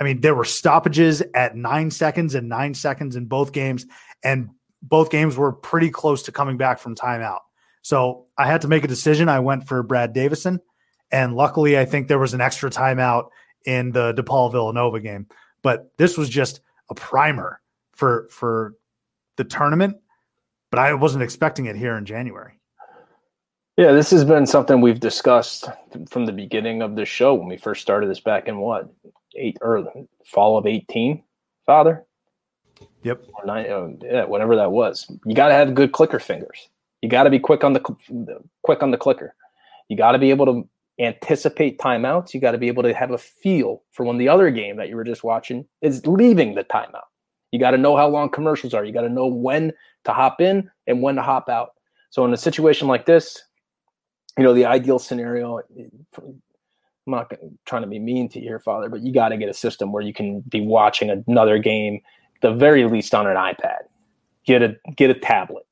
I 0.00 0.04
mean, 0.04 0.20
there 0.20 0.34
were 0.34 0.44
stoppages 0.44 1.22
at 1.34 1.56
nine 1.56 1.90
seconds 1.90 2.34
and 2.34 2.48
nine 2.48 2.74
seconds 2.74 3.16
in 3.16 3.26
both 3.26 3.52
games, 3.52 3.86
and 4.22 4.50
both 4.82 5.10
games 5.10 5.36
were 5.36 5.52
pretty 5.52 5.90
close 5.90 6.22
to 6.24 6.32
coming 6.32 6.56
back 6.56 6.78
from 6.78 6.94
timeout. 6.94 7.40
So 7.82 8.26
I 8.36 8.46
had 8.46 8.60
to 8.62 8.68
make 8.68 8.84
a 8.84 8.88
decision. 8.88 9.28
I 9.28 9.40
went 9.40 9.66
for 9.66 9.82
Brad 9.82 10.12
Davison, 10.12 10.60
and 11.10 11.34
luckily, 11.34 11.78
I 11.78 11.84
think 11.84 12.08
there 12.08 12.18
was 12.18 12.34
an 12.34 12.40
extra 12.40 12.70
timeout 12.70 13.30
in 13.64 13.92
the 13.92 14.14
DePaul 14.14 14.52
Villanova 14.52 15.00
game. 15.00 15.26
But 15.62 15.90
this 15.96 16.16
was 16.16 16.28
just 16.28 16.60
a 16.90 16.94
primer 16.94 17.60
for 17.94 18.28
for 18.30 18.74
the 19.36 19.44
tournament. 19.44 19.96
But 20.70 20.80
I 20.80 20.94
wasn't 20.94 21.22
expecting 21.22 21.66
it 21.66 21.76
here 21.76 21.96
in 21.96 22.04
January. 22.04 22.58
Yeah, 23.78 23.92
this 23.92 24.10
has 24.10 24.24
been 24.24 24.44
something 24.44 24.80
we've 24.80 25.00
discussed 25.00 25.68
from 26.10 26.26
the 26.26 26.32
beginning 26.32 26.82
of 26.82 26.96
the 26.96 27.04
show 27.04 27.34
when 27.34 27.48
we 27.48 27.56
first 27.56 27.80
started 27.80 28.10
this 28.10 28.20
back 28.20 28.48
in 28.48 28.58
what 28.58 28.92
eight 29.38 29.58
or 29.60 29.84
fall 30.24 30.58
of 30.58 30.66
18 30.66 31.22
father? 31.66 32.04
Yep. 33.02 33.24
Or 33.34 33.46
nine, 33.46 33.70
uh, 33.70 33.88
yeah 34.02 34.24
whatever 34.24 34.56
that 34.56 34.72
was. 34.72 35.10
You 35.24 35.34
got 35.34 35.48
to 35.48 35.54
have 35.54 35.74
good 35.74 35.92
clicker 35.92 36.18
fingers. 36.18 36.68
You 37.02 37.08
got 37.08 37.24
to 37.24 37.30
be 37.30 37.38
quick 37.38 37.64
on 37.64 37.72
the 37.72 37.80
quick 38.62 38.82
on 38.82 38.90
the 38.90 38.96
clicker. 38.96 39.34
You 39.88 39.96
got 39.96 40.12
to 40.12 40.18
be 40.18 40.30
able 40.30 40.46
to 40.46 40.68
anticipate 41.00 41.78
timeouts. 41.78 42.34
You 42.34 42.40
got 42.40 42.52
to 42.52 42.58
be 42.58 42.68
able 42.68 42.82
to 42.82 42.92
have 42.92 43.12
a 43.12 43.18
feel 43.18 43.82
for 43.92 44.04
when 44.04 44.18
the 44.18 44.28
other 44.28 44.50
game 44.50 44.76
that 44.76 44.88
you 44.88 44.96
were 44.96 45.04
just 45.04 45.22
watching 45.22 45.66
is 45.80 46.04
leaving 46.06 46.54
the 46.54 46.64
timeout. 46.64 47.06
You 47.52 47.58
got 47.58 47.70
to 47.70 47.78
know 47.78 47.96
how 47.96 48.08
long 48.08 48.30
commercials 48.30 48.74
are. 48.74 48.84
You 48.84 48.92
got 48.92 49.02
to 49.02 49.08
know 49.08 49.26
when 49.26 49.72
to 50.04 50.12
hop 50.12 50.40
in 50.40 50.70
and 50.86 51.00
when 51.00 51.14
to 51.14 51.22
hop 51.22 51.48
out. 51.48 51.70
So 52.10 52.24
in 52.24 52.32
a 52.32 52.36
situation 52.36 52.88
like 52.88 53.06
this 53.06 53.42
you 54.38 54.44
know 54.44 54.54
the 54.54 54.64
ideal 54.64 55.00
scenario 55.00 55.60
I'm 57.08 57.12
not 57.12 57.32
trying 57.64 57.82
to 57.82 57.88
be 57.88 57.98
mean 57.98 58.28
to 58.30 58.40
your 58.40 58.58
father, 58.58 58.90
but 58.90 59.00
you 59.00 59.14
got 59.14 59.30
to 59.30 59.38
get 59.38 59.48
a 59.48 59.54
system 59.54 59.92
where 59.92 60.02
you 60.02 60.12
can 60.12 60.40
be 60.40 60.60
watching 60.60 61.08
another 61.26 61.58
game, 61.58 62.02
the 62.42 62.52
very 62.52 62.84
least 62.84 63.14
on 63.14 63.26
an 63.26 63.36
iPad. 63.36 63.78
Get 64.44 64.62
a 64.62 64.76
get 64.94 65.08
a 65.08 65.14
tablet, 65.14 65.66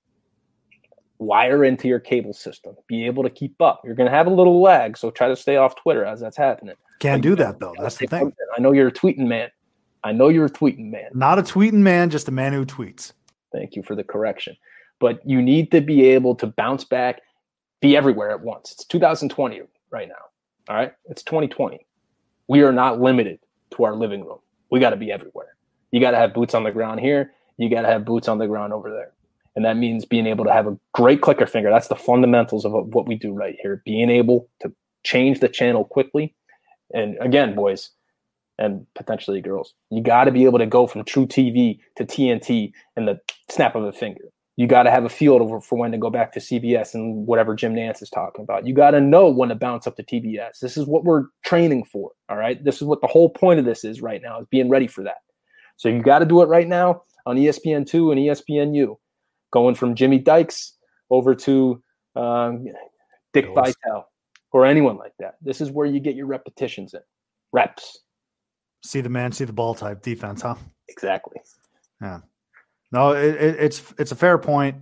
wire 1.19 1.63
into 1.63 1.89
your 1.89 2.01
cable 2.01 2.33
system, 2.33 2.75
be 2.87 3.05
able 3.05 3.23
to 3.23 3.29
keep 3.29 3.61
up. 3.61 3.83
You're 3.85 3.95
going 3.95 4.11
to 4.11 4.17
have 4.17 4.27
a 4.27 4.31
little 4.31 4.63
lag, 4.63 4.97
so 4.97 5.11
try 5.11 5.29
to 5.29 5.37
stay 5.37 5.59
off 5.59 5.77
Twitter 5.77 6.07
as 6.07 6.21
that's 6.21 6.39
happening. 6.39 6.75
Can't 7.01 7.23
do 7.23 7.37
that 7.37 7.61
though. 7.61 7.75
That's 7.79 7.97
the 7.97 8.07
thing. 8.07 8.33
I 8.57 8.61
know 8.61 8.73
you're 8.73 8.89
a 8.89 8.93
tweeting 8.93 9.27
man. 9.27 9.51
I 10.05 10.13
know 10.13 10.29
you're 10.29 10.47
a 10.47 10.51
tweeting 10.51 10.91
man. 10.91 11.11
Not 11.13 11.39
a 11.39 11.43
tweeting 11.43 11.75
man, 11.75 12.09
just 12.09 12.29
a 12.29 12.33
man 12.33 12.55
who 12.55 12.65
tweets. 12.65 13.13
Thank 13.53 13.77
you 13.77 13.83
for 13.83 13.95
the 13.95 14.05
correction. 14.05 14.57
But 15.01 15.21
you 15.27 15.43
need 15.43 15.71
to 15.73 15.83
be 15.83 16.07
able 16.07 16.35
to 16.37 16.47
bounce 16.47 16.85
back, 16.85 17.21
be 17.83 17.95
everywhere 17.95 18.31
at 18.31 18.41
once. 18.41 18.73
It's 18.73 18.87
2020 18.87 19.61
right 19.91 20.09
now. 20.09 20.15
All 20.69 20.77
right. 20.77 20.93
It's 21.07 21.23
2020. 21.23 21.87
We 22.49 22.63
are 22.63 22.73
not 22.73 23.01
limited 23.01 23.39
to 23.77 23.85
our 23.85 23.95
living 23.95 24.25
room. 24.25 24.39
We 24.71 24.81
got 24.81 24.91
to 24.91 24.97
be 24.97 25.13
everywhere. 25.13 25.57
You 25.93 26.01
got 26.01 26.11
to 26.11 26.17
have 26.17 26.35
boots 26.35 26.55
on 26.55 26.65
the 26.65 26.73
ground 26.73 27.01
here. 27.01 27.33
You 27.57 27.71
got 27.71 27.83
to 27.83 27.89
have 27.89 28.05
boots 28.05 28.29
on 28.29 28.39
the 28.39 28.47
ground 28.47 28.73
over 28.73 28.91
there. 28.91 29.13
And 29.55 29.65
that 29.65 29.77
means 29.77 30.05
being 30.05 30.27
able 30.27 30.45
to 30.45 30.53
have 30.53 30.67
a 30.67 30.77
great 30.93 31.23
clicker 31.23 31.47
finger. 31.47 31.71
That's 31.71 31.89
the 31.89 31.97
fundamentals 31.97 32.65
of 32.65 32.73
what 32.73 33.07
we 33.07 33.15
do 33.15 33.33
right 33.33 33.57
here. 33.63 33.83
Being 33.85 34.11
able 34.11 34.49
to 34.61 34.73
change 35.05 35.41
the 35.41 35.49
channel 35.49 35.85
quickly. 35.85 36.35
And 36.93 37.17
again, 37.21 37.55
boys 37.55 37.91
and 38.59 38.87
potentially 38.95 39.41
girls, 39.41 39.75
you 39.91 40.03
got 40.03 40.25
to 40.25 40.33
be 40.33 40.45
able 40.45 40.59
to 40.59 40.67
go 40.67 40.87
from 40.87 41.05
truTV 41.05 41.79
to 41.97 42.05
TNT 42.05 42.73
in 42.97 43.07
the 43.07 43.21
snap 43.49 43.77
of 43.77 43.85
a 43.85 43.93
finger. 43.93 44.25
You 44.57 44.67
got 44.67 44.85
to 44.85 44.91
have 44.91 45.05
a 45.05 45.11
feel 45.11 45.61
for 45.61 45.79
when 45.79 45.93
to 45.93 45.99
go 45.99 46.09
back 46.09 46.33
to 46.33 46.41
CBS 46.41 46.95
and 46.95 47.27
whatever 47.27 47.55
Jim 47.55 47.75
Nantz 47.75 48.03
is 48.03 48.09
talking 48.09 48.43
about. 48.43 48.67
You 48.67 48.73
got 48.73 48.93
to 48.93 49.01
know 49.03 49.29
when 49.29 49.51
to 49.51 49.55
bounce 49.55 49.87
up 49.87 49.97
to 49.97 50.03
TBS. 50.03 50.61
This 50.61 50.79
is 50.79 50.87
what 50.87 51.05
we're 51.05 51.25
training 51.45 51.85
for. 51.85 52.13
All 52.31 52.39
right. 52.39 52.63
This 52.65 52.77
is 52.77 52.85
what 52.85 53.03
the 53.03 53.07
whole 53.07 53.29
point 53.29 53.59
of 53.59 53.67
this 53.67 53.85
is 53.85 54.01
right 54.01 54.23
now 54.23 54.41
is 54.41 54.47
being 54.51 54.71
ready 54.71 54.87
for 54.87 55.05
that. 55.05 55.19
So 55.77 55.91
you 55.91 56.03
got 56.03 56.21
to 56.21 56.25
do 56.25 56.41
it 56.41 56.47
right 56.47 56.67
now 56.67 57.03
on 57.27 57.37
ESPN2 57.37 58.13
and 58.13 58.21
ESPNU, 58.21 58.97
going 59.53 59.75
from 59.75 59.95
Jimmy 59.95 60.19
Dykes 60.19 60.73
over 61.11 61.35
to 61.35 61.83
um, 62.15 62.65
Dick 63.35 63.49
Vitale 63.55 64.09
or 64.53 64.65
anyone 64.65 64.97
like 64.97 65.13
that. 65.19 65.35
This 65.43 65.61
is 65.61 65.71
where 65.71 65.87
you 65.87 66.01
get 66.01 66.17
your 66.17 66.27
repetitions 66.27 66.95
in, 66.95 67.01
reps. 67.53 68.01
See 68.83 69.03
the 69.03 69.11
man, 69.11 69.33
see 69.33 69.45
the 69.45 69.53
ball 69.53 69.75
type 69.75 70.01
defense, 70.01 70.41
huh? 70.41 70.55
Exactly. 70.89 71.41
Yeah. 72.01 72.21
No, 72.93 73.13
it, 73.13 73.35
it, 73.35 73.57
it's 73.59 73.95
it's 73.99 74.13
a 74.13 74.17
fair 74.17 74.39
point. 74.39 74.77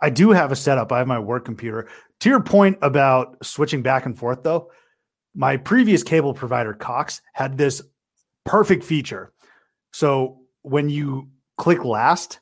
I 0.00 0.10
do 0.10 0.30
have 0.30 0.52
a 0.52 0.56
setup. 0.56 0.92
I 0.92 0.98
have 0.98 1.06
my 1.06 1.18
work 1.18 1.44
computer. 1.44 1.88
To 2.20 2.28
your 2.28 2.42
point 2.42 2.78
about 2.82 3.44
switching 3.44 3.82
back 3.82 4.06
and 4.06 4.18
forth, 4.18 4.42
though, 4.42 4.70
my 5.34 5.56
previous 5.56 6.02
cable 6.02 6.34
provider, 6.34 6.74
Cox, 6.74 7.20
had 7.32 7.58
this 7.58 7.82
perfect 8.44 8.84
feature. 8.84 9.32
So 9.92 10.40
when 10.62 10.88
you 10.88 11.28
click 11.58 11.84
last, 11.84 12.40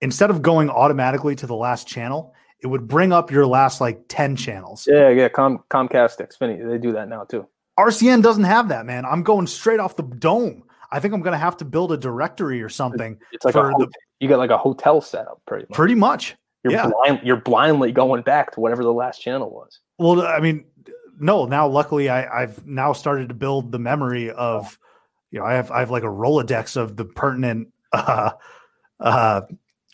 instead 0.00 0.30
of 0.30 0.42
going 0.42 0.70
automatically 0.70 1.34
to 1.36 1.46
the 1.46 1.54
last 1.54 1.86
channel, 1.86 2.34
it 2.60 2.66
would 2.66 2.88
bring 2.88 3.12
up 3.12 3.30
your 3.30 3.46
last 3.46 3.80
like 3.80 4.04
10 4.08 4.36
channels. 4.36 4.86
Yeah, 4.90 5.08
yeah. 5.08 5.28
Com- 5.28 5.62
Comcast, 5.70 6.18
Xfinity, 6.18 6.68
they 6.68 6.78
do 6.78 6.92
that 6.92 7.08
now 7.08 7.24
too. 7.24 7.46
RCN 7.78 8.22
doesn't 8.22 8.44
have 8.44 8.68
that, 8.68 8.86
man. 8.86 9.04
I'm 9.04 9.22
going 9.22 9.46
straight 9.46 9.78
off 9.78 9.96
the 9.96 10.02
dome. 10.02 10.64
I 10.90 10.98
think 11.00 11.14
I'm 11.14 11.20
going 11.20 11.32
to 11.32 11.38
have 11.38 11.56
to 11.58 11.64
build 11.64 11.92
a 11.92 11.96
directory 11.96 12.62
or 12.62 12.68
something. 12.68 13.18
It's 13.30 13.44
like 13.44 13.54
a 13.54 13.72
the, 13.78 13.88
you 14.20 14.28
got 14.28 14.38
like 14.38 14.50
a 14.50 14.58
hotel 14.58 15.00
setup, 15.00 15.40
pretty 15.46 15.66
much. 15.68 15.76
Pretty 15.76 15.94
much. 15.94 16.36
You're 16.64 16.72
yeah. 16.72 16.90
blind, 16.90 17.20
you're 17.22 17.40
blindly 17.40 17.92
going 17.92 18.22
back 18.22 18.52
to 18.52 18.60
whatever 18.60 18.82
the 18.82 18.92
last 18.92 19.20
channel 19.20 19.50
was. 19.50 19.80
Well, 19.98 20.22
I 20.22 20.40
mean, 20.40 20.64
no. 21.18 21.44
Now, 21.44 21.68
luckily, 21.68 22.08
I, 22.08 22.42
I've 22.42 22.66
now 22.66 22.92
started 22.92 23.28
to 23.28 23.34
build 23.34 23.72
the 23.72 23.78
memory 23.78 24.30
of, 24.30 24.78
you 25.30 25.38
know, 25.38 25.46
I 25.46 25.54
have 25.54 25.70
I 25.70 25.80
have 25.80 25.90
like 25.90 26.02
a 26.02 26.06
rolodex 26.06 26.76
of 26.76 26.96
the 26.96 27.04
pertinent 27.04 27.68
uh, 27.92 28.32
uh, 29.00 29.42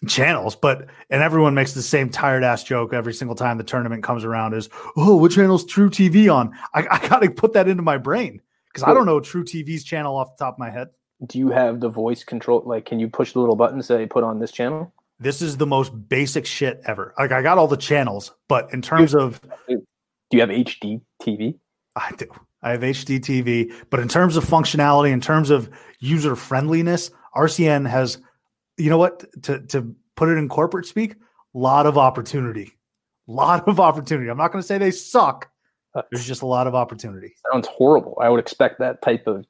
channels, 0.08 0.56
but 0.56 0.86
and 1.10 1.22
everyone 1.22 1.54
makes 1.54 1.74
the 1.74 1.82
same 1.82 2.08
tired 2.08 2.44
ass 2.44 2.64
joke 2.64 2.94
every 2.94 3.12
single 3.12 3.34
time 3.34 3.58
the 3.58 3.64
tournament 3.64 4.02
comes 4.02 4.24
around 4.24 4.54
is, 4.54 4.70
oh, 4.96 5.16
what 5.16 5.32
channel's 5.32 5.66
truTV 5.66 6.34
on? 6.34 6.52
I, 6.72 6.86
I 6.90 7.08
got 7.08 7.20
to 7.20 7.30
put 7.30 7.52
that 7.54 7.68
into 7.68 7.82
my 7.82 7.98
brain 7.98 8.40
because 8.72 8.88
I 8.88 8.94
don't 8.94 9.06
know 9.06 9.20
truTV's 9.20 9.84
channel 9.84 10.16
off 10.16 10.36
the 10.36 10.44
top 10.44 10.54
of 10.54 10.58
my 10.58 10.70
head. 10.70 10.88
Do 11.26 11.38
you 11.38 11.48
have 11.48 11.80
the 11.80 11.88
voice 11.88 12.24
control? 12.24 12.62
Like, 12.64 12.86
can 12.86 12.98
you 12.98 13.08
push 13.08 13.32
the 13.32 13.40
little 13.40 13.56
button 13.56 13.82
say 13.82 14.06
put 14.06 14.24
on 14.24 14.40
this 14.40 14.50
channel? 14.50 14.92
This 15.20 15.40
is 15.40 15.56
the 15.56 15.66
most 15.66 16.08
basic 16.08 16.44
shit 16.44 16.80
ever. 16.86 17.14
Like, 17.18 17.32
I 17.32 17.42
got 17.42 17.58
all 17.58 17.68
the 17.68 17.76
channels, 17.76 18.32
but 18.48 18.72
in 18.72 18.82
terms 18.82 19.14
of, 19.14 19.40
do 19.68 19.80
you 20.32 20.40
have 20.40 20.50
HD 20.50 21.00
TV? 21.22 21.56
I 21.96 22.10
do. 22.16 22.26
I 22.62 22.70
have 22.70 22.80
HD 22.80 23.20
TV, 23.20 23.72
but 23.90 24.00
in 24.00 24.08
terms 24.08 24.36
of 24.36 24.44
functionality, 24.44 25.12
in 25.12 25.20
terms 25.20 25.50
of 25.50 25.70
user 26.00 26.34
friendliness, 26.34 27.10
RCN 27.36 27.88
has, 27.88 28.18
you 28.78 28.90
know 28.90 28.98
what, 28.98 29.24
to 29.44 29.60
to 29.66 29.94
put 30.16 30.28
it 30.28 30.38
in 30.38 30.48
corporate 30.48 30.86
speak, 30.86 31.12
a 31.12 31.58
lot 31.58 31.86
of 31.86 31.98
opportunity, 31.98 32.72
lot 33.26 33.68
of 33.68 33.78
opportunity. 33.80 34.30
I'm 34.30 34.38
not 34.38 34.50
going 34.50 34.62
to 34.62 34.66
say 34.66 34.78
they 34.78 34.90
suck. 34.90 35.50
Uh, 35.94 36.02
There's 36.10 36.26
just 36.26 36.42
a 36.42 36.46
lot 36.46 36.66
of 36.66 36.74
opportunity. 36.74 37.34
Sounds 37.52 37.68
horrible. 37.68 38.18
I 38.20 38.28
would 38.28 38.40
expect 38.40 38.78
that 38.80 39.00
type 39.02 39.26
of 39.26 39.46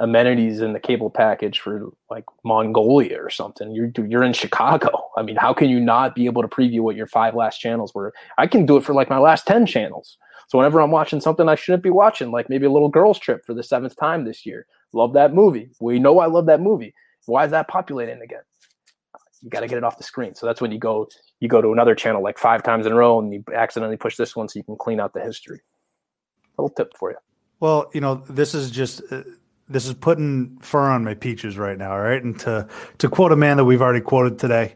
amenities 0.00 0.60
in 0.60 0.72
the 0.72 0.80
cable 0.80 1.10
package 1.10 1.60
for 1.60 1.90
like 2.10 2.24
Mongolia 2.44 3.18
or 3.22 3.30
something. 3.30 3.72
You're 3.72 3.90
you're 4.06 4.22
in 4.22 4.32
Chicago. 4.32 4.90
I 5.16 5.22
mean, 5.22 5.36
how 5.36 5.52
can 5.54 5.68
you 5.68 5.80
not 5.80 6.14
be 6.14 6.26
able 6.26 6.42
to 6.42 6.48
preview 6.48 6.80
what 6.80 6.96
your 6.96 7.06
five 7.06 7.34
last 7.34 7.58
channels 7.58 7.94
were? 7.94 8.12
I 8.38 8.46
can 8.46 8.66
do 8.66 8.76
it 8.76 8.84
for 8.84 8.94
like 8.94 9.08
my 9.10 9.18
last 9.18 9.46
ten 9.46 9.66
channels. 9.66 10.18
So 10.48 10.58
whenever 10.58 10.80
I'm 10.80 10.90
watching 10.90 11.20
something 11.20 11.48
I 11.48 11.54
shouldn't 11.54 11.82
be 11.82 11.90
watching, 11.90 12.30
like 12.30 12.50
maybe 12.50 12.66
a 12.66 12.70
little 12.70 12.88
girls 12.88 13.18
trip 13.18 13.44
for 13.46 13.54
the 13.54 13.62
seventh 13.62 13.96
time 13.96 14.24
this 14.24 14.44
year, 14.44 14.66
love 14.92 15.14
that 15.14 15.32
movie. 15.32 15.70
We 15.80 15.98
know 15.98 16.18
I 16.18 16.26
love 16.26 16.46
that 16.46 16.60
movie. 16.60 16.94
Why 17.26 17.44
is 17.44 17.52
that 17.52 17.68
populating 17.68 18.20
again? 18.20 18.42
You 19.40 19.50
got 19.50 19.60
to 19.60 19.66
get 19.66 19.78
it 19.78 19.84
off 19.84 19.98
the 19.98 20.04
screen. 20.04 20.34
So 20.34 20.46
that's 20.46 20.60
when 20.60 20.72
you 20.72 20.78
go 20.78 21.08
you 21.40 21.48
go 21.48 21.60
to 21.62 21.72
another 21.72 21.94
channel 21.94 22.22
like 22.22 22.38
five 22.38 22.62
times 22.62 22.86
in 22.86 22.92
a 22.92 22.96
row 22.96 23.18
and 23.18 23.32
you 23.32 23.44
accidentally 23.54 23.96
push 23.96 24.16
this 24.16 24.36
one 24.36 24.48
so 24.48 24.58
you 24.58 24.64
can 24.64 24.76
clean 24.76 25.00
out 25.00 25.14
the 25.14 25.20
history. 25.20 25.60
A 26.58 26.62
little 26.62 26.74
tip 26.74 26.92
for 26.96 27.10
you. 27.10 27.16
Well, 27.58 27.90
you 27.94 28.00
know, 28.00 28.16
this 28.28 28.54
is 28.54 28.70
just 28.70 29.02
uh, 29.10 29.22
this 29.68 29.86
is 29.86 29.94
putting 29.94 30.58
fur 30.60 30.90
on 30.90 31.04
my 31.04 31.14
peaches 31.14 31.56
right 31.58 31.78
now, 31.78 31.96
right? 31.96 32.22
And 32.22 32.38
to 32.40 32.68
to 32.98 33.08
quote 33.08 33.32
a 33.32 33.36
man 33.36 33.56
that 33.56 33.64
we've 33.64 33.82
already 33.82 34.00
quoted 34.00 34.38
today, 34.38 34.74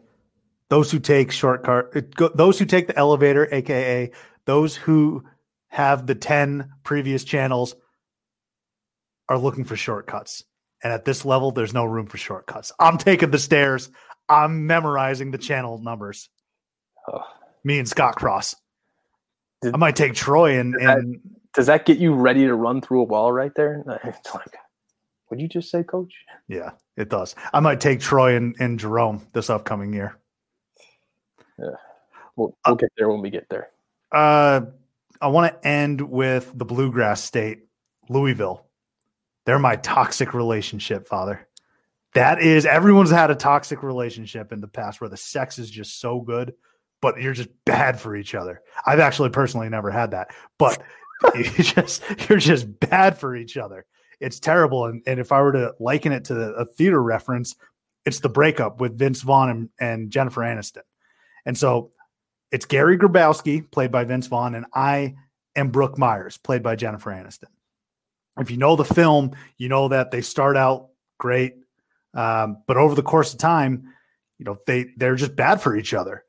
those 0.69 0.91
who 0.91 0.99
take 0.99 1.31
shortcut, 1.31 1.93
those 2.35 2.59
who 2.59 2.65
take 2.65 2.87
the 2.87 2.97
elevator, 2.97 3.49
aka 3.53 4.11
those 4.47 4.77
who 4.77 5.25
have 5.69 6.07
the 6.07 6.15
ten 6.15 6.71
previous 6.83 7.25
channels, 7.25 7.75
are 9.29 9.39
looking 9.39 9.65
for 9.65 9.77
shortcuts. 9.77 10.45
And 10.83 10.93
at 10.93 11.05
this 11.05 11.25
level, 11.25 11.51
there's 11.51 11.75
no 11.75 11.85
room 11.85 12.07
for 12.07 12.19
shortcuts. 12.19 12.73
I'm 12.79 12.99
taking 12.99 13.31
the 13.31 13.39
stairs. 13.39 13.91
I'm 14.29 14.67
memorizing 14.67 15.31
the 15.31 15.39
channel 15.39 15.79
numbers. 15.79 16.29
Oh. 17.09 17.23
Me 17.65 17.79
and 17.79 17.89
Scott 17.89 18.17
Cross. 18.17 18.55
Did, 19.63 19.75
I 19.75 19.79
might 19.79 19.97
take 19.97 20.15
Troy 20.15 20.59
and, 20.59 20.75
does 20.75 20.83
that, 20.83 20.99
and 20.99 21.21
does 21.55 21.67
that 21.67 21.87
get 21.87 21.99
you 21.99 22.15
ready 22.15 22.45
to 22.45 22.55
run 22.55 22.81
through 22.81 23.01
a 23.01 23.05
wall 23.05 23.33
right 23.33 23.55
there? 23.55 23.83
What'd 25.29 25.43
you 25.43 25.49
just 25.49 25.71
say, 25.71 25.83
Coach? 25.83 26.15
Yeah, 26.49 26.71
it 26.97 27.09
does. 27.09 27.35
I 27.53 27.61
might 27.61 27.81
take 27.81 28.01
Troy 28.01 28.37
and, 28.37 28.55
and 28.61 28.79
Jerome 28.79 29.27
this 29.33 29.51
upcoming 29.51 29.93
year. 29.93 30.17
Yeah, 31.59 31.71
we'll, 32.37 32.57
we'll 32.65 32.75
uh, 32.75 32.75
get 32.75 32.93
there 32.97 33.09
when 33.09 33.21
we 33.21 33.31
get 33.31 33.49
there. 33.49 33.69
Uh, 34.13 34.63
I 35.21 35.29
want 35.29 35.53
to 35.53 35.69
end 35.69 36.01
with 36.01 36.53
the 36.55 36.65
Bluegrass 36.65 37.23
State, 37.23 37.65
Louisville. 38.09 38.67
They're 39.47 39.59
my 39.59 39.77
toxic 39.77 40.35
relationship, 40.35 41.09
Father. 41.09 41.47
That 42.15 42.41
is, 42.41 42.65
everyone's 42.65 43.11
had 43.11 43.31
a 43.31 43.35
toxic 43.35 43.83
relationship 43.83 44.53
in 44.53 44.61
the 44.61 44.69
past 44.69 45.01
where 45.01 45.11
the 45.11 45.17
sex 45.17 45.59
is 45.59 45.71
just 45.71 46.01
so 46.01 46.21
good, 46.21 46.55
but 47.03 47.21
you're 47.21 47.35
just 47.35 47.51
bad 47.65 48.01
for 48.01 48.17
each 48.17 48.35
other. 48.35 48.63
I've 48.87 49.01
actually 49.01 49.31
personally 49.31 49.69
never 49.69 49.91
had 49.91 50.13
that, 50.13 50.29
but 50.59 50.83
you 51.35 51.45
just 51.45 52.03
you're 52.29 52.39
just 52.39 52.81
bad 52.81 53.19
for 53.19 53.37
each 53.37 53.57
other. 53.57 53.87
It's 54.21 54.41
terrible. 54.41 54.87
And, 54.87 55.03
and 55.07 55.21
if 55.21 55.33
I 55.33 55.41
were 55.43 55.53
to 55.53 55.75
liken 55.79 56.13
it 56.13 56.25
to 56.27 56.55
a 56.55 56.65
theater 56.65 57.03
reference, 57.03 57.55
it's 58.05 58.21
the 58.21 58.29
breakup 58.29 58.81
with 58.81 58.99
Vince 58.99 59.23
Vaughn 59.23 59.51
and, 59.51 59.69
and 59.79 60.11
Jennifer 60.11 60.41
Aniston. 60.41 60.83
And 61.45 61.57
so 61.57 61.91
it's 62.53 62.65
Gary 62.65 62.97
Grobowski, 62.97 63.71
played 63.71 63.91
by 63.91 64.05
Vince 64.05 64.27
Vaughn, 64.29 64.55
and 64.55 64.67
I 64.73 65.15
am 65.57 65.71
Brooke 65.71 65.99
Meyers, 65.99 66.39
played 66.39 66.63
by 66.63 66.77
Jennifer 66.77 67.11
Aniston. 67.11 67.51
If 68.39 68.51
you 68.51 68.57
know 68.57 68.77
the 68.77 68.85
film, 68.85 69.33
you 69.57 69.69
know 69.69 69.89
that 69.89 70.11
they 70.11 70.21
start 70.21 70.57
out 70.57 70.89
great, 71.19 71.55
um, 72.15 72.63
but 72.67 72.77
over 72.77 72.95
the 72.95 73.03
course 73.03 73.33
of 73.33 73.39
time, 73.39 73.93
you 74.39 74.45
know 74.45 74.59
they 74.67 74.87
they're 74.97 75.17
just 75.17 75.35
bad 75.35 75.61
for 75.61 75.77
each 75.77 75.95
other. 75.95 76.25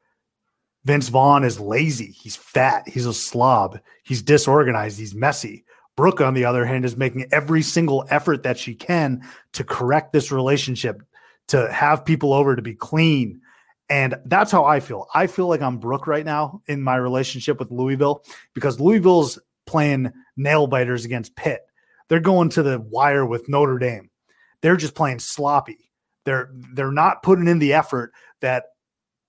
Vince 0.86 1.10
Vaughn 1.10 1.44
is 1.44 1.60
lazy. 1.60 2.12
He's 2.12 2.38
fat. 2.38 2.88
He's 2.88 3.06
a 3.06 3.14
slob. 3.14 3.80
He's 4.04 4.22
disorganized. 4.22 4.98
He's 4.98 5.14
messy. 5.14 5.66
Brooke, 5.98 6.22
on 6.22 6.36
the 6.36 6.46
other 6.46 6.64
hand, 6.64 6.86
is 6.86 6.96
making 6.96 7.26
every 7.32 7.64
single 7.64 8.06
effort 8.10 8.44
that 8.44 8.58
she 8.58 8.76
can 8.76 9.28
to 9.54 9.66
correct 9.66 10.14
this 10.14 10.32
relationship, 10.32 11.02
to 11.50 11.70
have 11.74 12.06
people 12.06 12.32
over 12.32 12.56
to 12.56 12.62
be 12.62 12.76
clean. 12.76 13.42
And 13.90 14.16
that's 14.26 14.52
how 14.52 14.64
I 14.64 14.80
feel. 14.80 15.08
I 15.14 15.28
feel 15.28 15.48
like 15.48 15.62
I'm 15.62 15.80
Brooke 15.80 16.08
right 16.08 16.26
now 16.26 16.62
in 16.68 16.84
my 16.84 16.96
relationship 16.96 17.58
with 17.60 17.72
Louisville 17.72 18.24
because 18.54 18.80
Louisville's 18.80 19.40
playing 19.66 20.14
nail 20.38 20.68
biters 20.68 21.04
against 21.04 21.36
Pitt. 21.36 21.62
They're 22.08 22.20
going 22.20 22.50
to 22.50 22.64
the 22.64 22.80
wire 22.80 23.26
with 23.26 23.50
Notre 23.50 23.80
Dame. 23.80 24.10
They're 24.62 24.78
just 24.78 24.96
playing 24.96 25.20
sloppy. 25.20 25.90
They're 26.26 26.50
they're 26.74 26.92
not 26.92 27.24
putting 27.24 27.48
in 27.48 27.60
the 27.60 27.74
effort 27.74 28.14
that 28.42 28.66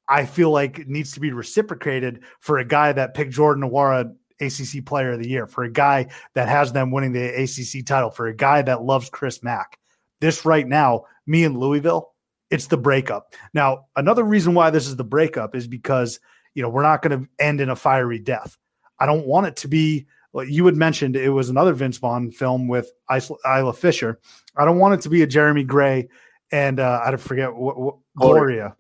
I 0.09 0.27
feel 0.27 0.51
like 0.51 0.87
needs 0.87 1.12
to 1.12 1.21
be 1.21 1.33
reciprocated 1.33 2.25
for 2.41 2.59
a 2.59 2.64
guy 2.64 2.93
that 2.93 3.14
picked 3.14 3.33
Jordan 3.33 3.62
Nwora 3.62 4.14
ACC 4.41 4.84
Player 4.84 5.12
of 5.12 5.22
the 5.22 5.28
Year, 5.28 5.47
for 5.47 5.64
a 5.64 5.70
guy 5.70 6.09
that 6.34 6.49
has 6.49 6.72
them 6.72 6.91
winning 6.91 7.12
the 7.12 7.43
ACC 7.43 7.84
title, 7.84 8.11
for 8.11 8.26
a 8.26 8.34
guy 8.34 8.62
that 8.62 8.82
loves 8.82 9.11
Chris 9.11 9.43
Mack. 9.43 9.78
This 10.20 10.45
right 10.45 10.66
now, 10.66 11.05
me 11.26 11.45
and 11.45 11.59
Louisville, 11.59 12.12
it's 12.51 12.66
the 12.66 12.76
breakup. 12.76 13.34
Now, 13.55 13.86
another 13.97 14.24
reason 14.24 14.55
why 14.55 14.70
this 14.70 14.86
is 14.86 14.97
the 14.97 15.05
breakup 15.05 15.55
is 15.55 15.66
because 15.66 16.20
you 16.55 16.62
know 16.62 16.68
we're 16.68 16.82
not 16.82 17.03
going 17.03 17.20
to 17.20 17.28
end 17.39 17.61
in 17.61 17.68
a 17.68 17.76
fiery 17.76 18.18
death. 18.18 18.57
I 18.99 19.07
don't 19.07 19.26
want 19.26 19.47
it 19.47 19.57
to 19.57 19.68
be. 19.68 20.07
Like 20.34 20.49
you 20.49 20.66
had 20.66 20.76
mentioned, 20.76 21.16
it 21.16 21.30
was 21.30 21.49
another 21.49 21.72
Vince 21.72 21.97
Vaughn 21.97 22.30
film 22.30 22.68
with 22.68 22.93
Isla 23.11 23.72
Fisher. 23.72 24.20
I 24.57 24.64
don't 24.66 24.78
want 24.78 24.95
it 24.95 25.01
to 25.03 25.09
be 25.09 25.22
a 25.22 25.26
Jeremy 25.26 25.64
Grey 25.64 26.09
and 26.51 26.80
uh, 26.80 27.01
I 27.05 27.14
forget 27.16 27.55
what, 27.55 27.78
what 27.78 27.97
Gloria. 28.16 28.76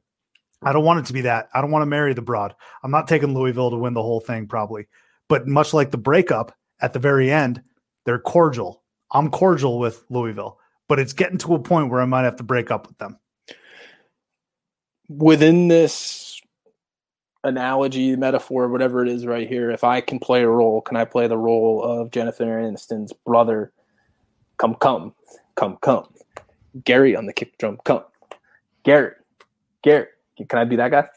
I 0.62 0.72
don't 0.72 0.84
want 0.84 1.00
it 1.00 1.06
to 1.06 1.12
be 1.12 1.22
that. 1.22 1.48
I 1.54 1.60
don't 1.60 1.70
want 1.70 1.82
to 1.82 1.86
marry 1.86 2.14
the 2.14 2.22
broad. 2.22 2.54
I'm 2.82 2.90
not 2.90 3.06
taking 3.06 3.34
Louisville 3.34 3.70
to 3.70 3.76
win 3.76 3.94
the 3.94 4.02
whole 4.02 4.20
thing, 4.20 4.48
probably. 4.48 4.88
But 5.28 5.46
much 5.46 5.74
like 5.74 5.90
the 5.90 5.98
breakup 5.98 6.54
at 6.80 6.92
the 6.92 6.98
very 6.98 7.30
end, 7.30 7.62
they're 8.04 8.18
cordial. 8.18 8.82
I'm 9.12 9.30
cordial 9.30 9.78
with 9.78 10.04
Louisville, 10.08 10.58
but 10.88 10.98
it's 10.98 11.12
getting 11.12 11.38
to 11.38 11.54
a 11.54 11.58
point 11.58 11.90
where 11.90 12.00
I 12.00 12.06
might 12.06 12.24
have 12.24 12.36
to 12.36 12.42
break 12.42 12.70
up 12.70 12.86
with 12.86 12.98
them. 12.98 13.18
Within 15.08 15.68
this 15.68 16.40
analogy, 17.44 18.16
metaphor, 18.16 18.68
whatever 18.68 19.02
it 19.02 19.08
is 19.08 19.26
right 19.26 19.48
here, 19.48 19.70
if 19.70 19.84
I 19.84 20.00
can 20.00 20.18
play 20.18 20.42
a 20.42 20.48
role, 20.48 20.80
can 20.80 20.96
I 20.96 21.04
play 21.04 21.26
the 21.26 21.38
role 21.38 21.82
of 21.82 22.10
Jennifer 22.10 22.44
Aniston's 22.44 23.12
brother? 23.12 23.72
Come, 24.58 24.74
come, 24.74 25.14
come, 25.54 25.78
come. 25.80 26.08
Gary 26.84 27.16
on 27.16 27.26
the 27.26 27.32
kick 27.32 27.56
drum, 27.58 27.78
come. 27.84 28.04
Gary, 28.84 29.12
Gary, 29.82 30.06
can 30.48 30.58
I 30.58 30.64
be 30.64 30.76
that 30.76 30.90
guy? 30.90 31.08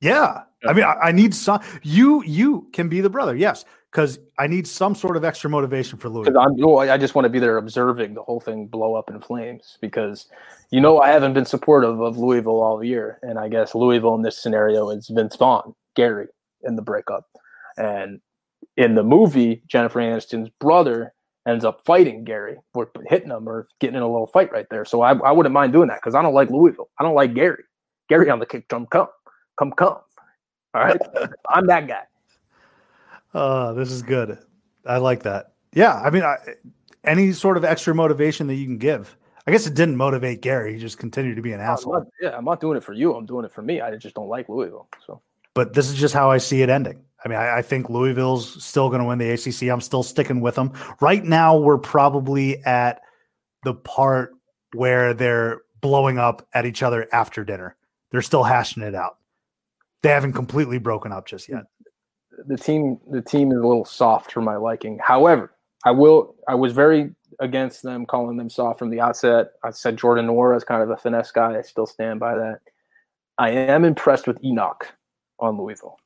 Yeah. 0.00 0.42
I 0.66 0.72
mean, 0.72 0.84
I, 0.84 0.94
I, 0.94 1.12
need 1.12 1.34
some. 1.34 1.60
You 1.82 2.22
you 2.24 2.68
can 2.72 2.88
be 2.88 3.00
the 3.00 3.10
brother, 3.10 3.34
yes, 3.34 3.64
because 3.90 4.18
I 4.38 4.46
need 4.46 4.66
some 4.66 4.94
sort 4.94 5.16
of 5.16 5.24
extra 5.24 5.48
motivation 5.48 5.98
for 5.98 6.08
Louis. 6.08 6.28
I'm, 6.28 6.90
I 6.90 6.98
just 6.98 7.14
want 7.14 7.24
to 7.24 7.30
be 7.30 7.38
there 7.38 7.56
observing 7.56 8.14
the 8.14 8.22
whole 8.22 8.40
thing 8.40 8.66
blow 8.66 8.94
up 8.94 9.10
in 9.10 9.20
flames 9.20 9.78
because 9.80 10.26
you 10.70 10.80
know 10.80 11.00
I 11.00 11.10
haven't 11.10 11.32
been 11.32 11.46
supportive 11.46 12.00
of 12.00 12.18
Louisville 12.18 12.60
all 12.60 12.84
year, 12.84 13.18
and 13.22 13.38
I 13.38 13.48
guess 13.48 13.74
Louisville 13.74 14.14
in 14.14 14.22
this 14.22 14.38
scenario 14.38 14.90
is 14.90 15.08
Vince 15.08 15.36
Vaughn, 15.36 15.74
Gary 15.96 16.28
in 16.62 16.76
the 16.76 16.82
breakup, 16.82 17.26
and 17.76 18.20
in 18.76 18.94
the 18.94 19.02
movie 19.02 19.62
Jennifer 19.66 20.00
Aniston's 20.00 20.50
brother 20.60 21.14
ends 21.48 21.64
up 21.64 21.82
fighting 21.84 22.24
Gary 22.24 22.56
or 22.74 22.90
hitting 23.08 23.30
him 23.30 23.48
or 23.48 23.66
getting 23.80 23.96
in 23.96 24.02
a 24.02 24.10
little 24.10 24.26
fight 24.26 24.52
right 24.52 24.66
there. 24.70 24.84
So 24.84 25.02
I, 25.02 25.16
I 25.18 25.32
wouldn't 25.32 25.52
mind 25.52 25.72
doing 25.72 25.88
that 25.88 25.98
because 25.98 26.14
I 26.14 26.22
don't 26.22 26.34
like 26.34 26.50
Louisville. 26.50 26.90
I 26.98 27.02
don't 27.02 27.14
like 27.14 27.34
Gary. 27.34 27.64
Gary 28.08 28.28
on 28.28 28.38
the 28.38 28.46
kick 28.46 28.68
drum, 28.68 28.86
come, 28.86 29.08
come, 29.58 29.72
come. 29.72 29.96
All 30.74 30.82
right. 30.82 31.00
I'm 31.48 31.66
that 31.66 31.86
guy. 31.86 32.02
Uh, 33.32 33.72
this 33.72 33.90
is 33.90 34.02
good. 34.02 34.38
I 34.86 34.98
like 34.98 35.22
that. 35.24 35.52
Yeah. 35.72 35.94
I 35.94 36.10
mean, 36.10 36.22
I, 36.22 36.36
any 37.04 37.32
sort 37.32 37.56
of 37.56 37.64
extra 37.64 37.94
motivation 37.94 38.46
that 38.48 38.54
you 38.54 38.66
can 38.66 38.78
give. 38.78 39.16
I 39.46 39.52
guess 39.52 39.66
it 39.66 39.74
didn't 39.74 39.96
motivate 39.96 40.42
Gary. 40.42 40.74
He 40.74 40.78
just 40.78 40.98
continued 40.98 41.36
to 41.36 41.42
be 41.42 41.52
an 41.52 41.60
asshole. 41.60 41.94
I'm 41.94 42.02
not, 42.02 42.12
yeah, 42.20 42.36
I'm 42.36 42.44
not 42.44 42.60
doing 42.60 42.76
it 42.76 42.84
for 42.84 42.92
you. 42.92 43.14
I'm 43.14 43.26
doing 43.26 43.44
it 43.44 43.52
for 43.52 43.62
me. 43.62 43.80
I 43.80 43.96
just 43.96 44.14
don't 44.14 44.28
like 44.28 44.48
Louisville. 44.48 44.88
So, 45.06 45.22
but 45.54 45.72
this 45.72 45.88
is 45.88 45.96
just 45.96 46.14
how 46.14 46.30
I 46.30 46.38
see 46.38 46.62
it 46.62 46.68
ending. 46.68 47.02
I 47.24 47.28
mean, 47.28 47.38
I, 47.38 47.58
I 47.58 47.62
think 47.62 47.90
Louisville's 47.90 48.62
still 48.62 48.88
going 48.88 49.00
to 49.00 49.06
win 49.06 49.18
the 49.18 49.30
ACC. 49.30 49.70
I'm 49.70 49.80
still 49.80 50.02
sticking 50.02 50.40
with 50.40 50.54
them. 50.54 50.72
Right 51.00 51.24
now, 51.24 51.56
we're 51.58 51.78
probably 51.78 52.62
at 52.64 53.00
the 53.64 53.74
part 53.74 54.34
where 54.74 55.14
they're 55.14 55.62
blowing 55.80 56.18
up 56.18 56.46
at 56.54 56.66
each 56.66 56.82
other 56.82 57.08
after 57.12 57.44
dinner. 57.44 57.76
They're 58.10 58.22
still 58.22 58.44
hashing 58.44 58.82
it 58.82 58.94
out. 58.94 59.18
They 60.02 60.08
haven't 60.08 60.32
completely 60.32 60.78
broken 60.78 61.12
up 61.12 61.26
just 61.26 61.48
yet. 61.48 61.64
The 62.46 62.56
team, 62.56 62.98
the 63.10 63.20
team 63.20 63.52
is 63.52 63.58
a 63.58 63.66
little 63.66 63.84
soft 63.84 64.32
for 64.32 64.40
my 64.40 64.56
liking. 64.56 64.98
However, 65.02 65.52
I 65.84 65.90
will. 65.90 66.34
I 66.48 66.54
was 66.54 66.72
very 66.72 67.14
against 67.38 67.82
them 67.82 68.06
calling 68.06 68.36
them 68.36 68.50
soft 68.50 68.78
from 68.78 68.90
the 68.90 69.00
outset. 69.00 69.52
I 69.64 69.70
said 69.70 69.96
Jordan 69.96 70.26
Nwora 70.26 70.56
is 70.56 70.64
kind 70.64 70.82
of 70.82 70.90
a 70.90 70.96
finesse 70.96 71.32
guy. 71.32 71.58
I 71.58 71.62
still 71.62 71.86
stand 71.86 72.20
by 72.20 72.34
that. 72.34 72.60
I 73.38 73.50
am 73.50 73.84
impressed 73.84 74.26
with 74.26 74.42
Enoch 74.44 74.86
on 75.38 75.58
Louisville. 75.58 75.96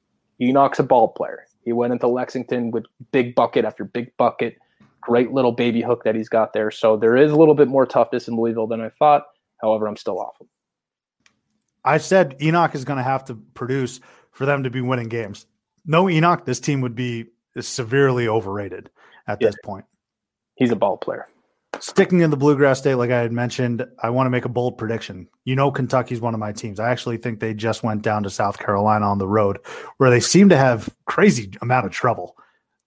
Enoch's 0.40 0.78
a 0.78 0.84
ball 0.84 1.08
player. 1.08 1.44
He 1.64 1.72
went 1.72 1.92
into 1.92 2.06
Lexington 2.06 2.70
with 2.70 2.84
big 3.12 3.34
bucket 3.34 3.64
after 3.64 3.84
big 3.84 4.16
bucket. 4.16 4.56
Great 5.00 5.32
little 5.32 5.52
baby 5.52 5.82
hook 5.82 6.04
that 6.04 6.14
he's 6.14 6.28
got 6.28 6.52
there. 6.52 6.70
So 6.70 6.96
there 6.96 7.16
is 7.16 7.32
a 7.32 7.36
little 7.36 7.54
bit 7.54 7.68
more 7.68 7.86
toughness 7.86 8.28
in 8.28 8.36
Louisville 8.36 8.66
than 8.66 8.80
I 8.80 8.90
thought. 8.90 9.24
However, 9.60 9.86
I'm 9.86 9.96
still 9.96 10.20
off 10.20 10.40
him. 10.40 10.48
I 11.84 11.98
said 11.98 12.36
Enoch 12.40 12.74
is 12.74 12.84
going 12.84 12.96
to 12.96 13.02
have 13.02 13.24
to 13.26 13.34
produce 13.34 14.00
for 14.32 14.46
them 14.46 14.62
to 14.62 14.70
be 14.70 14.80
winning 14.80 15.08
games. 15.08 15.46
No 15.86 16.08
Enoch, 16.08 16.44
this 16.44 16.60
team 16.60 16.80
would 16.80 16.94
be 16.94 17.26
severely 17.60 18.26
overrated 18.26 18.90
at 19.26 19.40
yeah. 19.40 19.48
this 19.48 19.56
point. 19.64 19.84
He's 20.56 20.70
a 20.70 20.76
ball 20.76 20.96
player. 20.96 21.28
Sticking 21.80 22.20
in 22.20 22.30
the 22.30 22.36
Bluegrass 22.36 22.78
State, 22.78 22.94
like 22.94 23.10
I 23.10 23.20
had 23.20 23.32
mentioned, 23.32 23.84
I 24.00 24.10
want 24.10 24.26
to 24.26 24.30
make 24.30 24.44
a 24.44 24.48
bold 24.48 24.78
prediction. 24.78 25.28
You 25.44 25.56
know, 25.56 25.72
Kentucky's 25.72 26.20
one 26.20 26.32
of 26.32 26.40
my 26.40 26.52
teams. 26.52 26.78
I 26.78 26.90
actually 26.90 27.16
think 27.16 27.40
they 27.40 27.52
just 27.52 27.82
went 27.82 28.02
down 28.02 28.22
to 28.22 28.30
South 28.30 28.58
Carolina 28.58 29.06
on 29.06 29.18
the 29.18 29.26
road, 29.26 29.58
where 29.96 30.08
they 30.08 30.20
seem 30.20 30.48
to 30.50 30.56
have 30.56 30.88
crazy 31.06 31.52
amount 31.62 31.86
of 31.86 31.92
trouble. 31.92 32.36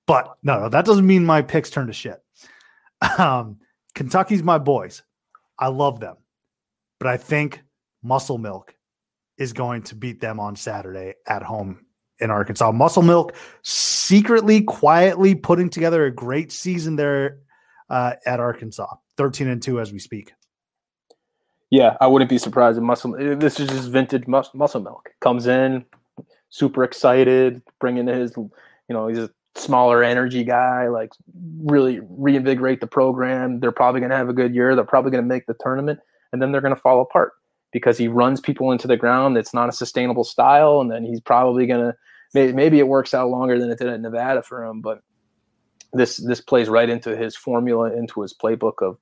But 0.06 0.38
no, 0.42 0.62
no 0.62 0.70
that 0.70 0.86
doesn't 0.86 1.06
mean 1.06 1.26
my 1.26 1.42
picks 1.42 1.70
turn 1.70 1.88
to 1.88 1.94
shit. 1.94 2.22
Um, 3.20 3.60
Kentucky's 3.94 4.42
my 4.42 4.58
boys. 4.58 5.04
I 5.60 5.68
love 5.68 6.00
them, 6.00 6.16
but 7.00 7.08
I 7.08 7.18
think 7.18 7.62
Muscle 8.02 8.38
Milk 8.38 8.74
is 9.38 9.54
going 9.54 9.84
to 9.84 9.96
beat 9.96 10.20
them 10.20 10.40
on 10.40 10.56
Saturday 10.56 11.16
at 11.28 11.44
home 11.44 11.86
in 12.20 12.32
Arkansas. 12.32 12.72
Muscle 12.72 13.04
Milk 13.04 13.36
secretly, 13.64 14.62
quietly 14.62 15.36
putting 15.36 15.70
together 15.70 16.06
a 16.06 16.12
great 16.12 16.52
season 16.52 16.96
there 16.96 17.40
uh, 17.90 18.14
at 18.26 18.40
Arkansas, 18.40 18.88
13 19.18 19.48
and 19.48 19.62
2 19.62 19.80
as 19.80 19.92
we 19.92 20.00
speak. 20.00 20.34
Yeah, 21.70 21.98
I 22.00 22.08
wouldn't 22.08 22.30
be 22.30 22.38
surprised 22.38 22.78
if 22.78 22.84
muscle. 22.84 23.16
This 23.38 23.60
is 23.60 23.68
just 23.68 23.90
vintage 23.90 24.26
mus- 24.26 24.54
muscle 24.54 24.82
milk. 24.82 25.10
Comes 25.20 25.48
in, 25.48 25.86
super 26.50 26.84
excited, 26.84 27.62
bringing 27.80 28.08
his, 28.08 28.34
you 28.38 28.50
know, 28.90 29.08
he's 29.08 29.18
a 29.18 29.30
smaller 29.56 30.02
energy 30.02 30.46
guy. 30.46 30.88
Like 30.88 31.12
really 31.62 32.00
reinvigorate 32.10 32.80
the 32.80 32.88
program. 32.88 33.60
They're 33.60 33.74
probably 33.74 34.00
going 34.00 34.12
to 34.12 34.18
have 34.18 34.30
a 34.30 34.34
good 34.34 34.56
year. 34.56 34.76
They're 34.76 34.86
probably 34.86 35.12
going 35.12 35.24
to 35.24 35.28
make 35.28 35.46
the 35.46 35.58
tournament, 35.60 36.00
and 36.32 36.42
then 36.42 36.54
they're 36.54 36.62
going 36.62 36.76
to 36.76 36.80
fall 36.80 37.02
apart 37.02 37.34
because 37.78 37.98
he 37.98 38.08
runs 38.08 38.42
people 38.42 38.72
into 38.72 38.88
the 38.88 38.98
ground. 38.98 39.38
It's 39.38 39.54
not 39.54 39.70
a 39.70 39.72
sustainable 39.72 40.24
style, 40.24 40.82
and 40.82 40.92
then 40.92 41.04
he's 41.04 41.22
probably 41.22 41.68
going 41.68 41.92
to. 41.92 42.54
Maybe 42.54 42.80
it 42.80 42.88
works 42.88 43.14
out 43.14 43.30
longer 43.30 43.58
than 43.58 43.72
it 43.72 43.80
did 43.80 43.88
at 43.88 44.02
Nevada 44.02 44.44
for 44.44 44.66
him, 44.66 44.82
but 44.82 45.02
this 45.94 46.18
this 46.18 46.42
plays 46.42 46.68
right 46.68 46.90
into 46.90 47.16
his 47.16 47.36
formula, 47.36 47.94
into 47.94 48.22
his 48.22 48.34
playbook 48.34 48.82
of 48.82 48.98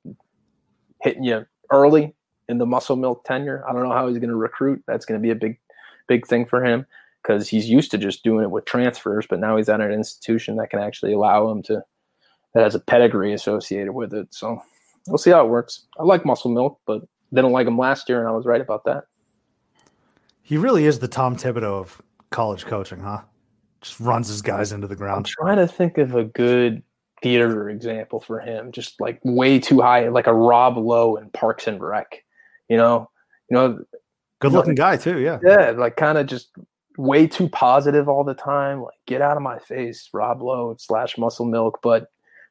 hitting 1.01 1.23
you 1.23 1.45
early 1.71 2.13
in 2.47 2.59
the 2.59 2.65
muscle 2.65 2.95
milk 2.95 3.23
tenure. 3.25 3.63
I 3.67 3.73
don't 3.73 3.83
know 3.83 3.95
how 3.95 4.07
he's 4.07 4.19
going 4.19 4.29
to 4.29 4.35
recruit. 4.35 4.83
That's 4.87 5.05
going 5.05 5.19
to 5.19 5.23
be 5.23 5.31
a 5.31 5.35
big 5.35 5.57
big 6.07 6.27
thing 6.27 6.45
for 6.45 6.63
him 6.63 6.85
because 7.23 7.49
he's 7.49 7.67
used 7.67 7.89
to 7.91 7.97
just 7.97 8.23
doing 8.23 8.43
it 8.43 8.51
with 8.51 8.65
transfers, 8.65 9.25
but 9.27 9.39
now 9.39 9.57
he's 9.57 9.69
at 9.69 9.81
an 9.81 9.91
institution 9.91 10.57
that 10.57 10.69
can 10.69 10.79
actually 10.79 11.13
allow 11.13 11.49
him 11.49 11.63
to 11.63 11.81
that 12.53 12.63
has 12.63 12.75
a 12.75 12.79
pedigree 12.79 13.33
associated 13.33 13.93
with 13.93 14.13
it. 14.13 14.33
So 14.33 14.61
we'll 15.07 15.17
see 15.17 15.31
how 15.31 15.43
it 15.43 15.49
works. 15.49 15.85
I 15.99 16.03
like 16.03 16.25
muscle 16.25 16.51
milk, 16.51 16.79
but 16.85 17.01
didn't 17.35 17.51
like 17.51 17.67
him 17.67 17.77
last 17.77 18.09
year, 18.09 18.19
and 18.19 18.27
I 18.27 18.31
was 18.31 18.45
right 18.45 18.61
about 18.61 18.85
that. 18.85 19.05
He 20.41 20.57
really 20.57 20.85
is 20.85 20.99
the 20.99 21.07
Tom 21.07 21.35
Thibodeau 21.35 21.79
of 21.79 22.01
college 22.29 22.65
coaching, 22.65 22.99
huh? 22.99 23.21
just 23.85 23.99
runs 23.99 24.27
his 24.27 24.41
guys 24.41 24.71
into 24.71 24.87
the 24.87 24.95
ground. 24.95 25.17
I'm 25.17 25.23
trying 25.23 25.57
to 25.57 25.67
think 25.67 25.97
of 25.97 26.15
a 26.15 26.23
good 26.23 26.81
theater 27.21 27.69
example 27.69 28.19
for 28.19 28.39
him, 28.39 28.71
just 28.71 28.99
like 28.99 29.19
way 29.23 29.59
too 29.59 29.79
high, 29.79 30.09
like 30.09 30.27
a 30.27 30.33
Rob 30.33 30.77
Lowe 30.77 31.17
in 31.17 31.29
Parks 31.29 31.67
and 31.67 31.79
Rec. 31.79 32.23
You 32.67 32.77
know, 32.77 33.09
you 33.49 33.55
know, 33.55 33.79
good 34.39 34.51
looking 34.51 34.71
you 34.71 34.75
know, 34.75 34.83
guy 34.83 34.97
too. 34.97 35.19
Yeah, 35.19 35.39
yeah, 35.43 35.71
like 35.71 35.97
kind 35.97 36.17
of 36.17 36.25
just 36.25 36.49
way 36.97 37.27
too 37.27 37.47
positive 37.49 38.09
all 38.09 38.23
the 38.23 38.33
time. 38.33 38.81
Like 38.81 38.95
get 39.05 39.21
out 39.21 39.37
of 39.37 39.43
my 39.43 39.59
face, 39.59 40.09
Rob 40.13 40.41
Lowe 40.41 40.75
slash 40.79 41.15
Muscle 41.17 41.45
Milk. 41.45 41.79
But 41.83 42.07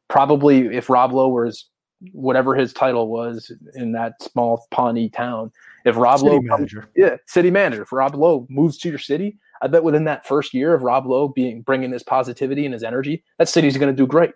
probably 0.09 0.67
if 0.77 0.89
Rob 0.89 1.13
Lowe 1.13 1.29
was 1.29 1.69
whatever 2.13 2.55
his 2.55 2.73
title 2.73 3.09
was 3.09 3.53
in 3.75 3.93
that 3.93 4.23
small 4.23 4.67
Pawnee 4.71 5.09
town, 5.09 5.53
if 5.85 5.97
Rob 5.97 6.21
city 6.21 6.37
Lowe, 6.37 6.41
manager. 6.41 6.89
yeah, 6.97 7.17
city 7.27 7.51
manager, 7.51 7.83
if 7.83 7.93
Rob 7.93 8.15
Lowe 8.15 8.47
moves 8.49 8.79
to 8.79 8.89
your 8.89 8.99
city, 8.99 9.37
I 9.63 9.67
bet 9.67 9.85
within 9.85 10.05
that 10.05 10.27
first 10.27 10.53
year 10.55 10.75
of 10.75 10.83
Rob 10.83 11.07
Lowe 11.07 11.29
being 11.29 11.63
bringing 11.63 11.93
his 11.93 12.03
positivity 12.03 12.65
and 12.65 12.73
his 12.73 12.83
energy, 12.83 13.23
that 13.39 13.49
city's 13.49 13.77
going 13.77 13.95
to 13.95 13.97
do 13.97 14.07
great. 14.07 14.33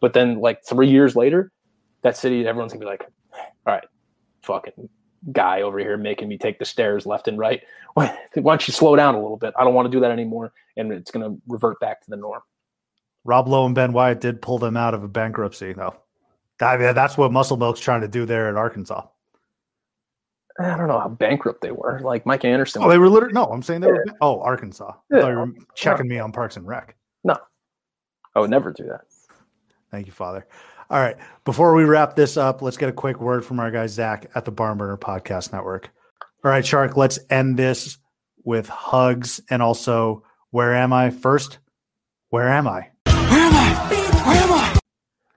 But 0.00 0.12
then, 0.12 0.40
like 0.40 0.64
three 0.64 0.88
years 0.88 1.16
later, 1.16 1.50
that 2.02 2.16
city, 2.16 2.46
everyone's 2.46 2.72
gonna 2.72 2.84
be 2.84 2.90
like, 2.90 3.04
"All 3.66 3.74
right, 3.74 3.84
fucking 4.42 4.88
guy 5.32 5.62
over 5.62 5.78
here 5.78 5.96
making 5.96 6.28
me 6.28 6.38
take 6.38 6.58
the 6.58 6.64
stairs 6.64 7.04
left 7.06 7.26
and 7.26 7.38
right. 7.38 7.62
Why, 7.94 8.16
don't 8.36 8.68
you 8.68 8.72
slow 8.72 8.94
down 8.94 9.16
a 9.16 9.20
little 9.20 9.36
bit? 9.36 9.52
I 9.58 9.64
don't 9.64 9.74
want 9.74 9.86
to 9.86 9.90
do 9.90 10.00
that 10.00 10.12
anymore." 10.12 10.52
And 10.76 10.92
it's 10.92 11.10
going 11.10 11.28
to 11.28 11.40
revert 11.48 11.80
back 11.80 12.00
to 12.02 12.10
the 12.10 12.16
norm. 12.16 12.42
Rob 13.24 13.48
Lowe 13.48 13.66
and 13.66 13.74
Ben 13.74 13.92
Wyatt 13.92 14.20
did 14.20 14.40
pull 14.40 14.58
them 14.58 14.76
out 14.76 14.94
of 14.94 15.02
a 15.02 15.08
bankruptcy, 15.08 15.72
though. 15.72 15.96
I 16.60 16.76
mean, 16.76 16.94
that's 16.94 17.16
what 17.16 17.32
Muscle 17.32 17.56
Milk's 17.56 17.80
trying 17.80 18.00
to 18.00 18.08
do 18.08 18.26
there 18.26 18.48
at 18.48 18.56
Arkansas. 18.56 19.06
I 20.60 20.76
don't 20.76 20.88
know 20.88 20.98
how 20.98 21.08
bankrupt 21.08 21.60
they 21.62 21.70
were. 21.70 22.00
Like 22.02 22.26
Mike 22.26 22.44
Anderson. 22.44 22.82
Oh, 22.82 22.88
they 22.88 22.98
were 22.98 23.08
literally 23.08 23.32
no. 23.34 23.44
I'm 23.44 23.62
saying 23.62 23.80
they 23.80 23.86
were. 23.92 24.04
Oh, 24.20 24.40
Arkansas. 24.40 24.90
I 24.90 25.16
Yeah. 25.16 25.20
thought 25.20 25.30
you 25.30 25.36
were 25.38 25.52
checking 25.76 26.08
me 26.08 26.18
on 26.18 26.32
Parks 26.32 26.56
and 26.56 26.66
Rec. 26.66 26.96
no, 27.22 27.36
I 28.34 28.40
would 28.40 28.50
never 28.50 28.72
do 28.72 28.84
that. 28.84 29.02
Thank 29.92 30.06
you, 30.06 30.12
Father. 30.12 30.46
All 30.90 30.98
right. 31.00 31.16
Before 31.44 31.74
we 31.74 31.84
wrap 31.84 32.16
this 32.16 32.36
up, 32.36 32.60
let's 32.60 32.76
get 32.76 32.88
a 32.88 32.92
quick 32.92 33.20
word 33.20 33.44
from 33.44 33.60
our 33.60 33.70
guy 33.70 33.86
Zach 33.86 34.30
at 34.34 34.44
the 34.44 34.52
Barnburner 34.52 34.98
Podcast 34.98 35.52
Network. 35.52 35.90
All 36.44 36.50
right, 36.50 36.64
Shark. 36.66 36.96
Let's 36.96 37.18
end 37.30 37.56
this 37.56 37.98
with 38.44 38.68
hugs 38.68 39.40
and 39.50 39.62
also 39.62 40.24
where 40.50 40.74
am 40.74 40.92
I? 40.92 41.10
First, 41.10 41.58
where 42.30 42.48
am 42.48 42.66
I? 42.66 42.88
Where 43.06 43.14
am 43.16 43.54
I? 43.54 44.22
Where 44.26 44.36
am 44.42 44.52
I? 44.52 44.78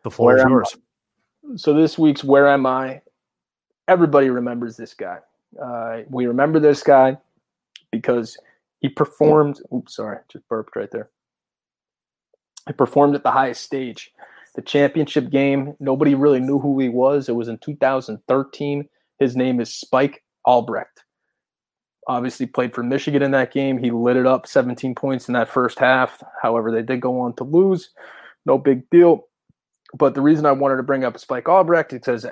The 0.04 0.12
floor 0.12 0.28
Where 0.30 0.38
is 0.38 0.44
am 0.46 0.50
yours. 0.52 0.78
So 1.56 1.74
this 1.74 1.98
week's 1.98 2.24
Where 2.24 2.48
Am 2.48 2.66
I? 2.66 3.02
Everybody 3.88 4.30
remembers 4.30 4.78
this 4.78 4.94
guy. 4.94 5.18
Uh, 5.62 6.02
we 6.10 6.26
remember 6.26 6.60
this 6.60 6.84
guy 6.84 7.18
because 7.92 8.38
he 8.80 8.90
performed. 8.90 9.60
Oops, 9.74 9.96
sorry, 9.96 10.20
just 10.30 10.48
burped 10.48 10.76
right 10.76 10.90
there. 10.92 11.10
He 12.68 12.74
performed 12.74 13.16
at 13.16 13.24
the 13.24 13.32
highest 13.32 13.64
stage. 13.64 14.12
The 14.56 14.62
championship 14.62 15.30
game, 15.30 15.76
nobody 15.80 16.14
really 16.14 16.40
knew 16.40 16.60
who 16.60 16.80
he 16.80 16.90
was. 16.90 17.30
It 17.30 17.36
was 17.36 17.48
in 17.48 17.58
2013. 17.60 18.88
His 19.20 19.36
name 19.36 19.60
is 19.60 19.74
Spike 19.74 20.24
Albrecht. 20.46 21.04
Obviously, 22.08 22.46
played 22.46 22.74
for 22.74 22.84
Michigan 22.84 23.22
in 23.22 23.32
that 23.32 23.54
game. 23.54 23.78
He 23.78 23.92
lit 23.92 24.18
it 24.18 24.26
up 24.26 24.48
17 24.48 24.96
points 24.96 25.28
in 25.28 25.34
that 25.34 25.50
first 25.50 25.80
half. 25.80 26.22
However, 26.42 26.72
they 26.72 26.82
did 26.82 27.02
go 27.02 27.20
on 27.22 27.36
to 27.36 27.44
lose. 27.44 27.92
No 28.46 28.58
big 28.58 28.90
deal. 28.90 29.28
But 29.98 30.16
the 30.16 30.22
reason 30.22 30.46
I 30.46 30.52
wanted 30.52 30.78
to 30.78 30.84
bring 30.84 31.04
up 31.04 31.18
Spike 31.20 31.50
Albrecht 31.50 31.92
because 31.92 32.26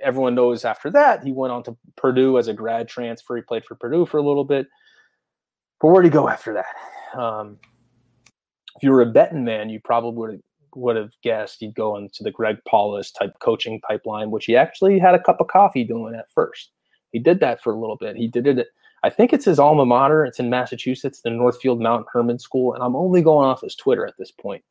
everyone 0.00 0.34
knows 0.34 0.64
after 0.64 0.90
that 0.90 1.22
he 1.22 1.32
went 1.32 1.52
on 1.52 1.62
to 1.64 1.76
Purdue 1.96 2.38
as 2.38 2.48
a 2.48 2.54
grad 2.54 2.88
transfer. 2.88 3.36
He 3.36 3.42
played 3.42 3.64
for 3.64 3.74
Purdue 3.74 4.06
for 4.06 4.18
a 4.18 4.22
little 4.22 4.44
bit. 4.44 4.66
But 5.80 5.88
where'd 5.88 6.04
he 6.04 6.10
go 6.10 6.28
after 6.28 6.54
that? 6.54 7.18
Um, 7.18 7.58
if 8.76 8.82
you 8.82 8.90
were 8.90 9.02
a 9.02 9.06
betting 9.06 9.44
man, 9.44 9.70
you 9.70 9.80
probably 9.84 10.18
would 10.18 10.30
have, 10.32 10.40
would 10.74 10.96
have 10.96 11.10
guessed 11.22 11.60
he'd 11.60 11.74
go 11.74 11.96
into 11.96 12.22
the 12.22 12.30
Greg 12.30 12.56
Paulus 12.66 13.10
type 13.10 13.32
coaching 13.40 13.80
pipeline, 13.80 14.30
which 14.30 14.46
he 14.46 14.56
actually 14.56 14.98
had 14.98 15.14
a 15.14 15.22
cup 15.22 15.40
of 15.40 15.48
coffee 15.48 15.84
doing 15.84 16.14
at 16.14 16.30
first. 16.34 16.70
He 17.12 17.18
did 17.18 17.40
that 17.40 17.62
for 17.62 17.72
a 17.72 17.78
little 17.78 17.96
bit. 17.96 18.16
He 18.16 18.26
did 18.26 18.46
it. 18.46 18.68
I 19.04 19.10
think 19.10 19.32
it's 19.32 19.44
his 19.44 19.58
alma 19.58 19.84
mater. 19.84 20.24
It's 20.24 20.40
in 20.40 20.48
Massachusetts, 20.48 21.20
the 21.20 21.30
Northfield 21.30 21.80
Mount 21.80 22.06
Hermon 22.10 22.38
School, 22.38 22.74
and 22.74 22.82
I'm 22.82 22.96
only 22.96 23.22
going 23.22 23.46
off 23.46 23.60
his 23.60 23.76
Twitter 23.76 24.06
at 24.06 24.14
this 24.18 24.30
point 24.32 24.64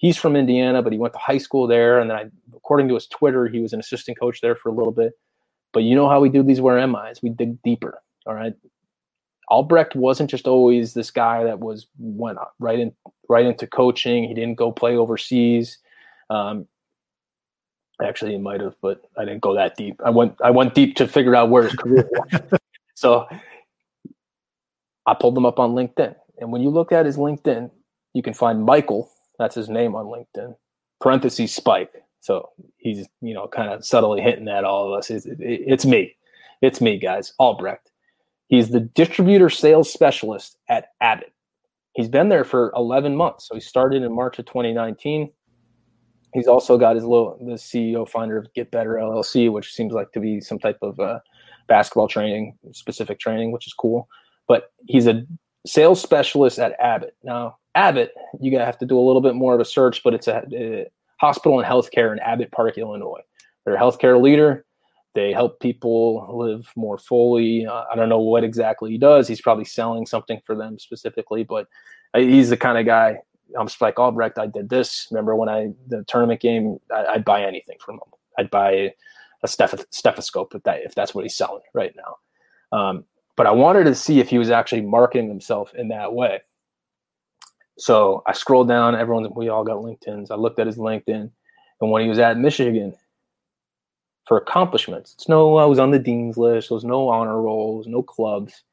he's 0.00 0.16
from 0.16 0.34
Indiana, 0.34 0.82
but 0.82 0.92
he 0.92 0.98
went 0.98 1.12
to 1.12 1.18
high 1.18 1.38
school 1.38 1.66
there. 1.66 2.00
And 2.00 2.10
then, 2.10 2.16
I, 2.16 2.24
according 2.56 2.88
to 2.88 2.94
his 2.94 3.06
Twitter, 3.06 3.46
he 3.46 3.60
was 3.60 3.72
an 3.74 3.80
assistant 3.80 4.18
coach 4.18 4.40
there 4.40 4.56
for 4.56 4.70
a 4.70 4.72
little 4.72 4.92
bit. 4.92 5.12
But 5.72 5.84
you 5.84 5.94
know 5.94 6.08
how 6.08 6.20
we 6.20 6.30
do 6.30 6.42
these 6.42 6.60
where 6.60 6.78
am 6.78 6.96
I's? 6.96 7.22
We 7.22 7.28
dig 7.28 7.62
deeper. 7.62 8.02
All 8.26 8.34
right. 8.34 8.54
Albrecht 9.48 9.94
wasn't 9.94 10.30
just 10.30 10.46
always 10.46 10.94
this 10.94 11.10
guy 11.10 11.44
that 11.44 11.60
was 11.60 11.86
went 11.98 12.38
right 12.58 12.78
in 12.78 12.92
right 13.28 13.44
into 13.44 13.66
coaching. 13.66 14.24
He 14.24 14.34
didn't 14.34 14.54
go 14.54 14.72
play 14.72 14.96
overseas. 14.96 15.78
Um, 16.30 16.66
actually, 18.02 18.32
he 18.32 18.38
might 18.38 18.60
have, 18.60 18.76
but 18.80 19.02
I 19.18 19.24
didn't 19.24 19.42
go 19.42 19.54
that 19.54 19.76
deep. 19.76 20.00
I 20.04 20.10
went 20.10 20.36
I 20.42 20.50
went 20.50 20.74
deep 20.74 20.96
to 20.96 21.08
figure 21.08 21.34
out 21.34 21.50
where 21.50 21.64
his 21.64 21.74
career 21.74 22.08
was. 22.10 22.58
so 22.94 23.26
I 25.06 25.14
pulled 25.14 25.36
him 25.36 25.46
up 25.46 25.58
on 25.58 25.72
LinkedIn, 25.72 26.14
and 26.38 26.52
when 26.52 26.62
you 26.62 26.70
look 26.70 26.92
at 26.92 27.04
his 27.04 27.16
LinkedIn, 27.16 27.70
you 28.14 28.22
can 28.22 28.34
find 28.34 28.64
Michael 28.64 29.10
that's 29.40 29.54
his 29.54 29.70
name 29.70 29.94
on 29.94 30.04
LinkedIn. 30.06 30.54
Parentheses 31.00 31.52
Spike. 31.52 32.04
So 32.20 32.50
he's 32.76 33.08
you 33.22 33.32
know 33.32 33.48
kind 33.48 33.72
of 33.72 33.84
subtly 33.84 34.20
hinting 34.20 34.48
at 34.48 34.64
all 34.64 34.92
of 34.92 34.98
us. 34.98 35.10
It's, 35.10 35.26
it's 35.26 35.86
me, 35.86 36.14
it's 36.60 36.80
me, 36.80 36.98
guys. 36.98 37.32
Albrecht. 37.40 37.90
He's 38.48 38.68
the 38.68 38.80
distributor 38.80 39.48
sales 39.48 39.90
specialist 39.90 40.58
at 40.68 40.88
Abbott. 41.00 41.32
He's 41.94 42.08
been 42.08 42.28
there 42.28 42.44
for 42.44 42.72
11 42.76 43.16
months. 43.16 43.48
So 43.48 43.54
he 43.54 43.60
started 43.60 44.02
in 44.02 44.12
March 44.12 44.38
of 44.38 44.46
2019. 44.46 45.30
He's 46.34 46.46
also 46.46 46.76
got 46.76 46.96
his 46.96 47.04
little 47.04 47.38
the 47.40 47.54
CEO 47.54 48.08
founder 48.08 48.36
of 48.36 48.52
Get 48.54 48.70
Better 48.70 48.94
LLC, 48.94 49.50
which 49.50 49.72
seems 49.72 49.92
like 49.92 50.12
to 50.12 50.20
be 50.20 50.40
some 50.40 50.58
type 50.58 50.78
of 50.82 50.98
uh, 51.00 51.20
basketball 51.68 52.08
training, 52.08 52.58
specific 52.72 53.18
training, 53.18 53.52
which 53.52 53.66
is 53.66 53.72
cool. 53.72 54.08
But 54.46 54.72
he's 54.86 55.06
a 55.06 55.24
sales 55.64 56.00
specialist 56.00 56.58
at 56.58 56.74
Abbott. 56.78 57.16
Now, 57.22 57.56
Abbott, 57.74 58.12
you 58.40 58.50
gotta 58.50 58.64
have 58.64 58.78
to 58.78 58.86
do 58.86 58.98
a 58.98 59.06
little 59.06 59.20
bit 59.20 59.34
more 59.34 59.54
of 59.54 59.60
a 59.60 59.64
search, 59.64 60.02
but 60.02 60.14
it's 60.14 60.28
a, 60.28 60.42
a 60.52 60.90
hospital 61.20 61.60
and 61.60 61.68
healthcare 61.68 62.12
in 62.12 62.18
Abbott 62.20 62.50
Park, 62.50 62.78
Illinois. 62.78 63.20
They're 63.64 63.76
a 63.76 63.78
healthcare 63.78 64.20
leader. 64.20 64.64
They 65.14 65.32
help 65.32 65.60
people 65.60 66.26
live 66.32 66.70
more 66.76 66.98
fully. 66.98 67.66
Uh, 67.66 67.84
I 67.90 67.96
don't 67.96 68.08
know 68.08 68.20
what 68.20 68.44
exactly 68.44 68.92
he 68.92 68.98
does. 68.98 69.26
He's 69.26 69.40
probably 69.40 69.64
selling 69.64 70.06
something 70.06 70.40
for 70.44 70.54
them 70.54 70.78
specifically, 70.78 71.42
but 71.44 71.66
uh, 72.14 72.20
he's 72.20 72.50
the 72.50 72.56
kind 72.56 72.78
of 72.78 72.86
guy. 72.86 73.18
I'm 73.58 73.68
Spike 73.68 73.98
Albrecht. 73.98 74.38
I 74.38 74.46
did 74.46 74.68
this. 74.68 75.08
Remember 75.10 75.34
when 75.34 75.48
I 75.48 75.70
the 75.88 76.04
tournament 76.04 76.40
game? 76.40 76.78
I, 76.94 77.06
I'd 77.06 77.24
buy 77.24 77.42
anything 77.42 77.76
from 77.84 77.96
him. 77.96 78.12
I'd 78.38 78.50
buy 78.50 78.94
a 79.42 79.46
steth- 79.46 79.86
stethoscope 79.90 80.54
if 80.54 80.62
that 80.62 80.82
if 80.82 80.94
that's 80.94 81.14
what 81.14 81.24
he's 81.24 81.36
selling 81.36 81.62
right 81.74 81.94
now. 81.96 82.78
Um, 82.78 83.04
but 83.36 83.46
I 83.46 83.50
wanted 83.52 83.84
to 83.84 83.94
see 83.94 84.20
if 84.20 84.28
he 84.28 84.38
was 84.38 84.50
actually 84.50 84.82
marketing 84.82 85.28
himself 85.28 85.74
in 85.74 85.88
that 85.88 86.12
way. 86.12 86.40
So 87.80 88.22
I 88.26 88.34
scrolled 88.34 88.68
down. 88.68 88.94
Everyone, 88.94 89.26
we 89.34 89.48
all 89.48 89.64
got 89.64 89.78
LinkedIn's. 89.78 90.30
I 90.30 90.34
looked 90.34 90.58
at 90.58 90.66
his 90.66 90.76
LinkedIn, 90.76 91.30
and 91.80 91.90
when 91.90 92.02
he 92.02 92.10
was 92.10 92.18
at 92.18 92.36
Michigan 92.36 92.94
for 94.26 94.36
accomplishments, 94.36 95.14
it's 95.14 95.30
no. 95.30 95.56
I 95.56 95.64
was 95.64 95.78
on 95.78 95.90
the 95.90 95.98
dean's 95.98 96.36
list. 96.36 96.68
There 96.68 96.74
was 96.74 96.84
no 96.84 97.08
honor 97.08 97.40
rolls, 97.40 97.86
no 97.86 98.02
clubs. 98.02 98.64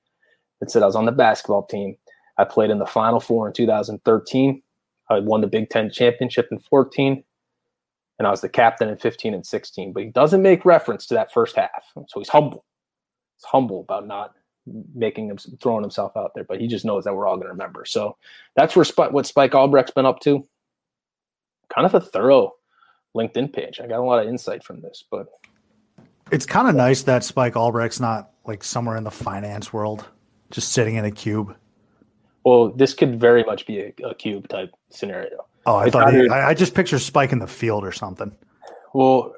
It 0.59 0.69
said 0.69 0.83
I 0.83 0.87
was 0.87 0.97
on 0.97 1.05
the 1.05 1.13
basketball 1.13 1.65
team. 1.67 1.95
I 2.37 2.43
played 2.43 2.69
in 2.69 2.79
the 2.79 2.85
Final 2.85 3.21
Four 3.21 3.47
in 3.47 3.53
2013. 3.53 4.61
I 5.09 5.19
won 5.19 5.39
the 5.39 5.47
Big 5.47 5.69
Ten 5.69 5.89
championship 5.89 6.49
in 6.51 6.59
14, 6.59 7.23
and 8.19 8.27
I 8.27 8.29
was 8.29 8.41
the 8.41 8.49
captain 8.49 8.89
in 8.89 8.97
15 8.97 9.33
and 9.33 9.45
16. 9.45 9.93
But 9.93 10.03
he 10.03 10.09
doesn't 10.09 10.41
make 10.41 10.65
reference 10.65 11.05
to 11.07 11.13
that 11.13 11.31
first 11.31 11.55
half, 11.55 11.85
so 11.95 12.19
he's 12.19 12.27
humble. 12.27 12.65
He's 13.37 13.45
humble 13.45 13.79
about 13.79 14.05
not 14.05 14.33
making 14.93 15.29
him 15.29 15.37
throwing 15.37 15.83
himself 15.83 16.15
out 16.17 16.33
there, 16.35 16.43
but 16.43 16.59
he 16.59 16.67
just 16.67 16.85
knows 16.85 17.03
that 17.03 17.15
we're 17.15 17.27
all 17.27 17.35
going 17.35 17.47
to 17.47 17.51
remember. 17.51 17.85
So 17.85 18.17
that's 18.55 18.75
where 18.75 18.85
Spike, 18.85 19.11
what 19.11 19.25
Spike 19.25 19.55
Albrecht's 19.55 19.91
been 19.91 20.05
up 20.05 20.19
to. 20.21 20.45
Kind 21.73 21.85
of 21.85 21.93
a 21.93 21.99
thorough 21.99 22.53
LinkedIn 23.15 23.53
page. 23.53 23.79
I 23.81 23.87
got 23.87 23.99
a 23.99 24.03
lot 24.03 24.21
of 24.21 24.27
insight 24.29 24.63
from 24.63 24.81
this, 24.81 25.03
but 25.09 25.27
It's 26.31 26.45
kind 26.45 26.67
of 26.67 26.75
nice 26.75 27.01
that 27.03 27.23
Spike 27.23 27.55
Albrecht's 27.55 27.99
not 27.99 28.31
like 28.45 28.63
somewhere 28.63 28.97
in 28.97 29.03
the 29.03 29.11
finance 29.11 29.73
world, 29.73 30.05
just 30.51 30.71
sitting 30.71 30.95
in 30.95 31.05
a 31.05 31.11
cube. 31.11 31.55
well, 32.45 32.69
this 32.69 32.93
could 32.93 33.19
very 33.19 33.43
much 33.43 33.65
be 33.65 33.79
a, 33.79 33.93
a 34.05 34.15
cube 34.15 34.47
type 34.47 34.73
scenario. 34.89 35.45
Oh, 35.65 35.75
I 35.75 35.85
It's 35.85 35.93
thought 35.93 36.13
he, 36.13 36.29
I, 36.29 36.49
I 36.49 36.53
just 36.53 36.73
picture 36.73 36.97
Spike 36.99 37.33
in 37.33 37.39
the 37.39 37.47
field 37.47 37.83
or 37.83 37.91
something. 37.91 38.33
Well, 38.93 39.33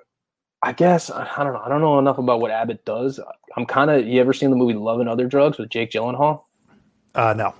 I 0.61 0.73
guess 0.73 1.09
I 1.09 1.43
don't 1.43 1.53
know. 1.53 1.59
I 1.59 1.69
don't 1.69 1.81
know 1.81 1.99
enough 1.99 2.17
about 2.17 2.41
what 2.41 2.51
Abbott 2.51 2.83
does. 2.85 3.19
I'm 3.55 3.65
kind 3.65 3.89
of. 3.89 4.05
You 4.05 4.19
ever 4.19 4.33
seen 4.33 4.49
the 4.49 4.55
movie 4.55 4.73
Love 4.73 4.99
and 4.99 5.07
Other 5.09 5.25
Drugs 5.27 5.57
with 5.57 5.69
Jake 5.69 5.91
Gyllenhaal? 5.91 6.43
Uh, 7.15 7.33
no, 7.33 7.55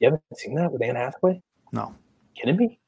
You 0.00 0.06
haven't 0.06 0.22
seen 0.36 0.54
that 0.56 0.70
with 0.72 0.82
Anne 0.82 0.96
Hathaway? 0.96 1.42
no. 1.72 1.94
kidding 2.36 2.56
me? 2.56 2.78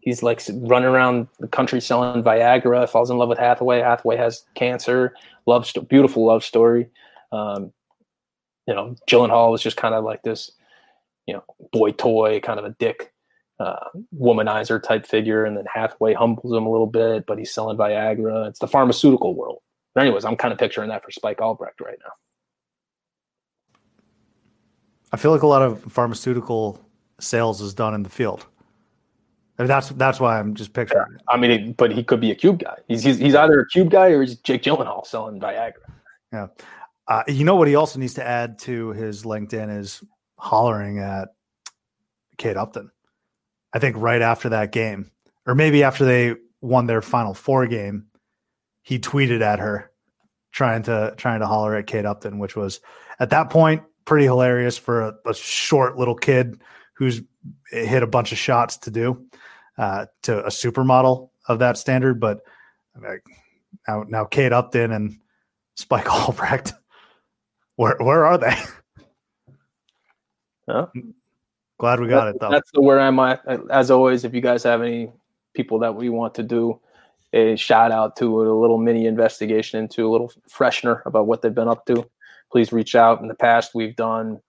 He's 0.00 0.22
like 0.22 0.42
running 0.52 0.88
around 0.88 1.28
the 1.38 1.48
country 1.48 1.80
selling 1.80 2.22
Viagra. 2.22 2.88
Falls 2.88 3.10
in 3.10 3.16
love 3.16 3.28
with 3.28 3.38
Hathaway. 3.38 3.80
Hathaway 3.80 4.16
has 4.16 4.44
cancer. 4.54 5.14
Love, 5.46 5.66
sto- 5.66 5.82
beautiful 5.82 6.26
love 6.26 6.44
story. 6.44 6.88
Um, 7.32 7.72
you 8.66 8.74
know, 8.74 8.94
Gyllenhaal 9.08 9.50
was 9.52 9.62
just 9.62 9.76
kind 9.78 9.94
of 9.94 10.04
like 10.04 10.22
this, 10.22 10.50
you 11.26 11.34
know, 11.34 11.44
boy 11.72 11.92
toy, 11.92 12.40
kind 12.40 12.58
of 12.58 12.64
a 12.66 12.70
dick, 12.78 13.09
uh, 13.60 13.76
womanizer 14.18 14.82
type 14.82 15.06
figure, 15.06 15.44
and 15.44 15.56
then 15.56 15.64
Hathaway 15.72 16.14
humbles 16.14 16.52
him 16.52 16.66
a 16.66 16.70
little 16.70 16.86
bit, 16.86 17.26
but 17.26 17.38
he's 17.38 17.52
selling 17.52 17.76
Viagra. 17.76 18.48
It's 18.48 18.58
the 18.58 18.66
pharmaceutical 18.66 19.34
world. 19.34 19.58
But 19.94 20.02
anyways, 20.02 20.24
I'm 20.24 20.36
kind 20.36 20.52
of 20.52 20.58
picturing 20.58 20.88
that 20.88 21.04
for 21.04 21.10
Spike 21.10 21.40
Albrecht 21.40 21.80
right 21.80 21.98
now. 22.02 22.12
I 25.12 25.16
feel 25.16 25.30
like 25.30 25.42
a 25.42 25.46
lot 25.46 25.62
of 25.62 25.82
pharmaceutical 25.92 26.80
sales 27.20 27.60
is 27.60 27.74
done 27.74 27.94
in 27.94 28.02
the 28.02 28.08
field. 28.08 28.46
And 29.58 29.68
that's 29.68 29.90
that's 29.90 30.18
why 30.18 30.38
I'm 30.38 30.54
just 30.54 30.72
picturing. 30.72 31.16
it. 31.16 31.20
I 31.28 31.36
mean, 31.36 31.72
but 31.72 31.92
he 31.92 32.02
could 32.02 32.20
be 32.20 32.30
a 32.30 32.34
cube 32.34 32.60
guy. 32.60 32.76
He's, 32.88 33.02
he's 33.02 33.18
he's 33.18 33.34
either 33.34 33.60
a 33.60 33.66
cube 33.68 33.90
guy 33.90 34.06
or 34.06 34.22
he's 34.22 34.36
Jake 34.36 34.62
Gyllenhaal 34.62 35.06
selling 35.06 35.38
Viagra. 35.38 35.74
Uh, 37.06 37.24
you 37.28 37.44
know 37.44 37.56
what 37.56 37.68
he 37.68 37.74
also 37.74 37.98
needs 37.98 38.14
to 38.14 38.26
add 38.26 38.58
to 38.60 38.90
his 38.92 39.24
LinkedIn 39.24 39.76
is 39.76 40.02
hollering 40.38 41.00
at 41.00 41.28
Kate 42.38 42.56
Upton. 42.56 42.90
I 43.72 43.78
think 43.78 43.96
right 43.98 44.22
after 44.22 44.50
that 44.50 44.72
game, 44.72 45.10
or 45.46 45.54
maybe 45.54 45.82
after 45.82 46.04
they 46.04 46.34
won 46.60 46.86
their 46.86 47.02
Final 47.02 47.34
Four 47.34 47.66
game, 47.66 48.06
he 48.82 48.98
tweeted 48.98 49.40
at 49.40 49.58
her, 49.58 49.90
trying 50.52 50.82
to 50.84 51.14
trying 51.16 51.40
to 51.40 51.46
holler 51.46 51.76
at 51.76 51.86
Kate 51.86 52.04
Upton, 52.04 52.38
which 52.38 52.56
was 52.56 52.80
at 53.18 53.30
that 53.30 53.50
point 53.50 53.82
pretty 54.04 54.24
hilarious 54.24 54.76
for 54.76 55.02
a, 55.02 55.14
a 55.26 55.34
short 55.34 55.96
little 55.96 56.16
kid 56.16 56.60
who's 56.94 57.22
hit 57.70 58.02
a 58.02 58.06
bunch 58.06 58.32
of 58.32 58.38
shots 58.38 58.76
to 58.78 58.90
do 58.90 59.24
uh, 59.78 60.06
to 60.22 60.44
a 60.44 60.48
supermodel 60.48 61.30
of 61.48 61.60
that 61.60 61.78
standard. 61.78 62.20
But 62.20 62.40
Like 63.00 63.24
now, 63.86 64.04
now 64.08 64.24
Kate 64.24 64.52
Upton 64.52 64.92
and 64.92 65.18
Spike 65.76 66.10
Albrecht. 66.10 66.72
Where 67.76 67.96
where 68.00 68.26
are 68.26 68.38
they? 68.38 68.56
Huh? 70.68 70.86
Glad 71.80 71.98
we 71.98 72.08
got 72.08 72.28
it 72.28 72.36
though. 72.38 72.50
That's 72.50 72.70
the 72.72 72.82
where 72.82 73.00
am 73.00 73.18
I? 73.18 73.38
As 73.70 73.90
always, 73.90 74.24
if 74.24 74.34
you 74.34 74.42
guys 74.42 74.62
have 74.64 74.82
any 74.82 75.10
people 75.54 75.78
that 75.78 75.94
we 75.94 76.10
want 76.10 76.34
to 76.34 76.42
do 76.42 76.78
a 77.32 77.56
shout 77.56 77.90
out 77.90 78.16
to 78.16 78.42
a 78.42 78.52
little 78.52 78.76
mini 78.76 79.06
investigation 79.06 79.80
into 79.80 80.06
a 80.06 80.10
little 80.10 80.30
freshener 80.46 81.00
about 81.06 81.26
what 81.26 81.40
they've 81.40 81.54
been 81.54 81.68
up 81.68 81.86
to, 81.86 82.04
please 82.52 82.70
reach 82.70 82.94
out. 82.94 83.22
In 83.22 83.28
the 83.28 83.34
past, 83.34 83.70
we've 83.74 83.96
done, 83.96 84.40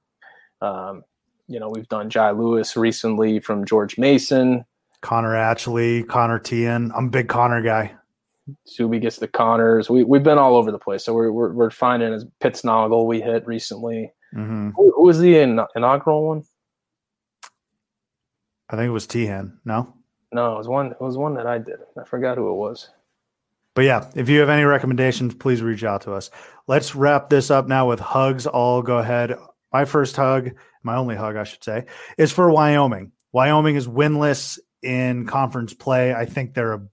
um, 0.59 1.05
you 1.47 1.57
know, 1.57 1.69
we've 1.69 1.87
done 1.87 2.09
Jai 2.09 2.31
Lewis 2.31 2.75
recently 2.75 3.39
from 3.39 3.63
George 3.63 3.97
Mason. 3.97 4.65
Connor 4.99 5.33
Atchley, 5.33 6.03
Connor 6.03 6.37
Tian. 6.37 6.91
I'm 6.93 7.05
a 7.05 7.11
big 7.11 7.29
Connor 7.29 7.61
guy. 7.61 7.95
Subbi 8.67 8.99
gets 8.99 9.17
the 9.17 9.27
Connors. 9.29 9.89
We 9.89 10.03
we've 10.03 10.21
been 10.21 10.37
all 10.37 10.57
over 10.57 10.69
the 10.69 10.79
place. 10.79 11.05
So 11.05 11.13
we're 11.13 11.31
we're, 11.31 11.53
we're 11.53 11.71
finding 11.71 12.13
as 12.13 12.25
Pittsnogle 12.41 13.07
we 13.07 13.21
hit 13.21 13.47
recently. 13.47 14.11
Mm-hmm. 14.35 14.71
Who, 14.75 14.93
who 14.97 15.05
was 15.05 15.19
the 15.19 15.37
in, 15.37 15.61
inaugural 15.77 16.27
one? 16.27 16.43
I 18.71 18.77
think 18.77 18.87
it 18.87 18.91
was 18.91 19.07
Tian. 19.07 19.59
No, 19.65 19.93
No, 20.31 20.53
it 20.55 20.57
was 20.57 20.67
one. 20.67 20.87
It 20.91 21.01
was 21.01 21.17
one 21.17 21.35
that 21.35 21.45
I 21.47 21.57
did. 21.57 21.79
I 21.99 22.03
forgot 22.05 22.37
who 22.37 22.49
it 22.49 22.55
was. 22.55 22.89
but 23.75 23.83
yeah, 23.83 24.09
if 24.15 24.29
you 24.29 24.39
have 24.39 24.49
any 24.49 24.63
recommendations, 24.63 25.33
please 25.35 25.61
reach 25.61 25.83
out 25.83 26.01
to 26.03 26.13
us. 26.13 26.29
Let's 26.67 26.95
wrap 26.95 27.29
this 27.29 27.51
up 27.51 27.67
now 27.67 27.87
with 27.87 27.99
hugs. 27.99 28.47
I'll 28.47 28.81
go 28.81 28.97
ahead. 28.97 29.35
My 29.73 29.85
first 29.85 30.15
hug, 30.15 30.51
my 30.83 30.95
only 30.95 31.15
hug, 31.15 31.35
I 31.35 31.43
should 31.43 31.63
say, 31.63 31.85
is 32.17 32.31
for 32.31 32.49
Wyoming. 32.51 33.11
Wyoming 33.31 33.75
is 33.75 33.87
winless 33.87 34.59
in 34.81 35.25
conference 35.25 35.73
play. 35.73 36.13
I 36.13 36.25
think 36.25 36.53
they're 36.53 36.73
a 36.73 36.87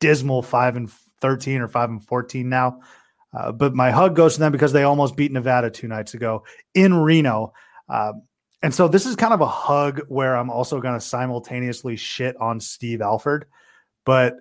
dismal 0.00 0.42
five 0.42 0.76
and 0.76 0.90
thirteen 1.20 1.60
or 1.60 1.68
five 1.68 1.90
and 1.90 2.02
fourteen 2.04 2.48
now. 2.48 2.80
Uh, 3.36 3.50
but 3.50 3.74
my 3.74 3.90
hug 3.90 4.14
goes 4.14 4.34
to 4.34 4.40
them 4.40 4.52
because 4.52 4.72
they 4.72 4.84
almost 4.84 5.16
beat 5.16 5.32
Nevada 5.32 5.68
two 5.70 5.88
nights 5.88 6.14
ago 6.14 6.44
in 6.74 6.94
Reno. 6.94 7.52
Uh, 7.88 8.12
and 8.64 8.74
so 8.74 8.88
this 8.88 9.04
is 9.04 9.14
kind 9.14 9.34
of 9.34 9.42
a 9.42 9.46
hug 9.46 10.00
where 10.08 10.34
I'm 10.34 10.48
also 10.48 10.80
going 10.80 10.94
to 10.94 11.00
simultaneously 11.00 11.96
shit 11.96 12.34
on 12.40 12.60
Steve 12.60 13.02
Alford. 13.02 13.44
But 14.06 14.36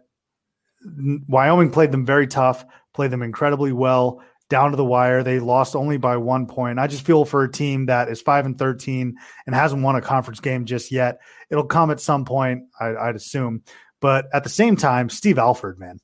Wyoming 1.28 1.72
played 1.72 1.92
them 1.92 2.06
very 2.06 2.26
tough, 2.26 2.64
played 2.94 3.12
them 3.12 3.22
incredibly 3.22 3.74
well 3.74 4.24
down 4.48 4.72
to 4.72 4.78
the 4.78 4.86
wire. 4.86 5.24
They 5.24 5.40
lost 5.40 5.76
only 5.76 5.98
by 5.98 6.16
one 6.16 6.46
point. 6.46 6.80
I 6.80 6.88
just 6.88 7.06
feel 7.06 7.26
for 7.26 7.44
a 7.44 7.52
team 7.52 7.88
that 7.88 8.08
is 8.08 8.22
five 8.22 8.46
and 8.46 8.58
13 8.58 9.14
and 9.46 9.54
hasn't 9.54 9.84
won 9.84 9.98
a 9.98 10.02
conference 10.02 10.40
game 10.40 10.64
just 10.64 10.90
yet. 10.90 11.20
It'll 11.50 11.66
come 11.66 11.92
at 11.92 12.00
some 12.00 12.24
point, 12.24 12.64
I, 12.80 12.96
I'd 12.96 13.18
assume. 13.18 13.64
But 14.00 14.28
at 14.34 14.46
the 14.46 14.50
same 14.50 14.78
time, 14.78 15.10
Steve 15.10 15.38
Alford, 15.38 15.80
man, 15.80 16.00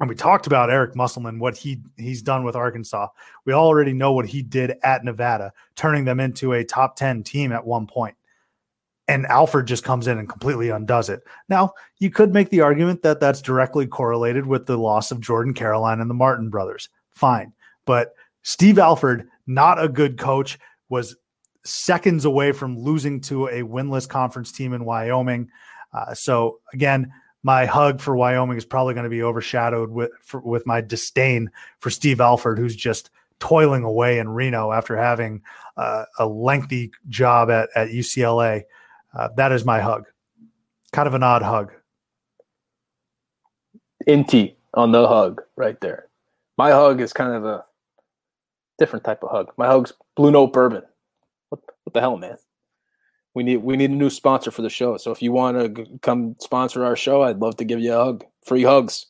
and 0.00 0.08
we 0.08 0.14
talked 0.14 0.46
about 0.46 0.70
Eric 0.70 0.96
Musselman, 0.96 1.38
what 1.38 1.56
he 1.56 1.80
he's 1.96 2.22
done 2.22 2.44
with 2.44 2.56
Arkansas. 2.56 3.08
We 3.44 3.52
already 3.52 3.92
know 3.92 4.12
what 4.12 4.26
he 4.26 4.42
did 4.42 4.74
at 4.82 5.04
Nevada, 5.04 5.52
turning 5.76 6.04
them 6.04 6.20
into 6.20 6.52
a 6.52 6.64
top 6.64 6.96
10 6.96 7.22
team 7.22 7.52
at 7.52 7.64
one 7.64 7.86
point. 7.86 8.16
And 9.06 9.26
Alford 9.26 9.66
just 9.66 9.84
comes 9.84 10.06
in 10.06 10.18
and 10.18 10.28
completely 10.28 10.70
undoes 10.70 11.10
it. 11.10 11.22
Now, 11.48 11.74
you 11.98 12.10
could 12.10 12.32
make 12.32 12.48
the 12.48 12.62
argument 12.62 13.02
that 13.02 13.20
that's 13.20 13.42
directly 13.42 13.86
correlated 13.86 14.46
with 14.46 14.66
the 14.66 14.78
loss 14.78 15.10
of 15.10 15.20
Jordan 15.20 15.52
Caroline 15.52 16.00
and 16.00 16.08
the 16.08 16.14
Martin 16.14 16.48
brothers. 16.48 16.88
Fine. 17.12 17.52
But 17.84 18.14
Steve 18.42 18.78
Alford, 18.78 19.28
not 19.46 19.82
a 19.82 19.88
good 19.88 20.18
coach, 20.18 20.58
was 20.88 21.16
seconds 21.64 22.24
away 22.24 22.52
from 22.52 22.78
losing 22.78 23.20
to 23.20 23.46
a 23.48 23.62
winless 23.62 24.08
conference 24.08 24.50
team 24.52 24.72
in 24.72 24.84
Wyoming. 24.84 25.50
Uh, 25.92 26.14
so, 26.14 26.60
again, 26.72 27.12
my 27.44 27.66
hug 27.66 28.00
for 28.00 28.16
Wyoming 28.16 28.56
is 28.56 28.64
probably 28.64 28.94
going 28.94 29.04
to 29.04 29.10
be 29.10 29.22
overshadowed 29.22 29.90
with 29.90 30.10
for, 30.22 30.40
with 30.40 30.66
my 30.66 30.80
disdain 30.80 31.50
for 31.78 31.90
Steve 31.90 32.20
Alford, 32.20 32.58
who's 32.58 32.74
just 32.74 33.10
toiling 33.38 33.84
away 33.84 34.18
in 34.18 34.30
Reno 34.30 34.72
after 34.72 34.96
having 34.96 35.42
uh, 35.76 36.06
a 36.18 36.26
lengthy 36.26 36.90
job 37.08 37.50
at, 37.50 37.68
at 37.76 37.88
UCLA. 37.88 38.62
Uh, 39.16 39.28
that 39.36 39.52
is 39.52 39.64
my 39.64 39.80
hug. 39.80 40.06
Kind 40.92 41.06
of 41.06 41.14
an 41.14 41.22
odd 41.22 41.42
hug. 41.42 41.72
Inti 44.08 44.54
on 44.72 44.92
the 44.92 45.06
hug 45.06 45.42
right 45.56 45.80
there. 45.80 46.08
My 46.56 46.70
hug 46.70 47.00
is 47.00 47.12
kind 47.12 47.34
of 47.34 47.44
a 47.44 47.64
different 48.78 49.04
type 49.04 49.22
of 49.22 49.30
hug. 49.30 49.52
My 49.58 49.66
hug's 49.66 49.92
Blue 50.16 50.30
Note 50.30 50.52
Bourbon. 50.52 50.82
What 51.50 51.60
what 51.84 51.92
the 51.92 52.00
hell, 52.00 52.16
man? 52.16 52.38
We 53.34 53.42
need 53.42 53.58
we 53.58 53.76
need 53.76 53.90
a 53.90 53.94
new 53.94 54.10
sponsor 54.10 54.50
for 54.50 54.62
the 54.62 54.70
show. 54.70 54.96
So 54.96 55.10
if 55.10 55.20
you 55.20 55.32
want 55.32 55.58
to 55.58 55.68
g- 55.68 55.98
come 56.02 56.36
sponsor 56.38 56.84
our 56.84 56.96
show, 56.96 57.22
I'd 57.22 57.40
love 57.40 57.56
to 57.56 57.64
give 57.64 57.80
you 57.80 57.92
a 57.92 58.04
hug. 58.04 58.24
Free 58.46 58.62
hugs. 58.62 59.06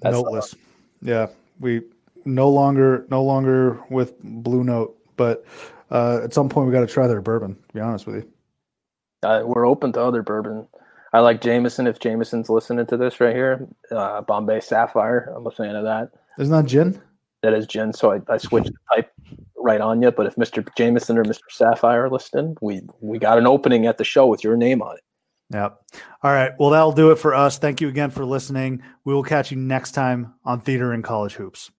That's 0.00 0.16
the 0.16 0.22
Noteless. 0.22 0.54
Yeah, 1.02 1.26
we 1.58 1.82
no 2.24 2.48
longer 2.48 3.06
no 3.10 3.22
longer 3.22 3.80
with 3.90 4.14
Blue 4.22 4.62
Note, 4.62 4.96
but 5.16 5.44
uh, 5.90 6.20
at 6.22 6.32
some 6.32 6.48
point 6.48 6.68
we 6.68 6.72
got 6.72 6.80
to 6.80 6.86
try 6.86 7.06
their 7.06 7.20
bourbon. 7.20 7.54
To 7.54 7.74
be 7.74 7.80
honest 7.80 8.06
with 8.06 8.16
you. 8.16 8.32
Uh, 9.24 9.42
we're 9.44 9.66
open 9.66 9.92
to 9.92 10.00
other 10.00 10.22
bourbon. 10.22 10.68
I 11.12 11.20
like 11.20 11.40
Jameson. 11.40 11.86
If 11.86 11.98
Jameson's 11.98 12.48
listening 12.48 12.86
to 12.86 12.96
this 12.96 13.18
right 13.18 13.34
here, 13.34 13.66
uh, 13.90 14.20
Bombay 14.20 14.60
Sapphire. 14.60 15.32
I'm 15.34 15.46
a 15.46 15.50
fan 15.50 15.74
of 15.74 15.84
that. 15.84 16.10
Isn't 16.38 16.54
that 16.54 16.66
gin? 16.66 17.00
That 17.42 17.54
is 17.54 17.66
gin. 17.66 17.92
So 17.92 18.12
I, 18.12 18.20
I 18.28 18.36
switched 18.36 18.70
the 18.70 18.96
type 18.96 19.12
right 19.68 19.80
on 19.80 20.00
you. 20.00 20.10
But 20.10 20.26
if 20.26 20.36
Mr. 20.36 20.66
Jameson 20.76 21.18
or 21.18 21.24
Mr. 21.24 21.42
Sapphire 21.50 22.06
are 22.06 22.10
listening, 22.10 22.56
we 22.60 22.80
we 23.00 23.18
got 23.18 23.38
an 23.38 23.46
opening 23.46 23.86
at 23.86 23.98
the 23.98 24.04
show 24.04 24.26
with 24.26 24.42
your 24.42 24.56
name 24.56 24.80
on 24.82 24.96
it. 24.96 25.04
Yep. 25.52 25.82
All 26.22 26.32
right. 26.32 26.52
Well, 26.58 26.70
that'll 26.70 26.92
do 26.92 27.10
it 27.10 27.16
for 27.16 27.34
us. 27.34 27.58
Thank 27.58 27.80
you 27.80 27.88
again 27.88 28.10
for 28.10 28.24
listening. 28.24 28.82
We 29.04 29.14
will 29.14 29.22
catch 29.22 29.50
you 29.50 29.56
next 29.56 29.92
time 29.92 30.34
on 30.44 30.60
Theater 30.60 30.92
In 30.92 31.02
College 31.02 31.34
Hoops. 31.34 31.70